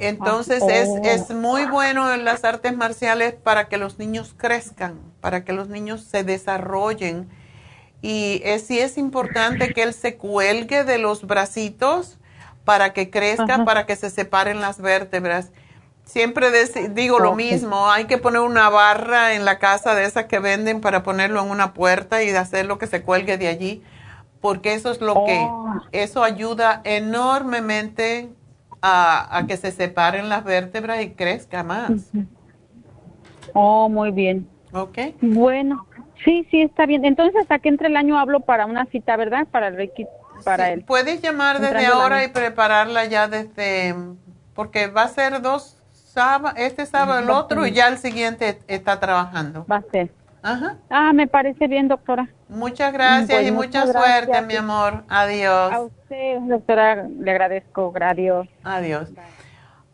Entonces 0.00 0.62
es, 0.68 0.88
oh. 0.88 1.00
es, 1.04 1.30
muy 1.30 1.66
bueno 1.66 2.12
en 2.12 2.24
las 2.24 2.44
artes 2.44 2.76
marciales 2.76 3.34
para 3.34 3.68
que 3.68 3.78
los 3.78 4.00
niños 4.00 4.34
crezcan, 4.36 4.98
para 5.20 5.44
que 5.44 5.52
los 5.52 5.68
niños 5.68 6.02
se 6.02 6.24
desarrollen. 6.24 7.28
Y 8.02 8.42
es, 8.44 8.66
sí 8.66 8.80
es 8.80 8.98
importante 8.98 9.72
que 9.72 9.84
él 9.84 9.94
se 9.94 10.16
cuelgue 10.16 10.82
de 10.82 10.98
los 10.98 11.24
bracitos 11.24 12.18
para 12.64 12.92
que 12.92 13.10
crezca, 13.10 13.64
para 13.64 13.86
que 13.86 13.94
se 13.94 14.10
separen 14.10 14.60
las 14.60 14.80
vértebras. 14.80 15.52
Siempre 16.04 16.48
digo 16.90 17.18
lo 17.18 17.34
mismo, 17.34 17.90
hay 17.90 18.04
que 18.04 18.18
poner 18.18 18.42
una 18.42 18.68
barra 18.68 19.34
en 19.34 19.44
la 19.44 19.58
casa 19.58 19.94
de 19.94 20.04
esas 20.04 20.26
que 20.26 20.38
venden 20.38 20.80
para 20.80 21.02
ponerlo 21.02 21.42
en 21.42 21.50
una 21.50 21.72
puerta 21.72 22.22
y 22.22 22.30
hacer 22.30 22.66
lo 22.66 22.78
que 22.78 22.86
se 22.86 23.02
cuelgue 23.02 23.38
de 23.38 23.48
allí, 23.48 23.82
porque 24.40 24.74
eso 24.74 24.90
es 24.90 25.00
lo 25.00 25.24
que, 25.24 25.38
oh. 25.40 25.80
eso 25.92 26.22
ayuda 26.22 26.82
enormemente 26.84 28.28
a, 28.82 29.44
que 29.48 29.56
se 29.56 29.72
separen 29.72 30.28
las 30.28 30.44
vértebras 30.44 31.02
y 31.02 31.10
crezca 31.10 31.62
más. 31.62 31.90
Oh, 33.54 33.88
muy 33.88 34.10
bien. 34.10 34.46
Ok. 34.72 34.98
Bueno, 35.22 35.86
sí, 36.24 36.46
sí, 36.50 36.60
está 36.60 36.84
bien. 36.84 37.04
Entonces, 37.04 37.34
hasta 37.40 37.58
que 37.60 37.70
entre 37.70 37.88
el 37.88 37.96
año 37.96 38.18
hablo 38.18 38.40
para 38.40 38.66
una 38.66 38.84
cita, 38.86 39.16
¿verdad? 39.16 39.46
Para 39.50 39.68
el 39.68 39.90
para 40.44 40.72
él. 40.72 40.84
Puedes 40.84 41.22
llamar 41.22 41.60
desde 41.60 41.86
ahora 41.86 42.24
y 42.24 42.28
prepararla 42.28 43.06
ya 43.06 43.28
desde, 43.28 43.94
porque 44.54 44.88
va 44.88 45.04
a 45.04 45.08
ser 45.08 45.40
dos 45.40 45.80
sábado, 46.14 46.54
este 46.56 46.86
sábado 46.86 47.18
el 47.18 47.30
otro 47.30 47.66
y 47.66 47.72
ya 47.72 47.88
el 47.88 47.98
siguiente 47.98 48.60
está 48.68 49.00
trabajando. 49.00 49.66
Va 49.70 49.76
a 49.76 49.82
ser. 49.90 50.10
Ajá. 50.42 50.76
Ah, 50.88 51.12
me 51.12 51.26
parece 51.26 51.66
bien, 51.66 51.88
doctora. 51.88 52.28
Muchas 52.48 52.92
gracias 52.92 53.42
y 53.42 53.50
mucha 53.50 53.86
suerte, 53.86 54.40
mi 54.42 54.54
amor. 54.54 55.04
Adiós. 55.08 55.72
A 55.72 55.80
usted, 55.80 56.38
doctora, 56.40 57.08
le 57.08 57.30
agradezco. 57.30 57.92
Adiós. 58.00 58.46
Adiós. 58.62 59.10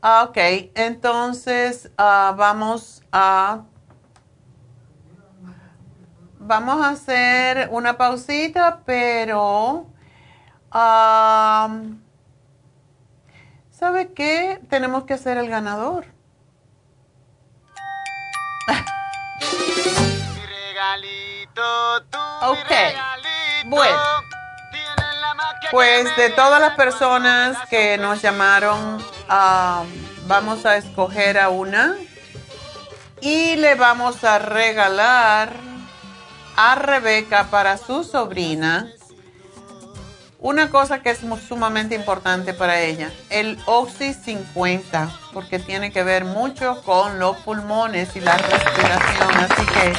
Ah, 0.02 0.26
ok, 0.28 0.36
entonces 0.74 1.90
ah, 1.96 2.34
vamos 2.36 3.02
a 3.12 3.62
vamos 6.38 6.82
a 6.82 6.90
hacer 6.90 7.68
una 7.70 7.96
pausita, 7.96 8.80
pero 8.84 9.86
¿sabe 13.80 14.12
qué? 14.12 14.60
Tenemos 14.68 15.04
que 15.04 15.14
hacer 15.14 15.38
el 15.38 15.48
ganador. 15.48 16.04
ok. 22.42 22.72
Bueno. 23.64 23.98
Pues 25.70 26.16
de 26.16 26.30
todas 26.30 26.60
las 26.60 26.74
personas 26.74 27.56
que 27.68 27.96
nos 27.96 28.20
llamaron, 28.20 29.02
vamos 30.26 30.66
a 30.66 30.76
escoger 30.76 31.38
a 31.38 31.48
una 31.48 31.96
y 33.20 33.56
le 33.56 33.76
vamos 33.76 34.24
a 34.24 34.40
regalar 34.40 35.52
a 36.56 36.74
Rebeca 36.74 37.50
para 37.50 37.78
su 37.78 38.02
sobrina 38.02 38.92
una 40.40 40.70
cosa 40.70 41.02
que 41.02 41.10
es 41.10 41.20
sumamente 41.46 41.94
importante 41.94 42.54
para 42.54 42.80
ella, 42.80 43.10
el 43.28 43.58
Oxy 43.66 44.14
50, 44.14 45.10
porque 45.34 45.58
tiene 45.58 45.92
que 45.92 46.02
ver 46.02 46.24
mucho 46.24 46.82
con 46.82 47.18
los 47.18 47.36
pulmones 47.38 48.16
y 48.16 48.20
la 48.20 48.38
respiración. 48.38 49.36
Así 49.36 49.66
que 49.66 49.94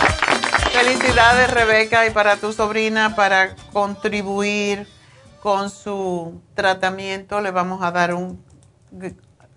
felicidades 0.72 1.52
Rebeca 1.52 2.08
y 2.08 2.10
para 2.10 2.38
tu 2.38 2.54
sobrina 2.54 3.16
para 3.16 3.56
contribuir 3.72 4.88
con 5.42 5.70
su 5.70 6.42
tratamiento 6.56 7.42
le 7.42 7.52
vamos 7.52 7.84
a 7.84 7.92
dar 7.92 8.14
un 8.14 8.44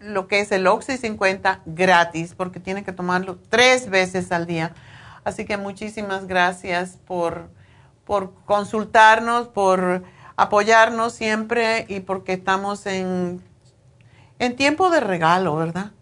lo 0.01 0.29
que 0.29 0.41
es 0.41 0.53
el 0.53 0.67
Oxy 0.67 0.99
50 0.99 1.63
gratis 1.65 2.35
porque 2.37 2.61
tiene 2.61 2.85
que 2.85 2.93
tomarlo 2.93 3.39
tres 3.49 3.89
veces 3.89 4.33
al 4.33 4.47
día. 4.47 4.75
Así 5.25 5.47
que 5.47 5.57
muchísimas 5.57 6.27
gracias 6.27 6.99
por, 7.07 7.49
por 8.05 8.35
consultarnos, 8.45 9.49
por 9.49 10.05
apoyarnos 10.37 11.13
siempre 11.13 11.87
y 11.89 12.01
porque 12.01 12.33
estamos 12.33 12.87
en, 12.87 13.43
en 14.39 14.57
tiempo 14.57 14.91
de 14.91 15.01
regalo, 15.01 15.57
¿verdad? 15.57 15.93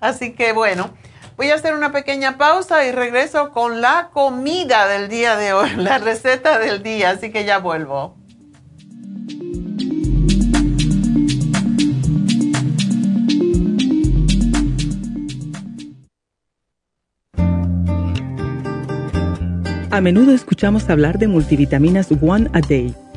Así 0.00 0.32
que 0.32 0.52
bueno, 0.52 0.90
voy 1.36 1.50
a 1.50 1.54
hacer 1.54 1.74
una 1.74 1.92
pequeña 1.92 2.38
pausa 2.38 2.84
y 2.84 2.92
regreso 2.92 3.50
con 3.50 3.80
la 3.80 4.10
comida 4.12 4.86
del 4.88 5.08
día 5.08 5.36
de 5.36 5.52
hoy, 5.52 5.70
la 5.76 5.98
receta 5.98 6.58
del 6.58 6.82
día, 6.82 7.10
así 7.10 7.30
que 7.30 7.44
ya 7.44 7.58
vuelvo. 7.58 8.16
A 19.90 20.00
menudo 20.02 20.32
escuchamos 20.32 20.90
hablar 20.90 21.18
de 21.18 21.26
multivitaminas 21.26 22.08
One 22.20 22.50
a 22.52 22.60
Day 22.60 22.94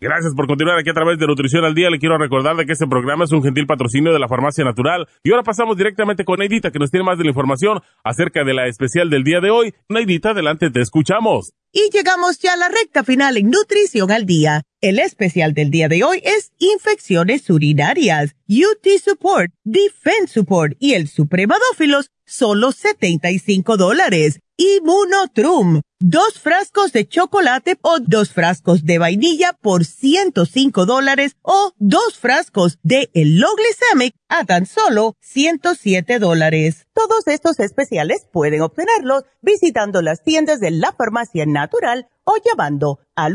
Gracias 0.00 0.32
por 0.36 0.46
continuar 0.46 0.78
aquí 0.78 0.90
a 0.90 0.94
través 0.94 1.18
de 1.18 1.26
Nutrición 1.26 1.64
al 1.64 1.74
Día. 1.74 1.90
Le 1.90 1.98
quiero 1.98 2.18
recordar 2.18 2.54
de 2.54 2.66
que 2.66 2.72
este 2.72 2.86
programa 2.86 3.24
es 3.24 3.32
un 3.32 3.42
gentil 3.42 3.66
patrocinio 3.66 4.12
de 4.12 4.20
la 4.20 4.28
Farmacia 4.28 4.64
Natural. 4.64 5.08
Y 5.24 5.32
ahora 5.32 5.42
pasamos 5.42 5.76
directamente 5.76 6.24
con 6.24 6.38
Neidita, 6.38 6.70
que 6.70 6.78
nos 6.78 6.92
tiene 6.92 7.04
más 7.04 7.18
de 7.18 7.24
la 7.24 7.30
información 7.30 7.80
acerca 8.04 8.44
de 8.44 8.54
la 8.54 8.68
especial 8.68 9.10
del 9.10 9.24
día 9.24 9.40
de 9.40 9.50
hoy. 9.50 9.74
Neidita, 9.88 10.30
adelante, 10.30 10.70
te 10.70 10.80
escuchamos. 10.82 11.52
Y 11.72 11.90
llegamos 11.92 12.38
ya 12.38 12.52
a 12.52 12.56
la 12.56 12.68
recta 12.68 13.02
final 13.02 13.38
en 13.38 13.50
Nutrición 13.50 14.12
al 14.12 14.24
Día. 14.24 14.62
El 14.80 15.00
especial 15.00 15.52
del 15.52 15.72
día 15.72 15.88
de 15.88 16.04
hoy 16.04 16.22
es 16.24 16.52
infecciones 16.58 17.50
urinarias, 17.50 18.36
UT 18.48 18.86
Support, 19.04 19.50
Defense 19.64 20.32
Support 20.32 20.76
y 20.78 20.94
el 20.94 21.08
Supremadófilos, 21.08 22.12
solo 22.24 22.70
75 22.70 23.76
dólares. 23.76 24.38
Immunotrum, 24.60 25.82
dos 26.00 26.40
frascos 26.40 26.92
de 26.92 27.06
chocolate 27.06 27.78
o 27.80 28.00
dos 28.00 28.32
frascos 28.32 28.84
de 28.84 28.98
vainilla 28.98 29.52
por 29.52 29.84
105 29.84 30.84
dólares 30.84 31.36
o 31.42 31.70
dos 31.78 32.18
frascos 32.18 32.80
de 32.82 33.08
el 33.14 33.38
Loglicemic 33.38 34.16
a 34.28 34.44
tan 34.44 34.66
solo 34.66 35.14
107 35.20 36.18
dólares. 36.18 36.88
Todos 36.92 37.28
estos 37.28 37.60
especiales 37.60 38.26
pueden 38.32 38.62
obtenerlos 38.62 39.22
visitando 39.42 40.02
las 40.02 40.24
tiendas 40.24 40.58
de 40.58 40.72
la 40.72 40.90
farmacia 40.90 41.46
natural 41.46 42.08
o 42.24 42.34
llamando 42.44 42.98
al 43.14 43.34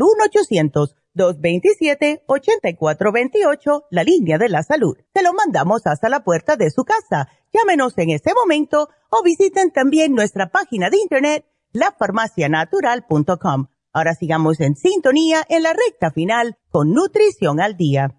1-800-227-8428, 1.16 3.84
la 3.90 4.04
línea 4.04 4.36
de 4.36 4.50
la 4.50 4.62
salud. 4.62 4.98
Se 5.14 5.22
lo 5.22 5.32
mandamos 5.32 5.86
hasta 5.86 6.10
la 6.10 6.22
puerta 6.22 6.56
de 6.56 6.70
su 6.70 6.84
casa. 6.84 7.30
Llámenos 7.50 7.96
en 7.96 8.10
este 8.10 8.34
momento 8.34 8.90
o 9.16 9.22
visiten 9.22 9.70
también 9.70 10.12
nuestra 10.12 10.50
página 10.50 10.90
de 10.90 10.98
internet 10.98 11.46
lafarmacianatural.com. 11.72 13.68
Ahora 13.92 14.14
sigamos 14.14 14.60
en 14.60 14.74
sintonía 14.74 15.44
en 15.48 15.62
la 15.62 15.72
recta 15.72 16.10
final 16.10 16.58
con 16.68 16.92
Nutrición 16.92 17.60
al 17.60 17.76
Día. 17.76 18.16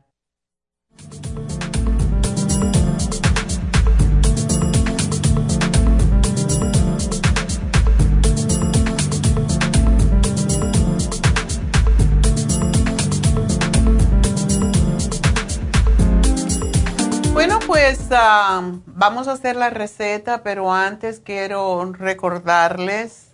Bueno, 17.35 17.59
pues 17.67 17.99
ah, 18.11 18.61
vamos 18.85 19.27
a 19.27 19.33
hacer 19.33 19.57
la 19.57 19.69
receta, 19.69 20.41
pero 20.41 20.71
antes 20.71 21.19
quiero 21.19 21.91
recordarles 21.91 23.33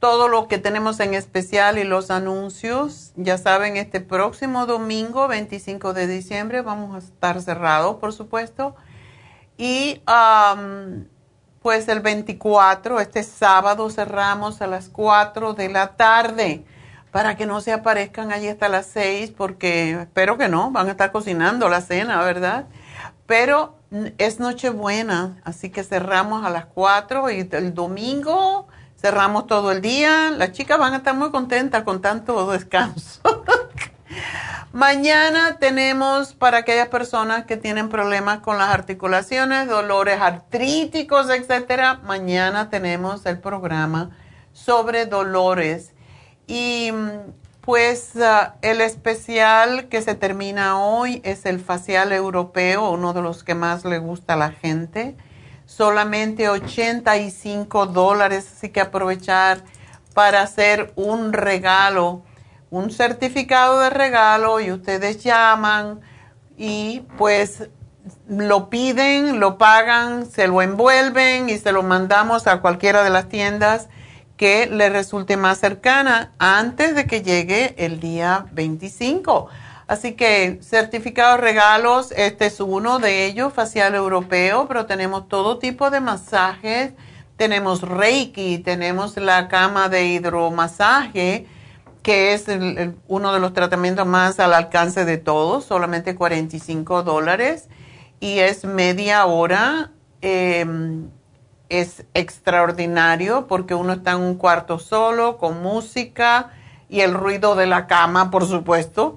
todo 0.00 0.26
lo 0.26 0.48
que 0.48 0.58
tenemos 0.58 0.98
en 0.98 1.14
especial 1.14 1.78
y 1.78 1.84
los 1.84 2.10
anuncios. 2.10 3.12
Ya 3.14 3.38
saben, 3.38 3.76
este 3.76 4.00
próximo 4.00 4.66
domingo, 4.66 5.28
25 5.28 5.92
de 5.92 6.08
diciembre, 6.08 6.62
vamos 6.62 6.96
a 6.96 6.98
estar 6.98 7.40
cerrados, 7.40 7.98
por 7.98 8.12
supuesto. 8.12 8.74
Y 9.56 10.02
pues 11.62 11.86
el 11.86 12.00
24, 12.00 12.98
este 12.98 13.22
sábado, 13.22 13.88
cerramos 13.88 14.60
a 14.62 14.66
las 14.66 14.88
4 14.88 15.54
de 15.54 15.68
la 15.68 15.94
tarde 15.94 16.64
para 17.12 17.36
que 17.36 17.46
no 17.46 17.60
se 17.60 17.72
aparezcan 17.72 18.32
allí 18.32 18.48
hasta 18.48 18.68
las 18.68 18.86
6, 18.86 19.30
porque 19.30 19.92
espero 19.92 20.36
que 20.38 20.48
no, 20.48 20.72
van 20.72 20.88
a 20.88 20.90
estar 20.90 21.12
cocinando 21.12 21.68
la 21.68 21.82
cena, 21.82 22.20
¿verdad? 22.24 22.66
Pero 23.28 23.74
es 24.16 24.40
Nochebuena, 24.40 25.36
así 25.44 25.68
que 25.68 25.84
cerramos 25.84 26.46
a 26.46 26.50
las 26.50 26.64
4 26.64 27.30
y 27.30 27.46
el 27.52 27.74
domingo 27.74 28.66
cerramos 28.98 29.46
todo 29.46 29.70
el 29.70 29.82
día. 29.82 30.30
Las 30.30 30.52
chicas 30.52 30.78
van 30.78 30.94
a 30.94 30.96
estar 30.96 31.14
muy 31.14 31.30
contentas 31.30 31.82
con 31.82 32.00
tanto 32.00 32.50
descanso. 32.50 33.20
Mañana 34.72 35.58
tenemos 35.58 36.32
para 36.32 36.58
aquellas 36.58 36.88
personas 36.88 37.44
que 37.44 37.58
tienen 37.58 37.90
problemas 37.90 38.38
con 38.38 38.56
las 38.56 38.70
articulaciones, 38.70 39.68
dolores 39.68 40.22
artríticos, 40.22 41.28
etcétera. 41.28 42.00
Mañana 42.04 42.70
tenemos 42.70 43.26
el 43.26 43.40
programa 43.40 44.08
sobre 44.54 45.04
dolores. 45.04 45.92
Y 46.46 46.92
pues 47.68 48.16
ah, 48.16 48.54
el 48.62 48.80
especial 48.80 49.90
que 49.90 50.00
se 50.00 50.14
termina 50.14 50.80
hoy 50.80 51.20
es 51.22 51.44
el 51.44 51.60
facial 51.60 52.12
europeo, 52.12 52.88
uno 52.92 53.12
de 53.12 53.20
los 53.20 53.44
que 53.44 53.54
más 53.54 53.84
le 53.84 53.98
gusta 53.98 54.32
a 54.32 54.36
la 54.36 54.52
gente. 54.52 55.18
Solamente 55.66 56.48
85 56.48 57.84
dólares, 57.84 58.50
así 58.50 58.70
que 58.70 58.80
aprovechar 58.80 59.64
para 60.14 60.40
hacer 60.40 60.94
un 60.96 61.34
regalo, 61.34 62.22
un 62.70 62.90
certificado 62.90 63.80
de 63.80 63.90
regalo 63.90 64.60
y 64.60 64.72
ustedes 64.72 65.22
llaman 65.22 66.00
y 66.56 67.00
pues 67.18 67.68
lo 68.26 68.70
piden, 68.70 69.40
lo 69.40 69.58
pagan, 69.58 70.24
se 70.24 70.48
lo 70.48 70.62
envuelven 70.62 71.50
y 71.50 71.58
se 71.58 71.72
lo 71.72 71.82
mandamos 71.82 72.46
a 72.46 72.62
cualquiera 72.62 73.04
de 73.04 73.10
las 73.10 73.28
tiendas 73.28 73.90
que 74.38 74.66
le 74.66 74.88
resulte 74.88 75.36
más 75.36 75.58
cercana 75.58 76.32
antes 76.38 76.94
de 76.94 77.06
que 77.06 77.22
llegue 77.22 77.74
el 77.76 78.00
día 78.00 78.46
25. 78.52 79.48
Así 79.88 80.12
que 80.12 80.60
certificados 80.62 81.40
regalos, 81.40 82.12
este 82.12 82.46
es 82.46 82.60
uno 82.60 83.00
de 83.00 83.26
ellos, 83.26 83.52
facial 83.52 83.94
europeo, 83.94 84.66
pero 84.68 84.86
tenemos 84.86 85.28
todo 85.28 85.58
tipo 85.58 85.90
de 85.90 86.00
masajes, 86.00 86.92
tenemos 87.36 87.82
Reiki, 87.82 88.58
tenemos 88.58 89.16
la 89.16 89.48
cama 89.48 89.88
de 89.88 90.06
hidromasaje, 90.06 91.46
que 92.02 92.32
es 92.32 92.46
uno 93.08 93.32
de 93.32 93.40
los 93.40 93.52
tratamientos 93.52 94.06
más 94.06 94.38
al 94.40 94.54
alcance 94.54 95.04
de 95.04 95.18
todos, 95.18 95.64
solamente 95.64 96.14
45 96.14 97.02
dólares 97.02 97.68
y 98.20 98.38
es 98.38 98.64
media 98.64 99.26
hora. 99.26 99.90
Em, 100.20 101.10
es 101.68 102.04
extraordinario 102.14 103.46
porque 103.46 103.74
uno 103.74 103.94
está 103.94 104.12
en 104.12 104.20
un 104.20 104.34
cuarto 104.36 104.78
solo, 104.78 105.38
con 105.38 105.62
música 105.62 106.50
y 106.88 107.00
el 107.00 107.14
ruido 107.14 107.54
de 107.54 107.66
la 107.66 107.86
cama, 107.86 108.30
por 108.30 108.46
supuesto. 108.46 109.16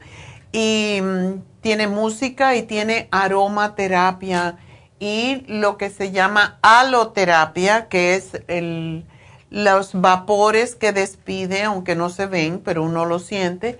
Y 0.52 1.00
mm, 1.02 1.42
tiene 1.62 1.88
música 1.88 2.56
y 2.56 2.64
tiene 2.64 3.08
aromaterapia 3.12 4.58
y 5.00 5.44
lo 5.48 5.78
que 5.78 5.90
se 5.90 6.12
llama 6.12 6.60
aloterapia, 6.62 7.88
que 7.88 8.16
es 8.16 8.42
el, 8.48 9.06
los 9.50 10.00
vapores 10.00 10.76
que 10.76 10.92
despide, 10.92 11.64
aunque 11.64 11.96
no 11.96 12.10
se 12.10 12.28
ven, 12.28 12.62
pero 12.64 12.84
uno 12.84 13.06
lo 13.06 13.20
siente. 13.20 13.80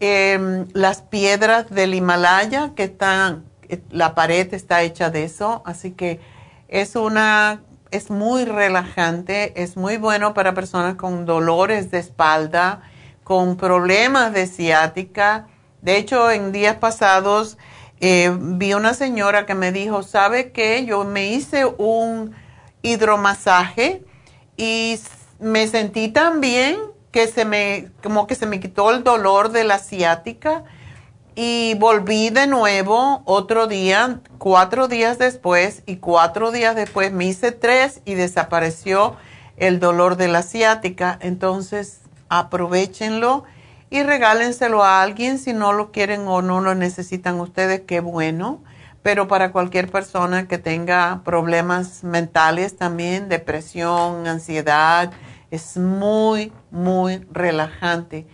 Em, 0.00 0.66
las 0.72 1.02
piedras 1.02 1.70
del 1.70 1.94
Himalaya, 1.94 2.72
que 2.74 2.84
están, 2.84 3.44
la 3.90 4.14
pared 4.14 4.52
está 4.54 4.82
hecha 4.82 5.10
de 5.10 5.24
eso, 5.24 5.62
así 5.66 5.92
que 5.92 6.20
es 6.68 6.96
una 6.96 7.60
es 7.94 8.10
muy 8.10 8.44
relajante, 8.44 9.62
es 9.62 9.76
muy 9.76 9.98
bueno 9.98 10.34
para 10.34 10.52
personas 10.52 10.96
con 10.96 11.26
dolores 11.26 11.92
de 11.92 11.98
espalda, 12.00 12.82
con 13.22 13.56
problemas 13.56 14.32
de 14.32 14.48
ciática. 14.48 15.46
De 15.80 15.96
hecho, 15.96 16.28
en 16.30 16.50
días 16.50 16.76
pasados 16.76 17.56
eh, 18.00 18.36
vi 18.36 18.74
una 18.74 18.94
señora 18.94 19.46
que 19.46 19.54
me 19.54 19.70
dijo, 19.70 20.02
¿sabe 20.02 20.50
qué? 20.50 20.84
Yo 20.84 21.04
me 21.04 21.28
hice 21.28 21.66
un 21.66 22.34
hidromasaje 22.82 24.02
y 24.56 24.98
me 25.38 25.68
sentí 25.68 26.08
tan 26.08 26.40
bien 26.40 26.76
que 27.12 27.28
se 27.28 27.44
me, 27.44 27.90
como 28.02 28.26
que 28.26 28.34
se 28.34 28.46
me 28.46 28.58
quitó 28.58 28.90
el 28.90 29.04
dolor 29.04 29.50
de 29.52 29.62
la 29.62 29.78
ciática 29.78 30.64
y 31.34 31.74
volví 31.78 32.30
de 32.30 32.46
nuevo 32.46 33.22
otro 33.24 33.66
día, 33.66 34.20
cuatro 34.38 34.88
días 34.88 35.18
después, 35.18 35.82
y 35.86 35.96
cuatro 35.96 36.52
días 36.52 36.76
después 36.76 37.12
me 37.12 37.26
hice 37.26 37.52
tres 37.52 38.00
y 38.04 38.14
desapareció 38.14 39.16
el 39.56 39.80
dolor 39.80 40.16
de 40.16 40.28
la 40.28 40.42
ciática. 40.42 41.18
Entonces, 41.20 42.00
aprovechenlo 42.28 43.44
y 43.90 44.02
regálenselo 44.02 44.84
a 44.84 45.02
alguien 45.02 45.38
si 45.38 45.52
no 45.52 45.72
lo 45.72 45.90
quieren 45.92 46.26
o 46.26 46.42
no 46.42 46.60
lo 46.60 46.74
necesitan 46.74 47.40
ustedes, 47.40 47.82
qué 47.86 48.00
bueno. 48.00 48.62
Pero 49.02 49.28
para 49.28 49.52
cualquier 49.52 49.90
persona 49.90 50.48
que 50.48 50.56
tenga 50.56 51.20
problemas 51.24 52.04
mentales 52.04 52.76
también, 52.76 53.28
depresión, 53.28 54.26
ansiedad, 54.26 55.12
es 55.50 55.76
muy, 55.76 56.52
muy 56.70 57.26
relajante. 57.30 58.26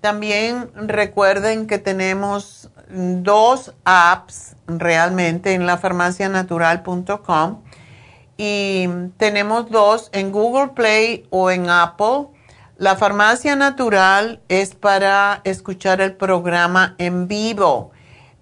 También 0.00 0.70
recuerden 0.74 1.66
que 1.66 1.78
tenemos 1.78 2.70
dos 2.88 3.74
apps 3.84 4.56
realmente 4.66 5.54
en 5.54 5.66
la 5.66 5.78
farmacianatural.com 5.78 7.60
y 8.36 8.88
tenemos 9.18 9.70
dos 9.70 10.08
en 10.12 10.32
Google 10.32 10.68
Play 10.68 11.26
o 11.30 11.50
en 11.50 11.68
Apple. 11.68 12.28
La 12.78 12.96
farmacia 12.96 13.56
natural 13.56 14.40
es 14.48 14.74
para 14.74 15.42
escuchar 15.44 16.00
el 16.00 16.14
programa 16.14 16.94
en 16.96 17.28
vivo. 17.28 17.90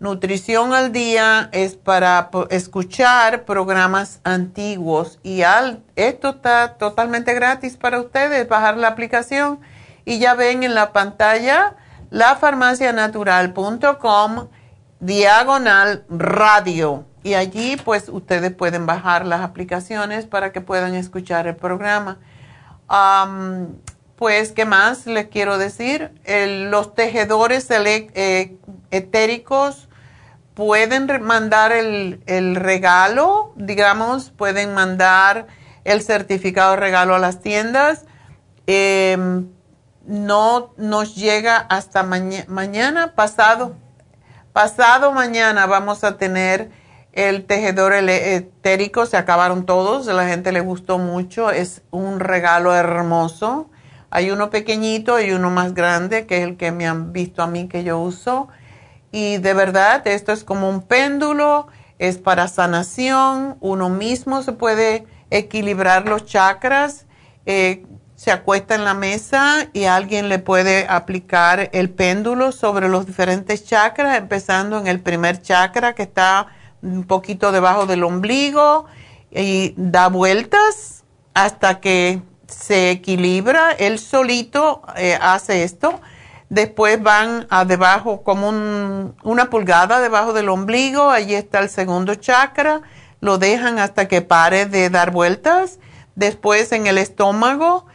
Nutrición 0.00 0.74
al 0.74 0.92
día 0.92 1.48
es 1.50 1.74
para 1.74 2.30
escuchar 2.50 3.44
programas 3.44 4.20
antiguos 4.22 5.18
y 5.24 5.42
al, 5.42 5.82
esto 5.96 6.28
está 6.28 6.74
totalmente 6.74 7.34
gratis 7.34 7.76
para 7.76 7.98
ustedes, 7.98 8.48
bajar 8.48 8.76
la 8.76 8.86
aplicación 8.86 9.58
y 10.04 10.20
ya 10.20 10.34
ven 10.34 10.62
en 10.62 10.76
la 10.76 10.92
pantalla 10.92 11.74
lafarmacianatural.com 12.10 14.46
diagonal 15.00 16.04
radio 16.08 17.04
y 17.24 17.34
allí 17.34 17.76
pues 17.84 18.08
ustedes 18.08 18.52
pueden 18.52 18.86
bajar 18.86 19.26
las 19.26 19.40
aplicaciones 19.40 20.26
para 20.26 20.52
que 20.52 20.60
puedan 20.60 20.94
escuchar 20.94 21.48
el 21.48 21.56
programa. 21.56 22.18
pues, 24.14 24.52
¿qué 24.52 24.64
más 24.64 25.06
les 25.06 25.26
quiero 25.26 25.58
decir? 25.58 26.12
los 26.70 26.94
tejedores 26.94 27.68
eh, 27.70 28.56
etéricos 28.92 29.87
pueden 30.58 31.06
mandar 31.22 31.70
el, 31.70 32.20
el, 32.26 32.56
regalo, 32.56 33.52
digamos, 33.54 34.30
pueden 34.30 34.74
mandar 34.74 35.46
el 35.84 36.02
certificado 36.02 36.72
de 36.72 36.78
regalo 36.78 37.14
a 37.14 37.20
las 37.20 37.40
tiendas. 37.40 38.06
Em, 38.66 39.46
no 40.04 40.74
nos 40.76 41.14
llega 41.14 41.58
hasta 41.58 42.02
mañana, 42.02 43.14
pasado. 43.14 43.76
Pasado 44.52 45.12
mañana 45.12 45.66
vamos 45.66 46.02
a 46.02 46.18
tener 46.18 46.72
el 47.12 47.44
tejedor 47.44 47.92
etérico, 47.92 49.06
se 49.06 49.16
acabaron 49.16 49.64
todos, 49.64 50.06
la 50.06 50.26
gente 50.26 50.50
le 50.50 50.60
gustó 50.60 50.98
mucho, 50.98 51.52
es 51.52 51.82
un 51.92 52.18
regalo 52.18 52.74
hermoso. 52.74 53.70
Hay 54.10 54.32
uno 54.32 54.50
pequeñito 54.50 55.20
y 55.20 55.30
uno 55.30 55.50
más 55.50 55.72
grande, 55.72 56.26
que 56.26 56.38
es 56.38 56.42
el 56.42 56.56
que 56.56 56.72
me 56.72 56.88
han 56.88 57.12
visto 57.12 57.44
a 57.44 57.46
mí 57.46 57.68
que 57.68 57.84
yo 57.84 58.00
uso. 58.00 58.48
Y 59.10 59.38
de 59.38 59.54
verdad, 59.54 60.06
esto 60.06 60.32
es 60.32 60.44
como 60.44 60.68
un 60.68 60.82
péndulo, 60.82 61.68
es 61.98 62.18
para 62.18 62.48
sanación, 62.48 63.56
uno 63.60 63.88
mismo 63.88 64.42
se 64.42 64.52
puede 64.52 65.06
equilibrar 65.30 66.06
los 66.06 66.26
chakras. 66.26 67.06
Eh, 67.46 67.84
se 68.18 68.32
acuesta 68.32 68.74
en 68.74 68.84
la 68.84 68.94
mesa 68.94 69.68
y 69.72 69.84
alguien 69.84 70.28
le 70.28 70.40
puede 70.40 70.86
aplicar 70.88 71.70
el 71.72 71.88
péndulo 71.88 72.50
sobre 72.50 72.88
los 72.88 73.06
diferentes 73.06 73.64
chakras, 73.64 74.18
empezando 74.18 74.76
en 74.76 74.88
el 74.88 74.98
primer 74.98 75.40
chakra 75.40 75.94
que 75.94 76.02
está 76.02 76.48
un 76.82 77.04
poquito 77.04 77.52
debajo 77.52 77.86
del 77.86 78.02
ombligo 78.02 78.86
y 79.30 79.72
da 79.76 80.08
vueltas 80.08 81.04
hasta 81.32 81.78
que 81.78 82.20
se 82.48 82.90
equilibra. 82.90 83.70
Él 83.70 84.00
solito 84.00 84.82
eh, 84.96 85.16
hace 85.20 85.62
esto. 85.62 86.00
Después 86.50 87.02
van 87.02 87.46
a 87.50 87.64
debajo 87.64 88.22
como 88.22 88.48
una 88.48 89.50
pulgada 89.50 90.00
debajo 90.00 90.32
del 90.32 90.48
ombligo, 90.48 91.10
allí 91.10 91.34
está 91.34 91.58
el 91.60 91.68
segundo 91.68 92.14
chakra, 92.14 92.82
lo 93.20 93.38
dejan 93.38 93.78
hasta 93.78 94.08
que 94.08 94.22
pare 94.22 94.66
de 94.66 94.88
dar 94.88 95.10
vueltas. 95.10 95.78
Después 96.14 96.72
en 96.72 96.86
el 96.86 96.98
estómago 96.98 97.86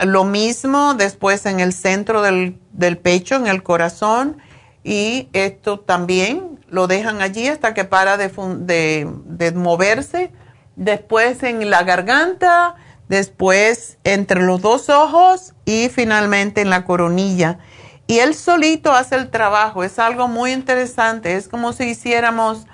lo 0.00 0.24
mismo 0.24 0.94
después 0.94 1.46
en 1.46 1.60
el 1.60 1.72
centro 1.72 2.22
del, 2.22 2.58
pecho, 3.02 3.36
en 3.36 3.46
el 3.46 3.62
corazón, 3.62 4.38
y 4.82 5.28
esto 5.32 5.80
también 5.80 6.60
lo 6.68 6.86
dejan 6.86 7.22
allí 7.22 7.48
hasta 7.48 7.74
que 7.74 7.84
para 7.84 8.16
de, 8.16 9.08
de, 9.24 9.52
moverse. 9.52 10.32
Después 10.76 11.42
en 11.42 11.70
la 11.70 11.84
garganta, 11.84 12.74
después 13.08 13.98
entre 14.04 14.42
los 14.42 14.60
dos 14.60 14.90
ojos 14.90 15.54
y 15.64 15.88
finalmente 15.88 16.60
en 16.60 16.70
la 16.70 16.84
coronilla. 16.84 17.60
Y 18.06 18.18
él 18.18 18.34
solito 18.34 18.92
hace 18.92 19.16
el 19.16 19.30
trabajo, 19.30 19.82
es 19.82 19.98
algo 19.98 20.28
muy 20.28 20.52
interesante, 20.52 21.36
es 21.36 21.48
como 21.48 21.72
si 21.72 21.84
hiciéramos 21.84 22.66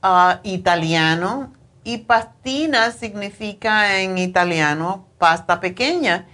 ah, 0.02 0.38
italiano. 0.44 1.52
Y 1.82 1.98
pastina 1.98 2.92
significa 2.92 3.98
en 3.98 4.18
italiano 4.18 5.09
pasta 5.18 5.59
pequeña. 5.59 6.28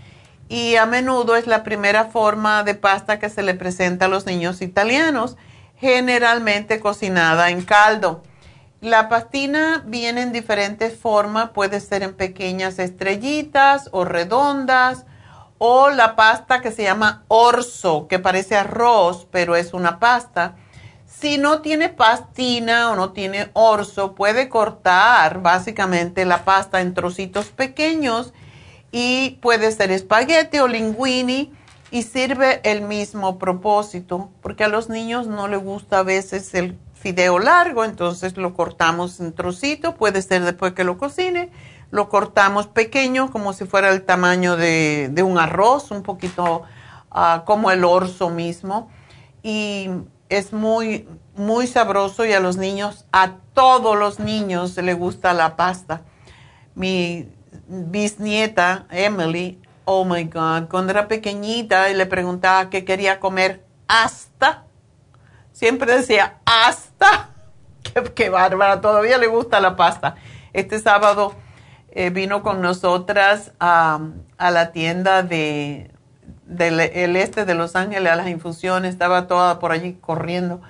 Y 0.47 0.77
a 0.77 0.85
menudo 0.85 1.37
es 1.37 1.47
la 1.47 1.63
primera 1.63 2.05
forma 2.05 2.65
de 2.65 2.75
pasta 2.75 3.19
que 3.19 3.31
se 3.31 3.43
le 3.43 3.55
presenta 3.55 4.05
a 4.05 4.09
los 4.09 4.27
niños 4.27 4.61
italianos, 4.61 5.39
generalmente 5.79 6.81
cocinada 6.81 7.49
en 7.49 7.63
caldo. 7.63 8.23
La 8.83 9.09
pastina 9.09 9.83
viene 9.87 10.21
en 10.21 10.33
diferentes 10.33 10.99
formas, 10.99 11.49
puede 11.55 11.81
ser 11.81 12.03
en 12.03 12.13
pequeñas 12.13 12.79
estrellitas 12.79 13.89
o 13.91 14.05
redondas, 14.05 15.07
o 15.59 15.91
la 15.91 16.17
pasta 16.17 16.61
que 16.61 16.71
se 16.71 16.83
llama 16.83 17.25
orzo, 17.29 18.09
que 18.09 18.19
parece 18.19 18.57
arroz, 18.57 19.27
pero 19.31 19.57
es 19.57 19.75
una 19.75 19.99
pasta. 19.99 20.57
Si 21.07 21.39
no 21.39 21.63
tiene 21.63 21.89
pastina 21.89 22.91
o 22.91 22.97
no 22.97 23.13
tiene 23.13 23.51
orzo, 23.55 24.15
puede 24.15 24.49
cortar 24.49 25.41
básicamente 25.41 26.25
la 26.25 26.45
pasta 26.45 26.81
en 26.81 26.95
trocitos 26.95 27.47
pequeños 27.47 28.35
y 28.93 29.39
puede 29.41 29.73
ser 29.73 29.91
espagueti 29.91 30.59
o 30.59 30.69
linguini 30.69 31.53
y 31.91 32.03
sirve 32.03 32.61
el 32.65 32.83
mismo 32.83 33.39
propósito, 33.39 34.31
porque 34.43 34.65
a 34.65 34.69
los 34.69 34.89
niños 34.89 35.27
no 35.27 35.49
les 35.49 35.63
gusta 35.63 36.01
a 36.01 36.03
veces 36.03 36.53
el 36.55 36.77
fideo 36.95 37.39
largo, 37.39 37.85
entonces 37.85 38.37
lo 38.37 38.55
cortamos 38.55 39.21
en 39.21 39.33
trocitos, 39.33 39.95
puede 39.95 40.23
ser 40.23 40.43
después 40.43 40.73
que 40.73 40.85
lo 40.85 40.99
cocine, 40.99 41.51
lo 41.91 42.09
cortamos 42.09 42.67
pequeño 42.67 43.31
como 43.31 43.53
si 43.53 43.65
fuera 43.65 43.91
el 43.91 44.03
tamaño 44.03 44.57
de, 44.57 45.23
un 45.25 45.39
arroz, 45.39 45.91
un 45.91 46.03
poquito 46.03 46.63
ah, 47.11 47.43
como 47.47 47.71
el 47.71 47.85
orzo 47.85 48.31
mismo. 48.31 48.91
Y 49.43 49.91
es 50.29 50.53
muy, 50.53 51.09
muy 51.37 51.67
sabroso 51.67 52.25
y 52.25 52.33
a 52.33 52.41
los 52.41 52.57
niños, 52.57 53.07
a 53.13 53.35
todos 53.55 53.97
los 53.97 54.19
niños 54.19 54.77
le 54.77 54.95
gusta 54.95 55.33
la 55.33 55.57
pasta. 55.57 56.03
Mi 56.75 57.29
bisnieta, 57.69 58.87
Emily, 58.91 59.61
oh 59.85 60.05
my 60.05 60.25
God, 60.25 60.69
cuando 60.69 60.91
era 60.91 61.09
pequeñita 61.09 61.91
y 61.91 61.95
le 61.95 62.07
preguntaba 62.07 62.69
qué 62.71 62.85
quería 62.85 63.21
comer 63.21 63.65
hasta 63.89 64.67
siempre 65.57 65.97
decía, 65.97 66.37
hasta, 66.45 67.31
qué, 68.15 68.29
bárbara, 68.29 68.83
todavía 68.83 69.17
le 69.17 69.27
gusta 69.27 69.59
la 69.59 69.75
pasta. 69.75 70.17
Este 70.53 70.79
sábado 70.79 71.35
eh, 71.97 72.11
vino 72.11 72.43
con 72.43 72.61
nosotras 72.61 73.53
a, 73.59 74.01
la 74.39 74.73
tienda 74.73 75.23
de, 75.23 75.91
del 76.45 77.17
este 77.17 77.45
de 77.45 77.55
Los 77.55 77.75
Ángeles, 77.75 78.13
a 78.13 78.17
las 78.17 78.29
infusiones, 78.29 78.93
estaba 78.93 79.27
toda 79.27 79.59
por 79.59 79.73
allí 79.73 79.95
corriendo 79.95 80.61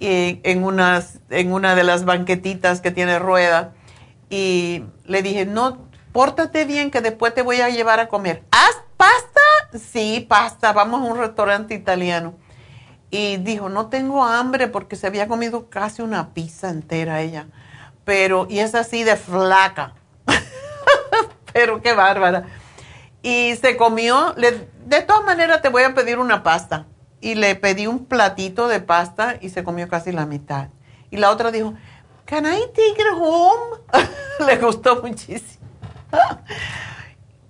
y 0.00 0.40
en, 0.42 0.64
unas, 0.64 1.20
en 1.30 1.52
una 1.52 1.74
de 1.74 1.84
las 1.84 2.04
banquetitas 2.04 2.80
que 2.80 2.90
tiene 2.90 3.18
rueda. 3.18 3.74
Y 4.30 4.84
le 5.04 5.22
dije, 5.22 5.46
no, 5.46 5.86
pórtate 6.12 6.64
bien 6.64 6.90
que 6.90 7.00
después 7.00 7.34
te 7.34 7.42
voy 7.42 7.60
a 7.60 7.68
llevar 7.68 8.00
a 8.00 8.08
comer. 8.08 8.42
¡Haz 8.50 8.82
Sí, 9.78 10.24
pasta, 10.28 10.72
vamos 10.72 11.02
a 11.02 11.12
un 11.12 11.18
restaurante 11.18 11.74
italiano. 11.74 12.34
Y 13.10 13.36
dijo, 13.38 13.68
no 13.68 13.88
tengo 13.88 14.24
hambre 14.24 14.68
porque 14.68 14.96
se 14.96 15.06
había 15.06 15.28
comido 15.28 15.68
casi 15.68 16.00
una 16.00 16.32
pizza 16.32 16.70
entera 16.70 17.20
ella. 17.20 17.48
Pero, 18.04 18.46
y 18.48 18.60
es 18.60 18.74
así 18.74 19.02
de 19.02 19.16
flaca. 19.16 19.94
Pero 21.54 21.80
qué 21.80 21.94
bárbara. 21.94 22.48
Y 23.22 23.54
se 23.56 23.78
comió, 23.78 24.34
de 24.34 25.00
todas 25.02 25.24
maneras 25.24 25.62
te 25.62 25.70
voy 25.70 25.84
a 25.84 25.94
pedir 25.94 26.18
una 26.18 26.42
pasta. 26.42 26.84
Y 27.22 27.36
le 27.36 27.54
pedí 27.54 27.86
un 27.86 28.04
platito 28.04 28.68
de 28.68 28.80
pasta 28.80 29.36
y 29.40 29.48
se 29.48 29.64
comió 29.64 29.88
casi 29.88 30.12
la 30.12 30.26
mitad. 30.26 30.68
Y 31.10 31.16
la 31.16 31.30
otra 31.30 31.50
dijo, 31.50 31.72
Can 32.26 32.44
I 32.44 32.66
take 32.74 33.00
it 33.00 33.14
home? 33.16 33.78
le 34.46 34.56
gustó 34.56 35.00
muchísimo. 35.00 35.64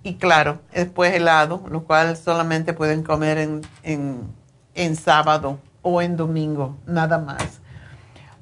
y 0.03 0.15
claro, 0.15 0.59
después 0.71 1.13
helado, 1.13 1.63
lo 1.67 1.83
cual 1.83 2.15
solamente 2.15 2.73
pueden 2.73 3.01
comer 3.03 3.39
en, 3.39 3.61
en, 4.75 4.95
sábado 4.95 5.59
o 5.81 6.01
en 6.01 6.15
domingo, 6.15 6.77
nada 6.85 7.17
más. 7.17 7.61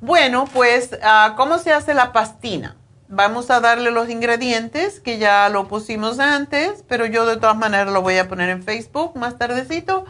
Bueno, 0.02 0.46
pues, 0.52 0.98
ah, 1.02 1.36
¿cómo 1.38 1.58
se 1.58 1.72
hace 1.72 1.94
la 1.94 2.12
pastina? 2.12 2.76
Vamos 3.16 3.52
a 3.52 3.60
darle 3.60 3.92
los 3.92 4.10
ingredientes 4.10 5.00
que 5.00 5.20
ya 5.20 5.48
lo 5.50 5.68
pusimos 5.68 6.20
antes, 6.20 6.84
pero 6.88 7.06
yo 7.06 7.28
de 7.28 7.38
todas 7.38 7.56
maneras 7.56 7.94
lo 7.94 8.02
voy 8.02 8.18
a 8.18 8.28
poner 8.28 8.50
en 8.50 8.64
Facebook 8.64 9.16
más 9.16 9.38
tardecito. 9.38 10.06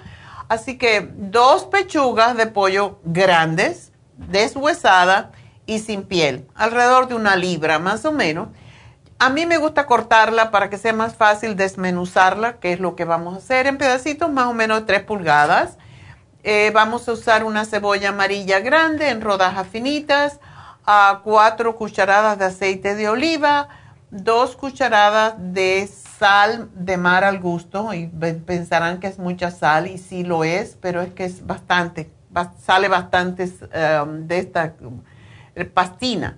Así 0.48 0.78
que 0.78 1.10
dos 1.14 1.66
pechugas 1.66 2.38
de 2.38 2.48
pollo 2.48 3.02
grandes, 3.04 3.92
deshuesada 4.16 5.34
y 5.66 5.80
sin 5.80 6.04
piel, 6.04 6.48
alrededor 6.56 7.10
de 7.10 7.16
una 7.16 7.36
libra 7.36 7.78
más 7.78 8.06
o 8.06 8.14
menos. 8.14 8.48
A 9.20 9.30
mí 9.30 9.46
me 9.46 9.58
gusta 9.58 9.86
cortarla 9.86 10.50
para 10.50 10.70
que 10.70 10.78
sea 10.78 10.94
más 10.94 11.14
fácil 11.14 11.58
desmenuzarla, 11.58 12.62
que 12.62 12.72
es 12.72 12.80
lo 12.80 12.96
que 12.96 13.04
vamos 13.04 13.34
a 13.34 13.38
hacer 13.40 13.68
en 13.68 13.78
pedacitos 13.78 14.32
más 14.32 14.46
o 14.46 14.54
menos 14.54 14.80
de 14.80 14.86
3 14.86 15.04
pulgadas. 15.04 15.78
Eh, 16.46 16.72
vamos 16.74 17.10
a 17.10 17.12
usar 17.12 17.44
una 17.44 17.66
cebolla 17.66 18.10
amarilla 18.10 18.62
grande 18.62 19.10
en 19.10 19.20
rodajas 19.20 19.68
finitas, 19.68 20.40
a 20.86 21.22
4 21.24 21.76
cucharadas 21.76 22.38
de 22.38 22.46
aceite 22.46 22.96
de 22.96 23.10
oliva, 23.10 23.70
2 24.12 24.56
cucharadas 24.56 25.36
de 25.38 25.88
sal 25.88 26.70
de 26.76 26.98
mar 26.98 27.24
al 27.24 27.40
gusto 27.40 27.94
y 27.94 28.08
pensarán 28.08 29.00
que 29.00 29.08
es 29.08 29.20
mucha 29.20 29.52
sal 29.52 29.88
y 29.88 29.98
sí 29.98 30.24
lo 30.24 30.44
es, 30.44 30.78
pero 30.82 31.02
es 31.02 31.14
que 31.14 31.26
es 31.26 31.46
bastante, 31.46 32.12
sale 32.60 32.88
bastante 32.88 33.52
um, 34.04 34.28
de 34.28 34.40
esta 34.40 34.74
pastina 35.74 36.38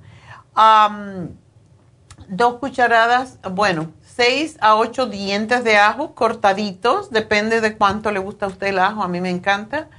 dos 2.27 2.55
cucharadas, 2.55 3.39
bueno, 3.51 3.91
seis 4.01 4.57
a 4.61 4.75
ocho 4.75 5.05
dientes 5.05 5.63
de 5.63 5.77
ajo 5.77 6.15
cortaditos, 6.15 7.11
depende 7.11 7.61
de 7.61 7.77
cuánto 7.77 8.11
le 8.11 8.19
gusta 8.19 8.45
a 8.45 8.49
usted 8.49 8.67
el 8.67 8.79
ajo, 8.79 9.03
a 9.03 9.07
mí 9.07 9.21
me 9.21 9.29
encanta. 9.29 9.89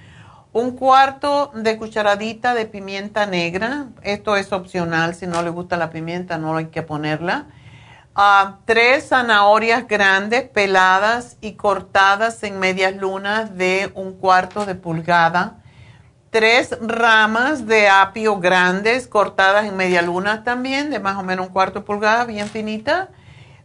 Un 0.57 0.71
cuarto 0.71 1.51
de 1.55 1.77
cucharadita 1.77 2.55
de 2.55 2.65
pimienta 2.65 3.27
negra, 3.27 3.89
esto 4.01 4.37
es 4.37 4.55
opcional, 4.55 5.15
si 5.15 5.27
no 5.27 5.43
le 5.43 5.51
gusta 5.51 5.77
la 5.77 5.91
pimienta 5.91 6.39
no 6.39 6.57
hay 6.57 6.69
que 6.69 6.81
ponerla. 6.81 7.45
Ah, 8.15 8.61
tres 8.65 9.11
zanahorias 9.11 9.87
grandes, 9.87 10.49
peladas 10.49 11.37
y 11.43 11.57
cortadas 11.57 12.43
en 12.43 12.59
medias 12.59 12.97
lunas 12.97 13.59
de 13.59 13.93
un 13.95 14.15
cuarto 14.15 14.65
de 14.65 14.75
pulgada 14.75 15.59
tres 16.31 16.77
ramas 16.81 17.67
de 17.67 17.89
apio 17.89 18.39
grandes 18.39 19.09
cortadas 19.09 19.67
en 19.67 19.77
media 19.77 20.01
luna 20.01 20.43
también, 20.43 20.91
de 20.91 21.01
más 21.01 21.19
o 21.19 21.23
menos 21.23 21.49
un 21.49 21.53
cuarto 21.53 21.81
de 21.81 21.85
pulgada, 21.85 22.25
bien 22.25 22.49
finita. 22.49 23.11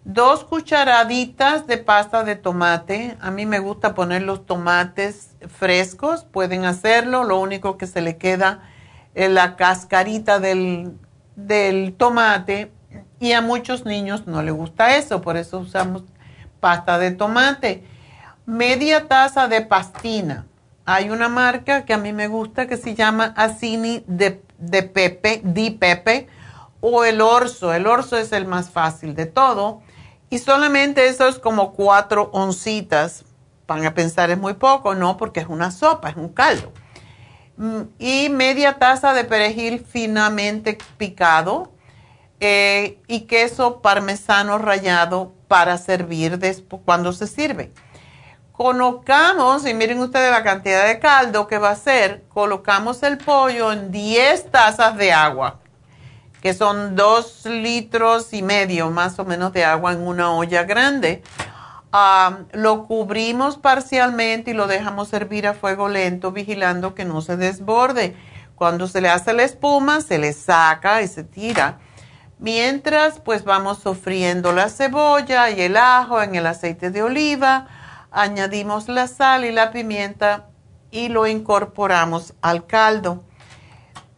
Dos 0.04 0.44
cucharaditas 0.44 1.68
de 1.68 1.78
pasta 1.78 2.24
de 2.24 2.36
tomate. 2.36 3.18
A 3.22 3.32
mí 3.32 3.46
me 3.46 3.60
gusta 3.60 3.94
poner 3.94 4.24
los 4.24 4.46
tomates 4.46 5.32
frescos, 5.48 6.24
pueden 6.24 6.66
hacerlo. 6.66 7.24
Lo 7.24 7.40
único 7.40 7.78
que 7.78 7.88
se 7.88 8.02
le 8.02 8.18
queda 8.18 8.64
es 9.14 9.30
la 9.30 9.56
cascarita 9.56 10.40
del, 10.40 10.98
del 11.36 11.94
tomate. 11.94 12.72
Y 13.20 13.34
a 13.34 13.42
muchos 13.42 13.86
niños 13.86 14.26
no 14.26 14.42
les 14.42 14.54
gusta 14.54 14.98
eso, 14.98 15.22
por 15.22 15.38
eso 15.38 15.60
usamos 15.60 16.04
pasta 16.60 16.98
de 16.98 17.12
tomate. 17.12 17.86
Media 18.46 19.08
taza 19.08 19.48
de 19.48 19.62
pastina 19.62 20.46
hay 20.86 21.10
una 21.10 21.30
marca 21.30 21.86
que 21.86 21.94
a 21.94 21.98
mí 21.98 22.12
me 22.12 22.28
gusta 22.28 22.68
que 22.68 22.78
se 22.78 22.96
llama 22.96 23.34
Asini 23.38 24.04
de, 24.08 24.44
de 24.58 24.84
Pepe, 24.84 25.42
Di 25.44 25.72
Pepe, 25.72 26.28
o 26.80 27.04
el 27.04 27.22
Orso. 27.22 27.74
El 27.74 27.88
Orso 27.88 28.18
es 28.18 28.32
el 28.32 28.46
más 28.46 28.72
fácil 28.72 29.16
de 29.16 29.28
todo. 29.28 29.82
Y 30.32 30.40
solamente 30.40 31.08
eso 31.08 31.28
es 31.28 31.38
como 31.38 31.74
cuatro 31.74 32.32
oncitas. 32.34 33.24
Van 33.68 33.86
a 33.86 33.94
pensar 33.94 34.32
es 34.32 34.40
muy 34.40 34.56
poco, 34.56 34.96
no, 34.96 35.18
porque 35.18 35.42
es 35.42 35.48
una 35.48 35.70
sopa, 35.70 36.10
es 36.10 36.16
un 36.16 36.30
caldo. 36.30 36.74
Mm, 37.58 37.82
y 38.00 38.30
media 38.30 38.80
taza 38.80 39.14
de 39.14 39.26
perejil 39.26 39.86
finamente 39.88 40.80
picado 40.98 41.72
eh, 42.40 43.00
y 43.08 43.22
queso 43.22 43.82
parmesano 43.82 44.58
rallado 44.58 45.34
para 45.48 45.78
servir 45.78 46.40
después, 46.40 46.82
cuando 46.84 47.14
se 47.14 47.28
sirve 47.28 47.72
colocamos, 48.62 49.66
y 49.66 49.74
miren 49.74 50.00
ustedes 50.02 50.30
la 50.30 50.44
cantidad 50.44 50.86
de 50.86 51.00
caldo 51.00 51.48
que 51.48 51.58
va 51.58 51.72
a 51.72 51.76
ser, 51.76 52.26
colocamos 52.30 53.02
el 53.02 53.18
pollo 53.18 53.72
en 53.72 53.92
10 53.92 54.52
tazas 54.52 54.98
de 54.98 55.12
agua, 55.12 55.61
que 56.42 56.54
son 56.54 56.96
2 56.96 57.46
litros 57.46 58.34
y 58.34 58.42
medio 58.42 58.90
más 58.90 59.20
o 59.20 59.26
menos 59.26 59.54
de 59.54 59.64
agua 59.64 59.94
en 59.94 60.06
una 60.06 60.32
olla 60.32 60.64
grande. 60.64 61.24
lo 62.54 62.86
cubrimos 62.86 63.58
parcialmente 63.58 64.52
y 64.52 64.54
lo 64.54 64.68
dejamos 64.68 65.10
servir 65.10 65.48
a 65.48 65.54
fuego 65.54 65.88
lento, 65.88 66.32
vigilando 66.32 66.96
que 66.96 67.06
no 67.06 67.22
se 67.22 67.38
desborde. 67.38 68.16
Cuando 68.56 68.88
se 68.88 69.02
le 69.02 69.10
hace 69.10 69.34
la 69.34 69.44
espuma, 69.44 70.02
se 70.02 70.18
le 70.18 70.34
saca 70.34 71.02
y 71.02 71.08
se 71.08 71.24
tira. 71.24 71.80
Mientras, 72.40 73.20
pues 73.20 73.44
vamos 73.44 73.80
sofriendo 73.80 74.52
la 74.52 74.70
cebolla 74.70 75.50
y 75.52 75.62
el 75.62 75.78
ajo 75.78 76.22
en 76.22 76.36
el 76.36 76.48
aceite 76.48 76.90
de 76.90 77.04
oliva 77.04 77.68
añadimos 78.12 78.90
la 78.90 79.08
sal 79.08 79.46
y 79.46 79.52
la 79.52 79.72
pimienta 79.72 80.50
y 80.92 81.08
lo 81.08 81.28
incorporamos 81.28 82.34
al 82.42 82.68
caldo. 82.68 83.24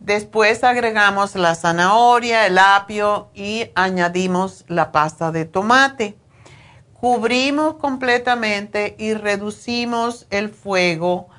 Después 0.03 0.65
agregamos 0.65 1.34
la 1.35 1.55
zanahoria, 1.55 2.45
el 2.45 2.57
apio 2.57 3.30
y 3.34 3.71
añadimos 3.73 4.65
la 4.67 4.91
pasta 4.91 5.31
de 5.31 5.45
tomate. 5.45 6.17
Cubrimos 6.93 7.75
completamente 7.75 8.97
y 8.99 9.13
reducimos 9.13 10.27
el 10.30 10.49
fuego 10.49 11.30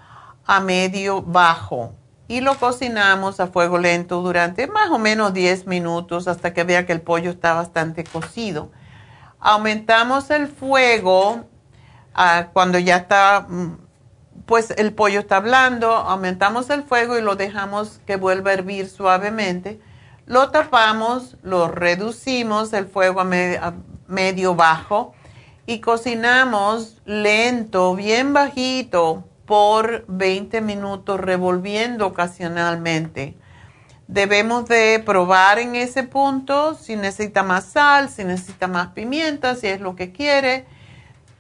a 0.47 0.61
medio 0.61 1.21
bajo 1.21 1.93
y 2.27 2.41
lo 2.41 2.59
cocinamos 2.59 3.39
a 3.39 3.49
fuego 3.49 3.77
lento 3.77 4.23
durante 4.23 4.67
más 4.67 4.89
o 4.91 4.99
menos 4.99 5.35
10 5.35 5.67
minutos 5.67 6.27
hasta 6.27 6.55
que 6.55 6.65
vea 6.65 6.87
que 6.87 6.93
el 6.93 7.03
pollo 7.03 7.33
está 7.33 7.53
bastante 7.53 8.03
cocido. 8.03 8.73
Aumentamos 9.41 10.31
el 10.31 10.49
fuego 10.49 11.45
cuando 12.55 12.79
ya 12.79 12.97
está, 12.97 13.45
mm, 13.47 13.84
pues 14.47 14.73
el 14.77 14.93
pollo 14.93 15.21
está 15.21 15.41
blando, 15.41 15.91
aumentamos 15.93 16.69
el 16.71 16.83
fuego 16.83 17.19
y 17.19 17.23
lo 17.23 17.37
dejamos 17.37 18.01
que 18.07 18.17
vuelva 18.17 18.51
a 18.51 18.55
hervir 18.55 18.89
suavemente. 18.89 19.81
Lo 20.27 20.51
tapamos, 20.51 21.37
lo 21.43 21.69
reducimos 21.69 22.73
el 22.73 22.87
fuego 22.87 23.21
a, 23.21 23.75
medio 24.07 24.55
bajo 24.55 25.15
y 25.67 25.81
cocinamos 25.81 27.01
lento, 27.07 27.95
bien 27.95 28.33
bajito, 28.33 29.25
por 29.47 30.05
20 30.09 30.61
minutos, 30.61 31.21
revolviendo 31.21 32.07
ocasionalmente. 32.07 33.37
Debemos 34.09 34.67
de 34.67 35.03
probar 35.05 35.59
en 35.59 35.75
ese 35.75 36.03
punto 36.03 36.75
si 36.75 36.97
necesita 36.97 37.43
más 37.43 37.65
sal, 37.65 38.11
si 38.11 38.25
necesita 38.25 38.69
más 38.69 38.89
pimienta, 38.89 39.55
si 39.55 39.67
es 39.67 39.81
lo 39.81 39.97
que 39.97 40.13
quiere 40.13 40.67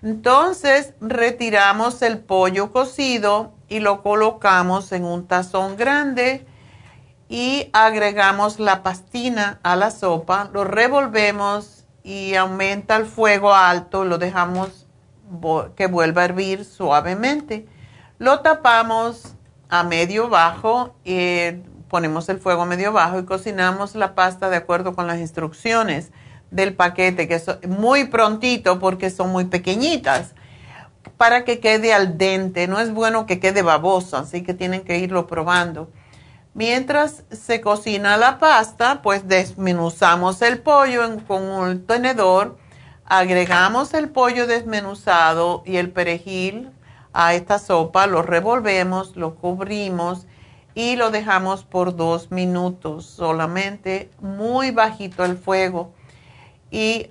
entonces 0.04 0.92
retiramos 1.00 2.02
el 2.02 2.18
pollo 2.18 2.72
cocido 2.72 3.54
y 3.68 3.80
lo 3.80 4.02
colocamos 4.02 4.92
en 4.92 5.04
un 5.04 5.26
tazón 5.26 5.76
grande 5.76 6.46
y 7.30 7.70
agregamos 7.72 8.60
la 8.60 8.82
pastina 8.82 9.58
a 9.62 9.76
la 9.76 9.90
sopa, 9.90 10.50
lo 10.52 10.64
revolvemos 10.64 11.86
y 12.02 12.34
aumenta 12.34 12.96
el 12.96 13.06
fuego 13.06 13.54
alto, 13.54 14.04
lo 14.04 14.18
dejamos 14.18 14.86
que 15.74 15.86
vuelva 15.86 16.20
a 16.20 16.24
hervir 16.26 16.66
suavemente. 16.66 17.66
Lo 18.18 18.40
tapamos 18.40 19.34
a 19.70 19.84
medio 19.84 20.28
bajo 20.28 20.94
y 21.02 21.50
ponemos 21.88 22.28
el 22.28 22.40
fuego 22.40 22.62
a 22.62 22.66
medio 22.66 22.92
bajo 22.92 23.18
y 23.18 23.24
cocinamos 23.24 23.94
la 23.94 24.14
pasta 24.14 24.50
de 24.50 24.56
acuerdo 24.56 24.94
con 24.94 25.06
las 25.06 25.18
instrucciones 25.18 26.12
del 26.54 26.74
paquete, 26.74 27.28
que 27.28 27.34
es 27.34 27.46
muy 27.68 28.04
prontito 28.06 28.78
porque 28.78 29.10
son 29.10 29.30
muy 29.30 29.44
pequeñitas, 29.44 30.34
para 31.16 31.44
que 31.44 31.60
quede 31.60 31.92
al 31.92 32.16
dente. 32.16 32.66
No 32.66 32.80
es 32.80 32.92
bueno 32.92 33.26
que 33.26 33.40
quede 33.40 33.62
baboso, 33.62 34.16
así 34.16 34.42
que 34.42 34.54
tienen 34.54 34.82
que 34.82 34.98
irlo 34.98 35.26
probando. 35.26 35.90
Mientras 36.54 37.24
se 37.30 37.60
cocina 37.60 38.16
la 38.16 38.38
pasta, 38.38 39.02
pues 39.02 39.26
desmenuzamos 39.26 40.40
el 40.42 40.60
pollo 40.60 41.02
con 41.26 41.42
un 41.42 41.86
tenedor, 41.86 42.56
Agregamos 43.06 43.92
el 43.92 44.08
pollo 44.08 44.46
desmenuzado 44.46 45.62
y 45.66 45.76
el 45.76 45.90
perejil 45.90 46.70
a 47.12 47.34
esta 47.34 47.58
sopa, 47.58 48.06
lo 48.06 48.22
revolvemos, 48.22 49.14
lo 49.14 49.34
cubrimos 49.34 50.26
y 50.74 50.96
lo 50.96 51.10
dejamos 51.10 51.64
por 51.64 51.96
dos 51.96 52.30
minutos 52.30 53.04
solamente, 53.04 54.10
muy 54.20 54.70
bajito 54.70 55.22
el 55.26 55.36
fuego. 55.36 55.92
Y 56.74 57.08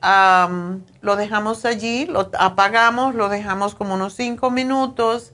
lo 1.00 1.16
dejamos 1.16 1.64
allí, 1.64 2.06
lo 2.06 2.30
apagamos, 2.38 3.16
lo 3.16 3.30
dejamos 3.30 3.76
como 3.76 3.94
unos 3.94 4.14
cinco 4.14 4.52
minutos 4.52 5.32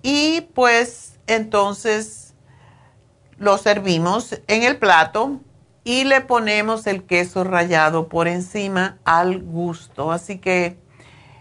y 0.00 0.42
pues 0.54 1.18
entonces 1.26 2.34
lo 3.36 3.58
servimos 3.58 4.40
en 4.46 4.62
el 4.62 4.76
plato 4.76 5.40
y 5.82 6.04
le 6.04 6.20
ponemos 6.20 6.86
el 6.86 7.02
queso 7.02 7.42
rallado 7.42 8.08
por 8.08 8.28
encima 8.28 8.98
al 9.04 9.42
gusto. 9.42 10.12
Así 10.12 10.38
que 10.38 10.78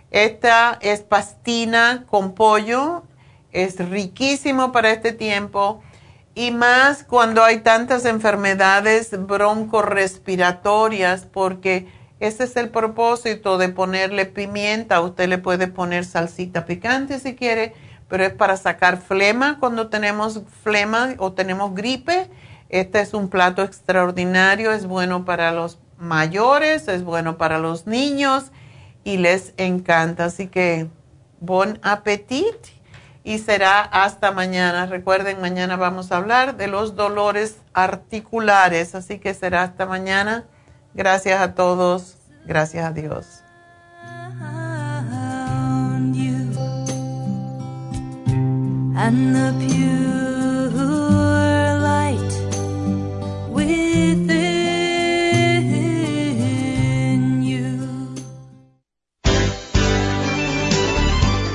esta 0.09 0.79
es 0.81 1.01
pastina 1.01 2.05
con 2.09 2.33
pollo, 2.33 3.03
es 3.51 3.77
riquísimo 3.77 4.71
para 4.71 4.89
este 4.89 5.11
tiempo 5.11 5.83
y 6.33 6.49
más 6.49 7.03
cuando 7.03 7.43
hay 7.43 7.59
tantas 7.59 8.05
enfermedades 8.05 9.11
broncorespiratorias 9.27 11.27
porque 11.27 12.01
ese 12.27 12.45
es 12.45 12.55
el 12.55 12.69
propósito 12.69 13.57
de 13.57 13.67
ponerle 13.67 14.25
pimienta. 14.25 15.01
Usted 15.01 15.27
le 15.27 15.39
puede 15.39 15.67
poner 15.67 16.05
salsita 16.05 16.65
picante 16.65 17.19
si 17.19 17.35
quiere, 17.35 17.73
pero 18.07 18.23
es 18.23 18.33
para 18.33 18.55
sacar 18.55 19.01
flema 19.01 19.59
cuando 19.59 19.89
tenemos 19.89 20.41
flema 20.63 21.15
o 21.17 21.33
tenemos 21.33 21.75
gripe. 21.75 22.29
Este 22.69 23.01
es 23.01 23.13
un 23.13 23.27
plato 23.27 23.61
extraordinario, 23.61 24.71
es 24.71 24.85
bueno 24.85 25.25
para 25.25 25.51
los 25.51 25.79
mayores, 25.97 26.87
es 26.87 27.03
bueno 27.03 27.37
para 27.37 27.59
los 27.59 27.87
niños 27.87 28.53
y 29.03 29.17
les 29.17 29.53
encanta. 29.57 30.23
Así 30.23 30.47
que, 30.47 30.87
bon 31.41 31.77
appetit 31.83 32.55
y 33.25 33.39
será 33.39 33.81
hasta 33.81 34.31
mañana. 34.31 34.85
Recuerden, 34.85 35.41
mañana 35.41 35.75
vamos 35.75 36.13
a 36.13 36.17
hablar 36.17 36.55
de 36.55 36.67
los 36.67 36.95
dolores 36.95 37.57
articulares, 37.73 38.95
así 38.95 39.19
que 39.19 39.33
será 39.33 39.63
hasta 39.63 39.85
mañana. 39.85 40.45
Gracias 40.93 41.41
a 41.41 41.55
todos, 41.55 42.17
gracias 42.45 42.85
a 42.85 42.91
Dios. 42.91 43.43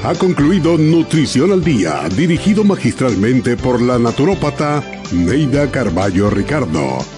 Ha 0.08 0.14
concluido 0.14 0.78
Nutrición 0.78 1.52
al 1.52 1.62
Día, 1.62 2.08
dirigido 2.16 2.64
magistralmente 2.64 3.58
por 3.58 3.82
la 3.82 3.98
naturópata 3.98 4.82
Neida 5.12 5.70
Carballo 5.70 6.30
Ricardo. 6.30 7.17